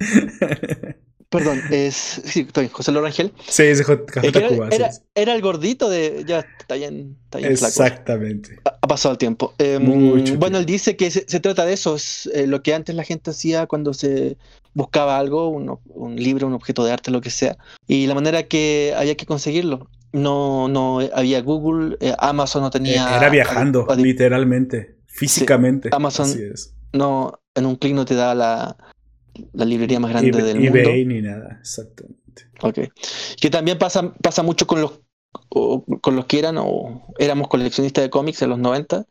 perdón, 1.38 1.60
es 1.70 1.94
sí, 2.24 2.46
José 2.72 2.92
Lorangel, 2.92 3.32
sí, 3.48 3.64
J- 3.82 4.06
Café 4.06 4.28
eh, 4.28 4.32
que 4.32 4.38
era, 4.38 4.68
era- 4.70 4.86
es. 4.86 5.02
era 5.14 5.34
el 5.34 5.42
gordito 5.42 5.88
de... 5.90 6.24
Ya 6.26 6.46
está 6.58 6.76
bien, 6.76 7.16
está 7.24 7.38
bien 7.38 7.56
flaco. 7.56 7.68
Exactamente. 7.68 8.58
Ha 8.64 8.78
ha 8.80 8.86
pasado 8.86 9.12
el 9.12 9.18
tiempo. 9.18 9.54
Eh, 9.58 9.78
Mucho 9.78 10.36
bueno, 10.36 10.58
él 10.58 10.66
dice 10.66 10.96
que 10.96 11.10
se, 11.10 11.24
se 11.28 11.40
trata 11.40 11.64
de 11.66 11.72
eso, 11.72 11.96
es 11.96 12.30
eh, 12.34 12.46
lo 12.46 12.62
que 12.62 12.74
antes 12.74 12.94
la 12.94 13.04
gente 13.04 13.30
hacía 13.30 13.66
cuando 13.66 13.92
se 13.94 14.36
buscaba 14.74 15.18
algo, 15.18 15.48
un, 15.48 16.16
libro, 16.16 16.46
un 16.46 16.52
objeto 16.54 16.84
de 16.84 16.92
arte, 16.92 17.10
lo 17.10 17.20
que 17.20 17.30
sea, 17.30 17.56
y 17.86 18.06
la 18.06 18.14
manera 18.14 18.42
que 18.44 18.94
había 18.96 19.16
que 19.16 19.26
conseguirlo. 19.26 19.88
No, 20.12 20.68
no 20.68 21.00
había 21.12 21.40
Google, 21.42 21.96
eh, 22.00 22.14
Amazon 22.18 22.62
no 22.62 22.70
tenía... 22.70 23.16
Era 23.16 23.28
viajando, 23.30 23.86
literalmente, 23.96 24.96
físicamente. 25.06 25.88
Amazon- 25.92 26.26
Así 26.26 26.42
es. 26.42 26.74
no, 26.92 27.40
en 27.54 27.66
un 27.66 27.76
clic 27.76 27.94
no 27.94 28.04
te 28.04 28.14
da 28.14 28.34
la, 28.34 28.76
la 29.52 29.64
librería 29.64 30.00
más 30.00 30.10
grande 30.10 30.42
del 30.42 30.64
eBay 30.64 31.04
mundo. 31.04 31.14
ni 31.14 31.22
nada, 31.22 31.58
exactamente. 31.60 32.48
Ok. 32.62 32.78
Que 33.40 33.50
también 33.50 33.78
pasa, 33.78 34.12
pasa 34.22 34.42
mucho 34.42 34.66
con 34.66 34.80
los 34.80 35.00
o 35.48 35.84
con 36.00 36.14
los 36.14 36.26
que 36.26 36.38
eran 36.38 36.56
o 36.58 37.02
éramos 37.18 37.48
coleccionistas 37.48 38.04
de 38.04 38.10
cómics 38.10 38.40
en 38.42 38.50
los 38.50 38.58
90. 38.58 39.04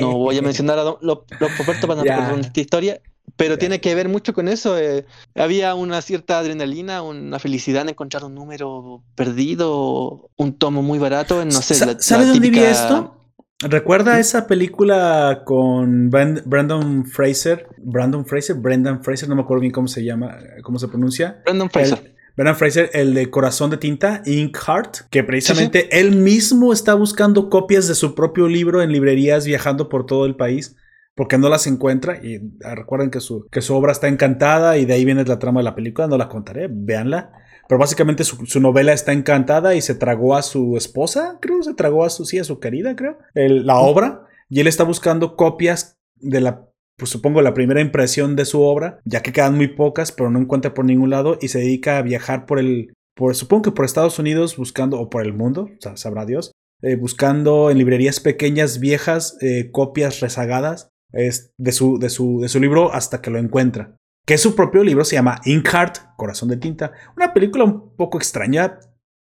No 0.00 0.12
voy 0.18 0.38
a 0.38 0.42
mencionar 0.42 0.78
a 0.78 0.82
don- 0.82 0.96
los, 1.02 1.18
los 1.38 1.58
Roberto 1.58 1.86
para 1.86 1.96
no 2.02 2.04
recordar 2.04 2.40
esta 2.40 2.60
historia, 2.60 3.00
pero 3.36 3.54
Ya. 3.54 3.58
tiene 3.58 3.80
que 3.80 3.94
ver 3.94 4.08
mucho 4.08 4.32
con 4.32 4.48
eso. 4.48 4.78
eh, 4.78 5.04
había 5.34 5.74
una 5.74 6.00
cierta 6.00 6.38
adrenalina, 6.38 7.02
una 7.02 7.38
felicidad 7.38 7.82
en 7.82 7.90
encontrar 7.90 8.24
un 8.24 8.34
número 8.34 9.02
perdido, 9.14 10.30
un 10.36 10.54
tomo 10.58 10.82
muy 10.82 10.98
barato, 10.98 11.42
en, 11.42 11.48
no 11.48 11.60
sé, 11.62 11.74
Sa- 11.74 11.86
la- 11.86 12.00
¿Sabe 12.00 12.24
la 12.24 12.30
dónde 12.32 12.50
vi 12.50 12.58
esto? 12.60 13.16
¿Recuerda 13.62 14.18
esa 14.18 14.46
película 14.46 15.42
con 15.44 16.10
Brand- 16.10 16.42
Brandon 16.44 17.04
Fraser? 17.06 17.66
Brandon 17.78 18.24
Fraser, 18.26 18.56
Brendan 18.56 19.02
Fraser, 19.02 19.28
no 19.28 19.34
me 19.36 19.42
acuerdo 19.42 19.60
bien 19.62 19.72
cómo 19.72 19.88
se 19.88 20.04
llama, 20.04 20.38
cómo 20.62 20.78
se 20.78 20.88
pronuncia. 20.88 21.40
Brandon 21.44 21.70
Fraser. 21.70 21.98
El- 22.04 22.12
Brendan 22.34 22.56
Fraser, 22.56 22.90
el 22.94 23.12
de 23.12 23.28
Corazón 23.30 23.70
de 23.70 23.76
Tinta, 23.76 24.22
Ink 24.24 24.56
Heart, 24.56 25.08
que 25.10 25.22
precisamente 25.22 26.00
él 26.00 26.16
mismo 26.16 26.72
está 26.72 26.94
buscando 26.94 27.50
copias 27.50 27.88
de 27.88 27.94
su 27.94 28.14
propio 28.14 28.48
libro 28.48 28.80
en 28.80 28.90
librerías 28.90 29.44
viajando 29.44 29.88
por 29.90 30.06
todo 30.06 30.24
el 30.24 30.34
país 30.34 30.74
porque 31.14 31.36
no 31.36 31.50
las 31.50 31.66
encuentra. 31.66 32.20
Y 32.24 32.40
ah, 32.64 32.74
recuerden 32.74 33.10
que 33.10 33.20
su, 33.20 33.46
que 33.50 33.60
su 33.60 33.74
obra 33.74 33.92
está 33.92 34.08
encantada 34.08 34.78
y 34.78 34.86
de 34.86 34.94
ahí 34.94 35.04
viene 35.04 35.24
la 35.24 35.38
trama 35.38 35.60
de 35.60 35.64
la 35.64 35.74
película, 35.74 36.06
no 36.06 36.16
la 36.16 36.28
contaré, 36.30 36.68
véanla. 36.70 37.32
Pero 37.68 37.78
básicamente 37.78 38.24
su, 38.24 38.44
su 38.46 38.60
novela 38.60 38.92
está 38.92 39.12
encantada 39.12 39.74
y 39.74 39.80
se 39.80 39.94
tragó 39.94 40.34
a 40.36 40.42
su 40.42 40.76
esposa, 40.76 41.38
creo, 41.40 41.62
se 41.62 41.74
tragó 41.74 42.04
a 42.04 42.10
su, 42.10 42.24
sí, 42.24 42.38
a 42.38 42.44
su 42.44 42.58
querida, 42.60 42.94
creo, 42.96 43.18
el- 43.34 43.66
la 43.66 43.78
obra. 43.78 44.26
Y 44.48 44.60
él 44.60 44.66
está 44.66 44.84
buscando 44.84 45.36
copias 45.36 45.98
de 46.16 46.40
la 46.40 46.68
pues 46.98 47.10
supongo 47.10 47.40
la 47.42 47.54
primera 47.54 47.80
impresión 47.80 48.36
de 48.36 48.44
su 48.44 48.60
obra, 48.60 49.00
ya 49.04 49.22
que 49.22 49.32
quedan 49.32 49.56
muy 49.56 49.66
pocas, 49.66 50.12
pero 50.12 50.30
no 50.30 50.38
encuentra 50.38 50.72
por 50.74 50.84
ningún 50.84 51.10
lado 51.10 51.36
y 51.40 51.48
se 51.48 51.58
dedica 51.58 51.96
a 51.98 52.02
viajar 52.02 52.44
por 52.46 52.60
el, 52.60 52.92
por, 53.16 53.34
supongo 53.34 53.62
que 53.62 53.70
por 53.72 53.86
Estados 53.86 54.18
Unidos 54.20 54.56
buscando, 54.56 55.00
o 55.00 55.08
por 55.10 55.22
el 55.22 55.32
mundo, 55.32 55.62
o 55.62 55.80
sea, 55.80 55.96
sabrá 55.96 56.26
Dios, 56.26 56.52
eh, 56.82 56.94
buscando 56.96 57.70
en 57.70 57.78
librerías 57.78 58.20
pequeñas, 58.20 58.78
viejas, 58.78 59.36
eh, 59.40 59.70
copias 59.72 60.20
rezagadas 60.20 60.90
es, 61.12 61.50
de, 61.58 61.72
su, 61.72 61.98
de, 61.98 62.10
su, 62.10 62.40
de 62.40 62.48
su 62.48 62.60
libro 62.60 62.92
hasta 62.92 63.20
que 63.20 63.30
lo 63.30 63.38
encuentra. 63.38 63.96
Que 64.24 64.38
su 64.38 64.54
propio 64.54 64.84
libro 64.84 65.04
se 65.04 65.16
llama 65.16 65.40
Inkheart, 65.44 65.98
Corazón 66.16 66.48
de 66.48 66.56
Tinta. 66.56 66.92
Una 67.16 67.32
película 67.34 67.64
un 67.64 67.94
poco 67.96 68.18
extraña, 68.18 68.78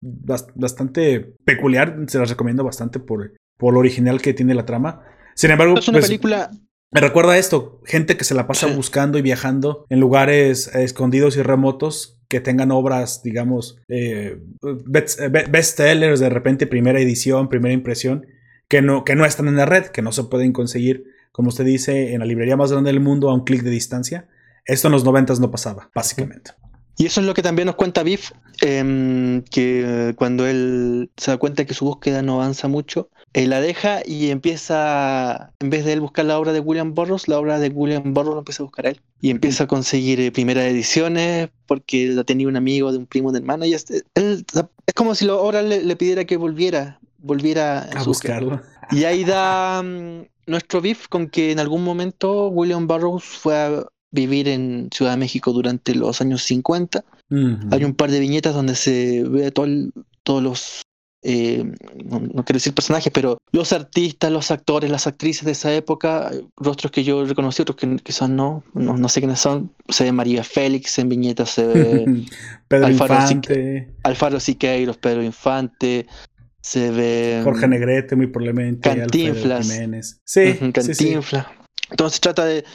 bas- 0.01 0.47
bastante 0.55 1.19
peculiar, 1.43 1.97
se 2.08 2.17
las 2.17 2.29
recomiendo 2.29 2.63
bastante 2.63 2.99
por, 2.99 3.34
por 3.58 3.73
lo 3.73 3.79
original 3.79 4.21
que 4.21 4.34
tiene 4.34 4.53
la 4.55 4.65
trama. 4.65 5.01
Sin 5.36 5.51
embargo, 5.51 5.77
Es 5.77 5.88
una 5.89 5.97
pues, 5.97 6.08
película 6.08 6.49
me 6.93 7.01
recuerda 7.01 7.38
esto, 7.38 7.81
gente 7.86 8.15
que 8.15 8.23
se 8.23 8.36
la 8.36 8.47
pasa 8.47 8.69
Sí. 8.69 8.73
buscando 8.75 9.17
y 9.17 9.21
viajando 9.21 9.86
en 9.89 9.99
lugares 9.99 10.73
eh, 10.73 10.84
escondidos 10.84 11.36
y 11.36 11.41
remotos 11.41 12.21
que 12.29 12.39
tengan 12.39 12.71
obras, 12.71 13.21
digamos, 13.21 13.77
eh, 13.89 14.38
best- 14.62 15.19
eh, 15.21 15.27
be- 15.27 15.45
bestsellers, 15.49 16.21
de 16.21 16.29
repente 16.29 16.67
primera 16.67 17.01
edición, 17.01 17.49
primera 17.49 17.73
impresión, 17.73 18.27
que 18.69 18.81
no, 18.81 19.03
que 19.03 19.15
no 19.15 19.25
están 19.25 19.49
en 19.49 19.58
la 19.58 19.65
red, 19.65 19.88
que 19.88 20.01
no 20.01 20.13
se 20.13 20.23
pueden 20.23 20.53
conseguir, 20.53 21.03
como 21.34 21.49
usted 21.49 21.65
dice, 21.65 22.13
en 22.13 22.19
la 22.19 22.25
librería 22.25 22.55
más 22.55 22.71
grande 22.71 22.91
del 22.91 23.01
mundo 23.01 23.29
a 23.29 23.34
un 23.34 23.43
clic 23.43 23.62
de 23.63 23.71
distancia. 23.71 24.29
Esto 24.65 24.88
en 24.88 24.93
los 24.93 25.04
noventas 25.04 25.39
no 25.39 25.51
pasaba, 25.51 25.89
básicamente. 25.93 26.51
Y 26.97 27.06
eso 27.08 27.19
es 27.19 27.28
lo 27.28 27.34
que 27.34 27.41
también 27.41 27.65
nos 27.65 27.75
cuenta 27.75 28.04
Biff, 28.04 28.32
em, 28.62 29.41
que 29.43 30.13
cuando 30.17 30.47
él 30.47 31.12
se 31.17 31.30
da 31.32 31.38
cuenta 31.38 31.65
que 31.65 31.73
su 31.73 31.84
búsqueda 31.84 32.21
no 32.21 32.36
avanza 32.36 32.69
mucho, 32.69 33.10
él 33.34 33.49
la 33.49 33.60
deja 33.60 33.99
y 34.06 34.30
empieza, 34.30 35.51
en 35.60 35.69
vez 35.69 35.84
de 35.84 35.91
él 35.91 35.99
buscar 35.99 36.23
la 36.23 36.39
obra 36.39 36.54
de 36.54 36.62
William 36.62 36.93
Burroughs, 36.93 37.28
la 37.28 37.38
obra 37.38 37.60
de 37.60 37.67
William 37.67 38.13
Burroughs 38.13 38.36
la 38.36 38.39
empieza 38.39 38.63
a 38.63 38.65
buscar 38.65 38.86
él. 38.86 39.01
Y 39.19 39.30
empieza 39.30 39.65
a 39.65 39.67
conseguir 39.67 40.21
eh, 40.21 40.32
primeras 40.32 40.65
ediciones 40.65 41.49
porque 41.67 42.08
la 42.08 42.23
tenía 42.23 42.47
un 42.47 42.56
amigo 42.56 42.91
de 42.93 42.97
un 42.97 43.08
primo 43.08 43.34
de 43.34 43.39
hermano. 43.39 43.65
Y 43.65 43.73
es, 43.73 43.86
él- 44.15 44.45
es 44.88 44.93
como 44.93 45.15
si 45.15 45.25
la 45.25 45.36
obra 45.36 45.62
le, 45.62 45.84
le 45.84 45.95
pidiera 45.97 46.23
que 46.23 46.38
volviera, 46.38 46.99
volviera 47.17 47.89
A 47.93 48.04
buscarlo. 48.04 48.62
Y 48.91 49.04
ahí 49.04 49.25
da 49.25 49.82
mm, 49.84 50.28
nuestro 50.47 50.80
beef 50.80 51.10
con 51.10 51.28
que 51.28 51.51
en 51.51 51.60
algún 51.60 51.84
momento 51.84 52.47
William 52.47 52.88
Burroughs 52.88 53.25
fue 53.25 53.56
a 53.58 53.84
vivir 54.15 54.47
en 54.47 54.89
Ciudad 54.91 55.12
de 55.12 55.17
México 55.17 55.54
durante 55.54 55.93
los 55.93 56.21
años 56.21 56.41
50. 56.43 57.04
Ujú. 57.30 57.67
Hay 57.71 57.84
un 57.84 57.93
par 57.93 58.10
de 58.10 58.19
viñetas 58.19 58.54
donde 58.54 58.75
se 58.75 59.23
ve 59.23 59.51
todo 59.51 59.65
el- 59.65 59.91
todos 60.23 60.41
los, 60.41 60.82
eh, 61.23 61.63
no, 62.04 62.19
no 62.19 62.43
quiero 62.45 62.58
decir 62.58 62.73
personajes, 62.73 63.12
pero 63.13 63.38
los 63.51 63.73
artistas, 63.73 64.32
los 64.32 64.49
actores, 64.51 64.89
las 64.89 65.06
actrices 65.08 65.43
de 65.45 65.51
esa 65.51 65.73
época, 65.73 66.32
rostros 66.58 66.91
que 66.91 67.04
yo 67.04 67.23
reconocí, 67.25 67.62
otros 67.62 67.75
que 67.78 67.95
quizás 67.97 68.30
no, 68.30 68.63
no, 68.73 68.97
no 68.97 69.10
sé 69.10 69.21
quiénes 69.21 69.39
son. 69.39 69.71
Se 69.89 70.04
ve 70.04 70.12
María 70.12 70.43
Félix 70.43 70.97
en 70.99 71.10
viñetas, 71.10 71.49
se 71.51 71.65
ve 71.67 72.06
Pedro 72.67 72.88
Alfaro 72.88 73.13
Infante, 73.15 73.93
Alfaro 74.04 74.39
Siqueiros, 74.39 74.97
Pedro 74.97 75.23
Infante, 75.23 76.08
se 76.62 76.89
ve... 76.91 77.41
Jorge 77.43 77.67
Negrete, 77.67 78.15
muy 78.15 78.28
probablemente, 78.28 78.89
Cantinflas. 78.89 79.67
Jiménez. 79.71 80.21
Sí, 80.25 80.41
Ujú, 80.60 80.71
sí, 80.82 80.95
sí. 80.95 81.04
Cantinflas. 81.06 81.45
Entonces 81.91 82.19
trata 82.19 82.45
de 82.45 82.65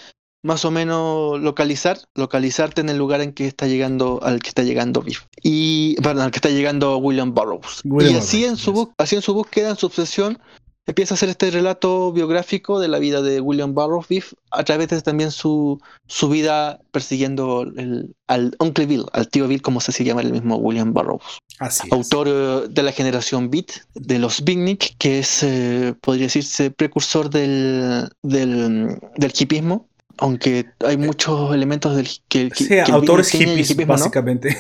más 0.43 0.65
o 0.65 0.71
menos 0.71 1.41
localizar, 1.41 1.99
localizarte 2.15 2.81
en 2.81 2.89
el 2.89 2.97
lugar 2.99 3.21
en 3.21 3.33
que 3.33 3.47
está 3.47 3.67
llegando, 3.67 4.21
al 4.23 4.41
que 4.41 4.49
está 4.49 4.63
llegando 4.63 5.03
Biff. 5.03 5.25
Y, 5.43 5.97
perdón, 5.97 6.25
al 6.25 6.31
que 6.31 6.39
está 6.39 6.49
llegando 6.51 6.97
William 6.99 7.35
Burroughs. 7.35 7.83
William 7.85 8.15
y 8.15 8.19
así 8.19 8.45
en, 8.45 8.57
su 8.57 8.73
yes. 8.73 8.95
así 8.99 9.17
en 9.17 9.23
su 9.23 9.35
búsqueda, 9.35 9.71
en 9.71 9.77
su 9.77 9.87
obsesión, 9.87 10.39
empieza 10.87 11.15
a 11.15 11.17
hacer 11.17 11.29
este 11.29 11.51
relato 11.51 12.11
biográfico 12.13 12.81
de 12.81 12.89
la 12.89 12.99
vida 12.99 13.23
de 13.23 13.41
William 13.41 13.75
Burroughs 13.75 14.09
Biff 14.09 14.33
a 14.51 14.65
través 14.65 14.89
de 14.89 15.01
también 15.03 15.31
su, 15.31 15.79
su 16.09 16.29
vida 16.29 16.81
persiguiendo 16.91 17.63
el- 17.77 18.15
al 18.27 18.57
Uncle 18.59 18.87
Bill, 18.87 19.05
al 19.13 19.29
tío 19.29 19.47
Bill, 19.47 19.63
como 19.63 19.81
se 19.81 20.05
llama 20.05 20.23
el 20.23 20.33
mismo 20.33 20.57
William 20.57 20.93
Burroughs 20.93 21.39
Así 21.59 21.87
autor 21.91 22.29
eh, 22.29 22.67
de 22.71 22.83
la 22.83 22.93
generación 22.93 23.51
Beat, 23.51 23.67
de 23.95 24.19
los 24.19 24.43
Beatnik, 24.43 24.97
que 24.99 25.19
es, 25.19 25.43
eh, 25.43 25.95
podría 26.01 26.25
decirse, 26.27 26.71
precursor 26.71 27.29
del, 27.29 28.09
del, 28.23 28.99
del 29.17 29.33
hipismo, 29.39 29.90
aunque 30.21 30.67
hay 30.87 30.97
muchos 30.97 31.53
elementos 31.55 31.97
del 31.97 32.09
que, 32.29 32.49
que- 32.51 32.65
Sí, 32.65 32.69
que 32.69 32.93
autores 32.93 33.35
el 33.35 33.41
hippies, 33.41 33.71
hipismo 33.71 33.95
no. 33.95 33.99
básicamente. 33.99 34.57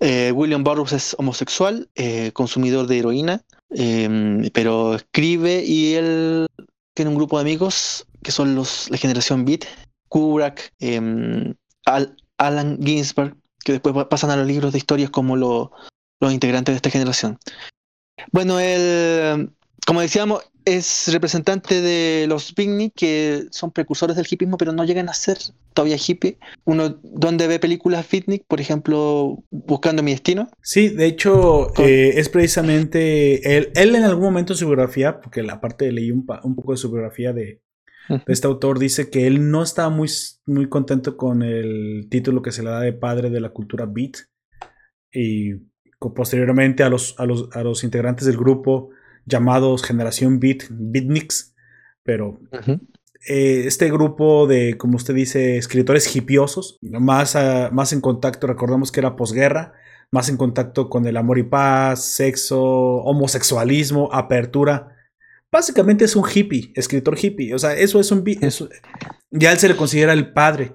Eh, 0.00 0.32
William 0.32 0.64
Burroughs 0.64 0.92
es 0.92 1.14
homosexual, 1.18 1.88
eh, 1.94 2.32
consumidor 2.32 2.86
de 2.86 2.98
heroína, 2.98 3.42
eh, 3.70 4.50
pero 4.52 4.94
escribe 4.96 5.62
y 5.64 5.94
él 5.94 6.46
tiene 6.94 7.10
un 7.10 7.16
grupo 7.16 7.36
de 7.38 7.42
amigos 7.42 8.06
que 8.22 8.32
son 8.32 8.54
los, 8.54 8.90
la 8.90 8.96
generación 8.96 9.44
Beat, 9.44 9.64
Kubrick, 10.08 10.72
eh, 10.80 11.54
Al- 11.86 12.16
Alan 12.38 12.78
Ginsberg, 12.82 13.36
que 13.64 13.72
después 13.72 13.94
pa- 13.94 14.08
pasan 14.08 14.30
a 14.30 14.36
los 14.36 14.46
libros 14.46 14.72
de 14.72 14.78
historias 14.78 15.10
como 15.10 15.36
lo- 15.36 15.70
los 16.20 16.32
integrantes 16.32 16.72
de 16.72 16.76
esta 16.76 16.90
generación. 16.90 17.38
Bueno, 18.32 18.58
él, 18.60 19.50
como 19.86 20.00
decíamos, 20.00 20.42
es 20.64 21.08
representante 21.12 21.80
de 21.80 22.26
los 22.28 22.54
beatnik 22.54 22.94
que 22.94 23.46
son 23.50 23.70
precursores 23.70 24.16
del 24.16 24.26
hippismo, 24.30 24.56
pero 24.56 24.72
no 24.72 24.84
llegan 24.84 25.08
a 25.08 25.14
ser 25.14 25.38
todavía 25.74 25.96
hippie. 25.96 26.38
Uno 26.64 27.00
donde 27.02 27.46
ve 27.46 27.58
películas 27.58 28.06
beatnik, 28.10 28.44
por 28.46 28.60
ejemplo, 28.60 29.42
Buscando 29.50 30.02
mi 30.02 30.12
destino. 30.12 30.48
Sí, 30.62 30.88
de 30.88 31.06
hecho, 31.06 31.72
eh, 31.78 32.14
es 32.16 32.28
precisamente 32.28 33.56
él, 33.56 33.70
él 33.74 33.94
en 33.94 34.04
algún 34.04 34.24
momento 34.24 34.52
en 34.52 34.58
su 34.58 34.66
biografía, 34.66 35.20
porque 35.20 35.42
la 35.42 35.60
parte 35.60 35.90
leí 35.92 36.10
un, 36.10 36.26
un 36.42 36.54
poco 36.54 36.72
de 36.72 36.78
su 36.78 36.90
biografía 36.90 37.32
de, 37.32 37.62
este 38.26 38.46
autor 38.46 38.78
dice 38.78 39.10
que 39.10 39.26
él 39.26 39.50
no 39.50 39.62
estaba 39.62 39.88
muy, 39.88 40.10
muy 40.46 40.68
contento 40.68 41.16
con 41.16 41.42
el 41.42 42.08
título 42.10 42.42
que 42.42 42.52
se 42.52 42.62
le 42.62 42.70
da 42.70 42.80
de 42.80 42.92
padre 42.92 43.30
de 43.30 43.40
la 43.40 43.50
cultura 43.50 43.86
beat. 43.86 44.16
Y 45.12 45.54
posteriormente 46.14 46.82
a 46.82 46.88
los, 46.88 47.18
a 47.18 47.26
los, 47.26 47.48
a 47.52 47.62
los 47.62 47.84
integrantes 47.84 48.26
del 48.26 48.36
grupo 48.36 48.90
llamados 49.26 49.82
Generación 49.82 50.40
Beat, 50.40 50.64
Beatniks. 50.70 51.54
Pero 52.02 52.40
eh, 53.28 53.64
este 53.66 53.90
grupo 53.90 54.46
de, 54.46 54.76
como 54.76 54.96
usted 54.96 55.14
dice, 55.14 55.56
escritores 55.56 56.14
hipiosos, 56.14 56.78
más, 56.82 57.36
más 57.72 57.92
en 57.92 58.00
contacto, 58.00 58.46
recordamos 58.46 58.90
que 58.90 59.00
era 59.00 59.16
posguerra, 59.16 59.74
más 60.10 60.28
en 60.28 60.36
contacto 60.36 60.90
con 60.90 61.06
el 61.06 61.16
amor 61.16 61.38
y 61.38 61.44
paz, 61.44 62.04
sexo, 62.04 62.60
homosexualismo, 62.62 64.12
apertura 64.12 64.92
Básicamente 65.52 66.06
es 66.06 66.16
un 66.16 66.24
hippie, 66.26 66.72
escritor 66.74 67.18
hippie. 67.22 67.54
O 67.54 67.58
sea, 67.58 67.74
eso 67.74 68.00
es 68.00 68.10
un... 68.10 68.24
Eso, 68.40 68.70
ya 69.30 69.52
él 69.52 69.58
se 69.58 69.68
le 69.68 69.76
considera 69.76 70.14
el 70.14 70.32
padre. 70.32 70.74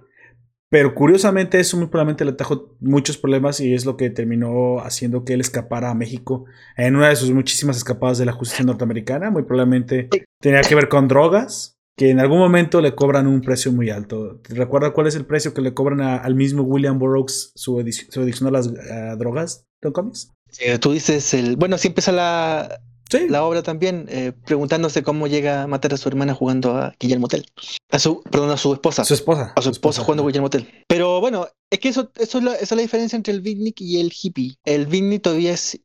Pero 0.70 0.94
curiosamente 0.94 1.60
eso 1.60 1.78
muy 1.78 1.88
probablemente 1.88 2.26
le 2.26 2.34
trajo 2.34 2.76
muchos 2.82 3.18
problemas 3.18 3.60
y 3.62 3.74
es 3.74 3.86
lo 3.86 3.96
que 3.96 4.10
terminó 4.10 4.80
haciendo 4.80 5.24
que 5.24 5.34
él 5.34 5.42
escapara 5.42 5.92
a 5.92 5.96
México 5.96 6.46
en 6.76 6.98
una 6.98 7.10
de 7.10 7.16
sus 7.16 7.32
muchísimas 7.32 7.78
escapadas 7.78 8.18
de 8.18 8.26
la 8.26 8.34
justicia 8.34 8.66
norteamericana. 8.66 9.32
Muy 9.32 9.44
probablemente 9.44 10.10
tenía 10.42 10.62
que 10.62 10.76
ver 10.76 10.90
con 10.90 11.08
drogas, 11.08 11.78
que 11.96 12.10
en 12.10 12.20
algún 12.20 12.40
momento 12.40 12.82
le 12.82 12.96
cobran 12.96 13.28
un 13.28 13.42
precio 13.42 13.72
muy 13.72 13.90
alto. 13.90 14.42
¿Recuerda 14.50 14.92
cuál 14.92 15.08
es 15.08 15.16
el 15.16 15.26
precio 15.26 15.54
que 15.54 15.62
le 15.62 15.74
cobran 15.74 16.02
al 16.02 16.36
mismo 16.36 16.64
William 16.64 17.00
Burroughs 17.00 17.54
su, 17.56 17.80
edición, 17.80 18.48
a 18.48 18.52
las 18.52 18.72
drogas, 19.18 19.66
Don 19.82 19.94
Comics? 19.94 20.32
Eh, 20.60 20.78
tú 20.80 20.92
dices 20.92 21.34
el... 21.34 21.56
Bueno, 21.56 21.78
si 21.78 21.88
empieza 21.88 22.12
la, 22.12 22.82
la 23.30 23.44
obra 23.44 23.64
también, 23.64 24.08
eh, 24.10 24.34
preguntándose 24.46 25.04
cómo 25.04 25.28
llega 25.28 25.64
a 25.64 25.68
matar 25.68 25.94
a 25.94 25.98
su 25.98 26.10
hermana 26.10 26.34
jugando 26.34 26.76
a 26.76 26.94
Guillermo 27.00 27.28
Tell. 27.28 27.46
A 27.92 28.00
su, 28.00 28.22
perdón, 28.24 28.52
a 28.52 28.58
su 28.58 28.74
esposa. 28.74 29.06
Su 29.06 29.14
esposa. 29.14 29.54
A 29.56 29.62
su, 29.62 29.70
esposa, 29.70 30.02
jugando 30.04 30.24
a 30.24 30.28
Guillermo 30.28 30.50
Tell. 30.50 30.68
Pero 30.88 31.20
bueno, 31.22 31.48
es 31.70 31.80
que 31.80 31.90
eso, 31.90 32.12
eso 32.18 32.38
es 32.38 32.44
la, 32.44 32.54
esa 32.56 32.64
es 32.64 32.72
la 32.72 32.82
diferencia 32.82 33.16
entre 33.16 33.34
el 33.34 33.42
beatnik 33.42 33.82
y 33.82 34.00
el 34.00 34.12
hippie. 34.12 34.56
El 34.66 34.88
beatnik 34.88 35.22
todavía 35.22 35.54
es 35.54 35.80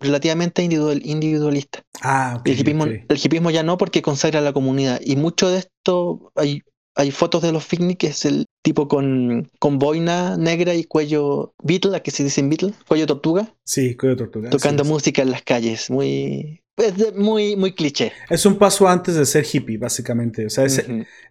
relativamente 0.00 0.62
individual, 0.62 1.00
individualista. 1.04 1.82
Ah, 2.02 2.42
el, 2.44 2.60
hipismo, 2.60 2.84
el 2.84 3.20
hipismo 3.22 3.50
ya 3.50 3.62
no 3.62 3.78
porque 3.78 4.02
consagra 4.02 4.40
a 4.40 4.42
la 4.42 4.52
comunidad. 4.52 5.00
Y 5.04 5.16
mucho 5.16 5.48
de 5.48 5.58
esto, 5.58 6.32
hay, 6.34 6.62
hay 6.94 7.10
fotos 7.10 7.42
de 7.42 7.52
los 7.52 7.68
beatnik 7.68 7.98
que 7.98 8.08
es 8.08 8.24
el 8.24 8.46
tipo 8.62 8.88
con, 8.88 9.48
con 9.60 9.78
boina 9.78 10.36
negra 10.36 10.74
y 10.74 10.84
cuello 10.84 11.54
Beatle, 11.62 11.96
a 11.96 12.00
que 12.00 12.10
se 12.10 12.24
dice 12.24 12.42
Beatle, 12.42 12.72
cuello 12.88 13.06
tortuga. 13.06 13.54
Sí, 13.64 13.94
cuello 13.94 14.16
tortuga. 14.16 14.50
Tocando 14.50 14.84
música 14.84 15.22
en 15.22 15.30
las 15.30 15.42
calles, 15.42 15.88
muy 15.90 16.62
es 16.76 17.14
muy, 17.14 17.56
muy 17.56 17.72
cliché. 17.72 18.12
Es 18.28 18.44
un 18.46 18.56
paso 18.56 18.88
antes 18.88 19.14
de 19.14 19.24
ser 19.24 19.46
hippie, 19.50 19.78
básicamente. 19.78 20.46
O 20.46 20.50
sea, 20.50 20.66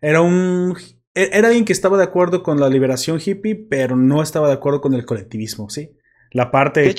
era 0.01 0.21
un. 0.21 0.75
E, 1.13 1.29
era 1.33 1.47
alguien 1.47 1.65
que 1.65 1.73
estaba 1.73 1.97
de 1.97 2.03
acuerdo 2.03 2.43
con 2.43 2.59
la 2.59 2.69
liberación 2.69 3.19
hippie, 3.23 3.55
pero 3.55 3.95
no 3.95 4.21
estaba 4.21 4.47
de 4.47 4.55
acuerdo 4.55 4.81
con 4.81 4.93
el 4.93 5.05
colectivismo, 5.05 5.69
¿sí? 5.69 5.91
La 6.31 6.51
parte 6.51 6.93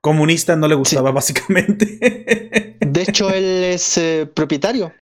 comunista 0.00 0.56
no 0.56 0.68
le 0.68 0.74
gustaba, 0.74 1.10
básicamente. 1.12 2.76
De 2.80 3.02
hecho, 3.02 3.30
él 3.30 3.64
es 3.64 3.98
eh, 3.98 4.28
propietario. 4.32 4.92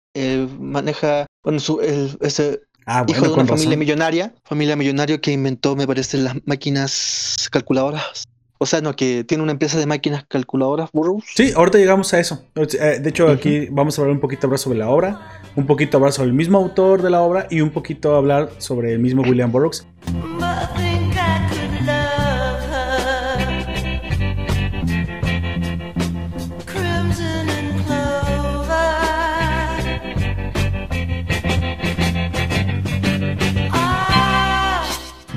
maneja. 0.59 1.25
Bueno, 1.43 1.59
su, 1.59 1.79
ese 1.81 2.61
ah, 2.85 3.05
hijo 3.07 3.27
de 3.27 3.33
una 3.33 3.45
familia 3.45 3.77
millonaria. 3.77 4.33
Familia 4.43 4.75
millonaria 4.75 5.19
que 5.19 5.31
inventó, 5.31 5.75
me 5.75 5.85
parece, 5.85 6.17
las 6.17 6.35
máquinas 6.45 7.47
calculadoras 7.51 8.23
o 8.61 8.65
sea, 8.65 8.81
no, 8.81 8.93
que 8.93 9.23
tiene 9.23 9.41
una 9.41 9.53
empresa 9.53 9.79
de 9.79 9.85
máquinas 9.85 10.25
calculadoras, 10.27 10.91
Burroughs. 10.91 11.25
Sí, 11.33 11.53
ahorita 11.55 11.77
llegamos 11.77 12.13
a 12.13 12.19
eso. 12.19 12.45
Eh, 12.55 12.99
de 12.99 13.09
hecho, 13.09 13.29
aquí 13.29 13.67
vamos 13.71 13.97
a 13.97 14.01
hablar 14.01 14.13
un 14.13 14.19
poquito 14.19 14.55
sobre 14.57 14.77
la 14.77 14.89
obra, 14.89 15.39
un 15.55 15.65
poquito 15.65 15.97
hablar 15.97 16.11
sobre 16.11 16.27
el 16.27 16.35
mismo 16.35 16.57
autor 16.57 17.01
de 17.01 17.09
la 17.09 17.21
obra 17.21 17.47
y 17.49 17.61
un 17.61 17.71
poquito 17.71 18.15
hablar 18.17 18.49
sobre 18.57 18.91
el 18.91 18.99
mismo 18.99 19.21
William 19.21 19.49
Burroughs. 19.49 19.87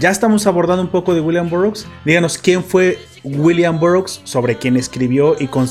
Ya 0.02 0.10
estamos 0.10 0.48
abordando 0.48 0.82
un 0.82 0.88
poco 0.88 1.14
de 1.14 1.20
William 1.20 1.48
Burroughs. 1.48 1.86
Díganos 2.04 2.36
quién 2.36 2.64
fue 2.64 2.98
William 3.22 3.78
Burroughs, 3.78 4.20
sobre 4.24 4.58
quién 4.58 4.76
escribió 4.76 5.36
y 5.38 5.46
con, 5.46 5.68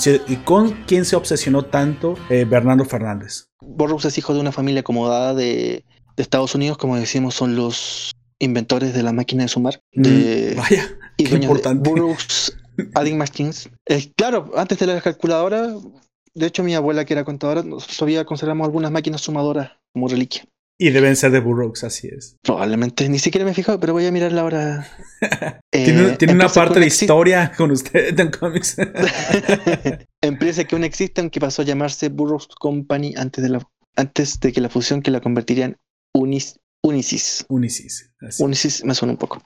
quién 0.88 1.03
se 1.03 1.17
obsesionó 1.17 1.65
tanto 1.65 2.15
eh, 2.29 2.45
Bernardo 2.45 2.86
Fernández. 2.86 3.49
Burroughs 3.59 4.05
es 4.05 4.17
hijo 4.17 4.34
de 4.34 4.39
una 4.39 4.53
familia 4.53 4.79
acomodada 4.79 5.34
de, 5.34 5.84
Estados 6.15 6.55
Unidos, 6.55 6.77
como 6.77 6.95
decimos, 6.95 7.36
son 7.36 7.57
los 7.57 8.13
inventores 8.39 8.93
de 8.93 9.03
la 9.03 9.11
máquina 9.11 9.43
de 9.43 9.49
sumar. 9.49 9.82
Mm, 9.95 10.55
vaya, 10.55 10.88
y 11.17 11.25
qué 11.25 11.36
importante. 11.36 11.89
Burroughs 11.89 12.55
Adding 12.95 13.17
Machines. 13.17 13.69
Eh, 13.86 14.13
claro, 14.15 14.49
antes 14.55 14.79
de 14.79 14.88
la 14.88 15.01
calculadora, 15.01 15.75
de 16.36 16.45
hecho 16.45 16.63
mi 16.63 16.73
abuela 16.73 17.03
que 17.03 17.15
era 17.15 17.25
contadora, 17.25 17.65
todavía 17.97 18.23
conservamos 18.23 18.63
algunas 18.63 18.91
máquinas 18.91 19.19
sumadoras 19.19 19.71
como 19.91 20.07
reliquia. 20.07 20.45
Y 20.82 20.89
deben 20.89 21.15
ser 21.15 21.29
de 21.29 21.41
Burroughs, 21.41 21.84
así 21.84 22.07
es. 22.07 22.38
Probablemente, 22.41 23.07
ni 23.07 23.19
siquiera 23.19 23.45
me 23.45 23.51
he 23.51 23.53
fijado, 23.53 23.79
pero 23.79 23.93
voy 23.93 24.07
a 24.07 24.11
mirarla 24.11 24.41
ahora. 24.41 24.88
tiene, 25.71 26.17
eh, 26.19 26.32
una 26.32 26.49
parte 26.49 26.79
de 26.79 26.88
historia 26.88 27.51
con 27.55 27.69
usted 27.69 28.19
en 28.19 28.32
cómics. 28.32 28.77
empresa 30.21 30.63
que 30.63 30.73
aún 30.73 30.84
existe, 30.84 31.21
aunque 31.21 31.39
pasó 31.39 31.61
a 31.61 31.65
llamarse 31.65 32.09
Burroughs 32.09 32.47
Company 32.47 33.13
antes 33.15 33.43
de, 33.43 33.49
la, 33.49 33.69
antes 33.95 34.39
de 34.39 34.51
que 34.51 34.59
la 34.59 34.69
fusión 34.69 35.03
que 35.03 35.11
la 35.11 35.21
convertiría 35.21 35.65
en 35.65 35.77
Unis, 36.15 36.59
Unisys. 36.82 37.45
Unisys. 37.47 38.09
Unisys 38.39 38.84
me 38.84 38.95
suena 38.95 39.11
un 39.11 39.19
poco. 39.19 39.43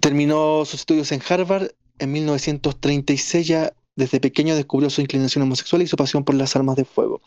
Terminó 0.00 0.64
sus 0.64 0.78
estudios 0.78 1.10
en 1.10 1.20
Harvard 1.28 1.70
en 1.98 2.12
1936 2.12 3.48
ya 3.48 3.72
desde 3.96 4.20
pequeño 4.20 4.56
descubrió 4.56 4.88
su 4.90 5.00
inclinación 5.00 5.42
homosexual 5.42 5.82
y 5.82 5.86
su 5.86 5.96
pasión 5.96 6.24
por 6.24 6.34
las 6.34 6.56
armas 6.56 6.76
de 6.76 6.84
fuego. 6.84 7.20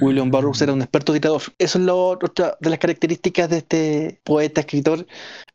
William 0.00 0.30
Burroughs 0.30 0.60
era 0.60 0.72
un 0.72 0.82
experto 0.82 1.12
tirador. 1.12 1.42
Eso 1.58 1.78
es 1.78 1.84
lo, 1.84 2.08
otra 2.08 2.56
de 2.60 2.70
las 2.70 2.78
características 2.78 3.48
de 3.48 3.58
este 3.58 4.20
poeta, 4.24 4.60
escritor, 4.60 5.06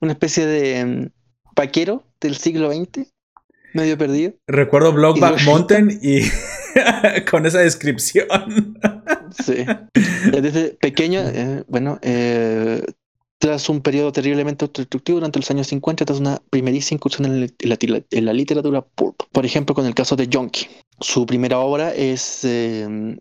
una 0.02 0.14
especie 0.14 0.45
de 0.45 0.84
um, 0.84 1.10
paquero 1.56 2.04
del 2.20 2.36
siglo 2.36 2.72
XX, 2.72 3.08
medio 3.74 3.97
perdido. 3.97 4.34
Recuerdo 4.47 4.93
Blockback 4.93 5.43
Mountain 5.45 6.00
y 6.02 6.22
con 7.30 7.45
esa 7.45 7.60
descripción. 7.60 8.28
sí. 9.43 9.66
Desde 10.32 10.70
pequeño, 10.76 11.22
eh, 11.22 11.64
bueno, 11.68 12.00
eh, 12.02 12.84
tras 13.39 13.69
un 13.69 13.81
periodo 13.81 14.11
terriblemente 14.11 14.67
destructivo 14.67 15.17
durante 15.17 15.39
los 15.39 15.49
años 15.49 15.67
50, 15.67 16.05
tras 16.05 16.19
una 16.19 16.41
primeriza 16.49 16.93
incursión 16.93 17.25
en 17.25 18.25
la, 18.25 18.33
literatura 18.33 18.81
pulp. 18.81 19.15
Por 19.31 19.45
ejemplo, 19.45 19.73
con 19.73 19.85
el 19.85 19.95
caso 19.95 20.17
de 20.17 20.29
Jonky. 20.31 20.67
Su 20.99 21.25
primera 21.25 21.59
obra 21.59 21.93
es 21.95 22.43
em, 22.43 23.17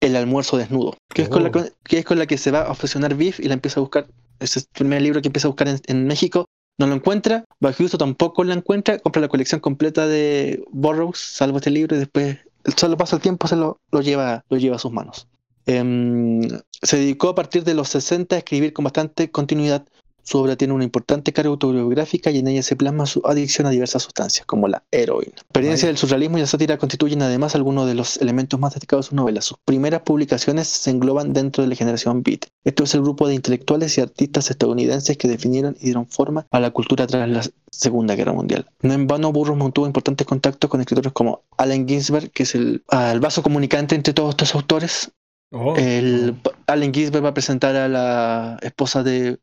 El 0.00 0.16
almuerzo 0.16 0.58
desnudo, 0.58 0.96
que, 1.14 1.22
es 1.22 1.28
con 1.30 1.42
la, 1.42 1.48
oh. 1.48 1.64
que 1.84 1.98
es 1.98 2.04
con 2.04 2.18
la 2.18 2.26
que 2.26 2.36
se 2.36 2.50
va 2.50 2.62
a 2.62 2.70
obsesionar 2.70 3.14
Biff 3.14 3.40
y 3.40 3.44
la 3.44 3.54
empieza 3.54 3.80
a 3.80 3.82
buscar. 3.82 4.06
Es 4.40 4.56
el 4.58 4.64
primer 4.74 5.00
libro 5.00 5.22
que 5.22 5.28
empieza 5.28 5.48
a 5.48 5.50
buscar 5.50 5.68
en, 5.86 6.06
México. 6.06 6.44
No 6.78 6.86
lo 6.86 6.94
encuentra, 6.94 7.44
Bajusto 7.60 7.96
tampoco 7.96 8.44
lo 8.44 8.52
encuentra, 8.52 8.98
compra 8.98 9.22
la 9.22 9.28
colección 9.28 9.60
completa 9.60 10.06
de 10.06 10.62
Burroughs, 10.70 11.18
salvo 11.18 11.58
este 11.58 11.70
libro, 11.70 11.96
y 11.96 12.00
después, 12.00 12.38
solo 12.76 12.96
pasa 12.96 13.16
el 13.16 13.22
tiempo, 13.22 13.46
se 13.46 13.56
lo, 13.56 13.78
lo, 13.90 14.00
lleva, 14.00 14.44
lo 14.48 14.56
lleva 14.58 14.76
a 14.76 14.78
sus 14.78 14.90
manos. 14.90 15.28
Em, 15.66 16.42
se 16.82 16.96
dedicó 16.96 17.28
a 17.28 17.34
partir 17.34 17.64
de 17.64 17.74
los 17.74 17.88
60 17.88 18.34
a 18.34 18.38
escribir 18.38 18.72
con 18.72 18.84
bastante 18.84 19.30
continuidad. 19.30 19.86
Su 20.24 20.38
obra 20.38 20.54
tiene 20.54 20.72
una 20.72 20.84
importante 20.84 21.32
carga 21.32 21.50
autobiográfica 21.50 22.30
y 22.30 22.38
en 22.38 22.46
ella 22.46 22.62
se 22.62 22.76
plasma 22.76 23.06
su 23.06 23.22
adicción 23.24 23.66
a 23.66 23.70
diversas 23.70 24.04
sustancias, 24.04 24.46
como 24.46 24.68
la 24.68 24.84
heroína. 24.92 25.32
La 25.34 25.42
experiencia 25.42 25.88
del 25.88 25.96
surrealismo 25.96 26.38
y 26.38 26.42
la 26.42 26.46
sátira 26.46 26.78
constituyen 26.78 27.22
además 27.22 27.56
algunos 27.56 27.88
de 27.88 27.94
los 27.94 28.18
elementos 28.18 28.58
más 28.60 28.72
destacados 28.72 29.06
de 29.06 29.10
su 29.10 29.16
novela. 29.16 29.42
Sus 29.42 29.58
primeras 29.64 30.02
publicaciones 30.02 30.68
se 30.68 30.90
engloban 30.90 31.32
dentro 31.32 31.64
de 31.64 31.68
la 31.68 31.74
generación 31.74 32.22
Beat. 32.22 32.46
Esto 32.64 32.84
es 32.84 32.94
el 32.94 33.02
grupo 33.02 33.26
de 33.26 33.34
intelectuales 33.34 33.98
y 33.98 34.00
artistas 34.00 34.48
estadounidenses 34.50 35.16
que 35.18 35.26
definieron 35.26 35.76
y 35.80 35.86
dieron 35.86 36.06
forma 36.06 36.46
a 36.52 36.60
la 36.60 36.70
cultura 36.70 37.06
tras 37.08 37.28
la 37.28 37.42
Segunda 37.72 38.14
Guerra 38.14 38.32
Mundial. 38.32 38.66
No 38.82 38.92
en 38.92 39.08
vano, 39.08 39.32
Burroughs 39.32 39.58
mantuvo 39.58 39.86
importantes 39.86 40.26
contactos 40.26 40.70
con 40.70 40.80
escritores 40.80 41.12
como 41.12 41.42
Allen 41.56 41.88
Ginsberg, 41.88 42.30
que 42.30 42.44
es 42.44 42.54
el, 42.54 42.84
el 42.90 43.20
vaso 43.20 43.42
comunicante 43.42 43.96
entre 43.96 44.14
todos 44.14 44.30
estos 44.30 44.54
autores, 44.54 45.10
Oh, 45.52 45.76
el, 45.76 46.34
oh. 46.44 46.52
Allen 46.66 46.92
Ginsberg 46.92 47.24
va 47.24 47.28
a 47.28 47.34
presentar 47.34 47.76
a 47.76 47.88
la 47.88 48.58
esposa 48.62 49.02
de 49.02 49.38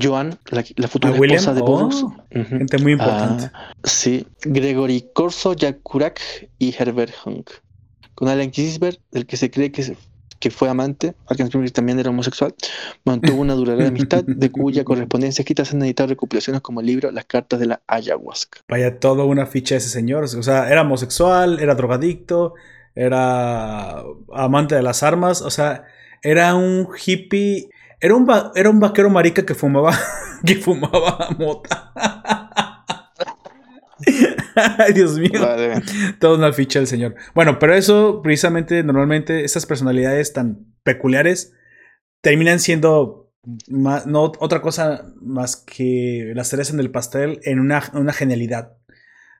Joan, 0.00 0.38
la, 0.50 0.88
futura 0.88 1.14
esposa 1.14 1.54
de 1.54 1.60
Burroughs. 1.60 2.04
Oh, 2.04 2.14
gente 2.30 2.78
muy 2.78 2.92
importante. 2.92 3.50
Ah, 3.52 3.72
sí, 3.82 4.26
Gregory 4.42 5.10
Corso, 5.12 5.54
Jack 5.54 5.80
Kurak 5.82 6.20
y 6.58 6.74
Herbert 6.78 7.14
Hunk. 7.24 7.50
Con 8.14 8.28
Allen 8.28 8.52
Ginsberg, 8.52 8.98
el 9.12 9.26
que 9.26 9.36
se 9.36 9.50
cree 9.50 9.72
que 9.72 9.96
que 10.44 10.50
fue 10.50 10.68
amante, 10.68 11.14
Springfield 11.30 11.72
también 11.72 11.98
era 11.98 12.10
homosexual, 12.10 12.54
mantuvo 13.06 13.40
una 13.40 13.54
duradera 13.54 13.88
amistad 13.88 14.24
de 14.24 14.50
cuya 14.50 14.84
correspondencia 14.84 15.40
escrita 15.40 15.64
se 15.64 15.74
han 15.74 15.82
editado 15.82 16.08
recopilaciones 16.08 16.60
como 16.60 16.80
el 16.80 16.86
libro 16.86 17.10
Las 17.12 17.24
cartas 17.24 17.60
de 17.60 17.66
la 17.66 17.80
ayahuasca. 17.86 18.60
Vaya, 18.68 19.00
toda 19.00 19.24
una 19.24 19.46
ficha 19.46 19.74
de 19.74 19.78
ese 19.78 19.88
señor. 19.88 20.24
O 20.24 20.42
sea, 20.42 20.68
era 20.70 20.82
homosexual, 20.82 21.60
era 21.60 21.74
drogadicto, 21.74 22.54
era 22.94 24.02
amante 24.32 24.74
de 24.74 24.82
las 24.82 25.02
armas, 25.02 25.42
o 25.42 25.50
sea, 25.50 25.84
era 26.22 26.54
un 26.54 26.88
hippie, 27.04 27.68
era 28.00 28.14
un, 28.14 28.26
era 28.54 28.70
un 28.70 28.80
vaquero 28.80 29.10
marica 29.10 29.44
que 29.44 29.54
fumaba, 29.54 29.98
que 30.46 30.56
fumaba 30.56 31.30
mota. 31.38 31.92
Ay, 34.78 34.92
Dios 34.92 35.18
mío. 35.18 35.40
Toda 36.18 36.38
una 36.38 36.52
ficha 36.52 36.78
del 36.78 36.88
señor. 36.88 37.14
Bueno, 37.34 37.58
pero 37.58 37.74
eso, 37.74 38.20
precisamente, 38.22 38.82
normalmente, 38.82 39.44
esas 39.44 39.66
personalidades 39.66 40.32
tan 40.32 40.66
peculiares 40.82 41.54
terminan 42.20 42.60
siendo 42.60 43.32
no 43.68 44.32
otra 44.38 44.62
cosa 44.62 45.12
más 45.20 45.56
que 45.56 46.32
las 46.34 46.48
cereza 46.48 46.72
en 46.72 46.80
el 46.80 46.90
pastel 46.90 47.40
en 47.44 47.60
una, 47.60 47.82
una 47.92 48.12
genialidad. 48.12 48.76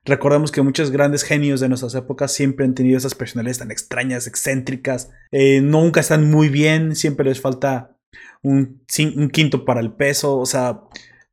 Recordemos 0.05 0.51
que 0.51 0.61
muchos 0.61 0.91
grandes 0.91 1.23
genios 1.23 1.59
de 1.59 1.67
nuestras 1.67 1.95
épocas 1.95 2.31
siempre 2.31 2.63
han 2.63 2.75
tenido 2.75 2.97
esas 2.97 3.15
personalidades 3.15 3.57
tan 3.57 3.71
extrañas, 3.71 4.27
excéntricas. 4.27 5.09
Eh, 5.31 5.61
nunca 5.61 5.99
están 5.99 6.29
muy 6.29 6.49
bien, 6.49 6.95
siempre 6.95 7.25
les 7.25 7.41
falta 7.41 7.97
un, 8.43 8.83
quinto 9.31 9.65
para 9.65 9.81
el 9.81 9.93
peso. 9.93 10.37
O 10.37 10.45
sea, 10.45 10.81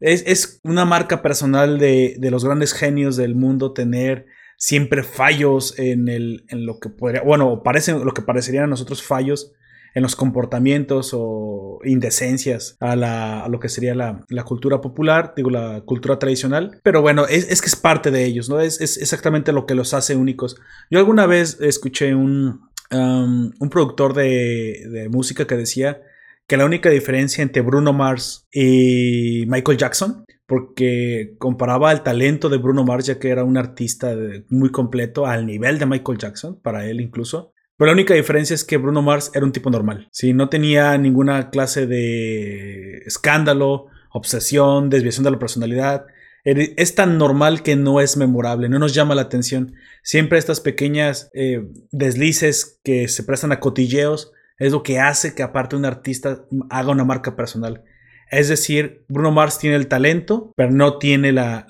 es, 0.01 0.61
una 0.65 0.87
marca 0.87 1.21
personal 1.21 1.79
de, 1.79 2.17
los 2.31 2.45
grandes 2.47 2.73
genios 2.73 3.17
del 3.17 3.35
mundo 3.35 3.75
tener 3.75 4.27
siempre 4.57 5.03
fallos 5.03 5.79
en, 5.79 6.09
el, 6.09 6.47
en 6.49 6.65
lo 6.65 6.79
que 6.81 6.89
podría, 6.89 7.23
bueno, 7.23 7.63
parece, 7.63 7.93
lo 7.93 8.15
que 8.15 8.23
parecerían 8.23 8.65
a 8.65 8.69
nosotros 8.69 9.03
fallos 9.03 9.53
en 9.95 10.03
los 10.03 10.17
comportamientos 10.17 11.11
o 11.13 11.79
indecencias 11.85 12.77
a, 12.81 13.47
lo 13.49 13.61
que 13.61 13.69
sería 13.69 13.95
la, 13.95 14.45
cultura 14.45 14.81
popular, 14.81 15.35
digo, 15.37 15.51
la 15.51 15.83
cultura 15.83 16.19
tradicional. 16.19 16.81
Pero 16.83 17.03
bueno, 17.03 17.27
es, 17.27 17.61
que 17.61 17.69
es 17.69 17.77
parte 17.77 18.11
de 18.11 18.25
ellos, 18.25 18.49
¿no? 18.49 18.61
Es, 18.61 18.81
exactamente 18.81 19.53
lo 19.53 19.67
que 19.67 19.75
los 19.75 19.95
hace 19.95 20.17
únicos. 20.17 20.57
Yo 20.91 20.99
alguna 20.99 21.27
vez 21.27 21.59
escuché 21.61 22.15
un, 22.15 22.61
um, 22.91 23.51
un 23.59 23.71
productor 23.71 24.15
de 24.15 25.09
música 25.11 25.47
que 25.47 25.57
decía 25.57 26.01
que 26.47 26.57
la 26.57 26.67
única 26.67 26.91
diferencia 26.91 27.43
entre 27.43 27.63
Bruno 27.63 27.93
Mars 27.93 28.47
y 28.53 29.45
Michael 29.47 29.79
Jackson, 29.79 30.25
porque 30.47 31.35
comparaba 31.39 31.93
el 31.93 32.03
talento 32.03 32.51
de 32.51 32.59
Bruno 32.59 32.85
Mars, 32.85 33.07
ya 33.07 33.19
que 33.19 33.31
era 33.31 33.43
un 33.45 33.57
artista 33.57 34.15
muy 34.51 34.71
completo, 34.71 35.27
al 35.27 35.47
nivel 35.47 35.79
de 35.79 35.87
Michael 35.87 36.19
Jackson, 36.19 36.61
para 36.61 36.87
él 36.87 37.01
incluso. 37.01 37.52
Pero 37.77 37.87
la 37.87 37.95
única 37.95 38.15
diferencia 38.15 38.55
es 38.55 38.65
que 38.65 38.77
Bruno 38.77 39.03
Mars 39.03 39.31
era 39.35 39.45
un 39.45 39.53
tipo 39.53 39.71
normal. 39.71 40.09
¿sí? 40.13 40.33
No 40.33 40.49
tenía 40.49 40.97
ninguna 40.99 41.51
clase 41.51 41.87
de 41.87 42.99
escándalo, 43.07 43.87
obsesión, 44.11 44.91
desviación 44.91 45.25
de 45.25 45.31
la 45.31 45.39
personalidad. 45.39 46.07
Es 46.45 46.95
tan 46.95 47.19
normal 47.19 47.63
que 47.63 47.77
no 47.77 48.01
es 48.01 48.17
memorable, 48.17 48.69
no 48.69 48.79
nos 48.79 48.95
llama 48.95 49.15
la 49.15 49.23
atención. 49.23 49.75
Siempre 50.03 50.39
estas 50.39 50.61
pequeñas 50.61 51.31
eh, 51.35 51.69
deslices 51.93 52.81
que 52.83 53.07
se 53.09 53.23
prestan 53.23 53.53
a 53.53 53.61
cotilleos 53.61 54.33
es 54.59 54.73
lo 54.73 54.83
que 54.83 54.99
hace 54.99 55.35
que 55.35 55.43
aparte 55.43 55.77
un 55.77 55.85
artista 55.85 56.45
haga 56.71 56.91
una 56.91 57.05
marca 57.05 57.37
personal. 57.37 57.85
Es 58.33 58.49
decir, 58.49 59.05
Bruno 59.09 59.31
Mars 59.31 59.59
tiene 59.59 59.77
el 59.77 59.89
talento, 59.89 60.55
pero 60.57 60.71
no 60.71 60.99
tiene 60.99 61.33
la, 61.33 61.67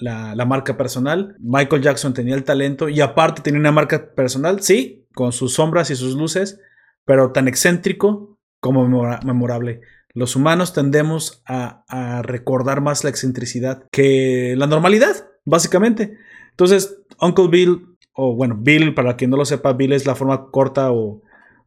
marca 0.46 0.76
personal. 0.76 1.34
Michael 1.40 1.82
Jackson 1.82 2.14
tenía 2.14 2.36
el 2.36 2.44
talento 2.44 2.88
y 2.88 3.00
aparte 3.00 3.42
tenía 3.42 3.58
una 3.58 3.72
marca 3.72 4.14
personal, 4.14 4.62
sí, 4.62 5.01
con 5.14 5.32
sus 5.32 5.54
sombras 5.54 5.90
y 5.90 5.96
sus 5.96 6.14
luces, 6.14 6.60
pero 7.04 7.32
tan 7.32 7.48
excéntrico 7.48 8.38
como 8.60 8.86
memorable. 9.24 9.80
Los 10.14 10.36
humanos 10.36 10.72
tendemos 10.72 11.42
a, 11.46 12.22
recordar 12.22 12.80
más 12.80 13.02
la 13.04 13.10
excentricidad 13.10 13.84
que 13.90 14.54
la 14.56 14.66
normalidad, 14.66 15.28
básicamente. 15.44 16.16
Entonces, 16.50 16.98
Uncle 17.20 17.48
Bill, 17.48 17.96
o 18.12 18.34
bueno, 18.34 18.56
Bill, 18.58 18.94
para 18.94 19.16
quien 19.16 19.30
no 19.30 19.36
lo 19.36 19.44
sepa, 19.44 19.72
Bill 19.72 19.92
es 19.92 20.06
la 20.06 20.14
forma 20.14 20.50
corta 20.50 20.92
o 20.92 21.22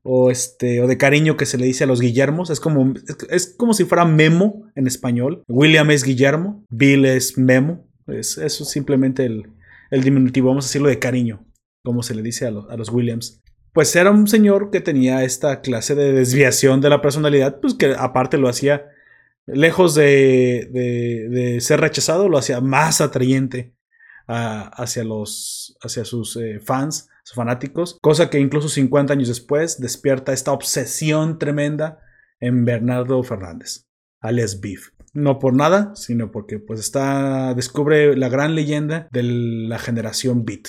o 0.07 0.29
este 0.29 0.81
o 0.81 0.87
de 0.87 0.97
cariño 0.97 1.35
que 1.35 1.47
se 1.47 1.57
le 1.57 1.65
dice 1.65 1.83
a 1.83 1.87
los 1.87 1.99
Guillermos. 1.99 2.51
Es 2.51 2.59
como, 2.59 2.93
es, 3.29 3.55
como 3.57 3.73
si 3.73 3.85
fuera 3.85 4.05
Memo 4.05 4.67
en 4.75 4.85
español. 4.85 5.43
William 5.47 5.89
es 5.89 6.03
Guillermo, 6.03 6.63
Bill 6.69 7.05
es 7.05 7.37
Memo. 7.37 7.87
Es, 8.07 8.37
eso 8.37 8.63
es 8.63 8.69
simplemente 8.69 9.25
el, 9.25 10.03
diminutivo, 10.03 10.49
vamos 10.49 10.65
a 10.65 10.67
decirlo 10.67 10.89
de 10.89 10.99
cariño, 10.99 11.43
como 11.85 12.03
se 12.03 12.15
le 12.15 12.21
dice 12.21 12.47
a, 12.47 12.51
los 12.51 12.89
Williams. 12.89 13.41
Pues 13.71 13.95
era 13.95 14.11
un 14.11 14.27
señor 14.27 14.71
que 14.71 14.81
tenía 14.81 15.23
esta 15.23 15.61
clase 15.61 15.95
de 15.95 16.11
desviación 16.11 16.81
de 16.81 16.89
la 16.89 17.01
personalidad, 17.01 17.59
pues 17.61 17.73
que 17.73 17.95
aparte 17.97 18.37
lo 18.37 18.49
hacía, 18.49 18.87
lejos 19.45 19.95
de, 19.95 21.57
ser 21.61 21.79
rechazado, 21.79 22.27
lo 22.27 22.37
hacía 22.37 22.59
más 22.59 22.99
atrayente 22.99 23.73
hacia, 24.27 25.03
los, 25.03 25.77
hacia 25.81 26.03
sus 26.03 26.35
eh, 26.37 26.59
fans 26.59 27.09
fanáticos, 27.33 27.97
cosa 28.01 28.29
que 28.29 28.39
incluso 28.39 28.69
50 28.69 29.13
años 29.13 29.27
después 29.27 29.79
despierta 29.79 30.33
esta 30.33 30.51
obsesión 30.51 31.39
tremenda 31.39 31.99
en 32.39 32.65
Bernardo 32.65 33.21
Fernández, 33.23 33.87
alias 34.21 34.59
Beef. 34.59 34.89
No 35.13 35.39
por 35.39 35.55
nada, 35.55 35.95
sino 35.95 36.29
porque 36.29 36.59
pues 36.59 36.81
está, 36.81 37.53
descubre 37.53 38.17
la 38.17 38.27
gran 38.27 38.53
leyenda 38.53 39.07
de 39.11 39.23
la 39.23 39.79
generación 39.79 40.43
Beat. 40.43 40.67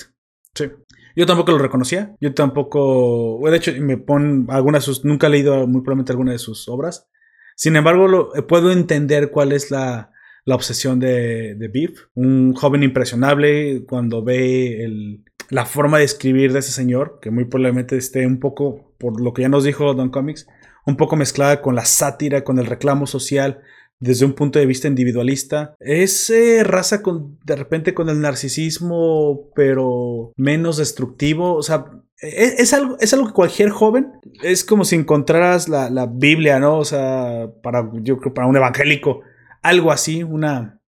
Sí. 0.55 0.71
Yo 1.17 1.25
tampoco 1.25 1.51
lo 1.51 1.57
reconocía. 1.57 2.15
Yo 2.21 2.35
tampoco. 2.35 3.41
De 3.49 3.57
hecho, 3.57 3.71
me 3.79 3.97
pon 3.97 4.45
algunas 4.49 4.83
de 4.83 4.85
sus. 4.85 5.03
Nunca 5.03 5.25
he 5.25 5.31
leído 5.31 5.65
muy 5.65 5.81
probablemente 5.81 6.11
alguna 6.11 6.31
de 6.31 6.37
sus 6.37 6.69
obras. 6.69 7.09
Sin 7.55 7.75
embargo, 7.75 8.07
lo, 8.07 8.29
puedo 8.47 8.71
entender 8.71 9.31
cuál 9.31 9.51
es 9.51 9.71
la, 9.71 10.11
la 10.45 10.53
obsesión 10.53 10.99
de, 10.99 11.55
de 11.55 11.67
Beef. 11.69 12.01
Un 12.13 12.53
joven 12.53 12.83
impresionable 12.83 13.83
cuando 13.87 14.23
ve 14.23 14.83
el, 14.83 15.23
la 15.49 15.65
forma 15.65 15.97
de 15.97 16.03
escribir 16.03 16.53
de 16.53 16.59
ese 16.59 16.71
señor, 16.71 17.17
que 17.19 17.31
muy 17.31 17.45
probablemente 17.45 17.97
esté 17.97 18.27
un 18.27 18.39
poco, 18.39 18.93
por 18.99 19.19
lo 19.19 19.33
que 19.33 19.41
ya 19.41 19.49
nos 19.49 19.63
dijo 19.63 19.95
Don 19.95 20.11
Comics, 20.11 20.47
un 20.85 20.97
poco 20.97 21.15
mezclada 21.15 21.63
con 21.63 21.73
la 21.73 21.85
sátira, 21.85 22.43
con 22.43 22.59
el 22.59 22.67
reclamo 22.67 23.07
social, 23.07 23.61
desde 23.99 24.25
un 24.25 24.33
punto 24.33 24.59
de 24.59 24.65
vista 24.65 24.87
individualista. 24.87 25.75
Es 25.79 26.31
raza 26.63 27.01
con, 27.01 27.39
de 27.43 27.55
repente 27.55 27.93
con 27.93 28.09
el 28.09 28.21
narcisismo, 28.21 29.49
pero 29.55 30.31
menos 30.35 30.77
destructivo. 30.77 31.55
O 31.55 31.63
sea, 31.63 31.85
e, 32.21 32.55
es, 32.57 32.73
algo, 32.73 32.97
es 32.99 33.13
algo 33.13 33.27
que 33.27 33.33
cualquier 33.33 33.69
joven, 33.69 34.13
es 34.43 34.63
como 34.63 34.85
si 34.85 34.95
encontraras 34.95 35.69
la, 35.69 35.89
la, 35.89 36.07
Biblia, 36.07 36.59
¿no? 36.59 36.77
O 36.77 36.85
sea, 36.85 37.49
para, 37.61 37.89
yo 38.01 38.17
creo, 38.17 38.33
para 38.33 38.47
un 38.47 38.57
evangélico, 38.57 39.21
algo 39.61 39.91
así, 39.91 40.23
una, 40.23 40.79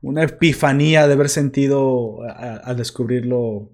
una 0.00 0.24
epifanía 0.24 1.06
de 1.06 1.14
haber 1.14 1.28
sentido 1.28 2.20
al 2.22 2.76
descubrirlo 2.76 3.70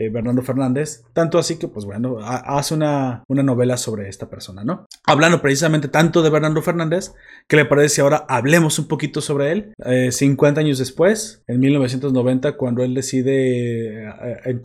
eh, 0.00 0.08
Bernardo 0.08 0.40
Fernández. 0.40 1.04
Tanto 1.12 1.38
así 1.38 1.58
que, 1.58 1.68
pues 1.68 1.84
bueno, 1.84 2.16
hace 2.20 2.72
una, 2.72 3.22
una, 3.28 3.42
novela 3.42 3.76
sobre 3.76 4.08
esta 4.08 4.30
persona, 4.30 4.64
¿no? 4.64 4.86
Hablando 5.06 5.42
precisamente 5.42 5.88
tanto 5.88 6.22
de 6.22 6.30
Bernardo 6.30 6.62
Fernández, 6.62 7.12
¿qué 7.46 7.56
le 7.56 7.66
parece 7.66 7.96
si 7.96 8.00
ahora 8.00 8.24
hablemos 8.26 8.78
un 8.78 8.88
poquito 8.88 9.20
sobre 9.20 9.52
él? 9.52 9.74
50 10.10 10.58
eh, 10.58 10.64
años 10.64 10.78
después, 10.78 11.42
en 11.46 11.60
1990, 11.60 12.56
cuando 12.56 12.82
él 12.82 12.94
decide 12.94 14.06
eh, 14.06 14.60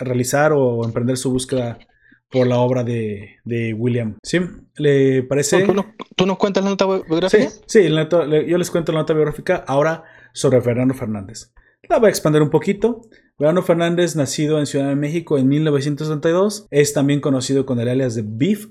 realizar 0.00 0.52
o 0.54 0.82
emprender 0.86 1.18
su 1.18 1.30
búsqueda 1.32 1.78
por 2.30 2.46
la 2.46 2.58
obra 2.58 2.82
de, 2.82 3.36
William. 3.76 4.16
¿Sí? 4.22 4.40
¿Le 4.76 5.22
parece? 5.24 5.66
¿Tú, 6.16 6.24
nos, 6.26 6.38
cuentas 6.38 6.64
la 6.64 6.70
nota 6.70 6.86
biográfica? 6.86 7.50
Sí, 7.50 7.60
sí 7.66 7.88
yo 7.88 8.58
les 8.58 8.70
cuento 8.70 8.92
la 8.92 9.00
nota 9.00 9.12
biográfica 9.12 9.64
ahora 9.66 10.04
sobre 10.32 10.62
Fernando 10.62 10.94
Fernández. 10.94 11.52
La 11.88 11.98
voy 11.98 12.06
a 12.06 12.10
expandir 12.10 12.42
un 12.42 12.50
poquito. 12.50 13.02
Verano 13.38 13.62
Fernández, 13.62 14.16
nacido 14.16 14.58
en 14.58 14.66
Ciudad 14.66 14.88
de 14.88 14.96
México 14.96 15.38
en 15.38 15.46
1932, 15.46 16.66
es 16.70 16.92
también 16.92 17.20
conocido 17.20 17.66
con 17.66 17.78
el 17.78 17.88
alias 17.88 18.16
de 18.16 18.24
Beef. 18.26 18.66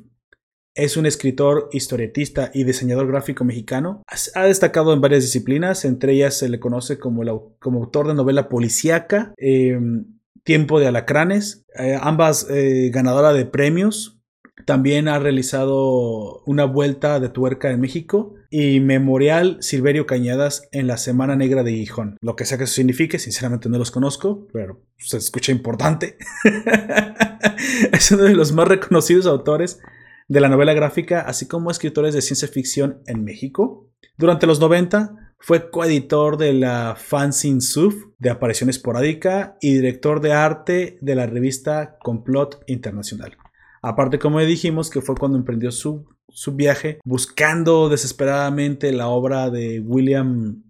Es 0.76 0.98
un 0.98 1.06
escritor, 1.06 1.70
historietista 1.72 2.52
y 2.54 2.66
diseñador 2.66 3.08
gráfico 3.08 3.46
mexicano. 3.46 4.04
Ha 4.36 4.44
destacado 4.44 4.94
en 4.94 5.00
varias 5.00 5.24
disciplinas, 5.24 5.86
entre 5.86 6.14
ellas 6.14 6.38
se 6.38 6.50
le 6.50 6.60
conoce 6.60 7.00
como, 7.00 7.56
como 7.60 7.80
autor 7.80 8.10
de 8.10 8.14
novela 8.14 8.50
policíaca, 8.50 9.34
em, 9.38 10.06
Tiempo 10.44 10.80
de 10.80 10.88
Alacranes, 10.88 11.66
eh, 11.78 11.98
ambas 12.00 12.48
eh, 12.50 12.90
ganadora 12.94 13.34
de 13.34 13.46
premios 13.46 14.17
también 14.66 15.08
ha 15.08 15.20
realizado 15.20 16.42
una 16.46 16.66
vuelta 16.66 17.20
de 17.20 17.30
tuerca 17.30 17.72
en 17.72 17.80
México 17.80 18.36
y 18.50 18.80
Memorial 18.80 19.58
Silverio 19.62 20.06
Cañadas 20.06 20.68
en 20.72 20.88
la 20.88 20.98
Semana 20.98 21.36
Negra 21.36 21.64
de 21.64 21.74
Gijón. 21.74 22.18
Lo 22.22 22.36
que 22.36 22.46
sea 22.46 22.58
que 22.58 22.64
eso 22.64 22.74
signifique, 22.74 23.20
sinceramente 23.20 23.70
no 23.70 23.78
los 23.78 23.92
conozco, 23.92 24.48
pero 24.52 24.82
se 24.98 25.18
escucha 25.18 25.52
importante. 25.52 26.18
es 27.92 28.12
uno 28.12 28.24
de 28.24 28.36
los 28.36 28.52
más 28.52 28.68
reconocidos 28.68 29.26
autores 29.26 29.80
de 30.28 30.42
la 30.42 30.50
novela 30.50 30.74
gráfica, 30.74 31.22
así 31.22 31.48
como 31.48 31.72
escritores 31.72 32.14
de 32.14 32.22
ciencia 32.22 32.48
ficción 32.48 33.02
en 33.06 33.24
México. 33.24 33.90
Durante 34.18 34.48
los 34.48 34.60
90 34.60 35.34
fue 35.40 35.70
coeditor 35.70 36.38
de 36.38 36.54
la 36.54 36.96
Fanzine 36.98 37.62
Suf 37.62 38.08
de 38.18 38.32
aparición 38.32 38.70
esporádica 38.70 39.58
y 39.62 39.74
director 39.76 40.20
de 40.20 40.34
arte 40.34 40.98
de 41.02 41.16
la 41.16 41.28
revista 41.28 41.98
Complot 42.00 42.64
Internacional. 42.68 43.38
Aparte, 43.82 44.20
como 44.20 44.40
dijimos, 44.42 44.90
que 44.90 45.02
fue 45.02 45.16
cuando 45.16 45.38
emprendió 45.38 45.72
su, 45.72 46.06
su 46.30 46.54
viaje 46.56 47.00
buscando 47.06 47.90
desesperadamente 47.90 48.92
la 48.92 49.08
obra 49.08 49.50
de 49.50 49.80
William 49.80 50.64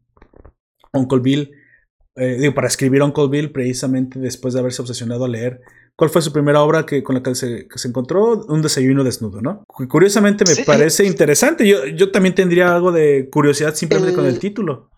Uncle 0.93 1.19
Bill, 1.19 1.51
eh, 2.15 2.37
digo, 2.39 2.53
para 2.53 2.67
escribir 2.67 3.01
Uncle 3.03 3.27
Bill, 3.27 3.51
precisamente 3.51 4.19
después 4.19 4.53
de 4.53 4.59
haberse 4.59 4.81
obsesionado 4.81 5.25
a 5.25 5.29
leer. 5.29 5.61
¿Cuál 5.95 6.09
fue 6.11 6.21
su 6.21 6.31
primera 6.31 6.61
obra 6.61 6.85
que, 6.85 7.01
con 7.01 7.15
la 7.15 7.23
que 7.23 7.33
se, 7.33 7.67
que 7.67 7.79
se 7.79 7.87
encontró? 7.87 8.45
Un 8.47 8.61
desayuno 8.61 9.03
desnudo, 9.03 9.41
¿no? 9.41 9.63
Curiosamente 9.67 10.43
me 10.45 10.53
Sí. 10.53 10.63
parece 10.63 11.05
interesante. 11.05 11.67
Yo, 11.67 11.85
yo 11.87 12.11
también 12.11 12.35
tendría 12.35 12.73
algo 12.75 12.91
de 12.91 13.29
curiosidad 13.31 13.73
simplemente 13.73 14.13
con 14.15 14.25
el 14.25 14.33
El- 14.35 14.39
título. 14.39 14.89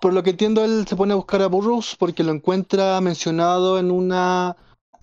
Por 0.00 0.12
lo 0.12 0.22
que 0.22 0.30
entiendo, 0.30 0.64
él 0.64 0.86
se 0.88 0.96
pone 0.96 1.12
a 1.12 1.16
buscar 1.16 1.42
a 1.42 1.46
Burroughs 1.48 1.96
porque 1.98 2.22
lo 2.24 2.32
encuentra 2.32 3.00
mencionado 3.00 3.78
en 3.78 3.90
una 3.90 4.56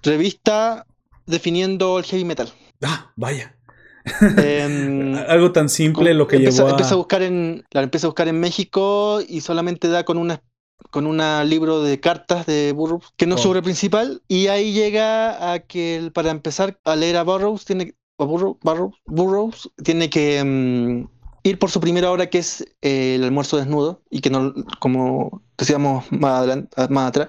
revista 0.03 0.85
definiendo 1.25 1.97
el 1.99 2.05
heavy 2.05 2.25
metal. 2.25 2.49
Ah, 2.81 3.11
vaya. 3.15 3.55
Em, 4.37 5.15
Algo 5.27 5.51
tan 5.51 5.69
simple 5.69 6.13
lo 6.13 6.27
que 6.27 6.37
empieza, 6.37 6.57
llevó 6.59 6.67
a... 6.69 6.71
empieza 6.71 6.93
a 6.93 6.97
buscar 6.97 7.21
en 7.21 7.63
claro, 7.69 7.83
empieza 7.85 8.07
a 8.07 8.09
buscar 8.09 8.27
en 8.27 8.39
México 8.39 9.19
y 9.27 9.41
solamente 9.41 9.87
da 9.87 10.03
con 10.03 10.17
una 10.17 10.41
con 10.89 11.05
un 11.05 11.21
libro 11.47 11.83
de 11.83 11.99
cartas 11.99 12.47
de 12.47 12.71
Burroughs 12.73 13.13
que 13.15 13.27
no 13.27 13.35
es 13.35 13.41
Oh. 13.41 13.43
su 13.43 13.49
obra 13.51 13.61
principal 13.61 14.23
y 14.27 14.47
ahí 14.47 14.73
llega 14.73 15.53
a 15.53 15.59
que 15.59 15.95
el- 15.97 16.11
para 16.11 16.31
empezar 16.31 16.79
a 16.83 16.95
leer 16.95 17.17
a 17.17 17.23
Burroughs 17.23 17.65
tiene 17.65 17.93
a 18.17 18.23
Burroughs, 18.25 18.57
Burroughs, 18.63 18.95
Burroughs 19.05 19.69
tiene 19.83 20.09
que 20.09 20.43
mm, 20.43 21.07
ir 21.43 21.59
por 21.59 21.69
su 21.69 21.79
primera 21.79 22.11
obra 22.11 22.29
que 22.31 22.39
es 22.39 22.61
eh, 22.81 23.15
el 23.15 23.23
almuerzo 23.23 23.57
desnudo 23.57 24.01
y 24.09 24.21
que 24.21 24.31
no 24.31 24.53
como 24.79 25.43
decíamos 25.57 26.05
más 26.11 26.39
adelante 26.39 26.75
más 26.89 27.09
atrás 27.09 27.27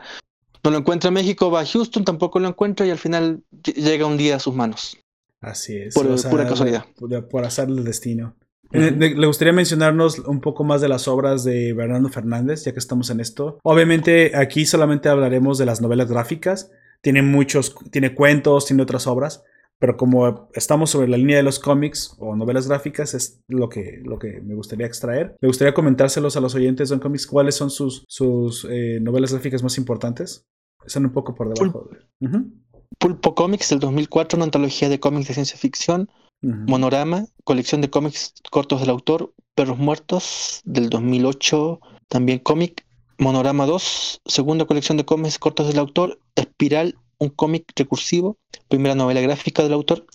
no 0.64 0.70
lo 0.70 0.78
encuentra 0.78 1.08
en 1.08 1.14
México 1.14 1.50
va 1.50 1.60
a 1.60 1.66
Houston 1.66 2.04
tampoco 2.04 2.38
lo 2.38 2.48
encuentra 2.48 2.86
y 2.86 2.90
al 2.90 2.98
final 2.98 3.42
ll- 3.62 3.74
llega 3.74 4.06
un 4.06 4.16
día 4.16 4.36
a 4.36 4.38
sus 4.40 4.54
manos 4.54 4.96
Así 5.40 5.76
es. 5.76 5.92
Por- 5.94 6.06
pura 6.30 6.46
casualidad. 6.46 6.84
Por, 6.96 7.28
por 7.28 7.44
azar 7.44 7.66
del 7.66 7.82
destino. 7.82 8.36
Eh, 8.70 8.92
¿Le 8.92 9.26
gustaría 9.26 9.52
mencionarnos 9.52 10.20
un 10.20 10.40
poco 10.40 10.62
más 10.62 10.80
de 10.80 10.88
las 10.88 11.08
obras 11.08 11.42
de 11.42 11.72
Bernardo 11.72 12.08
Fernández, 12.10 12.64
ya 12.64 12.72
que 12.72 12.78
estamos 12.78 13.10
en 13.10 13.18
esto? 13.18 13.58
Obviamente 13.64 14.36
aquí 14.36 14.64
solamente 14.66 15.08
hablaremos 15.08 15.58
de 15.58 15.66
las 15.66 15.80
novelas 15.80 16.08
gráficas. 16.08 16.70
Tiene 17.00 17.22
muchos, 17.22 17.74
tiene 17.90 18.14
cuentos, 18.14 18.66
tiene 18.66 18.84
otras 18.84 19.08
obras, 19.08 19.42
pero 19.82 19.96
como 19.96 20.48
estamos 20.54 20.90
sobre 20.90 21.08
la 21.08 21.16
línea 21.16 21.38
de 21.38 21.42
los 21.42 21.58
cómics 21.58 22.14
o 22.20 22.36
novelas 22.36 22.68
gráficas, 22.68 23.14
es 23.14 23.42
lo 23.48 23.68
que, 23.68 24.00
lo 24.04 24.16
que 24.16 24.40
me 24.40 24.54
gustaría 24.54 24.86
extraer. 24.86 25.36
Me 25.40 25.48
gustaría 25.48 25.74
comentárselos 25.74 26.36
a 26.36 26.40
los 26.40 26.54
oyentes 26.54 26.90
de 26.90 27.00
Cómics 27.00 27.26
cuáles 27.26 27.56
son 27.56 27.68
sus, 27.68 28.04
sus 28.06 28.64
eh, 28.70 29.00
novelas 29.02 29.32
gráficas 29.32 29.60
más 29.64 29.76
importantes. 29.78 30.46
Están 30.86 31.06
un 31.06 31.10
poco 31.10 31.34
por 31.34 31.52
debajo. 31.52 31.90
Ujú, 32.20 32.52
Pulpo 32.96 33.34
Comics 33.34 33.70
del 33.70 33.80
2004 33.80 34.36
una 34.36 34.44
antología 34.44 34.88
de 34.88 35.00
cómics 35.00 35.26
de 35.26 35.34
ciencia 35.34 35.58
ficción. 35.58 36.08
Monorama, 36.42 37.26
colección 37.42 37.80
de 37.80 37.90
cómics 37.90 38.34
cortos 38.52 38.78
del 38.78 38.90
autor, 38.90 39.34
Perros 39.56 39.78
Muertos, 39.78 40.60
del 40.64 40.90
2008, 40.90 41.80
también 42.06 42.38
cómic, 42.38 42.86
Monorama 43.18 43.66
2, 43.66 44.22
segunda 44.26 44.64
colección 44.64 44.96
de 44.96 45.04
cómics 45.04 45.40
cortos 45.40 45.66
del 45.66 45.80
autor, 45.80 46.20
Espiral, 46.36 46.94
un 47.22 47.30
cómic 47.30 47.64
recursivo, 47.76 48.38
primera 48.68 48.94
novela 48.94 49.20
gráfica 49.20 49.62
del 49.62 49.72
autor, 49.72 50.06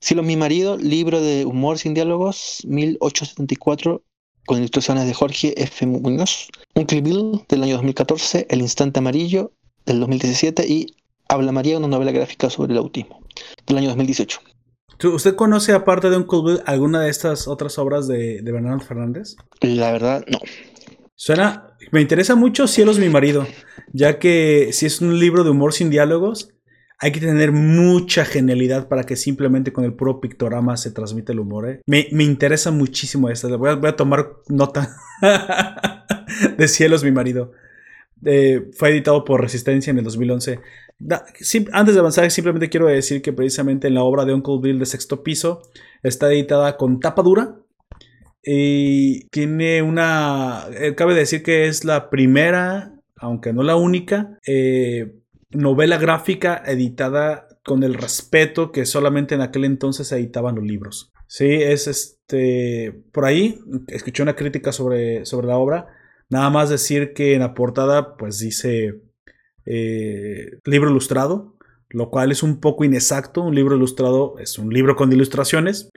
Cielo 0.00 0.22
mi 0.24 0.36
marido, 0.36 0.76
libro 0.78 1.20
de 1.20 1.44
humor 1.46 1.78
sin 1.78 1.94
diálogos, 1.94 2.62
1874, 2.66 4.02
con 4.46 4.58
ilustraciones 4.58 5.06
de 5.06 5.14
Jorge 5.14 5.54
F. 5.62 5.86
Muñoz, 5.86 6.48
Uncle 6.74 7.00
Bill, 7.00 7.44
del 7.48 7.62
año 7.62 7.74
2014, 7.74 8.46
El 8.50 8.60
instante 8.62 8.98
amarillo, 8.98 9.52
del 9.86 10.00
2017, 10.00 10.66
y 10.66 10.86
Habla 11.28 11.52
María, 11.52 11.78
una 11.78 11.88
novela 11.88 12.10
gráfica 12.12 12.50
sobre 12.50 12.72
el 12.72 12.78
autismo, 12.78 13.20
del 13.66 13.78
año 13.78 13.88
2018. 13.88 14.40
¿Tú- 14.98 15.14
¿Usted 15.14 15.34
conoce, 15.36 15.72
aparte 15.72 16.10
de 16.10 16.16
Uncle 16.16 16.40
Bill, 16.44 16.60
alguna 16.66 17.00
de 17.02 17.10
estas 17.10 17.46
otras 17.48 17.78
obras 17.78 18.06
de, 18.08 18.42
de 18.42 18.52
Bernardo 18.52 18.80
Fernández? 18.84 19.36
La 19.60 19.92
verdad, 19.92 20.24
no. 20.28 20.38
Suena. 21.26 21.68
Me 21.92 22.00
interesa 22.00 22.34
mucho 22.34 22.66
Cielos, 22.66 22.98
mi 22.98 23.08
marido, 23.08 23.46
ya 23.92 24.18
que 24.18 24.70
si 24.72 24.86
es 24.86 25.00
un 25.00 25.20
libro 25.20 25.44
de 25.44 25.50
humor 25.50 25.72
sin 25.72 25.88
diálogos, 25.88 26.50
hay 26.98 27.12
que 27.12 27.20
tener 27.20 27.52
mucha 27.52 28.24
genialidad 28.24 28.88
para 28.88 29.04
que 29.04 29.14
simplemente 29.14 29.72
con 29.72 29.84
el 29.84 29.94
puro 29.94 30.20
pictograma 30.20 30.76
se 30.76 30.90
transmite 30.90 31.30
el 31.30 31.38
humor. 31.38 31.68
¿eh? 31.68 31.80
Me, 31.86 32.08
me 32.10 32.24
interesa 32.24 32.72
muchísimo 32.72 33.28
esta. 33.28 33.46
Voy 33.56 33.70
a, 33.70 33.74
voy 33.76 33.90
a 33.90 33.94
tomar 33.96 34.30
nota 34.48 34.96
de 36.58 36.66
Cielos, 36.66 37.04
mi 37.04 37.12
marido. 37.12 37.52
Eh, 38.24 38.70
fue 38.76 38.90
editado 38.90 39.24
por 39.24 39.40
Resistencia 39.40 39.92
en 39.92 39.98
el 39.98 40.04
2011. 40.04 40.58
Da- 40.98 41.24
sim- 41.40 41.68
antes 41.72 41.94
de 41.94 42.00
avanzar, 42.00 42.28
simplemente 42.32 42.68
quiero 42.68 42.86
decir 42.88 43.22
que 43.22 43.32
precisamente 43.32 43.86
en 43.86 43.94
la 43.94 44.02
obra 44.02 44.24
de 44.24 44.34
Uncle 44.34 44.58
Bill 44.60 44.80
de 44.80 44.86
sexto 44.86 45.22
piso 45.22 45.62
está 46.02 46.32
editada 46.32 46.76
con 46.76 46.98
tapa 46.98 47.22
dura. 47.22 47.56
Y 48.42 49.28
tiene 49.28 49.82
una. 49.82 50.66
eh, 50.72 50.94
cabe 50.94 51.14
decir 51.14 51.42
que 51.42 51.66
es 51.66 51.84
la 51.84 52.10
primera, 52.10 52.94
aunque 53.16 53.52
no 53.52 53.62
la 53.62 53.76
única, 53.76 54.38
eh, 54.46 55.14
novela 55.50 55.98
gráfica 55.98 56.62
editada 56.66 57.48
con 57.64 57.84
el 57.84 57.94
respeto 57.94 58.72
que 58.72 58.84
solamente 58.84 59.34
en 59.34 59.42
aquel 59.42 59.64
entonces 59.64 60.08
se 60.08 60.16
editaban 60.16 60.56
los 60.56 60.64
libros. 60.64 61.12
Sí, 61.28 61.46
es 61.46 61.86
este. 61.86 62.92
Por 63.12 63.24
ahí 63.24 63.60
escuché 63.88 64.22
una 64.22 64.36
crítica 64.36 64.72
sobre, 64.72 65.24
sobre 65.24 65.46
la 65.46 65.56
obra. 65.56 65.86
Nada 66.28 66.50
más 66.50 66.70
decir 66.70 67.12
que 67.12 67.34
en 67.34 67.40
la 67.40 67.54
portada, 67.54 68.16
pues 68.16 68.38
dice 68.38 69.00
eh, 69.64 70.58
libro 70.64 70.90
ilustrado, 70.90 71.56
lo 71.90 72.10
cual 72.10 72.32
es 72.32 72.42
un 72.42 72.60
poco 72.60 72.84
inexacto. 72.84 73.42
Un 73.42 73.54
libro 73.54 73.76
ilustrado 73.76 74.36
es 74.38 74.58
un 74.58 74.72
libro 74.72 74.96
con 74.96 75.12
ilustraciones. 75.12 75.90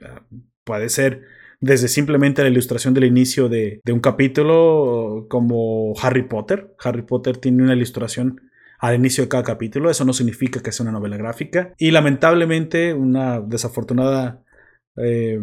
Puede 0.64 0.90
ser 0.90 1.24
desde 1.60 1.88
simplemente 1.88 2.42
la 2.42 2.50
ilustración 2.50 2.94
del 2.94 3.06
inicio 3.06 3.50
de, 3.50 3.82
un 3.92 4.00
capítulo, 4.00 5.28
como 5.30 5.94
Harry 6.02 6.28
Potter. 6.28 6.76
Harry 6.84 7.04
Potter 7.04 7.38
tiene 7.38 7.64
una 7.64 7.76
ilustración 7.76 8.42
al 8.80 8.96
inicio 8.96 9.24
de 9.24 9.30
cada 9.30 9.44
capítulo. 9.44 9.90
Eso 9.90 10.06
no 10.06 10.14
significa 10.14 10.62
que 10.62 10.72
sea 10.72 10.84
una 10.84 10.92
novela 10.92 11.18
gráfica. 11.18 11.74
Y 11.78 11.92
lamentablemente, 11.92 12.94
una 12.94 13.40
desafortunada 13.40 14.44
eh, 14.98 15.40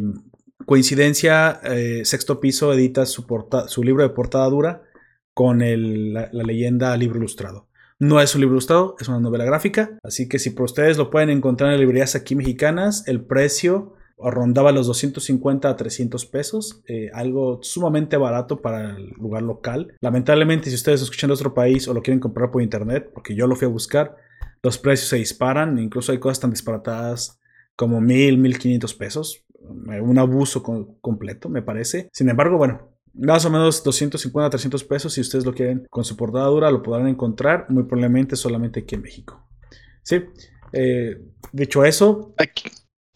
coincidencia, 0.66 1.60
eh, 1.64 2.02
Sexto 2.04 2.40
Piso 2.40 2.72
edita 2.72 3.06
su, 3.06 3.26
su, 3.66 3.82
libro 3.82 4.02
de 4.02 4.10
portada 4.10 4.48
dura 4.48 4.82
con 5.34 5.60
la, 5.60 6.28
la 6.32 6.42
leyenda 6.44 6.96
libro 6.96 7.18
ilustrado. 7.18 7.68
No 7.98 8.20
es 8.20 8.34
un 8.34 8.40
libro 8.40 8.54
ilustrado, 8.56 8.96
es 9.00 9.08
una 9.08 9.20
novela 9.20 9.44
gráfica. 9.44 9.98
Así 10.02 10.28
que 10.28 10.38
si 10.38 10.50
por 10.50 10.64
ustedes 10.64 10.98
lo 10.98 11.10
pueden 11.10 11.30
encontrar 11.30 11.72
en 11.72 11.80
librerías 11.80 12.14
aquí 12.14 12.34
mexicanas, 12.34 13.06
el 13.06 13.24
precio 13.24 13.94
rondaba 14.30 14.72
los 14.72 14.86
250 14.86 15.68
a 15.68 15.76
300 15.76 16.26
pesos, 16.26 16.82
eh, 16.86 17.10
algo 17.12 17.60
sumamente 17.62 18.16
barato 18.16 18.60
para 18.60 18.96
el 18.96 19.10
lugar 19.10 19.42
local. 19.42 19.94
Lamentablemente, 20.00 20.70
si 20.70 20.76
ustedes 20.76 21.02
escuchan 21.02 21.28
de 21.28 21.34
otro 21.34 21.54
país 21.54 21.88
o 21.88 21.94
lo 21.94 22.02
quieren 22.02 22.20
comprar 22.20 22.50
por 22.50 22.62
internet, 22.62 23.10
porque 23.12 23.34
yo 23.34 23.46
lo 23.46 23.56
fui 23.56 23.66
a 23.66 23.70
buscar, 23.70 24.16
los 24.62 24.78
precios 24.78 25.08
se 25.08 25.16
disparan, 25.16 25.78
incluso 25.78 26.12
hay 26.12 26.18
cosas 26.18 26.40
tan 26.40 26.50
disparatadas 26.50 27.40
como 27.76 28.00
1000, 28.00 28.38
1500 28.38 28.94
pesos, 28.94 29.44
un 29.60 30.18
abuso 30.18 30.62
completo, 30.62 31.48
me 31.48 31.62
parece. 31.62 32.08
Sin 32.12 32.28
embargo, 32.28 32.58
bueno, 32.58 32.92
más 33.14 33.44
o 33.44 33.50
menos 33.50 33.82
250 33.84 34.46
a 34.46 34.50
300 34.50 34.84
pesos, 34.84 35.12
si 35.12 35.20
ustedes 35.20 35.44
lo 35.44 35.54
quieren 35.54 35.86
con 35.90 36.04
su 36.04 36.16
portada 36.16 36.46
dura, 36.46 36.70
lo 36.70 36.82
podrán 36.82 37.08
encontrar, 37.08 37.66
muy 37.68 37.84
probablemente 37.84 38.36
solamente 38.36 38.80
aquí 38.80 38.94
en 38.94 39.02
México. 39.02 39.46
Sí, 40.02 40.24
eh, 40.72 41.20
dicho 41.52 41.84
eso, 41.84 42.34
aquí. 42.38 42.70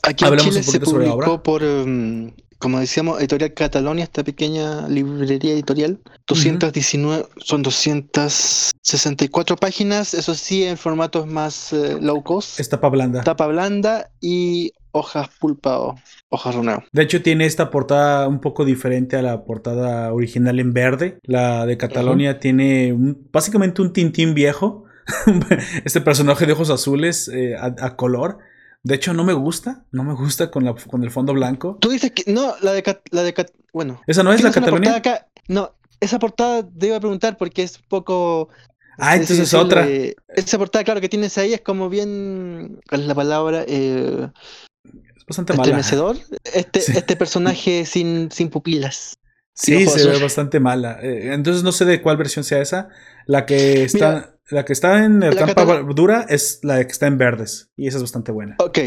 Aquí 0.07 0.25
en 0.25 0.37
Chile 0.37 0.63
se 0.63 0.79
publicó 0.81 1.43
por, 1.43 1.65
um, 1.65 2.31
como 2.59 2.79
decíamos, 2.79 3.19
Editorial 3.19 3.53
Catalonia, 3.55 4.05
esta 4.05 4.23
pequeña 4.23 4.87
librería 4.89 5.53
editorial. 5.53 5.99
219, 6.29 7.23
uh 7.23 7.25
-huh. 7.25 7.29
son 7.45 7.63
264 7.63 9.57
páginas, 9.57 10.15
eso 10.15 10.35
sí, 10.35 10.65
en 10.65 10.77
formatos 10.77 11.27
más 11.27 11.73
uh, 11.73 11.99
low 12.01 12.23
cost. 12.23 12.61
Es 12.61 12.69
tapa 12.69 12.89
blanda. 12.89 13.23
Tapa 13.23 13.49
blanda 13.49 14.11
y 14.21 14.73
hojas 14.93 15.29
pulpa 15.41 15.79
o 15.79 15.97
hojas 16.29 16.55
runeo. 16.55 16.85
De 16.93 17.03
hecho, 17.03 17.21
tiene 17.21 17.47
esta 17.47 17.71
portada 17.71 18.29
un 18.29 18.41
poco 18.41 18.65
diferente 18.65 19.17
a 19.17 19.23
la 19.23 19.45
portada 19.45 20.13
original 20.13 20.59
en 20.61 20.73
verde. 20.73 21.19
La 21.25 21.67
de 21.67 21.77
Catalonia 21.77 22.31
uh 22.31 22.35
-huh. 22.35 22.41
tiene 22.41 22.93
un, 22.93 23.29
básicamente 23.33 23.83
un 23.83 23.93
tintín 23.93 24.35
viejo. 24.35 24.85
este 25.85 26.01
personaje 26.01 26.47
de 26.47 26.53
ojos 26.53 26.71
azules 26.71 27.29
eh, 27.29 27.57
a, 27.57 27.75
a 27.81 27.97
color. 27.97 28.39
De 28.87 28.95
hecho, 28.95 29.13
no 29.13 29.25
me 29.25 29.33
gusta. 29.33 29.85
No 29.91 30.05
me 30.05 30.15
gusta 30.15 30.49
con, 30.49 30.65
la, 30.65 30.73
con 30.73 31.03
el 31.03 31.11
fondo 31.11 31.33
blanco. 31.33 31.77
Tú 31.81 31.89
dices 31.89 32.13
que. 32.13 32.31
No, 32.31 32.55
la 32.63 32.73
de. 32.73 33.01
La 33.11 33.25
de 33.25 33.35
bueno. 33.73 34.01
¿Esa 34.07 34.23
no 34.23 34.33
es 34.33 34.45
la 34.45 34.53
Cataluña? 34.53 35.03
No, 35.49 35.73
esa 35.99 36.21
portada 36.21 36.65
te 36.65 36.87
iba 36.87 36.97
a 36.97 37.01
preguntar 37.01 37.37
porque 37.37 37.65
es 37.65 37.79
un 37.79 37.85
poco. 37.89 38.49
Ah, 38.97 39.15
entonces 39.17 39.41
es 39.41 39.55
otra. 39.55 39.89
Esa 39.89 40.59
portada, 40.59 40.85
claro, 40.85 41.01
que 41.01 41.09
tienes 41.09 41.37
ahí 41.37 41.53
es 41.53 41.63
como 41.63 41.89
bien. 41.89 42.79
¿Cuál 42.89 43.01
es 43.01 43.07
la 43.09 43.17
palabra? 43.17 43.65
Eh, 43.67 44.29
es 45.17 45.27
bastante 45.27 45.55
estremecedor. 45.55 46.15
Mala. 46.15 46.41
Este, 46.55 46.81
sí. 46.83 46.93
este 46.95 47.17
personaje 47.17 47.87
sin, 47.87 48.31
sin 48.31 48.51
pupilas. 48.51 49.19
Sí, 49.57 49.87
se 49.87 50.07
ve 50.09 50.19
bastante 50.21 50.61
mala. 50.61 50.99
Eh, 51.03 51.33
entonces 51.33 51.63
no 51.63 51.73
sé 51.73 51.85
de 51.87 52.03
cuál 52.03 52.19
versión 52.19 52.45
sea 52.45 52.61
esa. 52.61 52.89
La 53.27 53.47
que 53.47 53.83
está. 53.83 54.15
Mira, 54.15 54.37
la 54.51 54.65
que 54.65 54.73
está 54.73 55.05
en 55.05 55.23
el 55.23 55.35
tapa 55.35 55.65
dura 55.83 56.25
es 56.29 56.61
la 56.63 56.85
que 56.85 56.93
está 56.93 57.07
en 57.07 57.19
verdes. 57.19 57.71
Y 57.77 57.89
esa 57.89 57.97
es 57.97 58.03
bastante 58.03 58.33
buena. 58.33 58.57
Ok. 58.59 58.79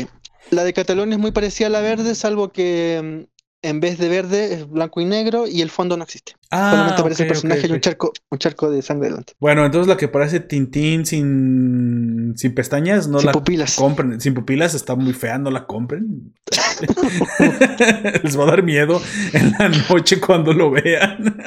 la 0.52 0.64
de 0.64 0.74
Cataluña 0.74 1.16
es 1.16 1.20
muy 1.20 1.32
parecida 1.32 1.68
a 1.68 1.70
la 1.70 1.82
verde, 1.82 2.16
salvo 2.16 2.50
que 2.50 3.26
mm, 3.28 3.68
en 3.68 3.80
vez 3.82 3.98
de 3.98 4.08
verde 4.08 4.54
es 4.54 4.70
blanco 4.70 5.02
y 5.02 5.06
negro 5.06 5.48
y 5.48 5.62
el 5.62 5.70
fondo 5.70 5.98
no 5.98 6.04
existe. 6.04 6.34
Ah, 6.50 6.72
Solamente 6.72 7.02
aparece 7.02 7.24
el 7.24 7.30
personaje 7.30 7.68
y 7.68 7.72
un 7.72 7.82
charco, 7.82 8.14
un 8.30 8.38
charco 8.40 8.72
de 8.72 8.82
sangre 8.82 9.10
delante. 9.10 9.34
Bueno, 9.40 9.66
entonces 9.66 9.88
la 9.88 9.98
que 9.98 10.08
parece 10.08 10.40
Tintín 10.40 11.06
sin, 11.06 12.19
sin 12.38 12.54
pestañas, 12.56 13.08
no 13.08 13.20
Sin 13.20 13.28
la 13.28 13.32
pupilas. 13.32 13.76
compren. 13.76 14.20
Sin 14.22 14.34
pupilas 14.34 14.74
está 14.76 14.96
muy 14.96 15.14
fea, 15.14 15.38
no 15.38 15.52
la 15.52 15.66
compren. 15.66 16.34
Les 18.24 18.38
va 18.38 18.44
a 18.44 18.48
dar 18.48 18.64
miedo 18.64 19.02
en 19.34 19.52
la 19.58 19.70
noche 19.90 20.20
cuando 20.20 20.54
lo 20.54 20.72
vean. 20.72 21.38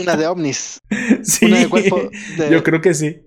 Una 0.00 0.16
de 0.16 0.26
ovnis. 0.26 0.80
sí, 1.22 1.46
Una 1.46 1.58
de 1.60 1.68
cuerpo 1.68 2.00
de- 2.38 2.50
yo 2.50 2.62
creo 2.62 2.80
que 2.80 2.94
sí. 2.94 3.22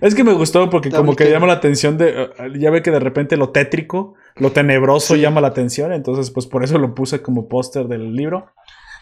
Es 0.00 0.14
que 0.14 0.24
me 0.24 0.32
gustó 0.32 0.68
porque 0.70 0.90
como 0.90 1.14
que 1.14 1.30
llama 1.30 1.46
la 1.46 1.54
atención 1.54 1.96
de... 1.96 2.10
eh, 2.10 2.28
Ya 2.58 2.70
ve 2.70 2.82
que 2.82 2.90
de 2.90 3.00
repente 3.00 3.36
lo 3.36 3.50
tétrico, 3.50 4.14
lo 4.36 4.52
tenebroso 4.52 5.14
Sí. 5.14 5.20
llama 5.20 5.40
la 5.40 5.48
atención, 5.48 5.92
entonces 5.92 6.30
pues 6.30 6.46
por 6.46 6.64
eso 6.64 6.78
lo 6.78 6.94
puse 6.94 7.22
como 7.22 7.48
póster 7.48 7.86
del 7.86 8.14
libro. 8.14 8.46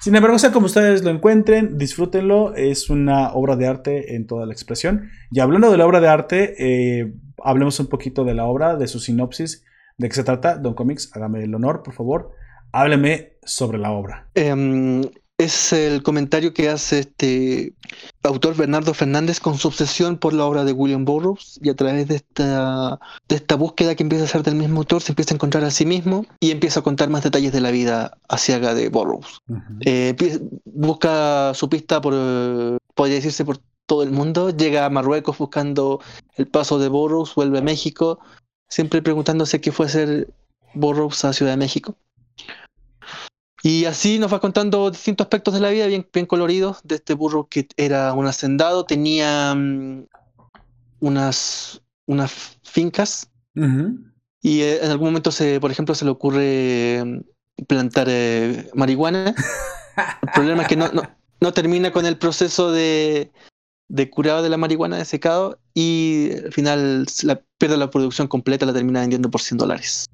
Sin 0.01 0.15
embargo, 0.15 0.39
sea 0.39 0.53
como 0.53 0.67
ustedes 0.67 1.03
lo 1.03 1.11
encuentren, 1.11 1.77
disfrútenlo, 1.77 2.55
es 2.55 2.89
una 2.89 3.33
obra 3.33 3.57
de 3.57 3.67
arte 3.67 4.15
en 4.15 4.27
toda 4.29 4.47
la 4.47 4.53
expresión. 4.53 5.11
Y 5.33 5.41
hablando 5.41 5.73
de 5.73 5.77
la 5.77 5.87
obra 5.87 6.01
de 6.01 6.09
arte, 6.09 6.55
eh, 7.01 7.13
hablemos 7.45 7.79
un 7.81 7.87
poquito 7.87 8.25
de 8.25 8.35
la 8.35 8.47
obra, 8.47 8.77
de 8.77 8.89
su 8.89 9.01
sinopsis, 9.01 9.65
de 9.97 10.09
qué 10.09 10.15
se 10.15 10.25
trata. 10.25 10.57
Don 10.57 10.75
Comics, 10.75 11.11
hágame 11.15 11.43
el 11.45 11.55
honor, 11.55 11.83
por 11.83 11.95
favor. 11.95 12.33
Hábleme 12.73 13.33
sobre 13.43 13.79
la 13.79 13.93
obra. 13.93 14.29
Em, 14.35 15.03
es 15.39 15.73
el 15.73 16.03
comentario 16.03 16.53
que 16.53 16.69
hace 16.69 16.99
este 16.99 17.73
autor 18.25 18.57
Bernardo 18.57 18.93
Fernández 18.93 19.39
con 19.39 19.57
su 19.57 19.69
obsesión 19.69 20.19
por 20.19 20.33
la 20.33 20.45
obra 20.45 20.65
de 20.65 20.73
William 20.73 21.05
Burroughs 21.05 21.61
y 21.63 21.69
a 21.69 21.77
través 21.77 22.09
de 22.09 22.17
esta, 22.17 22.99
de 23.29 23.37
esta 23.37 23.55
búsqueda 23.55 23.95
que 23.95 24.03
empieza 24.03 24.25
a 24.25 24.27
hacer 24.27 24.43
del 24.43 24.57
mismo 24.57 24.81
autor 24.81 25.01
se 25.01 25.13
empieza 25.13 25.35
a 25.35 25.37
encontrar 25.37 25.63
a 25.63 25.71
sí 25.71 25.87
mismo 25.87 26.27
y 26.41 26.51
empieza 26.51 26.81
a 26.81 26.83
contar 26.83 27.09
más 27.09 27.23
detalles 27.23 27.53
de 27.53 27.61
la 27.61 27.71
vida 27.71 28.19
asiaga 28.29 28.75
de 28.75 28.89
Burroughs. 28.89 29.41
Eh, 29.83 30.17
busca 30.65 31.55
su 31.55 31.69
pista 31.69 32.01
por, 32.01 32.15
eh, 32.17 32.77
podría 32.97 33.17
decirse, 33.17 33.45
por 33.45 33.59
todo 33.89 34.05
el 34.05 34.13
mundo. 34.13 34.51
Llega 34.51 34.85
a 34.85 34.91
Marruecos 34.91 35.39
buscando 35.39 36.01
el 36.37 36.47
paso 36.47 36.79
de 36.79 36.89
Burroughs, 36.89 37.35
vuelve 37.35 37.59
a 37.59 37.63
México, 37.63 38.21
siempre 38.69 39.03
preguntándose 39.03 39.61
qué 39.61 39.73
fue 39.73 39.87
hacer 39.87 40.29
Burroughs 40.75 41.25
a 41.25 41.33
Ciudad 41.33 41.53
de 41.53 41.57
México. 41.57 41.97
Y 43.65 43.87
así 43.87 44.21
nos 44.21 44.33
va 44.33 44.39
contando 44.39 44.89
distintos 44.93 45.25
aspectos 45.25 45.55
de 45.55 45.61
la 45.61 45.71
vida 45.71 45.87
bien, 45.87 46.07
bien 46.13 46.27
coloridos 46.27 46.79
de 46.85 46.95
este 46.95 47.15
burro 47.15 47.49
que 47.51 47.67
era 47.77 48.13
un 48.13 48.27
hacendado, 48.27 48.85
tenía 48.85 49.53
mm, 49.57 50.07
unas, 51.01 51.83
unas 52.07 52.59
fincas 52.63 53.29
y 54.41 54.63
eh, 54.63 54.85
en 54.85 54.91
algún 54.91 55.09
momento, 55.09 55.33
se, 55.33 55.59
por 55.59 55.71
ejemplo, 55.71 55.95
se 55.95 56.05
le 56.05 56.13
ocurre 56.13 57.03
mm, 57.05 57.65
plantar 57.65 58.07
eh, 58.09 58.71
marihuana. 58.75 59.35
El 60.23 60.29
problema 60.33 60.63
es 60.63 60.69
que 60.69 60.77
no, 60.77 60.89
no, 60.93 61.03
no 61.41 61.53
termina 61.53 61.93
con 61.93 62.07
el 62.07 62.17
proceso 62.17 62.71
de, 62.71 63.33
de 63.89 64.11
curado 64.11 64.43
de 64.43 64.49
la 64.49 64.57
marihuana, 64.57 64.97
de 64.97 65.05
secado, 65.05 65.59
y 65.75 66.31
al 66.45 66.53
final 66.53 67.07
la, 67.23 67.41
pierde 67.59 67.77
la 67.77 67.91
producción 67.91 68.29
completa, 68.29 68.67
la 68.67 68.73
termina 68.73 69.01
vendiendo 69.01 69.31
por 69.31 69.41
100 69.41 69.59
dólares. 69.59 70.07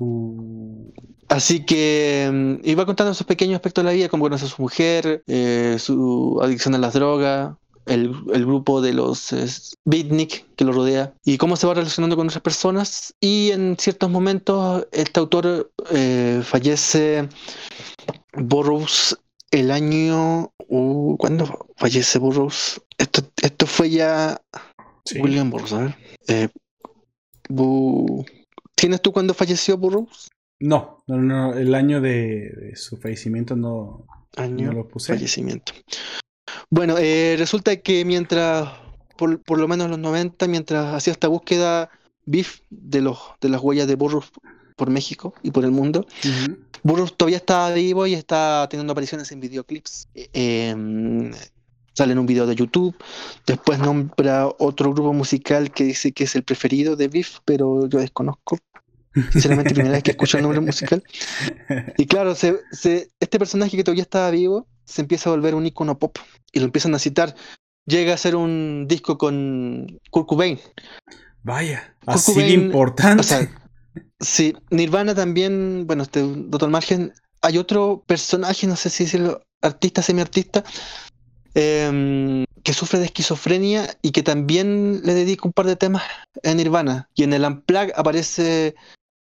Uh, 0.00 0.90
Así 1.30 1.64
que 1.64 2.28
mm, 2.30 2.68
iba 2.68 2.84
contando 2.84 3.12
esos 3.12 3.26
pequeños 3.26 3.54
aspectos 3.54 3.84
de 3.84 3.90
la 3.90 3.94
vida, 3.94 4.08
como 4.08 4.24
conoce 4.24 4.46
a 4.46 4.48
su 4.48 4.60
mujer, 4.60 5.22
eh, 5.28 5.76
su 5.78 6.40
adicción 6.42 6.74
a 6.74 6.78
las 6.78 6.94
drogas, 6.94 7.54
el, 7.86 8.12
el 8.34 8.44
grupo 8.44 8.80
de 8.80 8.92
los 8.92 9.32
eh, 9.32 9.46
beatnik 9.84 10.44
que 10.56 10.64
lo 10.64 10.72
rodea 10.72 11.14
y 11.24 11.38
cómo 11.38 11.54
se 11.54 11.68
va 11.68 11.74
relacionando 11.74 12.16
con 12.16 12.26
otras 12.26 12.42
personas. 12.42 13.14
Y 13.20 13.52
en 13.52 13.76
ciertos 13.78 14.10
momentos 14.10 14.88
este 14.90 15.20
autor 15.20 15.70
eh, 15.92 16.42
fallece 16.44 17.28
Burroughs 18.34 19.16
el 19.52 19.70
año... 19.70 20.52
uh, 20.70 21.16
¿Cuándo 21.18 21.68
fallece 21.76 22.18
Burroughs? 22.18 22.80
Esto, 22.98 23.22
esto 23.42 23.66
fue 23.66 23.90
ya 23.90 24.40
sí. 25.04 25.20
William 25.20 25.50
Burroughs, 25.50 25.72
a 25.72 25.78
ver. 25.80 25.96
Eh, 26.28 26.48
Bu- 27.48 28.24
¿Tienes 28.74 29.02
tú 29.02 29.12
cuándo 29.12 29.34
falleció 29.34 29.76
Burroughs? 29.76 30.30
No, 30.60 31.02
no, 31.06 31.16
no, 31.18 31.54
el 31.54 31.74
año 31.74 32.00
de, 32.00 32.50
de 32.50 32.76
su 32.76 32.96
fallecimiento 32.96 33.56
no, 33.56 34.06
Año 34.36 34.66
no 34.68 34.72
lo 34.72 34.88
puse. 34.88 35.12
fallecimiento. 35.14 35.72
Bueno, 36.70 36.96
eh, 36.98 37.34
resulta 37.38 37.76
que 37.76 38.04
mientras, 38.04 38.68
por, 39.16 39.42
por 39.42 39.58
lo 39.58 39.66
menos 39.68 39.86
en 39.86 39.90
los 39.92 40.00
90, 40.00 40.46
mientras 40.48 40.94
hacía 40.94 41.12
esta 41.12 41.28
búsqueda 41.28 41.90
BIF 42.26 42.60
de, 42.70 43.00
los, 43.00 43.18
de 43.40 43.48
las 43.48 43.60
huellas 43.60 43.88
de 43.88 43.96
Burroughs 43.96 44.30
por 44.80 44.88
México 44.90 45.34
y 45.42 45.50
por 45.50 45.64
el 45.64 45.70
mundo, 45.72 46.06
Ujú. 46.24 46.56
Burroughs 46.82 47.14
todavía 47.14 47.36
estaba 47.36 47.70
vivo 47.74 48.06
y 48.06 48.14
está 48.14 48.66
teniendo 48.70 48.92
apariciones 48.92 49.30
en 49.30 49.40
videoclips. 49.40 50.08
Eh, 50.14 50.28
em, 50.70 51.30
sale 51.92 52.12
en 52.12 52.18
un 52.18 52.24
video 52.24 52.46
de 52.46 52.54
YouTube. 52.56 52.94
Después 53.46 53.78
nombra 53.78 54.48
otro 54.58 54.90
grupo 54.94 55.12
musical 55.12 55.70
que 55.70 55.84
dice 55.84 56.12
que 56.12 56.24
es 56.24 56.34
el 56.34 56.42
preferido 56.42 56.96
de 56.96 57.08
Biff, 57.08 57.40
pero 57.44 57.86
yo 57.86 57.98
desconozco. 57.98 58.56
Sinceramente, 59.32 59.74
primera 59.74 59.94
vez 59.96 60.02
que 60.02 60.12
escucho 60.12 60.38
el 60.38 60.44
nombre 60.44 60.60
musical. 60.60 61.02
Y 61.98 62.06
claro, 62.06 62.34
se- 62.34 62.60
se- 62.72 63.10
este 63.20 63.38
personaje 63.38 63.76
que 63.76 63.84
todavía 63.84 64.04
estaba 64.04 64.30
vivo 64.30 64.66
se 64.86 65.02
empieza 65.02 65.28
a 65.28 65.32
volver 65.34 65.54
un 65.54 65.66
icono 65.66 65.98
pop 65.98 66.16
y 66.52 66.60
lo 66.60 66.64
empiezan 66.64 66.94
a 66.94 66.98
citar. 66.98 67.34
Llega 67.86 68.14
a 68.14 68.16
ser 68.16 68.36
un 68.36 68.86
disco 68.88 69.18
con 69.18 70.00
Kurt 70.10 70.26
Cobain. 70.28 70.58
Vaya, 71.42 71.94
Kurt 72.04 72.16
así 72.16 72.32
de 72.34 72.40
Cobain, 72.40 72.60
importante. 72.66 73.20
O 73.20 73.24
sea, 73.24 73.48
sí, 74.20 74.54
Nirvana 74.70 75.14
también, 75.14 75.86
bueno, 75.86 76.02
este 76.02 76.22
Doctor 76.22 76.70
Margen. 76.70 77.12
Hay 77.42 77.58
otro 77.58 78.04
personaje, 78.06 78.66
no 78.66 78.76
sé 78.76 78.90
si 78.90 79.04
decirlo, 79.04 79.42
artista, 79.62 80.02
semiartista, 80.02 80.64
em, 81.54 82.44
que 82.62 82.72
sufre 82.72 82.98
de 82.98 83.06
esquizofrenia 83.06 83.96
y 84.02 84.12
que 84.12 84.22
también 84.22 85.00
le 85.04 85.14
dedica 85.14 85.46
un 85.46 85.52
par 85.52 85.66
de 85.66 85.76
temas 85.76 86.02
a 86.44 86.54
Nirvana. 86.54 87.08
Y 87.14 87.22
en 87.24 87.32
el 87.32 87.44
Unplugged 87.44 87.92
aparece 87.96 88.74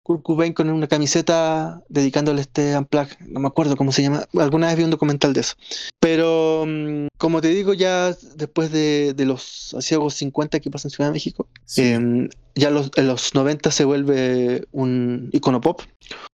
Kurt 0.09 0.23
Cobain 0.23 0.53
con 0.53 0.67
una 0.71 0.87
camiseta 0.87 1.83
dedicándole 1.87 2.41
este 2.41 2.75
Unplugged. 2.75 3.19
No 3.27 3.39
me 3.41 3.47
acuerdo 3.47 3.75
cómo 3.75 3.91
se 3.91 4.01
llama. 4.01 4.23
Alguna 4.39 4.65
vez 4.65 4.75
vi 4.77 4.83
un 4.83 4.89
documental 4.89 5.33
de 5.33 5.41
eso. 5.41 5.53
Pero, 5.99 6.65
mm, 6.67 7.09
como 7.19 7.41
te 7.41 7.49
digo, 7.49 7.75
ya 7.75 8.15
después 8.35 8.71
de, 8.71 9.13
de 9.13 9.25
los 9.25 9.75
asiagos 9.77 10.15
50 10.15 10.59
que 10.61 10.71
pasan 10.71 10.89
en 10.89 10.95
Ciudad 10.95 11.09
de 11.11 11.13
México, 11.13 11.47
Sí. 11.65 11.83
eh, 11.83 12.27
ya 12.55 12.71
los, 12.71 12.89
en 12.95 13.05
los 13.05 13.35
90 13.35 13.69
se 13.69 13.85
vuelve 13.85 14.65
un 14.71 15.29
icono 15.31 15.61
pop, 15.61 15.81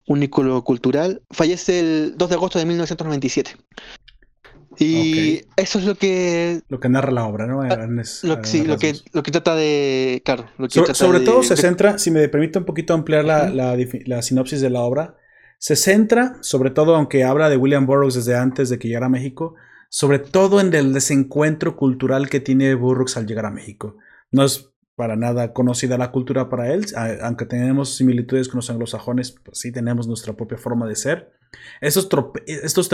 un 0.07 0.23
icono 0.23 0.63
cultural. 0.63 1.21
Fallece 1.31 1.79
el 1.81 2.13
2 2.17 2.29
de 2.29 2.35
agosto 2.35 2.59
de 2.59 2.65
1997. 2.65 3.57
Y 4.79 5.37
Ok. 5.39 5.47
eso 5.57 5.79
es 5.79 5.85
lo 5.85 5.95
que, 5.95 6.61
Lo 6.69 6.79
que 6.79 6.89
narra 6.89 7.11
la 7.11 7.25
obra, 7.25 7.45
¿no? 7.47 7.61
A 7.61 7.67
grandes- 7.67 8.23
lo, 8.23 8.43
sí, 8.43 8.63
lo, 8.65 8.77
que, 8.77 8.93
lo 9.13 9.23
que 9.23 9.31
trata 9.31 9.55
de. 9.55 10.21
Claro, 10.25 10.45
lo 10.57 10.67
que 10.67 10.73
So- 10.75 10.83
trata 10.83 10.93
sobre 10.95 11.19
de- 11.19 11.25
todo 11.25 11.43
se 11.43 11.55
de- 11.55 11.61
centra, 11.61 11.97
si 11.97 12.11
me 12.11 12.27
permite 12.29 12.59
un 12.59 12.65
poquito 12.65 12.93
ampliar 12.93 13.25
la, 13.25 13.49
la 13.49 13.77
la 14.05 14.21
sinopsis 14.21 14.61
de 14.61 14.69
la 14.69 14.81
obra, 14.81 15.15
se 15.59 15.75
centra, 15.75 16.37
sobre 16.41 16.69
todo, 16.71 16.95
aunque 16.95 17.23
habla 17.23 17.49
de 17.49 17.57
William 17.57 17.85
Burroughs 17.85 18.15
desde 18.15 18.35
antes 18.35 18.69
de 18.69 18.77
que 18.79 18.87
llegara 18.87 19.05
a 19.05 19.09
México, 19.09 19.55
sobre 19.89 20.19
todo 20.19 20.59
en 20.59 20.73
el 20.73 20.93
desencuentro 20.93 21.75
cultural 21.77 22.29
que 22.29 22.39
tiene 22.39 22.75
Burroughs 22.75 23.17
al 23.17 23.25
llegar 23.27 23.45
a 23.45 23.51
México. 23.51 23.97
No 24.31 24.43
es 24.43 24.71
para 24.95 25.15
nada 25.15 25.53
conocida 25.53 25.97
la 25.97 26.11
cultura 26.11 26.49
para 26.49 26.73
él, 26.73 26.85
aunque 27.21 27.45
tenemos 27.45 27.95
similitudes 27.95 28.47
con 28.47 28.57
los 28.59 28.69
anglosajones, 28.69 29.31
pues 29.31 29.59
sí 29.59 29.71
tenemos 29.71 30.07
nuestra 30.07 30.33
propia 30.33 30.57
forma 30.57 30.87
de 30.87 30.95
ser. 30.95 31.31
Estos, 31.81 32.09
estos 32.45 32.89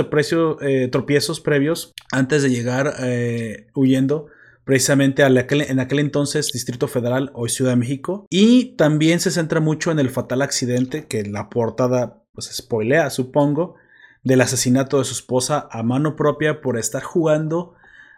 eh, 0.62 0.88
tropiezos 0.92 1.40
previos, 1.40 1.94
antes 2.12 2.44
de 2.44 2.50
llegar 2.50 2.94
eh, 3.00 3.68
huyendo, 3.74 4.28
precisamente 4.64 5.24
en 5.24 5.80
aquel 5.80 6.00
entonces 6.00 6.52
Distrito 6.52 6.88
Federal, 6.88 7.32
hoy 7.34 7.50
Ciudad 7.50 7.72
de 7.72 7.78
México, 7.78 8.26
y 8.30 8.76
también 8.76 9.20
se 9.20 9.32
centra 9.32 9.60
mucho 9.60 9.92
en 9.92 10.00
el 10.00 10.10
fatal 10.10 10.42
accidente 10.42 11.08
que 11.08 11.24
la 11.24 11.50
portada 11.50 12.24
pues 12.34 12.50
spoilea, 12.54 13.10
supongo, 13.10 13.76
del 14.24 14.42
asesinato 14.42 15.00
de 15.00 15.06
su 15.06 15.14
esposa 15.14 15.68
a 15.72 15.84
mano 15.84 16.16
propia 16.16 16.62
por 16.62 16.78
estar 16.78 17.04
jugando 17.04 17.74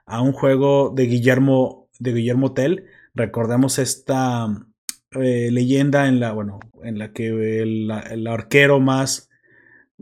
a 0.05 0.21
un 0.21 0.33
juego 0.33 0.91
de 0.93 1.05
Guillermo 1.05 1.83
de 1.99 2.13
Guillermo 2.13 2.53
Tell. 2.53 2.85
Recordemos 3.13 3.79
esta 3.79 4.47
eh, 5.11 5.49
leyenda 5.51 6.07
en 6.07 6.19
la 6.19 6.33
bueno, 6.33 6.59
en 6.83 6.99
la 6.99 7.13
que 7.13 7.61
el, 7.61 7.89
el 8.11 8.27
arquero 8.27 8.79
más 8.79 9.29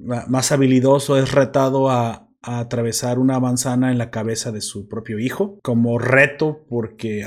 más 0.04 0.52
habilidoso 0.52 1.18
es 1.18 1.32
retado 1.32 1.89
a, 1.89 2.28
atravesar 2.43 3.20
una 3.20 3.39
manzana 3.39 3.91
en 3.91 3.99
la 3.99 4.10
cabeza 4.10 4.52
de 4.52 4.62
su 4.62 4.88
propio 4.88 5.20
hijo 5.20 5.60
como 5.62 5.99
reto 5.99 6.66
porque 6.68 7.24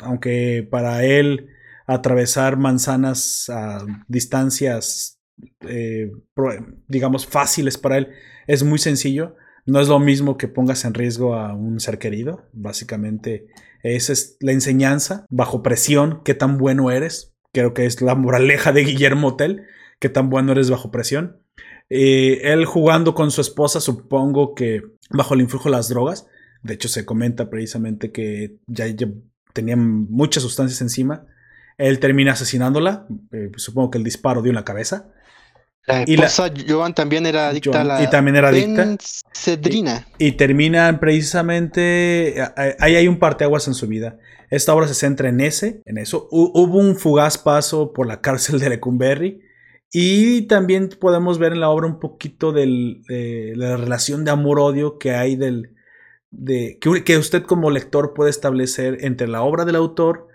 aunque 0.00 0.64
para 0.70 1.04
él 1.04 1.48
atravesar 1.88 2.56
manzanas 2.56 3.50
a 3.50 3.84
distancias 4.06 5.18
eh, 5.68 6.12
digamos 6.86 7.26
fáciles 7.26 7.78
para 7.78 7.98
él 7.98 8.10
es 8.46 8.62
muy 8.62 8.78
sencillo 8.78 9.34
no 9.66 9.80
es 9.80 9.88
lo 9.88 9.98
mismo 9.98 10.36
que 10.36 10.46
pongas 10.46 10.84
en 10.84 10.94
riesgo 10.94 11.34
a 11.34 11.52
un 11.52 11.80
ser 11.80 11.98
querido 11.98 12.44
básicamente 12.52 13.48
esa 13.82 14.12
es 14.12 14.36
la 14.38 14.52
enseñanza 14.52 15.26
bajo 15.30 15.64
presión 15.64 16.22
qué 16.24 16.34
tan 16.34 16.58
bueno 16.58 16.92
eres 16.92 17.34
creo 17.52 17.74
que 17.74 17.86
es 17.86 18.00
la 18.02 18.14
moraleja 18.14 18.70
de 18.70 18.84
Guillermo 18.84 19.34
Tell 19.34 19.66
qué 19.98 20.10
tan 20.10 20.28
bueno 20.28 20.52
eres 20.52 20.68
bajo 20.68 20.90
presión. 20.90 21.40
Eh, 21.90 22.52
él 22.52 22.64
jugando 22.64 23.14
con 23.14 23.30
su 23.30 23.40
esposa, 23.40 23.80
supongo 23.80 24.54
que 24.54 24.82
bajo 25.10 25.34
el 25.34 25.40
influjo 25.40 25.68
de 25.68 25.76
las 25.76 25.88
drogas. 25.88 26.26
De 26.62 26.74
hecho, 26.74 26.88
se 26.88 27.04
comenta 27.04 27.50
precisamente 27.50 28.10
que 28.10 28.56
ya, 28.66 28.86
tenían 29.52 30.10
muchas 30.10 30.42
sustancias 30.42 30.80
encima. 30.80 31.26
Él 31.76 31.98
termina 31.98 32.32
asesinándola. 32.32 33.06
Eh, 33.32 33.50
supongo 33.56 33.90
que 33.90 33.98
el 33.98 34.04
disparo 34.04 34.42
dio 34.42 34.50
en 34.50 34.56
la 34.56 34.64
cabeza. 34.64 35.10
La 35.86 36.02
esposa 36.02 36.50
y 36.54 36.66
Joan 36.66 36.94
también 36.94 37.26
era 37.26 37.48
adicta 37.48 37.82
a 37.82 37.84
la 37.84 38.02
y 38.02 38.08
también 38.08 38.36
era 38.36 38.48
adicta. 38.48 38.96
Cedrina. 39.34 40.06
Y, 40.18 40.28
y, 40.28 40.32
termina 40.32 40.98
precisamente. 40.98 42.36
Ahí 42.78 42.96
hay 42.96 43.06
un 43.06 43.18
parteaguas 43.18 43.68
en 43.68 43.74
su 43.74 43.86
vida. 43.86 44.16
Esta 44.48 44.72
obra 44.74 44.88
se 44.88 44.94
centra 44.94 45.28
en 45.28 45.40
ese, 45.40 45.82
en 45.84 45.98
eso. 45.98 46.28
Hubo 46.30 46.78
un 46.78 46.96
fugaz 46.96 47.36
paso 47.36 47.92
por 47.92 48.06
la 48.06 48.22
cárcel 48.22 48.58
de 48.60 48.70
Lecumberri 48.70 49.43
y 49.96 50.42
también 50.48 50.88
podemos 50.88 51.38
ver 51.38 51.52
en 51.52 51.60
la 51.60 51.70
obra 51.70 51.86
un 51.86 52.00
poquito 52.00 52.50
de 52.50 52.66
la 53.54 53.76
relación 53.76 54.24
de 54.24 54.32
amor-odio 54.32 54.98
que 54.98 55.12
hay 55.12 55.36
del, 55.36 55.76
de, 56.32 56.80
que, 56.80 57.16
usted 57.16 57.44
como 57.44 57.70
lector 57.70 58.12
puede 58.12 58.30
establecer 58.30 58.98
entre 59.02 59.28
la 59.28 59.42
obra 59.42 59.64
del 59.64 59.76
autor 59.76 60.26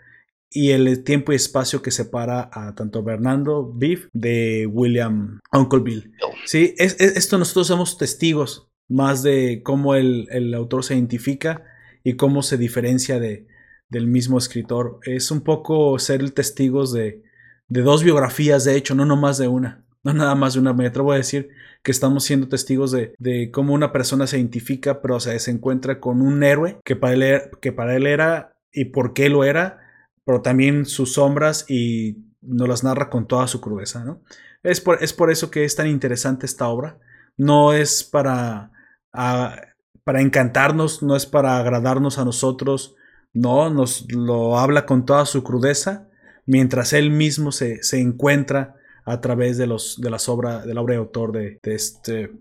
y 0.49 0.69
el 0.69 1.03
tiempo 1.03 1.33
y 1.33 1.35
espacio 1.35 1.81
que 1.81 1.91
separa 1.91 2.49
a 2.53 2.73
tanto 2.73 3.03
Bernardo 3.03 3.69
Beef 3.75 4.07
de 4.13 4.65
William 4.65 5.41
Uncle 5.51 5.81
Bill. 5.81 6.13
Sí, 6.45 6.73
es, 6.77 6.97
esto 6.97 7.37
nosotros 7.37 7.67
somos 7.67 7.97
testigos 7.97 8.69
más 8.87 9.23
de 9.23 9.61
cómo 9.61 9.93
el, 9.93 10.29
el, 10.31 10.53
autor 10.53 10.85
se 10.85 10.95
identifica 10.95 11.65
y 12.01 12.15
cómo 12.15 12.43
se 12.43 12.57
diferencia 12.57 13.19
de, 13.19 13.45
del 13.89 14.07
mismo 14.07 14.37
escritor. 14.37 15.01
Es 15.03 15.31
un 15.31 15.41
poco 15.41 15.99
ser 15.99 16.31
testigos 16.31 16.93
de, 16.93 17.23
de 17.69 17.81
dos 17.81 18.03
biografías, 18.03 18.65
de 18.65 18.75
hecho, 18.75 18.95
no 18.95 19.05
nomás 19.05 19.37
de 19.37 19.47
una. 19.47 19.85
No 20.03 20.13
nada 20.13 20.33
más 20.35 20.53
de 20.53 20.59
una. 20.59 20.73
Me 20.73 20.87
atrevo 20.87 21.11
a 21.11 21.17
decir 21.17 21.49
que 21.83 21.91
estamos 21.91 22.23
siendo 22.23 22.47
testigos 22.47 22.91
de, 22.91 23.13
de 23.19 23.51
cómo 23.51 23.73
una 23.73 23.91
persona 23.91 24.27
se 24.27 24.37
identifica, 24.37 25.01
pero 25.01 25.19
se 25.19 25.51
encuentra 25.51 25.99
con 25.99 26.21
un 26.21 26.43
héroe 26.43 26.79
que 26.83 26.95
para, 26.95 27.13
él, 27.13 27.23
era, 27.23 27.49
que 27.61 27.71
para 27.71 27.95
él 27.95 28.07
era 28.07 28.55
y 28.71 28.85
por 28.85 29.13
qué 29.13 29.29
lo 29.29 29.43
era, 29.43 29.79
pero 30.25 30.41
también 30.41 30.85
sus 30.85 31.13
sombras 31.13 31.65
y 31.69 32.17
nos 32.41 32.67
las 32.67 32.83
narra 32.83 33.09
con 33.09 33.27
toda 33.27 33.47
su 33.47 33.61
crudeza. 33.61 34.03
¿no? 34.03 34.21
Es, 34.63 34.81
por, 34.81 35.03
es 35.03 35.13
por 35.13 35.31
eso 35.31 35.51
que 35.51 35.63
es 35.63 35.75
tan 35.75 35.87
interesante 35.87 36.45
esta 36.45 36.67
obra. 36.67 36.97
No 37.37 37.73
es 37.73 38.03
para, 38.03 38.71
para 39.11 40.21
encantarnos, 40.21 41.03
no 41.03 41.15
es 41.15 41.25
para 41.25 41.57
agradarnos 41.57 42.17
a 42.17 42.25
nosotros, 42.25 42.95
no, 43.31 43.69
nos 43.69 44.11
lo 44.11 44.57
habla 44.57 44.85
con 44.85 45.05
toda 45.05 45.25
su 45.25 45.43
crudeza 45.43 46.08
mientras 46.49 46.93
él 46.93 47.11
mismo 47.11 47.51
se, 47.51 47.79
encuentra 47.93 48.75
a 49.05 49.21
través 49.21 49.59
de, 49.59 49.67
los, 49.67 50.01
de, 50.01 50.09
las 50.09 50.27
obra, 50.27 50.65
de 50.65 50.73
la 50.73 50.81
obra 50.81 50.93
de 50.93 50.99
autor 50.99 51.31
de, 51.31 51.59
este, 51.61 52.31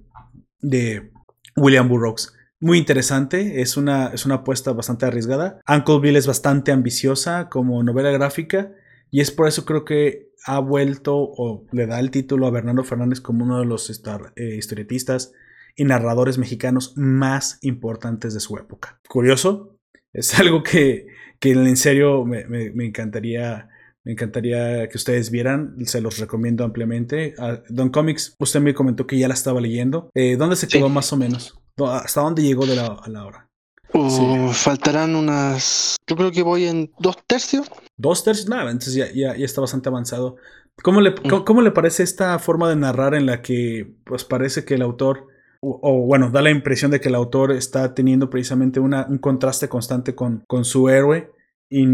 de 0.61 1.12
William 1.56 1.90
Burroughs. 1.90 2.34
Muy 2.59 2.78
interesante, 2.78 3.61
es 3.61 3.76
una, 3.76 4.06
es 4.09 4.24
una 4.24 4.36
apuesta 4.36 4.72
bastante 4.72 5.04
arriesgada. 5.04 5.61
Uncle 5.68 6.00
Bill 6.00 6.16
es 6.16 6.26
bastante 6.26 6.72
ambiciosa 6.72 7.50
como 7.50 7.82
novela 7.82 8.11
gráfica 8.11 8.72
y 9.11 9.20
es 9.20 9.30
por 9.30 9.46
eso 9.46 9.66
creo 9.66 9.84
que 9.84 10.30
ha 10.46 10.59
vuelto 10.59 11.14
o 11.14 11.66
le 11.70 11.86
da 11.86 12.00
el 12.00 12.11
título 12.11 12.46
a 12.46 12.50
Bernardo 12.50 12.84
Fernández 12.84 13.20
como 13.20 13.44
uno 13.44 13.59
de 13.59 13.66
los 13.66 13.90
eh, 13.90 14.56
historietistas 14.56 15.34
y 15.76 15.84
narradores 15.84 16.38
mexicanos 16.38 16.94
más 16.96 17.59
importantes 17.61 18.32
de 18.32 18.40
su 18.40 18.56
época. 18.56 19.00
Curioso, 19.06 19.76
es 20.14 20.38
algo 20.40 20.62
que, 20.62 21.09
en 21.42 21.76
serio 21.76 22.24
me 22.24 22.86
encantaría 22.86 23.68
me 24.09 24.12
encantaría 24.12 24.88
que 24.88 24.96
ustedes 24.96 25.30
vieran, 25.30 25.74
se 25.84 26.00
los 26.00 26.16
recomiendo 26.16 26.64
ampliamente. 26.64 27.34
Ah, 27.38 27.61
Don 27.68 27.90
Comics, 27.90 28.34
usted 28.38 28.59
me 28.59 28.72
comentó 28.72 29.06
que 29.06 29.18
ya 29.18 29.28
la 29.28 29.34
estaba 29.34 29.61
leyendo. 29.61 30.11
Eh, 30.14 30.36
¿Dónde 30.38 30.56
se 30.56 30.66
quedó 30.66 30.88
más 30.88 31.12
o 31.12 31.18
menos? 31.18 31.61
¿Hasta 31.76 32.22
dónde 32.22 32.42
llegó 32.42 32.64
de 32.64 32.74
la, 32.74 32.86
a 32.86 33.09
la 33.11 33.26
hora? 33.26 33.50
Uh, 33.92 34.48
faltarán 34.48 35.14
unas. 35.14 35.96
Yo 36.06 36.16
creo 36.16 36.30
que 36.30 36.42
voy 36.42 36.64
en 36.64 36.90
dos 36.98 37.18
tercios. 37.26 37.70
¿Dos 37.98 38.24
tercios? 38.24 38.48
Nada, 38.48 38.70
entonces 38.70 38.94
ya, 38.94 39.12
ya, 39.12 39.44
está 39.44 39.61
bastante 39.61 39.90
avanzado. 39.90 40.36
¿Cómo 40.82 41.02
le, 41.02 41.11
mm. 41.11 41.44
cómo, 41.44 41.61
le 41.61 41.70
parece 41.70 42.02
esta 42.02 42.38
forma 42.38 42.66
de 42.70 42.76
narrar 42.76 43.14
en 43.14 43.26
la 43.26 43.42
que 43.42 43.92
pues 44.04 44.24
parece 44.24 44.64
que 44.64 44.76
el 44.76 44.80
autor, 44.80 45.26
o, 45.61 46.06
bueno, 46.06 46.30
da 46.30 46.40
la 46.40 46.50
impresión 46.50 46.90
de 46.90 47.00
que 47.02 47.11
el 47.11 47.14
autor 47.14 47.52
está 47.52 47.94
teniendo 47.94 48.30
precisamente 48.30 48.80
una, 48.80 49.06
un 49.06 49.18
contraste 49.18 49.68
constante 49.68 50.14
con, 50.14 50.44
con 50.46 50.64
su 50.64 50.88
héroe 50.88 51.30
y 51.68 51.84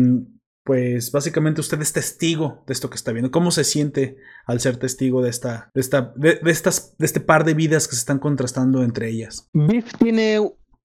pues 0.64 1.12
básicamente 1.12 1.60
usted 1.60 1.80
es 1.82 1.92
testigo 1.92 2.64
de 2.66 2.72
esto 2.72 2.88
que 2.88 2.96
está 2.96 3.12
viendo. 3.12 3.30
¿Cómo 3.30 3.50
se 3.50 3.64
siente 3.64 4.16
al 4.46 4.60
ser 4.60 4.78
testigo 4.78 5.22
de 5.22 5.28
esta, 5.28 5.70
de 5.74 5.80
esta, 5.80 6.12
de, 6.16 6.40
estas, 6.46 6.96
de 6.98 7.06
este 7.06 7.20
par 7.20 7.44
de 7.44 7.54
vidas 7.54 7.86
que 7.86 7.94
se 7.94 8.00
están 8.00 8.18
contrastando 8.18 8.82
entre 8.82 9.10
ellas? 9.10 9.48
Biff 9.52 9.92
tiene, 9.98 10.40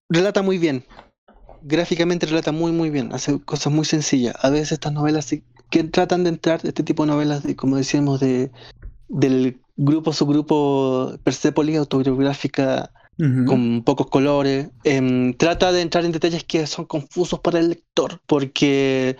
relata 0.10 0.42
muy 0.42 0.58
bien. 0.58 0.84
Gráficamente 1.62 2.26
relata 2.26 2.52
muy 2.52 2.74
muy 2.74 2.90
bien. 2.90 3.14
Hace 3.14 3.40
cosas 3.40 3.72
muy 3.72 3.86
sencillas. 3.86 4.36
A 4.42 4.50
veces 4.50 4.74
estas 4.74 4.92
novelas 4.92 5.34
que 5.70 5.84
tratan 5.86 6.24
de 6.24 6.30
entrar, 6.32 6.60
este 6.64 6.84
tipo 6.84 7.06
de 7.06 7.12
novelas, 7.12 7.44
de, 7.44 7.56
como 7.56 7.78
decíamos, 7.78 8.20
de 8.20 8.52
del 9.08 9.60
grupo 9.76 10.14
subgrupo 10.14 11.18
Persepolis 11.24 11.78
autobiográfica 11.78 12.92
con 13.46 13.84
pocos 13.84 14.08
colores. 14.08 14.70
Em, 14.86 15.34
trata 15.34 15.74
de 15.74 15.82
entrar 15.82 16.06
en 16.06 16.14
detalles 16.14 16.46
que 16.46 16.66
son 16.68 16.86
confusos 16.86 17.40
para 17.42 17.60
el 17.60 17.70
lector, 17.70 18.22
porque 18.26 19.18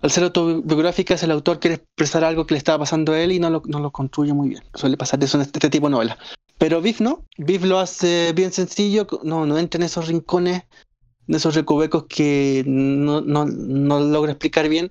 al 0.00 0.10
ser 0.10 0.24
autobiográfica, 0.24 1.14
es 1.14 1.22
el 1.22 1.30
autor 1.30 1.60
quiere 1.60 1.76
expresar 1.76 2.24
algo 2.24 2.46
que 2.46 2.54
le 2.54 2.58
estaba 2.58 2.78
pasando 2.78 3.12
a 3.12 3.20
él 3.20 3.32
y 3.32 3.38
no 3.38 3.50
lo, 3.50 3.62
no 3.66 3.80
lo 3.80 3.90
construye 3.90 4.32
muy 4.32 4.48
bien. 4.48 4.62
Suele 4.74 4.96
pasar 4.96 5.22
eso 5.22 5.36
en 5.36 5.42
este, 5.42 5.70
tipo 5.70 5.86
de 5.86 5.92
novelas. 5.92 6.16
Pero 6.58 6.80
Biff 6.80 7.00
no. 7.00 7.26
Biff 7.36 7.62
lo 7.64 7.78
hace 7.78 8.32
bien 8.34 8.52
sencillo, 8.52 9.06
no, 9.22 9.46
no 9.46 9.58
entra 9.58 9.78
en 9.78 9.84
esos 9.84 10.08
rincones, 10.08 10.62
en 11.28 11.34
esos 11.34 11.54
recovecos 11.54 12.06
que 12.06 12.64
no, 12.66 13.20
no, 13.20 13.44
no 13.46 14.00
logra 14.00 14.32
explicar 14.32 14.68
bien, 14.68 14.90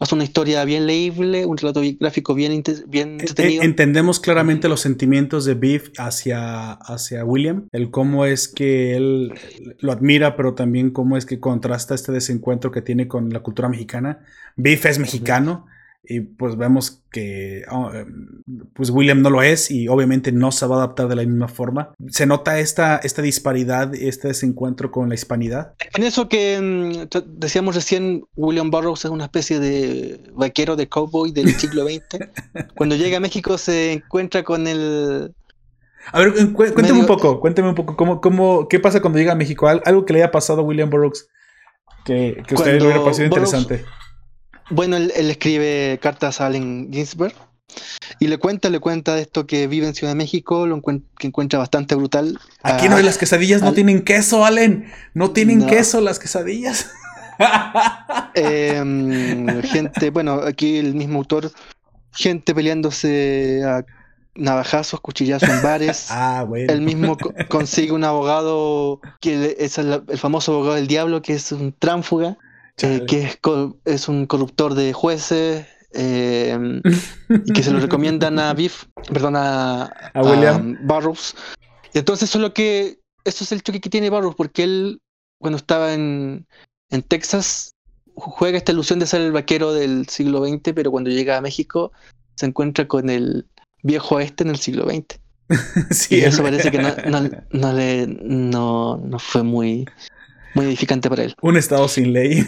Hace 0.00 0.14
una 0.14 0.24
historia 0.24 0.64
bien 0.64 0.86
leíble, 0.86 1.46
un 1.46 1.56
relato 1.56 1.80
gráfico 2.00 2.34
bien, 2.34 2.62
bien 2.88 3.20
entretenido. 3.20 3.62
Entendemos 3.62 4.18
claramente 4.18 4.68
los 4.68 4.80
sentimientos 4.80 5.44
de 5.44 5.54
Biff 5.54 5.90
hacia, 5.98 6.72
hacia 6.72 7.24
William, 7.24 7.68
el 7.70 7.90
cómo 7.90 8.26
es 8.26 8.48
que 8.48 8.96
él 8.96 9.32
lo 9.78 9.92
admira, 9.92 10.36
pero 10.36 10.54
también 10.54 10.90
cómo 10.90 11.16
es 11.16 11.26
que 11.26 11.38
contrasta 11.38 11.94
este 11.94 12.10
desencuentro 12.10 12.72
que 12.72 12.82
tiene 12.82 13.06
con 13.06 13.30
la 13.30 13.40
cultura 13.40 13.68
mexicana. 13.68 14.24
Biff 14.56 14.84
es 14.86 14.98
mexicano, 14.98 15.66
y 16.06 16.20
pues 16.20 16.56
vemos 16.56 17.02
que 17.10 17.62
oh, 17.70 17.90
em, 17.92 18.42
pues 18.74 18.90
William 18.90 19.22
no 19.22 19.30
lo 19.30 19.42
es 19.42 19.70
y 19.70 19.88
obviamente 19.88 20.32
no 20.32 20.52
se 20.52 20.66
va 20.66 20.76
a 20.76 20.78
adaptar 20.78 21.08
de 21.08 21.16
la 21.16 21.22
misma 21.22 21.48
forma. 21.48 21.94
Se 22.08 22.26
nota 22.26 22.58
esta, 22.58 22.98
esta 22.98 23.22
disparidad, 23.22 23.94
este 23.94 24.28
desencuentro 24.28 24.90
con 24.90 25.08
la 25.08 25.14
hispanidad. 25.14 25.74
En 25.94 26.04
eso 26.04 26.28
que 26.28 26.60
mm, 26.60 27.18
decíamos 27.38 27.74
recién, 27.74 28.24
William 28.36 28.70
Burroughs 28.70 29.04
es 29.04 29.10
una 29.10 29.24
especie 29.24 29.58
de 29.60 30.20
vaquero 30.34 30.76
de 30.76 30.88
cowboy 30.88 31.32
del 31.32 31.54
siglo 31.58 31.84
XX. 31.84 32.28
Cuando 32.76 32.96
llega 32.96 33.16
a 33.16 33.20
México 33.20 33.56
se 33.56 33.92
encuentra 33.92 34.42
con 34.42 34.66
el... 34.66 35.34
A 36.12 36.18
ver, 36.18 36.34
cuénteme 36.52 37.00
un 37.00 37.06
poco, 37.06 37.40
cuénteme 37.40 37.70
un 37.70 37.74
poco, 37.74 37.96
¿cómo, 37.96 38.20
cómo, 38.20 38.68
¿qué 38.68 38.78
pasa 38.78 39.00
cuando 39.00 39.18
llega 39.18 39.32
a 39.32 39.36
México? 39.36 39.66
Algo 39.68 40.04
que 40.04 40.12
le 40.12 40.18
haya 40.18 40.30
pasado 40.30 40.60
a 40.60 40.64
William 40.64 40.90
Burroughs 40.90 41.28
que, 42.04 42.42
que 42.46 42.54
usted 42.54 42.78
le 42.78 42.84
hubiera 42.84 43.02
parecido 43.02 43.26
interesante. 43.26 43.84
Bueno, 44.70 44.96
él, 44.96 45.12
escribe 45.16 45.98
cartas 46.00 46.40
a 46.40 46.46
Allen 46.46 46.90
Ginsberg 46.92 47.34
y 48.18 48.28
le 48.28 48.38
cuenta, 48.38 48.70
le 48.70 48.80
cuenta 48.80 49.14
de 49.14 49.22
esto 49.22 49.46
que 49.46 49.66
vive 49.66 49.86
en 49.86 49.94
Ciudad 49.94 50.12
de 50.12 50.16
México, 50.16 50.66
lo 50.66 50.80
que 50.82 51.26
encuentra 51.26 51.58
bastante 51.58 51.94
brutal. 51.94 52.38
Aquí 52.62 52.88
no 52.88 52.96
hay 52.96 53.02
las 53.02 53.18
quesadillas, 53.18 53.62
no 53.62 53.72
tienen 53.72 54.02
queso, 54.02 54.44
Allen. 54.44 54.90
No 55.12 55.32
tienen 55.32 55.66
queso 55.66 56.00
las 56.00 56.18
quesadillas. 56.18 56.90
Em, 58.36 59.62
gente, 59.62 60.10
bueno, 60.10 60.34
aquí 60.34 60.76
el 60.76 60.94
mismo 60.94 61.18
autor, 61.18 61.50
gente 62.12 62.54
peleándose 62.54 63.62
a 63.64 63.84
navajazos, 64.36 65.00
cuchillazos 65.00 65.48
en 65.48 65.62
bares. 65.62 66.06
ah, 66.10 66.44
bueno. 66.46 66.72
Él 66.72 66.80
mismo 66.80 67.16
consigue 67.48 67.92
un 67.92 68.04
abogado 68.04 69.00
que 69.20 69.56
es 69.58 69.78
el, 69.78 70.02
famoso 70.16 70.52
abogado 70.52 70.74
del 70.74 70.86
diablo, 70.86 71.22
que 71.22 71.34
es 71.34 71.52
un 71.52 71.72
tránfuga. 71.72 72.36
Eh, 72.82 73.04
que 73.06 73.22
es, 73.22 73.38
es, 73.84 74.08
un 74.08 74.26
corruptor 74.26 74.74
de 74.74 74.92
jueces 74.92 75.66
eh, 75.92 76.58
y 77.44 77.52
que 77.52 77.62
se 77.62 77.70
lo 77.70 77.78
recomiendan 77.78 78.38
a 78.40 78.52
Biff, 78.52 78.86
perdón, 79.12 79.36
a, 79.36 79.84
a 80.14 80.22
William 80.22 80.76
Barrows. 80.82 81.36
Y 81.92 81.98
entonces 81.98 82.28
eso 82.28 82.38
es 82.38 82.42
lo 82.42 82.52
que, 82.52 82.98
eso 83.24 83.44
es 83.44 83.52
el 83.52 83.62
choque 83.62 83.80
que 83.80 83.90
tiene 83.90 84.10
Barrows, 84.10 84.34
porque 84.34 84.64
él 84.64 85.00
cuando 85.40 85.56
estaba 85.56 85.94
en, 85.94 86.46
en 86.90 87.02
Texas 87.02 87.74
juega 88.16 88.58
esta 88.58 88.72
ilusión 88.72 88.98
de 88.98 89.06
ser 89.06 89.20
el 89.20 89.32
vaquero 89.32 89.72
del 89.72 90.08
siglo 90.08 90.44
XX, 90.44 90.72
pero 90.74 90.90
cuando 90.90 91.10
llega 91.10 91.36
a 91.36 91.40
México 91.40 91.92
se 92.36 92.46
encuentra 92.46 92.88
con 92.88 93.10
el 93.10 93.46
viejo 93.82 94.16
oeste 94.16 94.44
en 94.44 94.50
el 94.50 94.58
siglo 94.58 94.84
XX. 94.84 95.20
sí, 95.90 96.16
y 96.16 96.20
eso 96.20 96.42
parece 96.42 96.70
que 96.70 96.78
no, 96.78 96.88
no, 97.08 97.30
no, 97.50 97.72
le, 97.72 98.06
no, 98.06 98.96
no 98.96 99.18
fue 99.18 99.42
muy, 99.42 99.84
muy 100.54 100.66
edificante 100.66 101.08
para 101.08 101.24
él. 101.24 101.34
Un 101.42 101.56
estado 101.56 101.88
sin 101.88 102.12
ley. 102.12 102.44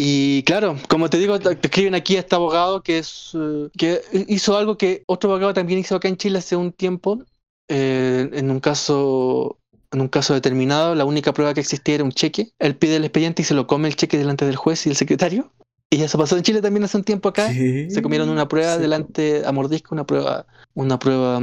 Y 0.00 0.44
claro, 0.44 0.76
como 0.88 1.10
te 1.10 1.18
digo, 1.18 1.40
te 1.40 1.58
escriben 1.60 1.96
aquí 1.96 2.14
a 2.16 2.20
este 2.20 2.36
abogado 2.36 2.84
que 2.84 2.98
es 2.98 3.32
eh, 3.34 3.68
que 3.76 4.00
hizo 4.28 4.56
algo 4.56 4.78
que 4.78 5.02
otro 5.06 5.30
abogado 5.30 5.54
también 5.54 5.80
hizo 5.80 5.96
acá 5.96 6.06
en 6.06 6.16
Chile 6.16 6.38
hace 6.38 6.54
un 6.54 6.70
tiempo, 6.70 7.24
eh, 7.66 8.30
en 8.32 8.48
un 8.48 8.60
caso 8.60 9.58
en 9.90 10.00
un 10.00 10.06
caso 10.06 10.34
determinado, 10.34 10.94
la 10.94 11.04
única 11.04 11.32
prueba 11.32 11.52
que 11.52 11.60
existía 11.60 11.96
era 11.96 12.04
un 12.04 12.12
cheque. 12.12 12.52
Él 12.60 12.76
pide 12.76 12.96
el 12.96 13.04
expediente 13.04 13.42
y 13.42 13.44
se 13.44 13.54
lo 13.54 13.66
come 13.66 13.88
el 13.88 13.96
cheque 13.96 14.18
delante 14.18 14.44
del 14.44 14.54
juez 14.54 14.86
y 14.86 14.90
el 14.90 14.96
secretario. 14.96 15.50
Y 15.90 16.02
eso 16.02 16.18
pasó 16.18 16.36
en 16.36 16.42
Chile 16.42 16.60
también 16.60 16.84
hace 16.84 16.98
un 16.98 17.04
tiempo 17.04 17.30
acá. 17.30 17.50
Se 17.52 18.02
comieron 18.02 18.28
una 18.28 18.46
prueba 18.46 18.76
delante 18.76 19.42
a 19.46 19.50
mordisco, 19.50 19.94
una 19.94 20.06
prueba, 20.06 20.46
una 20.74 20.98
prueba 20.98 21.38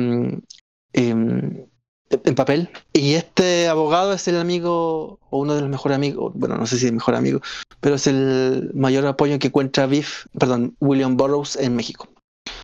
em, 0.93 1.66
en 2.10 2.36
papel. 2.36 2.70
Y 2.93 3.14
este 3.14 3.68
abogado 3.68 4.14
es 4.14 4.28
el 4.28 4.38
amigo, 4.38 5.20
o 5.30 5.39
uno 5.39 5.56
de 5.56 5.62
los 5.62 5.70
mejores 5.70 5.95
amigos, 5.95 6.34
bueno, 6.36 6.58
no 6.58 6.66
sé 6.68 6.78
si 6.78 6.88
el 6.88 6.93
mejor 6.93 7.16
amigo, 7.16 7.41
pero 7.80 7.95
es 7.95 8.08
el 8.08 8.72
mayor 8.74 9.06
apoyo 9.06 9.39
que 9.39 9.47
encuentra 9.47 9.86
Biff, 9.88 10.26
perdón, 10.38 10.76
William 10.80 11.18
Burroughs 11.18 11.56
en 11.56 11.76
México. 11.76 12.08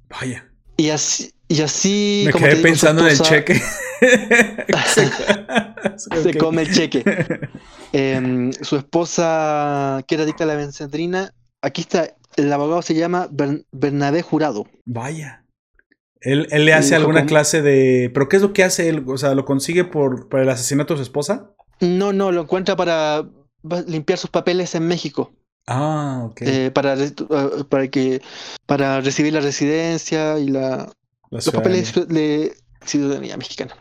Vaya. 0.10 0.48
Y 0.78 0.90
así, 0.90 1.32
y 1.48 1.62
así. 1.62 2.24
Me 2.26 2.34
quedé 2.34 2.56
pensando 2.58 3.06
en 3.06 3.12
el 3.12 3.20
cheque. 3.20 3.62
se, 5.98 6.38
come 6.38 6.64
el 6.64 6.74
cheque. 6.74 7.04
Em, 7.94 8.54
su 8.54 8.78
esposa, 8.78 10.02
que 10.08 10.16
era 10.16 10.24
adicta 10.24 10.46
a 10.46 10.48
la 10.48 10.56
benzendrina, 10.56 11.34
aquí 11.62 11.82
está, 11.82 12.16
el 12.38 12.54
abogado 12.54 12.82
se 12.82 12.96
llama 12.96 13.28
Bernabé 13.72 14.22
Jurado. 14.22 14.66
Vaya. 14.86 15.41
Él, 16.22 16.48
le 16.52 16.74
hace 16.74 16.96
alguna 16.96 17.26
clase 17.26 17.62
de... 17.62 18.12
¿Pero 18.14 18.30
qué 18.30 18.36
es 18.36 18.42
lo 18.42 18.54
que 18.54 18.64
hace 18.64 18.88
él? 18.90 19.04
O 19.08 19.18
sea, 19.18 19.34
¿lo 19.34 19.44
consigue 19.44 19.84
por, 19.84 20.28
el 20.34 20.50
asesinato 20.50 20.94
de 20.94 21.00
su 21.00 21.04
esposa? 21.04 21.52
No, 21.80 22.14
no, 22.14 22.32
lo 22.32 22.42
encuentra 22.42 22.76
para 22.76 23.28
limpiar 23.88 24.20
sus 24.20 24.30
papeles 24.30 24.76
en 24.76 24.88
México. 24.88 25.34
Ah, 25.66 26.22
ok. 26.26 26.42
Eh, 26.42 26.72
para, 26.72 26.94
eh, 26.94 27.12
para, 27.70 27.88
que, 27.88 28.22
para 28.68 29.02
recibir 29.02 29.34
la 29.34 29.42
residencia 29.42 30.38
y 30.38 30.50
la, 30.50 30.92
los 31.32 31.50
papeles 31.50 31.94
de 32.08 32.54
ciudadanía 32.86 33.38
mexicana. 33.38 33.76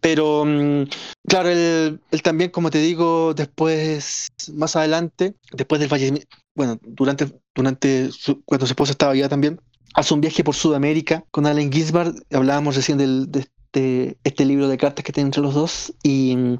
Pero, 0.00 0.44
mm, 0.44 0.84
claro, 1.26 1.48
él, 1.48 2.00
también, 2.22 2.50
como 2.50 2.70
te 2.70 2.78
digo, 2.78 3.34
después, 3.34 4.28
más 4.54 4.76
adelante, 4.76 5.34
después 5.52 5.80
del 5.80 5.88
fallecimiento, 5.88 6.36
bueno, 6.54 6.78
durante, 6.82 7.40
durante 7.54 8.10
cuando 8.44 8.66
su 8.66 8.72
esposa 8.72 8.92
estaba 8.92 9.12
allá 9.12 9.28
también, 9.28 9.60
hace 9.94 10.14
un 10.14 10.20
viaje 10.20 10.44
por 10.44 10.54
Sudamérica 10.54 11.24
con 11.30 11.46
Allen 11.46 11.72
Ginsberg. 11.72 12.14
Hablábamos 12.32 12.76
recién 12.76 12.98
del, 12.98 13.30
de 13.30 13.40
este, 13.40 14.18
este 14.24 14.44
libro 14.44 14.68
de 14.68 14.76
cartas 14.76 15.04
que 15.04 15.12
tiene 15.12 15.28
entre 15.28 15.42
los 15.42 15.54
dos 15.54 15.94
y 16.02 16.36
mm, 16.36 16.54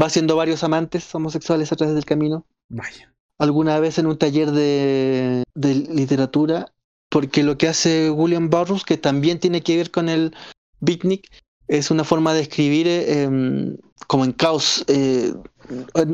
va 0.00 0.06
haciendo 0.06 0.36
varios 0.36 0.62
amantes 0.62 1.12
homosexuales 1.14 1.72
a 1.72 1.76
través 1.76 1.94
del 1.94 2.04
camino. 2.04 2.46
Vaya. 2.68 3.12
Alguna 3.38 3.80
vez 3.80 3.98
en 3.98 4.06
un 4.06 4.16
taller 4.16 4.52
de, 4.52 5.42
de 5.54 5.74
literatura, 5.74 6.72
porque 7.10 7.42
lo 7.42 7.58
que 7.58 7.68
hace 7.68 8.10
William 8.10 8.50
Burroughs, 8.50 8.84
que 8.84 8.96
también 8.96 9.40
tiene 9.40 9.62
que 9.62 9.76
ver 9.76 9.90
con 9.90 10.08
el 10.08 10.34
beatnik, 10.80 11.28
es 11.66 11.90
una 11.90 12.04
forma 12.04 12.34
de 12.34 12.42
escribir 12.42 12.86
eh, 12.86 13.22
em, 13.22 13.76
como 14.06 14.24
en 14.24 14.32
caos. 14.32 14.84
Eh, 14.86 15.34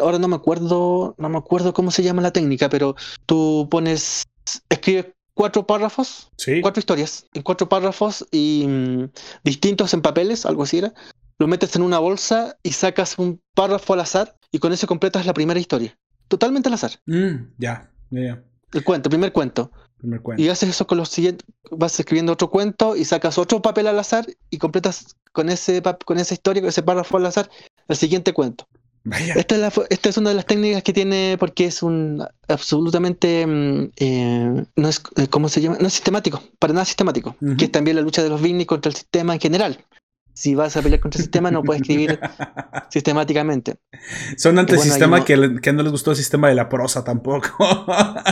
ahora 0.00 0.18
no 0.18 0.28
me 0.28 0.36
acuerdo, 0.36 1.14
no 1.18 1.28
me 1.28 1.38
acuerdo 1.38 1.74
cómo 1.74 1.90
se 1.90 2.02
llama 2.02 2.22
la 2.22 2.32
técnica, 2.32 2.68
pero 2.68 2.94
tú 3.26 3.68
pones, 3.70 4.24
escribes 4.68 5.06
cuatro 5.40 5.66
párrafos, 5.66 6.30
cuatro 6.60 6.80
historias, 6.80 7.24
en 7.32 7.40
cuatro 7.40 7.66
párrafos 7.66 8.26
y 8.30 8.66
mm, 8.68 9.04
distintos 9.42 9.94
en 9.94 10.02
papeles, 10.02 10.44
algo 10.44 10.64
así 10.64 10.76
era. 10.76 10.92
Lo 11.38 11.46
metes 11.46 11.74
en 11.76 11.80
una 11.82 11.98
bolsa 11.98 12.58
y 12.62 12.72
sacas 12.72 13.18
un 13.18 13.40
párrafo 13.54 13.94
al 13.94 14.00
azar 14.00 14.36
y 14.52 14.58
con 14.58 14.74
eso 14.74 14.86
completas 14.86 15.24
la 15.24 15.32
primera 15.32 15.58
historia. 15.58 15.98
Totalmente 16.28 16.68
al 16.68 16.74
azar. 16.74 16.90
Mm, 17.06 17.54
ya, 17.56 17.90
ya. 18.10 18.44
El 18.74 18.84
cuento, 18.84 19.08
el 19.08 19.12
primer 19.12 19.32
cuento. 19.32 19.72
Y 20.36 20.48
haces 20.48 20.68
eso 20.68 20.86
con 20.86 20.98
los 20.98 21.08
siguientes, 21.08 21.46
vas 21.70 21.98
escribiendo 21.98 22.34
otro 22.34 22.50
cuento 22.50 22.94
y 22.94 23.06
sacas 23.06 23.38
otro 23.38 23.62
papel 23.62 23.86
al 23.86 23.98
azar 23.98 24.26
y 24.50 24.58
completas 24.58 25.16
con 25.32 25.48
ese 25.48 25.82
con 26.04 26.18
esa 26.18 26.34
historia, 26.34 26.60
con 26.60 26.68
ese 26.68 26.82
párrafo 26.82 27.16
al 27.16 27.24
azar, 27.24 27.48
el 27.88 27.96
siguiente 27.96 28.34
cuento. 28.34 28.66
Esta 29.04 29.66
es, 29.66 29.80
esta 29.88 30.08
es, 30.10 30.16
una 30.18 30.30
de 30.30 30.36
las 30.36 30.46
técnicas 30.46 30.82
que 30.82 30.92
tiene 30.92 31.36
porque 31.38 31.64
es 31.64 31.82
un 31.82 32.22
absolutamente 32.48 33.46
mm, 33.46 33.92
eh, 33.96 34.64
no 34.76 34.88
es 34.88 35.02
eh, 35.16 35.26
cómo 35.28 35.48
se 35.48 35.62
llama 35.62 35.78
no 35.80 35.86
es 35.86 35.94
sistemático 35.94 36.42
para 36.58 36.74
nada 36.74 36.84
sistemático 36.84 37.34
que 37.56 37.64
es 37.64 37.72
también 37.72 37.96
la 37.96 38.02
lucha 38.02 38.22
de 38.22 38.28
los 38.28 38.42
Vinny 38.42 38.66
contra 38.66 38.90
el 38.90 38.96
sistema 38.96 39.32
en 39.32 39.40
general. 39.40 39.84
Si 40.32 40.54
vas 40.54 40.76
a 40.76 40.82
pelear 40.82 41.00
contra 41.00 41.18
el 41.18 41.24
sistema 41.24 41.50
no 41.50 41.62
puedes 41.62 41.82
escribir 41.82 42.20
sistemáticamente. 42.90 43.76
Son 44.36 44.58
antesistema 44.58 45.24
que, 45.24 45.58
que 45.62 45.72
no 45.72 45.82
les 45.82 45.92
gustó 45.92 46.10
el 46.10 46.16
sistema 46.16 46.48
de 46.48 46.54
la 46.54 46.68
prosa 46.68 47.02
tampoco. 47.02 47.48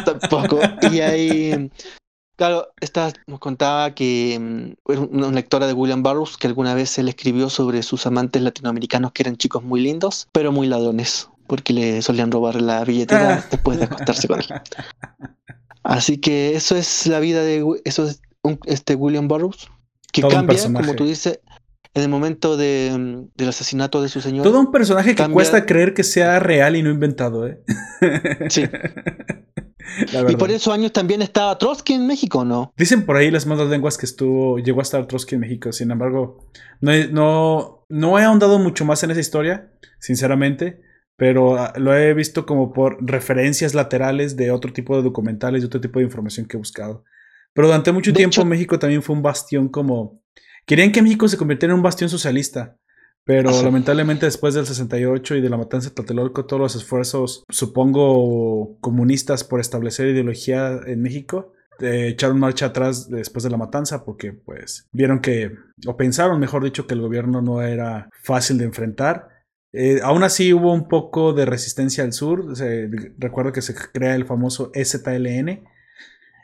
Tampoco. 0.05 0.61
Y 0.93 1.01
hay 1.01 1.71
Claro, 2.39 2.69
esta 2.81 3.13
nos 3.27 3.41
contaba 3.41 3.97
que 3.97 4.39
mm, 4.39 4.93
una 5.11 5.33
lectora 5.33 5.67
de 5.67 5.73
William 5.73 6.05
Burroughs 6.05 6.37
que 6.37 6.47
alguna 6.47 6.73
vez 6.73 6.97
él 6.97 7.09
escribió 7.09 7.51
sobre 7.51 7.83
sus 7.83 8.07
amantes 8.07 8.41
latinoamericanos 8.41 9.11
que 9.11 9.25
eran 9.25 9.37
chicos 9.37 9.65
muy 9.65 9.81
lindos, 9.81 10.29
pero 10.31 10.53
muy 10.53 10.69
ladrones, 10.69 11.29
porque 11.49 11.73
le 11.73 12.01
solían 12.01 12.31
robar 12.31 12.63
la 12.63 12.85
billetera 12.85 13.45
después 13.51 13.79
de 13.79 13.87
acostarse 13.87 14.29
con 14.29 14.39
él. 14.39 14.47
Así 15.83 16.19
que 16.19 16.55
eso 16.55 16.77
es 16.77 17.09
la 17.09 17.19
vida 17.19 17.43
de 17.43 17.67
eso 17.85 18.07
es 18.07 18.23
este 18.67 18.95
William 18.95 19.27
Burroughs, 19.27 19.69
que 20.13 20.23
cambia, 20.23 20.63
como 20.63 20.95
tú 20.95 21.07
dices, 21.07 21.41
en 21.93 22.03
el 22.05 22.09
momento 22.09 22.57
de, 22.57 22.95
mm, 22.97 23.37
del 23.37 23.49
asesinato 23.49 24.01
de 24.01 24.09
su 24.09 24.21
señor. 24.21 24.45
Todo 24.45 24.61
un 24.61 24.71
personaje 24.71 25.17
que 25.17 25.29
cuesta 25.29 25.67
creer 25.67 25.93
que 25.93 26.05
sea 26.05 26.39
real 26.39 26.77
y 26.77 26.85
no 26.85 26.91
inventado, 26.91 27.49
¿eh? 27.49 27.65
Sí. 28.49 28.63
y 30.29 30.37
por 30.37 30.51
esos 30.51 30.73
años 30.73 30.93
también 30.93 31.23
estaba 31.23 31.57
Trotsky 31.59 31.95
en 31.95 32.07
México, 32.07 32.45
¿no? 32.45 32.73
Dicen 32.77 33.07
por 33.07 33.17
ahí 33.17 33.31
las 33.31 33.47
malas 33.47 33.69
lenguas 33.69 33.97
que 33.97 34.07
estuvo, 34.07 34.59
llegó 34.59 34.81
a 34.81 34.83
estar 34.83 35.07
Trotsky 35.07 35.35
en 35.35 35.41
México. 35.41 35.73
Sin 35.73 35.91
embargo, 35.91 36.51
no, 36.81 36.93
no, 37.11 37.87
no 37.89 38.19
he 38.19 38.25
ahondado 38.25 38.59
mucho 38.59 38.85
más 38.85 39.03
en 39.03 39.11
esa 39.11 39.21
historia, 39.21 39.73
sinceramente. 39.99 40.83
Pero 41.17 41.59
ah, 41.59 41.73
lo 41.77 41.97
he 41.97 42.15
visto 42.15 42.47
como 42.47 42.73
por 42.73 42.97
referencias 43.01 43.75
laterales 43.75 44.37
de 44.37 44.53
otro 44.53 44.73
tipo 44.73 44.97
de 44.97 45.03
documentales 45.03 45.63
y 45.63 45.67
otro 45.67 45.81
tipo 45.81 45.99
de 45.99 46.05
información 46.05 46.47
que 46.47 46.57
he 46.57 46.59
buscado. 46.59 47.05
Pero 47.53 47.67
durante 47.67 47.91
mucho 47.91 48.13
tiempo 48.13 48.45
México 48.45 48.79
también 48.79 49.03
fue 49.03 49.17
un 49.17 49.23
bastión 49.23 49.69
como... 49.69 50.23
Querían 50.65 50.93
que 50.93 51.03
México 51.03 51.27
se 51.27 51.37
convirtiera 51.37 51.73
en 51.73 51.79
un 51.79 51.83
bastión 51.83 52.09
socialista. 52.09 52.77
Pero 53.29 53.51
lamentablemente 53.63 54.25
después 54.25 54.55
del 54.55 54.65
68 54.65 55.37
y 55.37 55.43
de 55.43 55.51
la 55.51 55.59
matanza 55.59 55.91
de 55.91 55.95
Tlatelolco, 55.95 56.47
todos 56.47 56.63
los 56.63 56.77
esfuerzos, 56.77 57.45
supongo, 57.51 58.79
comunistas 58.81 59.45
por 59.45 59.61
establecer 59.61 60.07
ideología 60.07 60.81
en 60.87 61.03
México, 61.03 61.53
eh, 61.79 62.09
echaron 62.09 62.41
marcha 62.41 62.65
atrás 62.65 63.11
después 63.11 63.45
de 63.45 63.51
la 63.51 63.59
matanza 63.59 64.03
porque 64.07 64.33
pues 64.33 64.89
vieron 64.93 65.21
que, 65.21 65.53
o 65.87 65.95
pensaron 65.95 66.41
mejor 66.41 66.65
dicho, 66.65 66.87
que 66.87 66.95
el 66.95 67.03
gobierno 67.03 67.43
no 67.43 67.61
era 67.61 68.09
fácil 68.23 68.57
de 68.57 68.65
enfrentar. 68.65 69.29
Eh, 69.75 70.01
aún 70.03 70.23
así 70.23 70.55
hubo 70.55 70.73
un 70.73 70.89
poco 70.89 71.35
de 71.35 71.45
resistencia 71.45 72.05
al 72.05 72.15
sur. 72.15 72.55
recuerdo 73.19 73.53
que 73.53 73.61
se 73.61 73.75
crea 73.75 74.15
el 74.15 74.25
famoso 74.25 74.73
STLN, 74.75 75.65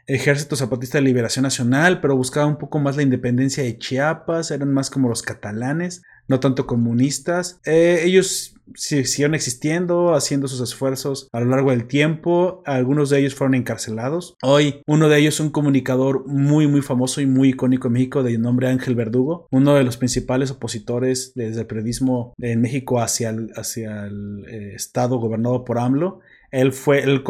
Ejército 0.07 0.55
Zapatista 0.55 0.99
de 0.99 1.05
Liberación 1.05 1.45
Nacional, 1.45 2.03
pero 2.03 2.15
buscaba 2.15 2.45
un 2.45 2.59
poco 2.59 2.79
más 2.79 2.97
la 2.97 3.03
independencia 3.03 3.65
de 3.65 3.79
Chiapas, 3.79 4.51
eran 4.51 4.75
más 4.75 4.91
como 4.91 5.09
los 5.09 5.23
catalanes, 5.23 6.03
no 6.29 6.41
tanto 6.41 6.67
comunistas. 6.67 7.61
Eh, 7.65 8.03
ellos 8.05 8.55
siguieron 8.77 9.35
existiendo, 9.35 10.15
haciendo 10.15 10.49
sus 10.49 10.61
esfuerzos 10.61 11.29
a 11.33 11.41
lo 11.41 11.51
largo 11.51 11.71
del 11.71 11.87
tiempo. 11.87 12.63
Algunos 12.65 13.11
de 13.11 13.21
ellos 13.21 13.35
fueron 13.35 13.55
encarcelados. 13.55 14.37
Hoy, 14.43 14.83
uno 14.87 15.09
de 15.09 15.19
ellos 15.19 15.41
un 15.41 15.51
comunicador 15.51 16.27
muy, 16.27 16.67
muy 16.67 16.81
famoso 16.81 17.21
y 17.21 17.27
muy 17.27 17.51
icónico 17.51 17.89
en 17.89 17.93
México, 17.93 18.23
de 18.23 18.39
nombre 18.39 18.69
Ángel 18.69 18.95
Verdugo, 18.95 19.47
uno 19.51 19.75
de 19.75 19.85
los 19.85 19.97
principales 19.97 20.51
opositores 20.51 21.33
desde 21.35 21.61
el 21.61 21.67
periodismo 21.67 22.35
en 22.39 22.61
México 22.63 23.01
hacia 23.01 23.31
el, 23.31 23.51
hacia 23.55 24.07
el 24.07 24.45
eh, 24.49 24.73
estado 24.75 25.19
gobernado 25.19 25.65
por 25.65 25.79
AMLO. 25.79 26.21
Él 26.51 26.73
fue, 26.73 27.03
él 27.03 27.25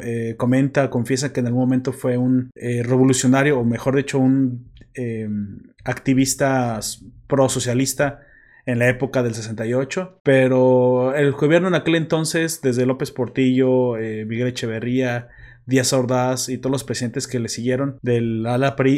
eh, 0.00 0.34
comenta, 0.38 0.88
confiesa 0.88 1.34
que 1.34 1.40
en 1.40 1.46
algún 1.48 1.60
momento 1.60 1.92
fue 1.92 2.16
un 2.16 2.50
revolucionario, 2.54 3.58
o 3.58 3.64
mejor 3.64 3.94
dicho, 3.94 4.18
un 4.18 4.70
em, 4.96 5.58
activista 5.84 6.80
pro-socialista 7.26 8.20
en 8.64 8.80
la 8.80 8.88
época 8.88 9.22
del 9.22 9.34
68, 9.34 10.20
pero 10.24 11.14
el 11.14 11.32
gobierno 11.32 11.68
en 11.68 11.74
aquel 11.74 11.94
entonces, 11.94 12.60
desde 12.62 12.86
López 12.86 13.12
Portillo, 13.12 13.96
eh, 13.96 14.24
Miguel 14.24 14.48
Echeverría, 14.48 15.28
Díaz 15.66 15.92
Ordaz 15.92 16.48
y 16.48 16.58
todos 16.58 16.72
los 16.72 16.84
presidentes 16.84 17.28
que 17.28 17.38
le 17.38 17.48
siguieron 17.48 17.98
del, 18.02 18.46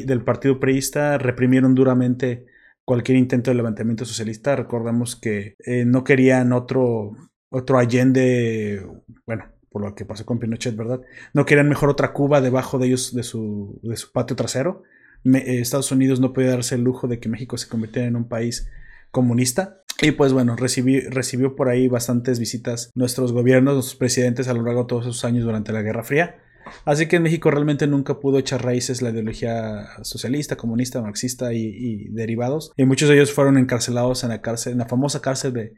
del 0.07 0.25
partido 0.25 0.61
priista, 0.61 1.19
reprimieron 1.19 1.75
duramente 1.75 2.47
cualquier 2.85 3.19
intento 3.19 3.51
de 3.51 3.57
levantamiento 3.57 4.05
socialista. 4.05 4.57
Recordamos 4.57 5.17
que 5.17 5.57
no 5.87 6.05
querían 6.05 6.53
otro 6.53 7.13
otro 7.51 7.79
Allende, 7.79 8.87
bueno, 9.27 9.47
por 9.71 9.83
lo 9.83 9.95
que 9.95 10.05
pasó 10.05 10.25
con 10.27 10.39
Pinochet, 10.39 10.77
¿verdad? 10.77 11.01
No 11.33 11.45
querían 11.45 11.69
mejor 11.69 11.89
otra 11.89 12.13
Cuba 12.13 12.41
debajo 12.41 12.79
de 12.79 12.89
ellos, 12.89 13.15
de 13.15 13.23
su, 13.23 13.79
de 13.83 13.97
su 13.97 14.13
patio 14.13 14.37
trasero. 14.37 14.83
Eh, 15.25 15.61
Estados 15.61 15.91
Unidos 15.93 16.21
no 16.21 16.33
podía 16.33 16.51
darse 16.51 16.75
el 16.75 16.83
lujo 16.83 17.09
de 17.09 17.21
que 17.21 17.29
México 17.29 17.57
se 17.57 17.69
convirtiera 17.69 18.09
en 18.09 18.17
un 18.17 18.29
país 18.29 18.69
comunista. 19.11 19.83
Y 20.01 20.13
pues 20.13 20.33
bueno, 20.33 20.55
recibió 20.55 21.57
por 21.57 21.69
ahí 21.69 21.89
bastantes 21.89 22.39
visitas 22.39 22.93
nuestros 22.95 23.33
gobiernos, 23.33 23.75
nuestros 23.75 23.97
presidentes 23.97 24.47
a 24.47 24.55
lo 24.55 24.63
largo 24.63 24.83
de 24.83 24.87
todos 24.87 25.07
esos 25.07 25.25
años 25.25 25.45
durante 25.45 25.73
la 25.73 25.83
Guerra 25.83 26.05
Fría. 26.05 26.37
Así 26.85 27.07
que 27.07 27.17
en 27.17 27.23
México 27.23 27.51
realmente 27.51 27.87
nunca 27.87 28.21
pudo 28.21 28.39
echar 28.39 28.65
raíces 28.65 29.03
la 29.03 29.11
ideología 29.11 29.87
socialista, 30.03 30.57
comunista, 30.57 31.01
marxista 31.01 31.53
y, 31.53 32.09
derivados. 32.11 32.73
Y 32.77 32.85
muchos 32.85 33.09
de 33.09 33.17
ellos 33.17 33.33
fueron 33.33 33.59
encarcelados 33.59 34.23
en 34.23 34.31
la 34.31 34.41
cárcel, 34.41 34.73
en 34.73 34.79
la 34.79 34.87
famosa 34.87 35.21
cárcel 35.21 35.53
de 35.53 35.75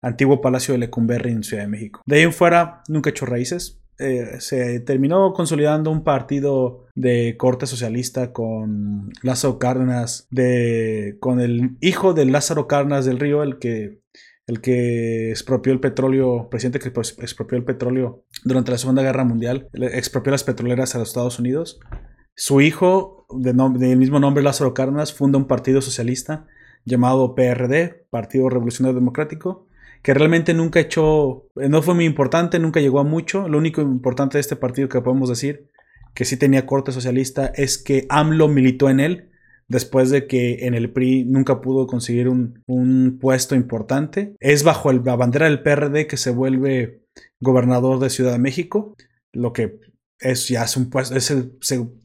antiguo 0.00 0.40
Palacio 0.40 0.72
de 0.72 0.78
Lecumberri 0.78 1.32
en 1.32 1.42
Ciudad 1.42 1.64
de 1.64 1.68
México. 1.68 2.02
De 2.06 2.16
ahí 2.16 2.22
en 2.22 2.32
fuera 2.32 2.82
nunca 2.88 3.10
echó 3.10 3.26
raíces. 3.26 3.80
Eh, 3.98 4.40
se 4.40 4.80
terminó 4.80 5.32
consolidando 5.32 5.90
un 5.90 6.04
partido 6.04 6.86
de 6.94 7.36
corte 7.36 7.66
socialista 7.66 8.32
con 8.32 9.10
Lázaro 9.22 9.58
Cárdenas, 9.58 10.26
de, 10.30 11.16
con 11.20 11.40
el 11.40 11.76
hijo 11.80 12.14
de 12.14 12.24
Lázaro 12.24 12.68
Cárdenas 12.68 13.04
del 13.04 13.18
Río, 13.18 13.42
el 13.42 13.58
que 13.58 14.00
el 14.48 14.62
que 14.62 15.28
expropió 15.30 15.74
el 15.74 15.80
petróleo, 15.80 16.48
presidente 16.48 16.78
que 16.78 16.90
pues, 16.90 17.14
expropió 17.18 17.58
el 17.58 17.64
petróleo 17.64 18.24
durante 18.44 18.70
la 18.70 18.78
Segunda 18.78 19.02
Guerra 19.02 19.22
Mundial, 19.24 19.68
expropió 19.74 20.32
las 20.32 20.42
petroleras 20.42 20.94
a 20.94 20.98
los 20.98 21.08
Estados 21.08 21.38
Unidos. 21.38 21.78
Su 22.34 22.62
hijo, 22.62 23.26
de 23.28 23.52
del 23.52 23.98
mismo 23.98 24.18
nombre 24.20 24.42
Lázaro 24.42 24.72
Cárdenas, 24.72 25.12
funda 25.12 25.36
un 25.36 25.46
partido 25.46 25.82
socialista 25.82 26.46
llamado 26.86 27.34
PRD, 27.34 28.06
Partido 28.08 28.48
Revolucionario 28.48 28.98
Democrático, 28.98 29.67
que 30.02 30.14
realmente 30.14 30.54
nunca 30.54 30.80
echó, 30.80 31.46
no 31.54 31.82
fue 31.82 31.94
muy 31.94 32.04
importante, 32.04 32.58
nunca 32.58 32.80
llegó 32.80 33.00
a 33.00 33.04
mucho. 33.04 33.48
Lo 33.48 33.58
único 33.58 33.80
importante 33.80 34.38
de 34.38 34.40
este 34.40 34.56
partido 34.56 34.88
que 34.88 35.00
podemos 35.00 35.28
decir, 35.28 35.70
que 36.14 36.24
sí 36.24 36.36
tenía 36.36 36.66
corte 36.66 36.92
socialista, 36.92 37.46
es 37.54 37.78
que 37.78 38.06
AMLO 38.08 38.48
militó 38.48 38.88
en 38.88 39.00
él 39.00 39.28
después 39.68 40.10
de 40.10 40.26
que 40.26 40.66
en 40.66 40.74
el 40.74 40.90
PRI 40.92 41.24
nunca 41.24 41.60
pudo 41.60 41.86
conseguir 41.86 42.28
un, 42.28 43.18
puesto 43.20 43.54
importante. 43.54 44.34
Es 44.40 44.64
bajo 44.64 44.92
la 44.92 45.16
bandera 45.16 45.46
del 45.46 45.62
PRD 45.62 46.06
que 46.06 46.16
se 46.16 46.30
vuelve 46.30 47.02
gobernador 47.40 47.98
de 48.00 48.10
Ciudad 48.10 48.32
de 48.32 48.38
México, 48.38 48.96
lo 49.32 49.52
que 49.52 49.78
es 50.20 50.48
ya 50.48 50.64
es 50.64 50.76
un 50.76 50.90
puesto, 50.90 51.14
es 51.14 51.32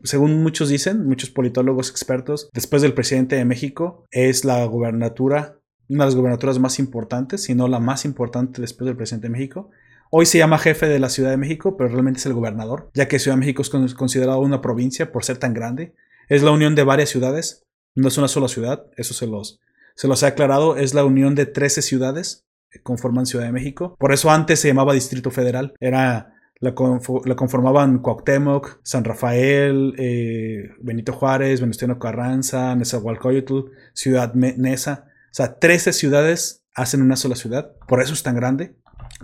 según 0.03 0.43
muchos 0.43 0.69
dicen, 0.69 1.05
muchos 1.05 1.31
politólogos 1.31 1.89
expertos, 1.89 2.49
después 2.53 2.81
del 2.81 2.93
presidente 2.93 3.35
de 3.35 3.45
México, 3.45 4.05
es 4.11 4.45
la 4.45 4.63
gobernatura, 4.65 5.59
una 5.89 6.03
de 6.03 6.07
las 6.07 6.15
gobernaturas 6.15 6.59
más 6.59 6.79
importantes, 6.79 7.43
si 7.43 7.55
no 7.55 7.67
la 7.67 7.79
más 7.79 8.05
importante 8.05 8.61
después 8.61 8.85
del 8.85 8.95
presidente 8.95 9.27
de 9.27 9.33
México. 9.33 9.69
Hoy 10.09 10.25
se 10.25 10.37
llama 10.37 10.59
jefe 10.59 10.87
de 10.87 10.99
la 10.99 11.09
Ciudad 11.09 11.31
de 11.31 11.37
México, 11.37 11.75
pero 11.75 11.89
realmente 11.89 12.19
es 12.19 12.25
el 12.25 12.33
gobernador, 12.33 12.91
ya 12.93 13.07
que 13.07 13.19
Ciudad 13.19 13.35
de 13.35 13.39
México 13.39 13.61
es 13.63 13.95
considerado 13.95 14.39
una 14.39 14.61
provincia 14.61 15.11
por 15.11 15.25
ser 15.25 15.37
tan 15.37 15.53
grande. 15.53 15.95
Es 16.29 16.43
la 16.43 16.51
unión 16.51 16.75
de 16.75 16.83
varias 16.83 17.09
ciudades, 17.09 17.65
no 17.95 18.07
es 18.07 18.17
una 18.17 18.27
sola 18.27 18.47
ciudad, 18.47 18.85
eso 18.95 19.13
se 19.13 19.27
los, 19.27 19.59
se 19.95 20.07
los 20.07 20.23
he 20.23 20.27
aclarado, 20.27 20.77
es 20.77 20.93
la 20.93 21.03
unión 21.03 21.35
de 21.35 21.45
13 21.45 21.81
ciudades 21.81 22.45
que 22.69 22.81
conforman 22.81 23.25
Ciudad 23.25 23.45
de 23.45 23.51
México. 23.51 23.95
Por 23.99 24.13
eso 24.13 24.31
antes 24.31 24.59
se 24.59 24.67
llamaba 24.67 24.93
Distrito 24.93 25.31
Federal, 25.31 25.73
era 25.79 26.33
la, 26.59 26.73
conformaban 26.73 27.99
Cuauhtémoc, 27.99 28.79
San 28.83 29.03
Rafael, 29.03 29.93
eh, 29.97 30.71
Benito 30.79 31.13
Juárez, 31.13 31.59
Venustiano 31.59 31.99
Carranza, 31.99 32.75
Nezahualcóyotl, 32.75 33.71
Ciudad 33.93 34.33
Neza. 34.33 35.07
O 35.33 35.35
sea, 35.35 35.57
13 35.57 35.93
ciudades 35.93 36.63
hacen 36.75 37.01
una 37.01 37.15
sola 37.15 37.35
ciudad, 37.35 37.75
por 37.87 38.03
eso 38.03 38.13
es 38.13 38.21
tan 38.21 38.35
grande. 38.35 38.75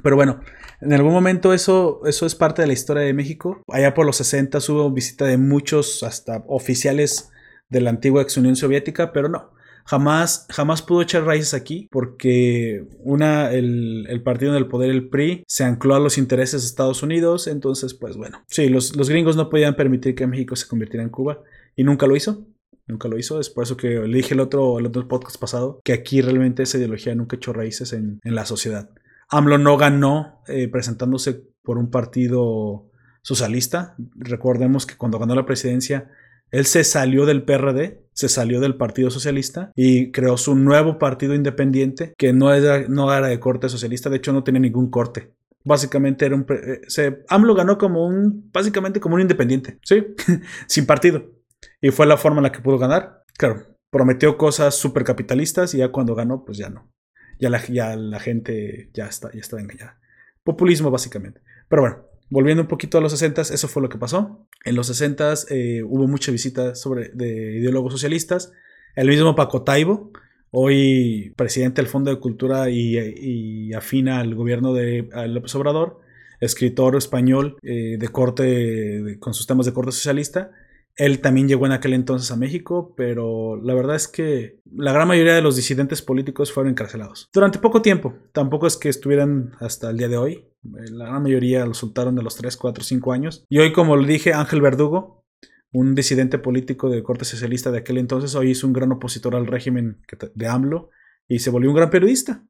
Pero 0.02 0.16
bueno, 0.16 0.40
en 0.82 0.92
algún 0.92 1.14
momento 1.14 1.54
eso, 1.54 2.02
eso 2.04 2.26
es 2.26 2.34
parte 2.34 2.64
de 2.64 2.68
la 2.68 2.74
historia 2.74 3.04
de 3.04 3.14
México. 3.14 3.62
Allá 3.68 3.94
por 3.94 4.08
los 4.08 4.18
60 4.18 4.58
hubo 4.70 4.90
visita 4.90 5.26
de 5.26 5.38
muchos, 5.38 6.02
hasta 6.02 6.44
oficiales 6.48 7.30
de 7.70 7.82
la 7.82 7.92
antigua 7.92 8.24
ex 8.24 8.38
Unión 8.38 8.56
Soviética, 8.56 9.14
pero 9.14 9.30
no. 9.30 9.52
Jamás, 9.86 10.48
jamás 10.50 10.82
pudo 10.82 11.04
echar 11.04 11.26
raíces 11.26 11.54
aquí 11.54 11.88
porque 11.92 12.88
una, 13.04 13.52
el, 13.52 14.08
el, 14.10 14.24
partido 14.24 14.54
del 14.54 14.68
poder, 14.68 14.90
el 14.90 15.10
PRI, 15.10 15.44
se 15.48 15.64
ancló 15.64 15.94
a 15.94 16.00
los 16.00 16.18
intereses 16.18 16.64
de 16.64 16.68
Estados 16.70 17.04
Unidos. 17.04 17.46
Entonces, 17.46 17.94
pues 17.94 18.18
bueno, 18.18 18.44
sí, 18.48 18.68
los, 18.70 18.96
los 18.96 19.10
gringos 19.10 19.36
no 19.36 19.48
podían 19.48 19.76
permitir 19.76 20.16
que 20.16 20.26
México 20.26 20.56
se 20.56 20.68
convirtiera 20.68 21.04
en 21.04 21.10
Cuba 21.10 21.44
y 21.76 21.84
nunca 21.84 22.08
lo 22.08 22.16
hizo. 22.16 22.48
Nunca 22.90 23.08
lo 23.08 23.18
hizo. 23.18 23.40
Es 23.40 23.50
por 23.50 23.64
eso 23.64 23.78
que 23.78 23.88
le 23.88 24.18
dije 24.18 24.34
el 24.34 24.40
otro, 24.40 24.80
el 24.80 24.88
otro 24.88 25.08
podcast 25.08 25.40
pasado 25.40 25.80
que 25.84 25.94
aquí 25.94 26.22
realmente 26.22 26.64
esa 26.64 26.78
ideología 26.78 27.14
nunca 27.16 27.36
echó 27.36 27.54
raíces 27.54 27.94
en, 27.94 28.20
en 28.24 28.36
la 28.36 28.46
sociedad. 28.46 28.90
AMLO 29.30 29.60
no 29.60 29.78
ganó 29.78 30.42
eh, 30.48 30.68
presentándose 30.68 31.44
por 31.64 31.78
un 31.78 31.92
partido 31.92 32.90
socialista. 33.22 33.96
Recordemos 34.16 34.88
que 34.88 34.98
cuando 34.98 35.20
ganó 35.20 35.36
la 35.36 35.46
presidencia, 35.46 36.10
él 36.52 36.66
se 36.66 36.84
salió 36.84 37.28
del 37.28 37.44
PRD, 37.44 38.02
se 38.12 38.28
salió 38.28 38.60
del 38.60 38.76
Partido 38.76 39.12
Socialista 39.12 39.72
y 39.76 40.12
creó 40.12 40.36
su 40.36 40.56
nuevo 40.56 40.98
partido 40.98 41.36
independiente 41.36 42.14
que 42.18 42.34
no 42.34 42.52
era, 42.52 42.88
no 42.88 43.14
era 43.14 43.28
de 43.28 43.40
corte 43.40 43.70
socialista, 43.70 44.10
de 44.10 44.18
hecho 44.18 44.34
no 44.34 44.44
tenía 44.44 44.62
ningún 44.62 44.90
corte. 44.90 45.32
Básicamente 45.64 46.26
era 46.26 46.36
un... 46.36 46.46
Eh, 46.50 46.82
se, 46.88 47.24
AMLO 47.28 47.54
ganó 47.54 47.78
como 47.78 48.08
un... 48.08 48.50
Básicamente 48.52 49.00
como 49.00 49.16
un 49.16 49.22
independiente, 49.22 49.78
¿sí? 49.84 50.08
Sin 50.68 50.88
partido. 50.88 51.39
Y 51.82 51.92
fue 51.92 52.06
la 52.06 52.18
forma 52.18 52.38
en 52.38 52.44
la 52.44 52.52
que 52.52 52.62
pudo 52.62 52.78
ganar. 52.78 53.24
Claro, 53.38 53.78
prometió 53.90 54.38
cosas 54.38 54.76
súper 54.76 55.04
capitalistas 55.04 55.74
y 55.74 55.78
ya 55.80 55.90
cuando 55.90 56.16
ganó, 56.16 56.44
pues 56.46 56.58
ya 56.58 56.70
no 56.70 56.92
ya 57.40 57.50
la, 57.50 58.20
gente 58.20 58.90
ya 58.94 59.08
está, 59.08 59.32
ya 59.32 59.40
está 59.40 59.60
engañada. 59.60 59.98
Populismo 60.44 60.92
básicamente. 60.92 61.42
Pero 61.70 61.82
bueno, 61.82 62.06
volviendo 62.30 62.62
un 62.62 62.68
poquito 62.68 62.98
a 62.98 63.02
los 63.02 63.14
60, 63.14 63.42
eso 63.42 63.68
fue 63.68 63.82
lo 63.82 63.90
que 63.90 63.98
pasó. 63.98 64.48
En 64.66 64.76
los 64.76 64.88
60 64.88 65.34
eh, 65.50 65.84
hubo 65.84 66.08
mucha 66.08 66.32
visita 66.32 66.76
sobre, 66.76 67.10
de 67.14 67.58
ideólogos 67.58 67.94
socialistas. 67.94 68.52
El 68.96 69.08
mismo 69.08 69.36
Paco 69.36 69.64
Taibo, 69.64 70.12
hoy 70.52 71.34
presidente 71.38 71.82
del 71.82 71.90
Fondo 71.90 72.12
de 72.12 72.20
Cultura 72.20 72.70
y, 72.70 73.72
afina 73.74 74.20
al 74.20 74.36
gobierno 74.36 74.74
de 74.74 75.08
López 75.28 75.56
Obrador, 75.56 76.02
escritor 76.42 76.98
español 76.98 77.58
eh, 77.62 77.98
de 77.98 78.08
corte, 78.10 79.18
con 79.20 79.34
sus 79.34 79.48
temas 79.48 79.66
de 79.66 79.74
corte 79.74 79.92
socialista, 79.92 80.52
él 80.96 81.22
también 81.22 81.48
llegó 81.48 81.66
en 81.66 81.72
aquel 81.72 81.94
entonces 81.94 82.30
a 82.32 82.36
México, 82.36 82.94
pero 82.98 83.56
la 83.56 83.74
verdad 83.74 83.96
es 83.96 84.08
que 84.08 84.60
la 84.72 84.92
gran 84.92 85.08
mayoría 85.08 85.34
de 85.34 85.42
los 85.42 85.56
disidentes 85.56 86.02
políticos 86.02 86.52
fueron 86.52 86.72
encarcelados. 86.72 87.30
Durante 87.34 87.60
poco 87.60 87.82
tiempo, 87.82 88.16
tampoco 88.34 88.68
es 88.68 88.76
que 88.76 88.90
estuvieran 88.90 89.54
hasta 89.60 89.90
el 89.90 89.98
día 89.98 90.10
de 90.10 90.18
hoy. 90.18 90.46
La 90.62 91.06
gran 91.06 91.24
mayoría 91.24 91.66
lo 91.66 91.74
soltaron 91.74 92.16
de 92.16 92.24
los 92.24 92.36
3, 92.36 92.58
4, 92.58 92.84
5 92.84 93.14
años. 93.14 93.46
Y 93.48 93.60
hoy, 93.60 93.72
como 93.72 93.96
le 93.96 94.08
dije, 94.08 94.34
Ángel 94.34 94.62
Verdugo, 94.62 95.26
un 95.72 95.96
disidente 95.96 96.38
político 96.38 96.90
de 96.90 97.04
corte 97.04 97.26
socialista 97.26 97.72
de 97.72 97.80
aquel 97.80 97.98
entonces, 97.98 98.36
hoy 98.36 98.52
es 98.52 98.64
un 98.64 98.74
gran 98.74 98.92
opositor 98.92 99.36
al 99.36 99.48
régimen 99.48 100.02
de 100.34 100.48
AMLO 100.48 100.90
y 101.28 101.40
se 101.40 101.50
volvió 101.50 101.70
un 101.70 101.76
gran 101.76 101.90
periodista. 101.90 102.46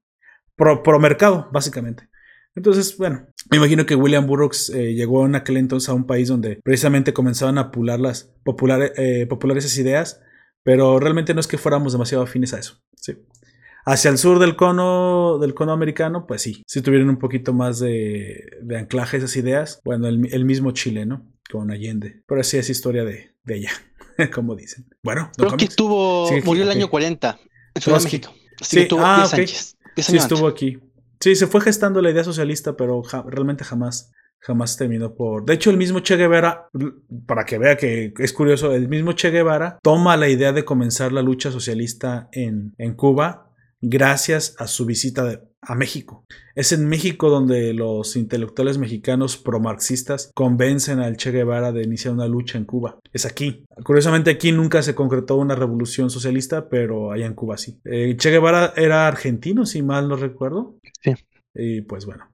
Pro 0.56 1.00
mercado, 1.00 1.50
básicamente. 1.54 2.10
Entonces, 2.56 2.98
bueno, 2.98 3.28
me 3.52 3.58
imagino 3.58 3.86
que 3.86 3.96
William 3.96 4.26
Burroughs 4.26 4.70
eh, 4.70 4.94
llegó 4.94 5.26
en 5.26 5.36
aquel 5.36 5.58
entonces 5.58 5.90
a 5.90 5.94
un 5.94 6.06
país 6.06 6.28
donde 6.28 6.60
precisamente 6.64 7.14
comenzaban 7.14 7.58
a 7.58 7.72
popular 7.72 8.00
popular, 8.44 8.94
eh, 8.98 9.28
popular 9.28 9.58
esas 9.58 9.78
ideas, 9.78 10.22
pero 10.64 11.00
realmente 11.00 11.34
no 11.34 11.40
es 11.40 11.48
que 11.48 11.58
fuéramos 11.58 11.94
demasiado 11.94 12.24
afines 12.24 12.54
a 12.54 12.60
eso. 12.60 12.82
¿sí? 12.96 13.18
Hacia 13.86 14.12
el 14.12 14.18
sur 14.18 14.40
del 14.40 14.56
cono, 14.56 15.38
del 15.40 15.54
cono 15.54 15.72
americano, 15.72 16.28
pues 16.28 16.42
sí, 16.42 16.64
sí 16.68 16.82
tuvieron 16.82 17.10
un 17.10 17.18
poquito 17.18 17.54
más 17.54 17.80
de, 17.80 18.58
de 18.62 18.78
anclaje 18.78 19.18
esas 19.18 19.36
ideas. 19.36 19.82
Bueno, 19.84 20.08
el, 20.08 20.46
mismo 20.46 20.72
Chile, 20.72 21.06
¿no? 21.06 21.32
Con 21.50 21.72
Allende. 21.72 22.22
Pero 22.28 22.42
así 22.42 22.58
es 22.58 22.70
historia 22.70 23.04
de, 23.04 23.36
de 23.44 23.58
ella, 23.58 23.72
como 24.34 24.56
dicen. 24.56 24.88
Bueno, 25.02 25.32
creo 25.36 25.58
que 25.58 25.66
estuvo, 25.66 26.30
murió 26.44 26.64
el 26.64 26.72
año 26.72 26.90
40 26.90 27.40
en 27.76 27.82
Ciudad 27.82 27.98
de 27.98 28.04
México. 28.04 28.34
sí, 28.62 28.88
ah, 29.00 29.28
sí, 29.98 30.18
estuvo 30.18 30.48
aquí. 30.48 30.78
Sí, 31.20 31.36
se 31.36 31.48
fue 31.48 31.62
gestando 31.62 32.02
la 32.02 32.12
idea 32.12 32.24
socialista, 32.24 32.78
pero 32.78 33.02
realmente 33.28 33.64
jamás, 33.64 34.12
jamás 34.40 34.78
terminó 34.78 35.16
por... 35.16 35.46
De 35.46 35.54
hecho, 35.54 35.70
el 35.70 35.78
mismo 35.78 36.00
Che 36.00 36.16
Guevara, 36.16 36.70
para 37.26 37.44
que 37.46 37.58
vea 37.58 37.76
que 37.76 38.14
es 38.18 38.34
curioso, 38.34 38.74
el 38.74 38.88
mismo 38.88 39.14
Che 39.14 39.30
Guevara 39.30 39.80
toma 39.82 40.16
la 40.16 40.30
idea 40.30 40.54
de 40.54 40.64
comenzar 40.64 41.12
la 41.12 41.22
lucha 41.22 41.52
socialista 41.52 42.30
en, 42.32 42.74
en 42.78 42.94
Cuba 42.94 43.50
gracias 43.82 44.56
a 44.60 44.68
su 44.68 44.86
visita 44.86 45.42
a 45.62 45.76
México. 45.76 46.26
Es 46.56 46.72
en 46.72 46.88
México 46.88 47.30
donde 47.30 47.74
los 47.74 48.16
intelectuales 48.16 48.78
mexicanos 48.78 49.38
pro-marxistas 49.38 50.32
convencen 50.34 51.00
al 51.00 51.18
Che 51.18 51.32
Guevara 51.32 51.72
de 51.72 51.84
iniciar 51.84 52.14
una 52.14 52.28
lucha 52.28 52.58
en 52.58 52.66
Cuba. 52.66 53.00
Es 53.12 53.26
aquí. 53.26 53.66
Curiosamente 53.84 54.32
aquí 54.32 54.52
nunca 54.52 54.82
se 54.82 54.96
concretó 54.96 55.36
una 55.36 55.56
revolución 55.56 56.10
socialista, 56.10 56.70
pero 56.70 57.12
allá 57.12 57.26
en 57.26 57.34
Cuba 57.34 57.58
sí. 57.58 57.80
Eh, 57.86 58.16
che 58.18 58.32
Guevara 58.32 58.74
era 58.76 59.08
argentino, 59.08 59.66
si 59.66 59.82
mal 59.82 60.08
no 60.08 60.16
recuerdo. 60.16 60.78
Sí. 61.02 61.14
Y 61.54 61.82
pues 61.82 62.06
bueno, 62.06 62.32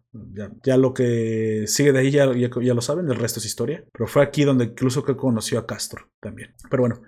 ya, 0.64 0.78
lo 0.78 0.94
que 0.94 1.66
sigue 1.68 1.92
de 1.92 2.00
ahí 2.00 2.12
ya, 2.12 2.32
ya, 2.36 2.74
lo 2.74 2.82
saben, 2.82 3.10
el 3.10 3.16
resto 3.16 3.40
es 3.40 3.46
historia. 3.46 3.84
Pero 3.92 4.08
fue 4.08 4.24
aquí 4.24 4.44
donde 4.44 4.66
incluso 4.66 5.04
que 5.04 5.16
conoció 5.16 5.60
a 5.60 5.66
Castro 5.66 6.10
también. 6.20 6.54
Pero 6.70 6.84
bueno, 6.84 7.02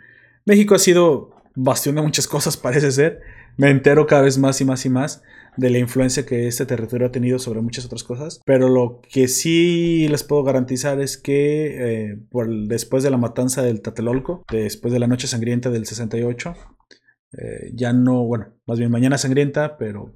México 0.46 0.76
ha 0.76 0.80
sido 0.80 1.32
bastión 1.56 1.96
de 1.96 2.02
muchas 2.02 2.28
cosas, 2.28 2.58
parece 2.58 2.92
ser. 2.92 3.22
Me 3.58 3.70
entero 3.70 4.06
cada 4.06 4.24
vez 4.24 4.38
más 4.38 4.62
y 4.62 4.66
más 4.66 4.86
y 4.86 4.90
más 4.90 5.24
de 5.58 5.70
la 5.70 5.80
influencia 5.80 6.26
que 6.26 6.48
este 6.48 6.66
territorio 6.66 7.08
ha 7.08 7.12
tenido 7.12 7.40
sobre 7.40 7.62
muchas 7.62 7.86
otras 7.86 8.04
cosas. 8.04 8.40
Pero 8.46 8.70
lo 8.70 9.02
que 9.12 9.28
sí 9.28 10.08
les 10.08 10.24
puedo 10.24 10.44
garantizar 10.44 11.02
es 11.02 11.18
que 11.18 12.12
eh, 12.12 12.20
por, 12.30 12.50
después 12.68 13.04
de 13.04 13.10
la 13.10 13.18
matanza 13.18 13.64
del 13.64 13.82
Tatelolco, 13.82 14.46
después 14.52 14.94
de 14.94 15.00
la 15.00 15.08
noche 15.08 15.28
sangrienta 15.28 15.70
del 15.70 15.86
68, 15.86 16.56
eh, 17.34 17.72
ya 17.74 17.92
no, 17.94 18.24
bueno, 18.26 18.54
más 18.66 18.80
bien 18.80 18.92
mañana 18.92 19.18
sangrienta, 19.18 19.78
pero 19.78 20.14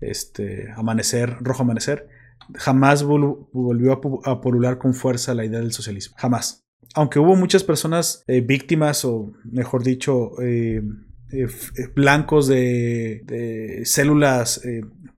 este, 0.00 0.70
Amanecer, 0.76 1.36
Rojo 1.40 1.62
Amanecer, 1.62 2.08
jamás 2.54 3.02
volvió 3.02 4.00
a, 4.24 4.40
polular 4.40 4.78
con 4.78 4.94
fuerza 4.94 5.34
la 5.34 5.44
idea 5.44 5.60
del 5.60 5.72
socialismo. 5.72 6.16
Jamás. 6.18 6.64
Aunque 6.94 7.18
hubo 7.18 7.36
muchas 7.36 7.62
personas 7.62 8.24
eh, 8.26 8.40
víctimas, 8.40 9.04
o 9.04 9.32
mejor 9.44 9.84
dicho, 9.84 10.32
eh, 10.42 10.82
eh, 11.32 11.46
blancos 11.94 12.48
de, 12.48 13.82
células 13.84 14.62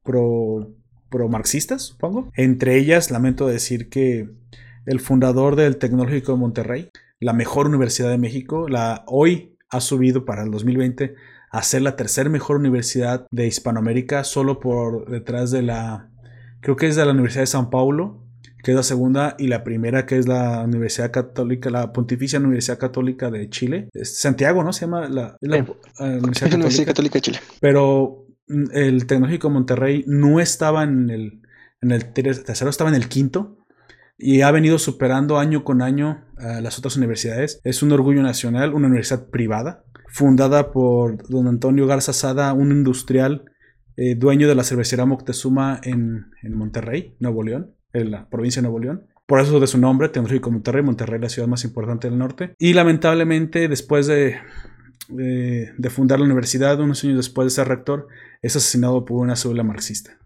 pro, 0.03 0.71
pro 1.11 1.29
marxistas, 1.29 1.83
supongo. 1.83 2.31
Entre 2.37 2.77
ellas, 2.79 3.11
lamento 3.11 3.47
decir 3.47 3.89
que 3.89 4.29
el 4.87 5.01
fundador 5.01 5.57
del 5.57 5.77
Tecnológico 5.77 6.33
de 6.33 6.39
Monterrey, 6.39 6.91
la 7.21 7.33
mejor 7.33 7.69
universidad 7.69 8.11
de 8.11 8.19
México, 8.19 8.69
la 8.69 9.05
hoy 9.07 9.57
ha 9.71 9.81
subido 9.81 10.25
para 10.25 10.43
el 10.43 10.51
2020 10.51 11.15
a 11.51 11.63
ser 11.63 11.83
la 11.83 11.97
tercera 11.97 12.31
mejor 12.31 12.57
universidad 12.57 13.27
de 13.31 13.47
Hispanoamérica, 13.47 14.25
solo 14.25 14.59
por 14.59 15.09
detrás 15.09 15.51
de 15.51 15.63
la, 15.63 16.09
creo 16.61 16.77
que 16.77 16.87
es 16.89 16.97
de 16.97 17.05
la 17.05 17.13
Universidad 17.13 17.43
de 17.43 17.47
San 17.47 17.71
Paulo, 17.71 18.22
que 18.63 18.71
es 18.73 18.77
la 18.77 18.83
segunda, 18.83 19.35
y 19.39 19.49
la 19.49 19.65
primera 19.65 20.07
que 20.07 20.19
es 20.19 20.29
la 20.29 20.63
Universidad 20.63 21.11
Católica, 21.11 21.71
la 21.71 21.93
Pontificia 21.93 22.39
Universidad 22.39 22.79
Católica 22.79 23.31
de 23.31 23.49
Chile. 23.51 23.89
Santiago, 24.03 24.63
¿no? 24.63 24.73
Se 24.73 24.83
llama 24.83 25.09
la, 25.09 25.37
Universidad, 25.41 26.87
Católica. 26.87 27.15
de 27.15 27.21
Chile. 27.21 27.39
Pero 27.61 28.27
mm, 28.49 28.65
el 28.73 29.07
Tecnológico 29.07 29.51
Monterrey 29.51 30.05
no 30.07 30.41
estaba 30.41 30.85
en 30.85 31.11
el, 31.11 31.43
en 31.81 31.91
el 31.91 32.13
tercero, 32.13 32.71
estaba 32.71 32.91
en 32.91 32.97
el 32.97 33.09
quinto 33.09 33.59
y 34.17 34.43
ha 34.43 34.51
venido 34.51 34.79
superando 34.79 35.39
año 35.39 35.65
con 35.65 35.83
año 35.83 36.25
a 36.39 36.61
las 36.61 36.79
otras 36.79 36.97
universidades. 36.97 37.61
Es 37.65 37.83
un 37.83 37.91
orgullo 37.93 38.23
nacional, 38.23 38.75
una 38.75 38.87
universidad 38.87 39.29
privada 39.31 39.85
fundada 40.13 40.73
por 40.73 41.27
don 41.29 41.49
Antonio 41.49 41.87
Garza 41.87 42.13
Sada, 42.13 42.53
un 42.53 42.71
industrial 42.71 43.47
eh, 43.97 44.15
dueño 44.15 44.47
de 44.47 44.55
la 44.55 44.63
cervecería 44.63 45.07
Moctezuma 45.07 45.81
en, 45.83 46.27
Monterrey, 46.55 47.17
Nuevo 47.19 47.43
León, 47.43 47.75
en 47.93 48.11
la 48.11 48.29
provincia 48.29 48.61
de 48.61 48.69
Nuevo 48.69 48.81
León. 48.81 49.07
Por 49.27 49.41
eso 49.41 49.61
de 49.61 49.67
su 49.67 49.79
nombre, 49.79 50.09
Tecnológico 50.09 50.51
Monterrey, 50.51 50.83
Monterrey 50.83 51.21
la 51.21 51.29
ciudad 51.29 51.49
más 51.49 51.65
importante 51.65 52.09
del 52.09 52.19
norte. 52.19 52.55
Y 52.59 52.75
lamentablemente, 52.75 53.69
después 53.69 54.07
de, 54.07 54.37
fundar 55.91 56.19
la 56.19 56.27
universidad, 56.27 56.81
unos 56.81 57.03
años 57.05 57.17
después 57.17 57.47
de 57.47 57.51
ser 57.51 57.69
rector, 57.69 58.09
es 58.43 58.57
asesinado 58.57 59.05
por 59.05 59.21
una 59.21 59.37
célula 59.37 59.63
marxista. 59.63 60.19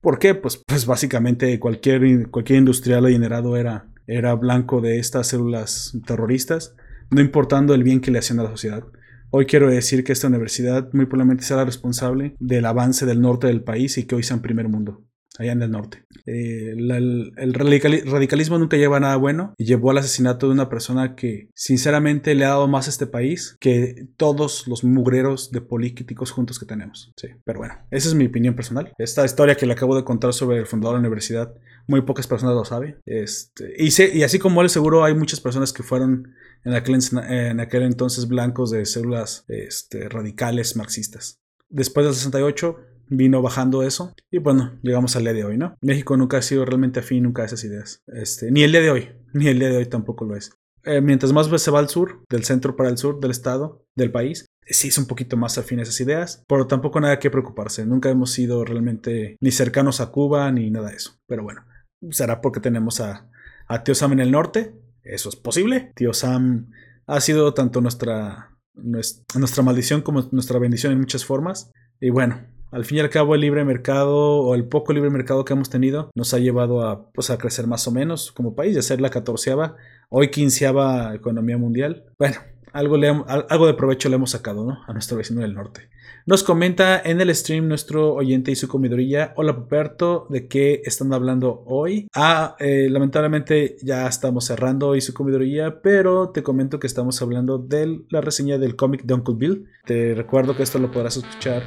¿Por 0.00 0.18
qué? 0.18 0.34
Pues, 0.34 0.62
pues 0.66 0.86
básicamente 0.86 1.58
cualquier, 1.58 2.30
cualquier 2.30 2.58
industrial 2.58 3.06
adinerado 3.06 3.56
era, 3.56 3.86
era 4.06 4.34
blanco 4.34 4.80
de 4.80 4.98
estas 4.98 5.28
células 5.28 5.98
terroristas, 6.06 6.74
no 7.10 7.20
importando 7.20 7.74
el 7.74 7.82
bien 7.82 8.00
que 8.00 8.10
le 8.10 8.18
hacían 8.18 8.40
a 8.40 8.44
la 8.44 8.50
sociedad. 8.50 8.84
Hoy 9.30 9.46
quiero 9.46 9.68
decir 9.68 10.04
que 10.04 10.12
esta 10.12 10.28
universidad 10.28 10.90
muy 10.92 11.06
probablemente 11.06 11.42
será 11.42 11.64
responsable 11.64 12.36
del 12.38 12.66
avance 12.66 13.04
del 13.04 13.20
norte 13.20 13.48
del 13.48 13.64
país 13.64 13.98
y 13.98 14.04
que 14.04 14.14
hoy 14.14 14.22
sea 14.22 14.36
en 14.36 14.42
primer 14.42 14.68
mundo, 14.68 15.02
allá 15.38 15.52
en 15.52 15.62
el 15.62 15.70
norte. 15.70 16.04
Eh, 16.26 16.74
el, 16.76 17.54
radicalismo 17.54 18.58
nunca 18.58 18.76
lleva 18.76 18.98
a 18.98 19.00
nada 19.00 19.16
bueno 19.16 19.54
y 19.58 19.64
llevó 19.64 19.90
al 19.90 19.98
asesinato 19.98 20.46
de 20.46 20.52
una 20.52 20.68
persona 20.68 21.16
que 21.16 21.50
sinceramente 21.54 22.34
le 22.34 22.44
ha 22.44 22.50
dado 22.50 22.68
más 22.68 22.86
a 22.86 22.90
este 22.90 23.06
país 23.06 23.56
que 23.60 24.06
todos 24.16 24.66
los 24.68 24.84
mugreros 24.84 25.50
de 25.50 25.60
políticos 25.60 26.30
juntos 26.30 26.58
que 26.58 26.66
tenemos. 26.66 27.12
Sí, 27.16 27.28
pero 27.44 27.58
bueno, 27.58 27.74
esa 27.90 28.08
es 28.08 28.14
mi 28.14 28.26
opinión 28.26 28.54
personal. 28.54 28.92
Esta 28.98 29.24
historia 29.24 29.56
que 29.56 29.66
le 29.66 29.72
acabo 29.72 29.96
de 29.96 30.04
contar 30.04 30.32
sobre 30.32 30.58
el 30.58 30.66
fundador 30.66 30.96
de 30.96 31.02
la 31.02 31.08
universidad, 31.08 31.54
muy 31.86 32.02
pocas 32.02 32.26
personas 32.26 32.54
lo 32.54 32.64
saben. 32.64 32.98
Este, 33.04 33.74
y, 33.78 34.22
así 34.22 34.38
como 34.38 34.62
él, 34.62 34.70
seguro 34.70 35.04
hay 35.04 35.14
muchas 35.14 35.40
personas 35.40 35.72
que 35.72 35.82
fueron 35.82 36.34
en 36.64 36.74
aquel, 36.74 36.98
en 37.28 37.60
aquel 37.60 37.82
entonces 37.82 38.28
blancos 38.28 38.70
de 38.70 38.86
células 38.86 39.44
este, 39.48 40.08
radicales 40.08 40.76
marxistas. 40.76 41.40
Después 41.68 42.06
del 42.06 42.14
68 42.14 42.93
vino 43.08 43.42
bajando 43.42 43.82
eso 43.82 44.14
y 44.30 44.38
bueno, 44.38 44.78
llegamos 44.82 45.16
al 45.16 45.24
día 45.24 45.32
de 45.32 45.44
hoy, 45.44 45.58
¿no? 45.58 45.76
México 45.80 46.16
nunca 46.16 46.38
ha 46.38 46.42
sido 46.42 46.64
realmente 46.64 47.00
afín 47.00 47.24
nunca 47.24 47.42
a 47.42 47.46
esas 47.46 47.64
ideas. 47.64 48.02
Este, 48.06 48.50
ni 48.50 48.62
el 48.62 48.72
día 48.72 48.80
de 48.80 48.90
hoy, 48.90 49.08
ni 49.34 49.48
el 49.48 49.58
día 49.58 49.68
de 49.68 49.76
hoy 49.76 49.86
tampoco 49.86 50.24
lo 50.24 50.36
es. 50.36 50.52
Eh, 50.84 51.00
mientras 51.00 51.32
más 51.32 51.48
se 51.62 51.70
va 51.70 51.78
al 51.78 51.88
sur, 51.88 52.22
del 52.28 52.44
centro 52.44 52.76
para 52.76 52.90
el 52.90 52.98
sur 52.98 53.18
del 53.18 53.30
estado, 53.30 53.86
del 53.94 54.12
país, 54.12 54.46
sí 54.66 54.88
es 54.88 54.98
un 54.98 55.06
poquito 55.06 55.36
más 55.36 55.56
afín 55.56 55.78
a 55.78 55.82
esas 55.82 56.00
ideas, 56.00 56.42
pero 56.46 56.66
tampoco 56.66 57.00
nada 57.00 57.18
que 57.18 57.30
preocuparse. 57.30 57.86
Nunca 57.86 58.10
hemos 58.10 58.32
sido 58.32 58.64
realmente 58.64 59.36
ni 59.40 59.50
cercanos 59.50 60.00
a 60.00 60.10
Cuba 60.10 60.50
ni 60.52 60.70
nada 60.70 60.90
de 60.90 60.96
eso. 60.96 61.16
Pero 61.26 61.42
bueno, 61.42 61.64
será 62.10 62.42
porque 62.42 62.60
tenemos 62.60 63.00
a, 63.00 63.30
a 63.66 63.82
Tío 63.82 63.94
Sam 63.94 64.12
en 64.12 64.20
el 64.20 64.30
norte 64.30 64.74
eso 65.04 65.28
es 65.28 65.36
posible. 65.36 65.92
Tío 65.94 66.12
Sam 66.12 66.70
ha 67.06 67.20
sido 67.20 67.54
tanto 67.54 67.80
nuestra, 67.80 68.56
nuestra 68.74 69.62
maldición 69.62 70.02
como 70.02 70.26
nuestra 70.32 70.58
bendición 70.58 70.92
en 70.92 71.00
muchas 71.00 71.24
formas. 71.24 71.70
Y 72.00 72.10
bueno, 72.10 72.46
al 72.74 72.84
fin 72.84 72.98
y 72.98 73.00
al 73.00 73.08
cabo 73.10 73.36
el 73.36 73.40
libre 73.40 73.64
mercado 73.64 74.38
o 74.38 74.54
el 74.56 74.64
poco 74.64 74.92
libre 74.92 75.08
mercado 75.08 75.44
que 75.44 75.52
hemos 75.52 75.70
tenido 75.70 76.10
nos 76.14 76.34
ha 76.34 76.40
llevado 76.40 76.82
a, 76.82 77.12
pues, 77.12 77.30
a 77.30 77.38
crecer 77.38 77.68
más 77.68 77.86
o 77.86 77.92
menos 77.92 78.32
como 78.32 78.56
país, 78.56 78.74
de 78.74 78.82
ser 78.82 79.00
la 79.00 79.10
catorceava, 79.10 79.76
hoy 80.08 80.28
quinceava 80.28 81.14
economía 81.14 81.56
mundial. 81.56 82.04
Bueno, 82.18 82.36
algo, 82.72 82.96
algo 83.26 83.66
de 83.68 83.74
provecho 83.74 84.08
le 84.08 84.16
hemos 84.16 84.32
sacado 84.32 84.64
¿no? 84.64 84.78
a 84.88 84.92
nuestro 84.92 85.16
vecino 85.16 85.42
del 85.42 85.54
norte. 85.54 85.88
Nos 86.26 86.42
comenta 86.42 87.00
en 87.00 87.20
el 87.20 87.32
stream 87.32 87.68
nuestro 87.68 88.12
oyente 88.12 88.50
y 88.50 88.56
su 88.56 88.66
comidorilla. 88.66 89.34
Hola 89.36 89.54
Puperto, 89.54 90.26
¿de 90.28 90.48
qué 90.48 90.82
están 90.84 91.12
hablando 91.12 91.62
hoy? 91.66 92.08
Ah, 92.12 92.56
eh, 92.58 92.88
lamentablemente 92.90 93.76
ya 93.82 94.08
estamos 94.08 94.46
cerrando 94.46 94.88
hoy 94.88 95.00
su 95.00 95.14
comidorilla, 95.14 95.80
pero 95.80 96.30
te 96.30 96.42
comento 96.42 96.80
que 96.80 96.88
estamos 96.88 97.22
hablando 97.22 97.58
de 97.58 98.00
la 98.08 98.20
reseña 98.20 98.58
del 98.58 98.74
cómic 98.74 99.04
de 99.04 99.14
Uncle 99.14 99.34
Bill. 99.36 99.68
Te 99.84 100.14
recuerdo 100.16 100.56
que 100.56 100.64
esto 100.64 100.80
lo 100.80 100.90
podrás 100.90 101.16
escuchar 101.16 101.62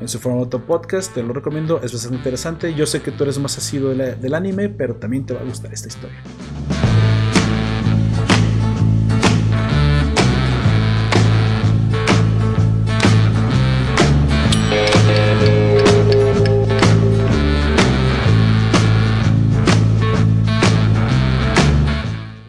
en 0.00 0.08
su 0.08 0.18
formato 0.18 0.60
podcast, 0.60 1.14
te 1.14 1.22
lo 1.22 1.32
recomiendo, 1.32 1.80
es 1.82 1.92
bastante 1.92 2.16
interesante. 2.16 2.74
Yo 2.74 2.86
sé 2.86 3.02
que 3.02 3.10
tú 3.12 3.24
eres 3.24 3.38
más 3.38 3.56
asiduo 3.58 3.90
del 3.90 4.34
anime, 4.34 4.68
pero 4.68 4.96
también 4.96 5.26
te 5.26 5.34
va 5.34 5.40
a 5.40 5.44
gustar 5.44 5.72
esta 5.72 5.88
historia. 5.88 6.20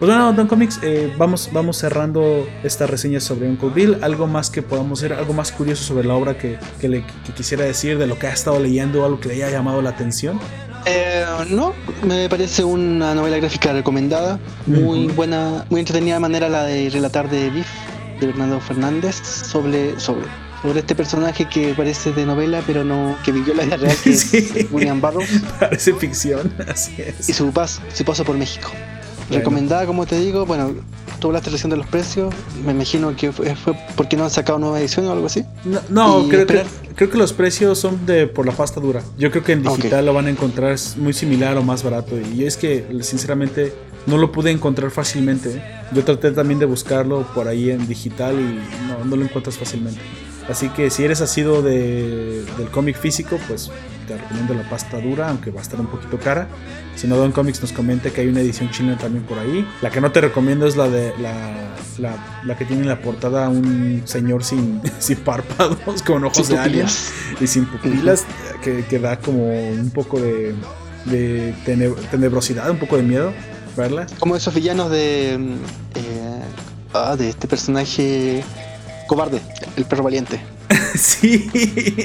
Pues 0.02 0.10
bueno, 0.10 0.34
Don 0.34 0.48
Comics, 0.48 0.80
eh, 0.82 1.14
vamos, 1.16 1.52
vamos 1.54 1.78
cerrando 1.78 2.48
esta 2.64 2.88
reseña 2.88 3.20
sobre 3.20 3.48
Uncle 3.48 3.70
Bill. 3.70 3.98
Algo 4.02 4.26
más 4.26 4.50
que 4.50 4.64
podamos 4.64 5.00
ver, 5.04 5.14
algo 5.14 5.32
más 5.32 5.52
curioso 5.52 5.84
sobre 5.84 6.08
la 6.08 6.16
obra 6.16 6.36
que, 6.40 6.58
le 6.82 7.04
quisiera 7.36 7.66
decir, 7.66 8.00
de 8.00 8.08
lo 8.08 8.18
que 8.18 8.26
ha 8.26 8.34
estado 8.34 8.60
leyendo, 8.60 9.06
algo 9.06 9.20
que 9.20 9.28
le 9.28 9.36
haya 9.36 9.52
llamado 9.52 9.80
la 9.84 9.92
atención. 9.92 10.40
Eh, 10.88 11.24
no, 11.52 11.74
me 12.04 12.28
parece 12.30 12.64
una 12.64 13.14
novela 13.14 13.38
gráfica 13.38 13.74
recomendada, 13.74 14.40
muy 14.66 15.06
buena, 15.06 15.68
muy 15.70 15.82
entretenida 15.82 16.20
manera 16.20 16.50
la 16.50 16.64
de 16.64 16.90
relatar 16.90 17.30
de 17.30 17.52
Biff, 17.52 17.70
de 18.20 18.26
Bernardo 18.26 18.60
Fernández, 18.60 19.18
sobre, 19.18 20.00
sobre, 20.00 20.26
sobre 20.64 20.80
este 20.80 20.96
personaje 20.96 21.48
que 21.48 21.76
parece 21.76 22.12
de 22.12 22.26
novela, 22.26 22.64
pero 22.66 22.84
no 22.84 23.16
que 23.24 23.32
vivió 23.32 23.54
la 23.54 23.66
vida 23.66 23.78
real, 23.78 23.96
que 24.04 24.10
es 24.10 24.72
William 24.72 25.00
Barrows. 25.00 25.30
Parece 25.60 25.94
ficción, 25.94 26.52
así 26.68 26.96
es. 26.98 27.30
Y 27.30 27.34
su, 27.34 27.52
pas, 27.52 27.80
su 27.94 28.04
paso 28.04 28.26
por 28.26 28.36
México. 28.36 28.72
Recomendada, 29.32 29.86
como 29.86 30.06
te 30.06 30.20
digo, 30.20 30.46
bueno, 30.46 30.74
tú 31.20 31.28
hablaste 31.28 31.50
recién 31.50 31.70
de 31.70 31.78
los 31.78 31.88
precios, 31.88 32.34
me 32.66 32.72
imagino 32.72 33.16
que 33.16 33.32
fue, 33.32 33.56
porque 33.96 34.18
no 34.18 34.24
han 34.26 34.30
sacado 34.30 34.60
nueva 34.60 34.80
edición 34.80 35.08
o 35.08 35.12
algo 35.12 35.28
así. 35.28 35.46
No, 35.90 36.28
creo, 36.28 36.46
que, 36.46 36.64
creo 36.96 37.10
que 37.10 37.18
los 37.18 37.32
precios 37.32 37.78
son 37.80 38.06
de 38.06 38.28
por 38.28 38.46
la 38.46 38.52
pasta 38.52 38.80
dura. 38.80 39.02
Yo 39.18 39.32
creo 39.32 39.44
que 39.44 39.54
en 39.54 39.64
digital 39.64 40.06
lo 40.06 40.14
van 40.14 40.28
a 40.28 40.30
encontrar 40.30 40.78
muy 40.98 41.14
similar 41.14 41.58
o 41.58 41.64
más 41.64 41.84
barato. 41.84 42.16
Y 42.20 42.46
es 42.46 42.58
que, 42.58 42.86
sinceramente, 43.02 43.74
no 44.08 44.18
lo 44.18 44.32
pude 44.32 44.52
encontrar 44.52 44.92
fácilmente. 44.92 45.58
¿eh? 45.58 45.62
Yo 45.94 46.04
traté 46.04 46.32
también 46.32 46.60
de 46.60 46.66
buscarlo 46.66 47.26
por 47.34 47.48
ahí 47.48 47.70
en 47.70 47.88
digital 47.88 48.36
y 48.36 48.88
no, 48.88 49.06
no 49.06 49.16
lo 49.16 49.24
encuentras 49.24 49.58
fácilmente. 49.58 50.02
Así 50.50 50.70
que 50.70 50.90
si 50.90 51.04
eres 51.04 51.22
asido 51.22 51.62
de, 51.62 52.44
del 52.58 52.70
cómic 52.72 52.98
físico, 52.98 53.38
pues 53.48 53.70
te 54.08 54.18
recomiendo 54.18 54.54
la 54.54 54.70
pasta 54.70 55.00
dura, 55.00 55.30
aunque 55.30 55.52
va 55.52 55.60
a 55.60 55.64
estar 55.64 55.80
un 55.80 55.88
poquito 55.88 56.20
cara. 56.20 56.48
Si 56.96 57.08
no, 57.08 57.16
Don 57.16 57.32
Comics 57.32 57.62
nos 57.62 57.72
comenta 57.72 58.10
que 58.10 58.22
hay 58.22 58.28
una 58.28 58.42
edición 58.42 58.70
china 58.72 58.98
también 58.98 59.24
por 59.24 59.40
ahí. 59.40 59.68
La 59.82 59.90
que 59.90 60.02
no 60.02 60.12
te 60.12 60.22
recomiendo 60.22 60.68
es 60.68 60.76
la 60.76 60.90
de 60.90 61.14
la, 61.20 62.16
la, 62.44 62.58
que 62.58 62.66
tiene 62.66 62.84
en 62.84 62.90
la 62.90 63.02
portada 63.02 63.50
un 63.50 64.02
señor 64.06 64.44
sin, 64.44 64.82
sin 65.00 65.18
párpados, 65.18 66.02
con 66.04 66.24
ojos 66.24 66.48
de 66.48 66.58
alien 66.58 66.88
y 67.40 67.48
sin 67.48 67.66
pupilas, 67.66 68.26
que, 68.64 68.86
que, 68.86 69.00
da 69.00 69.18
como 69.18 69.46
un 69.48 69.92
poco 69.92 70.20
de, 70.20 70.54
de 71.06 71.54
tenebrosidad, 72.12 72.70
un 72.70 72.78
poco 72.78 72.98
de 72.98 73.04
miedo 73.04 73.34
verla. 73.76 74.06
Como 74.20 74.36
esos 74.36 74.54
villanos 74.54 74.92
de, 74.92 75.34
eh, 75.36 76.42
ah, 76.94 77.16
de 77.18 77.30
este 77.30 77.48
personaje 77.48 78.44
cobarde, 79.08 79.42
el 79.76 79.86
perro 79.86 80.04
valiente. 80.04 80.42
sí, 80.96 81.50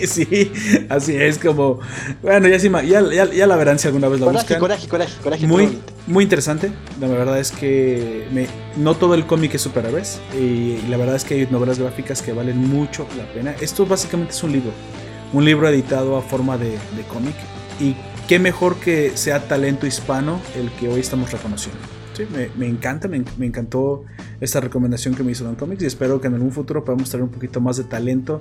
sí, 0.07 0.53
así 0.89 1.17
es 1.17 1.39
como. 1.39 1.81
Bueno, 2.23 2.49
ya, 2.49 2.57
ya, 2.57 3.25
ya, 3.31 3.47
la 3.47 3.57
verán 3.57 3.79
si 3.79 3.87
alguna 3.87 4.09
vez 4.09 4.21
la 4.21 4.31
buscan. 4.31 4.59
Coraje, 4.59 4.89
coraje, 4.89 5.15
coraje. 5.23 5.47
Muy, 5.47 5.79
muy 6.07 6.25
interesante. 6.25 6.73
La 7.01 7.09
verdad 7.09 7.39
es 7.39 7.53
que 7.53 8.27
no 8.77 8.95
todo 8.95 9.15
el 9.15 9.27
cómic 9.27 9.55
es 9.55 9.63
superhéroes. 9.63 10.21
Y, 10.39 10.79
la 10.89 10.97
verdad 10.97 11.17
es 11.17 11.25
que 11.25 11.35
hay 11.35 11.49
novelas 11.51 11.79
gráficas 11.79 12.23
que 12.23 12.33
valen 12.33 12.59
mucho 12.59 13.07
la 13.17 13.31
pena. 13.33 13.55
Esto 13.61 13.87
básicamente 13.87 14.33
es 14.33 14.43
un 14.43 14.53
libro. 14.53 14.73
un 15.33 15.45
libro 15.45 15.69
editado 15.69 16.17
a 16.17 16.23
forma 16.23 16.59
de, 16.59 16.71
de 16.71 17.03
cómic. 17.09 17.35
Y 17.81 17.97
qué 18.27 18.39
mejor 18.39 18.77
que 18.77 19.17
sea 19.17 19.47
talento 19.47 19.87
hispano 19.87 20.41
el 20.57 20.71
que 20.73 20.89
hoy 20.89 21.01
estamos 21.01 21.31
reconociendo. 21.31 21.96
Me, 22.57 22.67
encanta, 22.67 23.09
me, 23.09 23.25
encantó 23.47 24.05
esta 24.41 24.61
recomendación 24.61 25.15
que 25.15 25.23
me 25.23 25.33
hizo 25.33 25.45
Don 25.45 25.55
Comics 25.55 25.83
y 25.83 25.87
espero 25.87 26.21
que 26.21 26.29
en 26.29 26.35
algún 26.35 26.53
futuro 26.53 26.85
podamos 26.85 27.11
traer 27.11 27.25
un 27.25 27.31
poquito 27.31 27.61
más 27.61 27.77
de 27.77 27.85
talento 27.85 28.41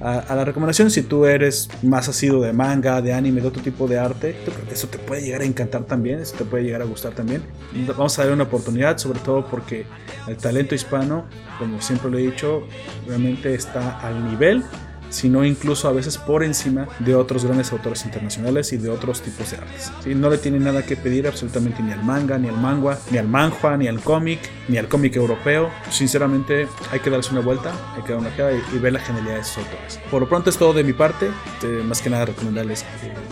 a, 0.00 0.18
a 0.18 0.34
la 0.34 0.44
recomendación. 0.44 0.90
Si 0.90 1.02
tú 1.02 1.26
eres 1.26 1.68
más 1.82 2.08
asido 2.08 2.40
de 2.40 2.52
manga, 2.52 3.02
de 3.02 3.12
anime, 3.12 3.40
de 3.40 3.48
otro 3.48 3.62
tipo 3.62 3.86
de 3.86 3.98
arte, 3.98 4.36
eso 4.70 4.88
te 4.88 4.98
puede 4.98 5.22
llegar 5.22 5.42
a 5.42 5.44
encantar 5.44 5.84
también, 5.84 6.20
eso 6.20 6.36
te 6.36 6.44
puede 6.44 6.64
llegar 6.64 6.82
a 6.82 6.84
gustar 6.84 7.12
también. 7.12 7.42
Vamos 7.86 8.18
a 8.18 8.24
dar 8.24 8.32
una 8.32 8.44
oportunidad, 8.44 8.98
sobre 8.98 9.20
todo 9.20 9.46
porque 9.46 9.84
el 10.26 10.36
talento 10.36 10.74
hispano, 10.74 11.26
como 11.58 11.80
siempre 11.80 12.10
lo 12.10 12.18
he 12.18 12.22
dicho, 12.22 12.62
realmente 13.06 13.54
está 13.54 14.00
al 14.00 14.28
nivel 14.30 14.62
sino 15.12 15.44
incluso 15.44 15.88
a 15.88 15.92
veces 15.92 16.18
por 16.18 16.42
encima 16.42 16.88
de 16.98 17.14
otros 17.14 17.44
grandes 17.44 17.70
autores 17.72 18.04
internacionales 18.04 18.72
y 18.72 18.78
de 18.78 18.90
otros 18.90 19.20
tipos 19.20 19.50
de 19.50 19.58
artes. 19.58 19.92
¿sí? 20.02 20.14
No 20.14 20.30
le 20.30 20.38
tiene 20.38 20.58
nada 20.58 20.84
que 20.84 20.96
pedir 20.96 21.26
absolutamente 21.26 21.82
ni 21.82 21.92
al 21.92 22.02
manga, 22.02 22.38
ni 22.38 22.48
al 22.48 22.56
manga, 22.56 22.98
ni 23.10 23.18
al 23.18 23.28
manhua, 23.28 23.76
ni 23.76 23.88
al 23.88 24.00
cómic, 24.00 24.40
ni 24.68 24.78
al 24.78 24.88
cómic 24.88 25.14
europeo. 25.16 25.70
Sinceramente 25.90 26.66
hay 26.90 27.00
que 27.00 27.10
darse 27.10 27.30
una 27.32 27.40
vuelta, 27.40 27.72
hay 27.94 28.02
que 28.02 28.12
dar 28.12 28.20
una 28.20 28.34
cara 28.34 28.52
y, 28.52 28.78
ver 28.78 28.94
la 28.94 29.00
genialidad 29.00 29.34
de 29.34 29.40
esos 29.42 29.58
autores. 29.58 30.00
Por 30.10 30.22
lo 30.22 30.28
pronto 30.28 30.50
es 30.50 30.56
todo 30.56 30.72
de 30.72 30.82
mi 30.82 30.92
parte, 30.92 31.30
eh, 31.62 31.82
más 31.86 32.00
que 32.00 32.10
nada 32.10 32.24
recomendarles 32.24 32.84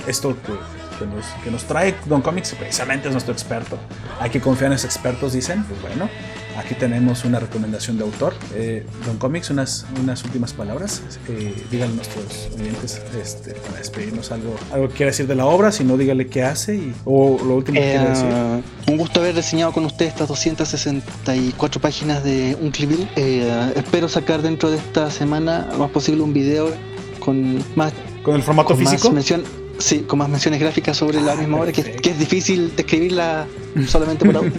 esto 0.07 0.37
que, 0.47 0.53
que, 0.99 1.07
nos, 1.07 1.27
que 1.43 1.51
nos 1.51 1.65
trae 1.65 1.95
Don 2.05 2.21
Comics, 2.21 2.55
precisamente 2.55 3.09
es 3.09 3.13
nuestro 3.13 3.33
experto. 3.33 3.79
Hay 4.21 4.31
que 4.31 4.41
confiar 4.41 4.67
en 4.67 4.75
los 4.75 4.85
expertos, 4.85 5.33
dicen, 5.33 5.65
pues 5.65 5.81
bueno. 5.81 6.09
Aquí 6.57 6.75
tenemos 6.75 7.25
una 7.25 7.39
recomendación 7.39 7.97
de 7.97 8.05
autor. 8.05 8.35
Eh, 8.55 8.85
Don 9.07 9.19
Comics, 9.19 9.51
unas, 9.51 9.87
unas 10.01 10.25
últimas 10.25 10.53
palabras. 10.53 11.03
Eh, 11.29 11.55
díganle 11.71 11.95
a 11.95 11.97
nuestros 11.97 12.51
oyentes 12.59 13.01
este, 13.21 13.55
para 13.55 13.79
despedirnos 13.79 14.33
algo, 14.33 14.55
algo 14.73 14.89
que 14.89 14.95
quiera 14.95 15.11
decir 15.11 15.27
de 15.27 15.35
la 15.35 15.47
obra, 15.47 15.73
si 15.73 15.85
no, 15.85 15.97
dígale 15.97 16.27
qué 16.27 16.43
hace 16.43 16.77
y, 16.77 16.95
o 17.05 17.39
lo 17.45 17.57
último 17.57 17.81
que 17.81 17.87
eh, 17.87 17.97
quiera 17.97 18.11
decir. 18.11 18.65
Un 18.89 18.97
gusto 18.97 19.21
haber 19.21 19.35
diseñado 19.35 19.73
con 19.73 19.85
usted 19.85 20.07
estas 20.07 20.29
264 20.29 21.81
páginas 21.81 22.25
de 22.25 22.57
un 22.61 22.71
Clipbill. 22.71 23.09
espero 23.17 24.09
sacar 24.09 24.43
dentro 24.43 24.71
de 24.71 24.79
esta 24.79 25.11
semana, 25.11 25.69
lo 25.73 25.79
más 25.79 25.91
posible, 25.91 26.23
un 26.23 26.33
video 26.33 26.73
con 27.21 27.65
más. 27.77 27.93
¿Con 28.23 28.35
el 28.35 28.43
formato 28.43 28.69
con 28.69 28.79
físico? 28.79 29.09
Más 29.09 29.15
mención, 29.15 29.45
sí, 29.79 30.01
con 30.01 30.19
más 30.19 30.29
menciones 30.29 30.61
gráficas 30.61 30.97
sobre 30.97 31.21
la 31.21 31.37
misma 31.37 31.59
obra, 31.59 31.73
que, 31.73 31.83
que, 31.83 32.11
es 32.11 32.19
difícil 32.19 32.75
describirla 32.75 33.47
solamente 33.87 34.27
por 34.27 34.37
audio. 34.39 34.53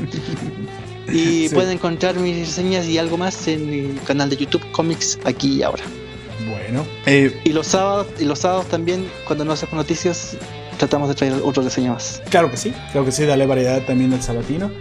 Y 1.18 1.50
sí. 1.50 1.56
pueden 1.56 1.74
encontrar 1.74 2.16
mis 2.16 2.38
reseñas 2.48 2.86
y 2.88 2.98
algo 2.98 3.18
más 3.18 3.48
en 3.48 3.70
mi 3.70 3.96
canal 4.06 4.30
de 4.30 4.38
YouTube 4.38 4.64
Comics 4.72 5.20
aquí 5.26 5.56
y 5.56 5.64
ahora. 5.64 5.84
Bueno. 6.50 6.86
Eh, 7.06 7.40
y 7.44 7.50
los 7.54 7.68
sábados 7.68 8.08
y 8.20 8.26
los 8.26 8.40
sábados 8.40 8.68
también 8.68 9.06
cuando 9.26 9.46
no 9.46 9.54
hacemos 9.54 9.76
noticias 9.76 10.38
tratamos 10.78 11.10
de 11.10 11.16
traer 11.16 11.34
otra 11.44 11.64
reseña 11.64 11.94
más. 11.94 12.22
Claro 12.30 12.50
que 12.50 12.58
sí, 12.58 12.74
claro 12.92 13.06
que 13.06 13.12
sí, 13.12 13.26
dale 13.26 13.46
variedad 13.46 13.82
también 13.84 14.14
al 14.14 14.22
sabatino. 14.22 14.72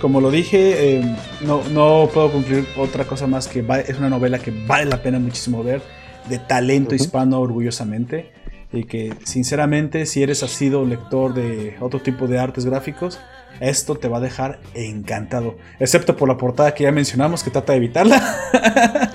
Como 0.00 0.22
lo 0.22 0.30
dije, 0.30 0.96
eh, 0.96 1.16
no, 1.42 1.62
no 1.72 2.08
puedo 2.12 2.32
concluir 2.32 2.66
otra 2.78 3.04
cosa 3.04 3.26
más 3.26 3.46
que 3.46 3.60
va, 3.60 3.80
es 3.80 3.98
una 3.98 4.08
novela 4.08 4.38
que 4.38 4.50
vale 4.50 4.86
la 4.86 5.02
pena 5.02 5.18
muchísimo 5.18 5.62
ver, 5.62 5.82
de 6.30 6.38
talento 6.38 6.94
uh 6.94 6.98
-huh. 6.98 7.02
hispano 7.02 7.40
orgullosamente, 7.40 8.32
y 8.72 8.84
que 8.84 9.12
sinceramente 9.24 10.06
si 10.06 10.22
eres 10.22 10.38
sido 10.38 10.86
lector 10.86 11.34
de 11.34 11.76
otro 11.80 12.00
tipo 12.00 12.26
de 12.26 12.38
artes 12.38 12.64
gráficos, 12.64 13.18
esto 13.60 13.96
te 13.96 14.08
va 14.08 14.18
a 14.18 14.20
dejar 14.20 14.60
encantado. 14.74 15.56
Excepto 15.78 16.16
por 16.16 16.28
la 16.28 16.36
portada 16.36 16.74
que 16.74 16.84
ya 16.84 16.92
mencionamos, 16.92 17.42
que 17.42 17.50
trata 17.50 17.72
de 17.72 17.78
evitarla. 17.78 18.22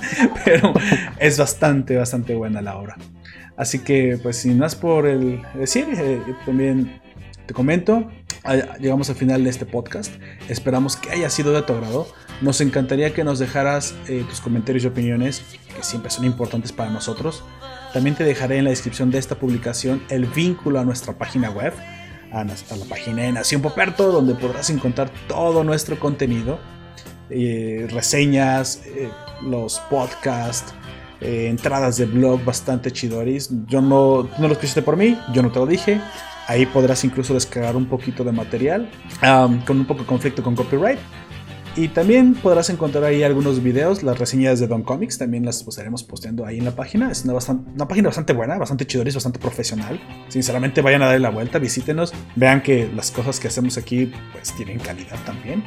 Pero 0.46 0.74
es 1.20 1.38
bastante, 1.38 1.96
bastante 1.96 2.36
buena 2.36 2.62
la 2.62 2.78
obra. 2.78 2.98
Así 3.58 3.80
que, 3.80 4.20
pues, 4.22 4.38
sin 4.38 4.58
más 4.58 4.76
por 4.76 5.08
el 5.08 5.42
decir, 5.54 5.88
eh, 5.98 6.22
también 6.46 7.02
te 7.46 7.54
comento. 7.54 8.10
Llegamos 8.80 9.10
al 9.10 9.16
final 9.16 9.44
de 9.44 9.50
este 9.50 9.66
podcast. 9.66 10.14
Esperamos 10.50 10.96
que 10.96 11.10
haya 11.10 11.30
sido 11.30 11.52
de 11.54 11.64
tu 11.64 11.74
agrado. 11.74 12.08
Nos 12.42 12.62
encantaría 12.62 13.14
que 13.14 13.24
nos 13.24 13.40
dejaras 13.40 13.96
eh, 14.08 14.24
tus 14.30 14.40
comentarios 14.40 14.84
y 14.84 14.88
opiniones, 14.88 15.42
que 15.76 15.82
siempre 15.82 16.12
son 16.12 16.26
importantes 16.26 16.72
para 16.72 16.92
nosotros. 16.92 17.44
También 17.94 18.16
te 18.16 18.24
dejaré 18.24 18.58
en 18.58 18.66
la 18.66 18.70
descripción 18.70 19.10
de 19.10 19.18
esta 19.18 19.36
publicación 19.36 20.04
el 20.10 20.26
vínculo 20.26 20.80
a 20.80 20.84
nuestra 20.84 21.14
página 21.14 21.50
web 21.50 21.74
a, 22.32 22.44
la 22.44 22.86
página 22.90 23.24
de 23.24 23.32
Nación 23.32 23.62
Poperto, 23.62 24.12
donde 24.12 24.36
podrás 24.36 24.70
encontrar 24.70 25.10
todo 25.28 25.64
nuestro 25.64 26.00
contenido, 26.00 26.60
eh, 27.30 27.88
reseñas, 27.92 28.82
eh, 28.86 29.10
los 29.42 29.80
podcasts, 29.90 30.74
eh, 31.22 31.48
entradas 31.50 31.98
de 31.98 32.06
blog 32.06 32.44
bastante 32.44 32.92
chidoris. 32.92 33.50
Yo 33.68 33.82
no, 33.82 34.30
no 34.38 34.48
lo 34.48 34.54
escuchaste 34.54 34.82
por 34.82 34.98
mí, 34.98 35.18
yo 35.34 35.42
no 35.42 35.52
te 35.52 35.60
lo 35.60 35.66
dije. 35.66 36.02
Ahí 36.48 36.66
podrás 36.68 37.04
incluso 37.04 37.34
descargar 37.34 37.76
un 37.76 37.88
poquito 37.88 38.24
de 38.24 38.32
material 38.32 38.90
con 39.66 39.80
un 39.80 39.86
poco 39.86 40.02
de 40.02 40.06
conflicto 40.06 40.44
con 40.44 40.56
copyright. 40.56 41.00
Y 41.78 41.90
también 41.90 42.36
podrás 42.36 42.70
encontrar 42.70 43.04
ahí 43.04 43.24
algunos 43.24 43.62
videos, 43.62 44.02
las 44.02 44.18
reseñas 44.18 44.62
de 44.62 44.68
Don 44.68 44.82
Comics, 44.82 45.18
también 45.18 45.46
las 45.46 45.68
estaremos 45.68 46.04
posteando 46.04 46.46
ahí 46.46 46.60
en 46.60 46.64
la 46.64 46.72
página. 46.72 47.12
Es 47.12 47.26
una, 47.26 47.34
bastante, 47.34 47.70
una 47.70 47.86
página 47.86 48.08
bastante 48.08 48.32
buena, 48.32 48.58
bastante 48.58 48.88
chidoris, 48.88 49.14
bastante 49.14 49.40
profesional. 49.40 50.00
Sinceramente 50.30 50.82
vayan 50.82 51.02
a 51.02 51.08
darle 51.08 51.20
la 51.20 51.32
vuelta, 51.32 51.60
visítenos, 51.60 52.14
vean 52.36 52.64
que 52.64 52.90
las 52.96 53.12
cosas 53.12 53.42
que 53.42 53.50
hacemos 53.50 53.78
aquí 53.78 54.10
pues 54.32 54.56
tienen 54.56 54.80
calidad 54.80 55.18
también. 55.26 55.66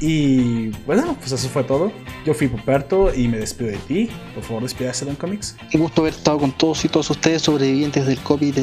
Y 0.00 0.68
bueno, 0.84 1.16
pues 1.18 1.32
eso 1.32 1.48
fue 1.48 1.64
todo. 1.64 1.92
Yo 2.26 2.34
fui 2.34 2.48
Puperto 2.48 3.14
y 3.14 3.26
me 3.28 3.38
despido 3.38 3.70
de 3.70 3.78
ti. 3.78 4.10
Por 4.34 4.44
favor, 4.44 4.64
despídase 4.64 5.06
Don 5.06 5.14
Comics. 5.14 5.56
Un 5.72 5.80
gusto 5.80 6.02
haber 6.02 6.12
estado 6.12 6.40
con 6.40 6.52
todos 6.52 6.84
y 6.84 6.88
todos 6.88 7.08
ustedes 7.08 7.40
sobrevivientes 7.40 8.06
del 8.06 8.18
COVID 8.18 8.56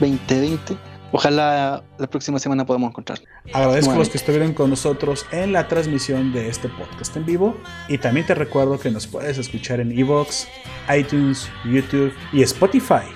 2020. 0.00 0.93
Ojalá 1.16 1.84
la 1.96 2.08
próxima 2.08 2.40
semana 2.40 2.66
podamos 2.66 2.90
encontrar. 2.90 3.20
Agradezco 3.52 3.92
a 3.92 3.98
los 3.98 4.08
que 4.08 4.18
estuvieron 4.18 4.52
con 4.52 4.68
nosotros 4.68 5.24
en 5.30 5.52
la 5.52 5.68
transmisión 5.68 6.32
de 6.32 6.48
este 6.48 6.68
podcast 6.68 7.16
en 7.16 7.24
vivo. 7.24 7.56
Y 7.86 7.98
también 7.98 8.26
te 8.26 8.34
recuerdo 8.34 8.80
que 8.80 8.90
nos 8.90 9.06
puedes 9.06 9.38
escuchar 9.38 9.78
en 9.78 9.96
Evox, 9.96 10.48
iTunes, 10.92 11.48
YouTube 11.66 12.12
y 12.32 12.42
Spotify. 12.42 13.06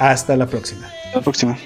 Hasta 0.00 0.36
la 0.36 0.48
próxima. 0.48 0.88
Hasta 0.88 1.18
la 1.18 1.22
próxima. 1.22 1.56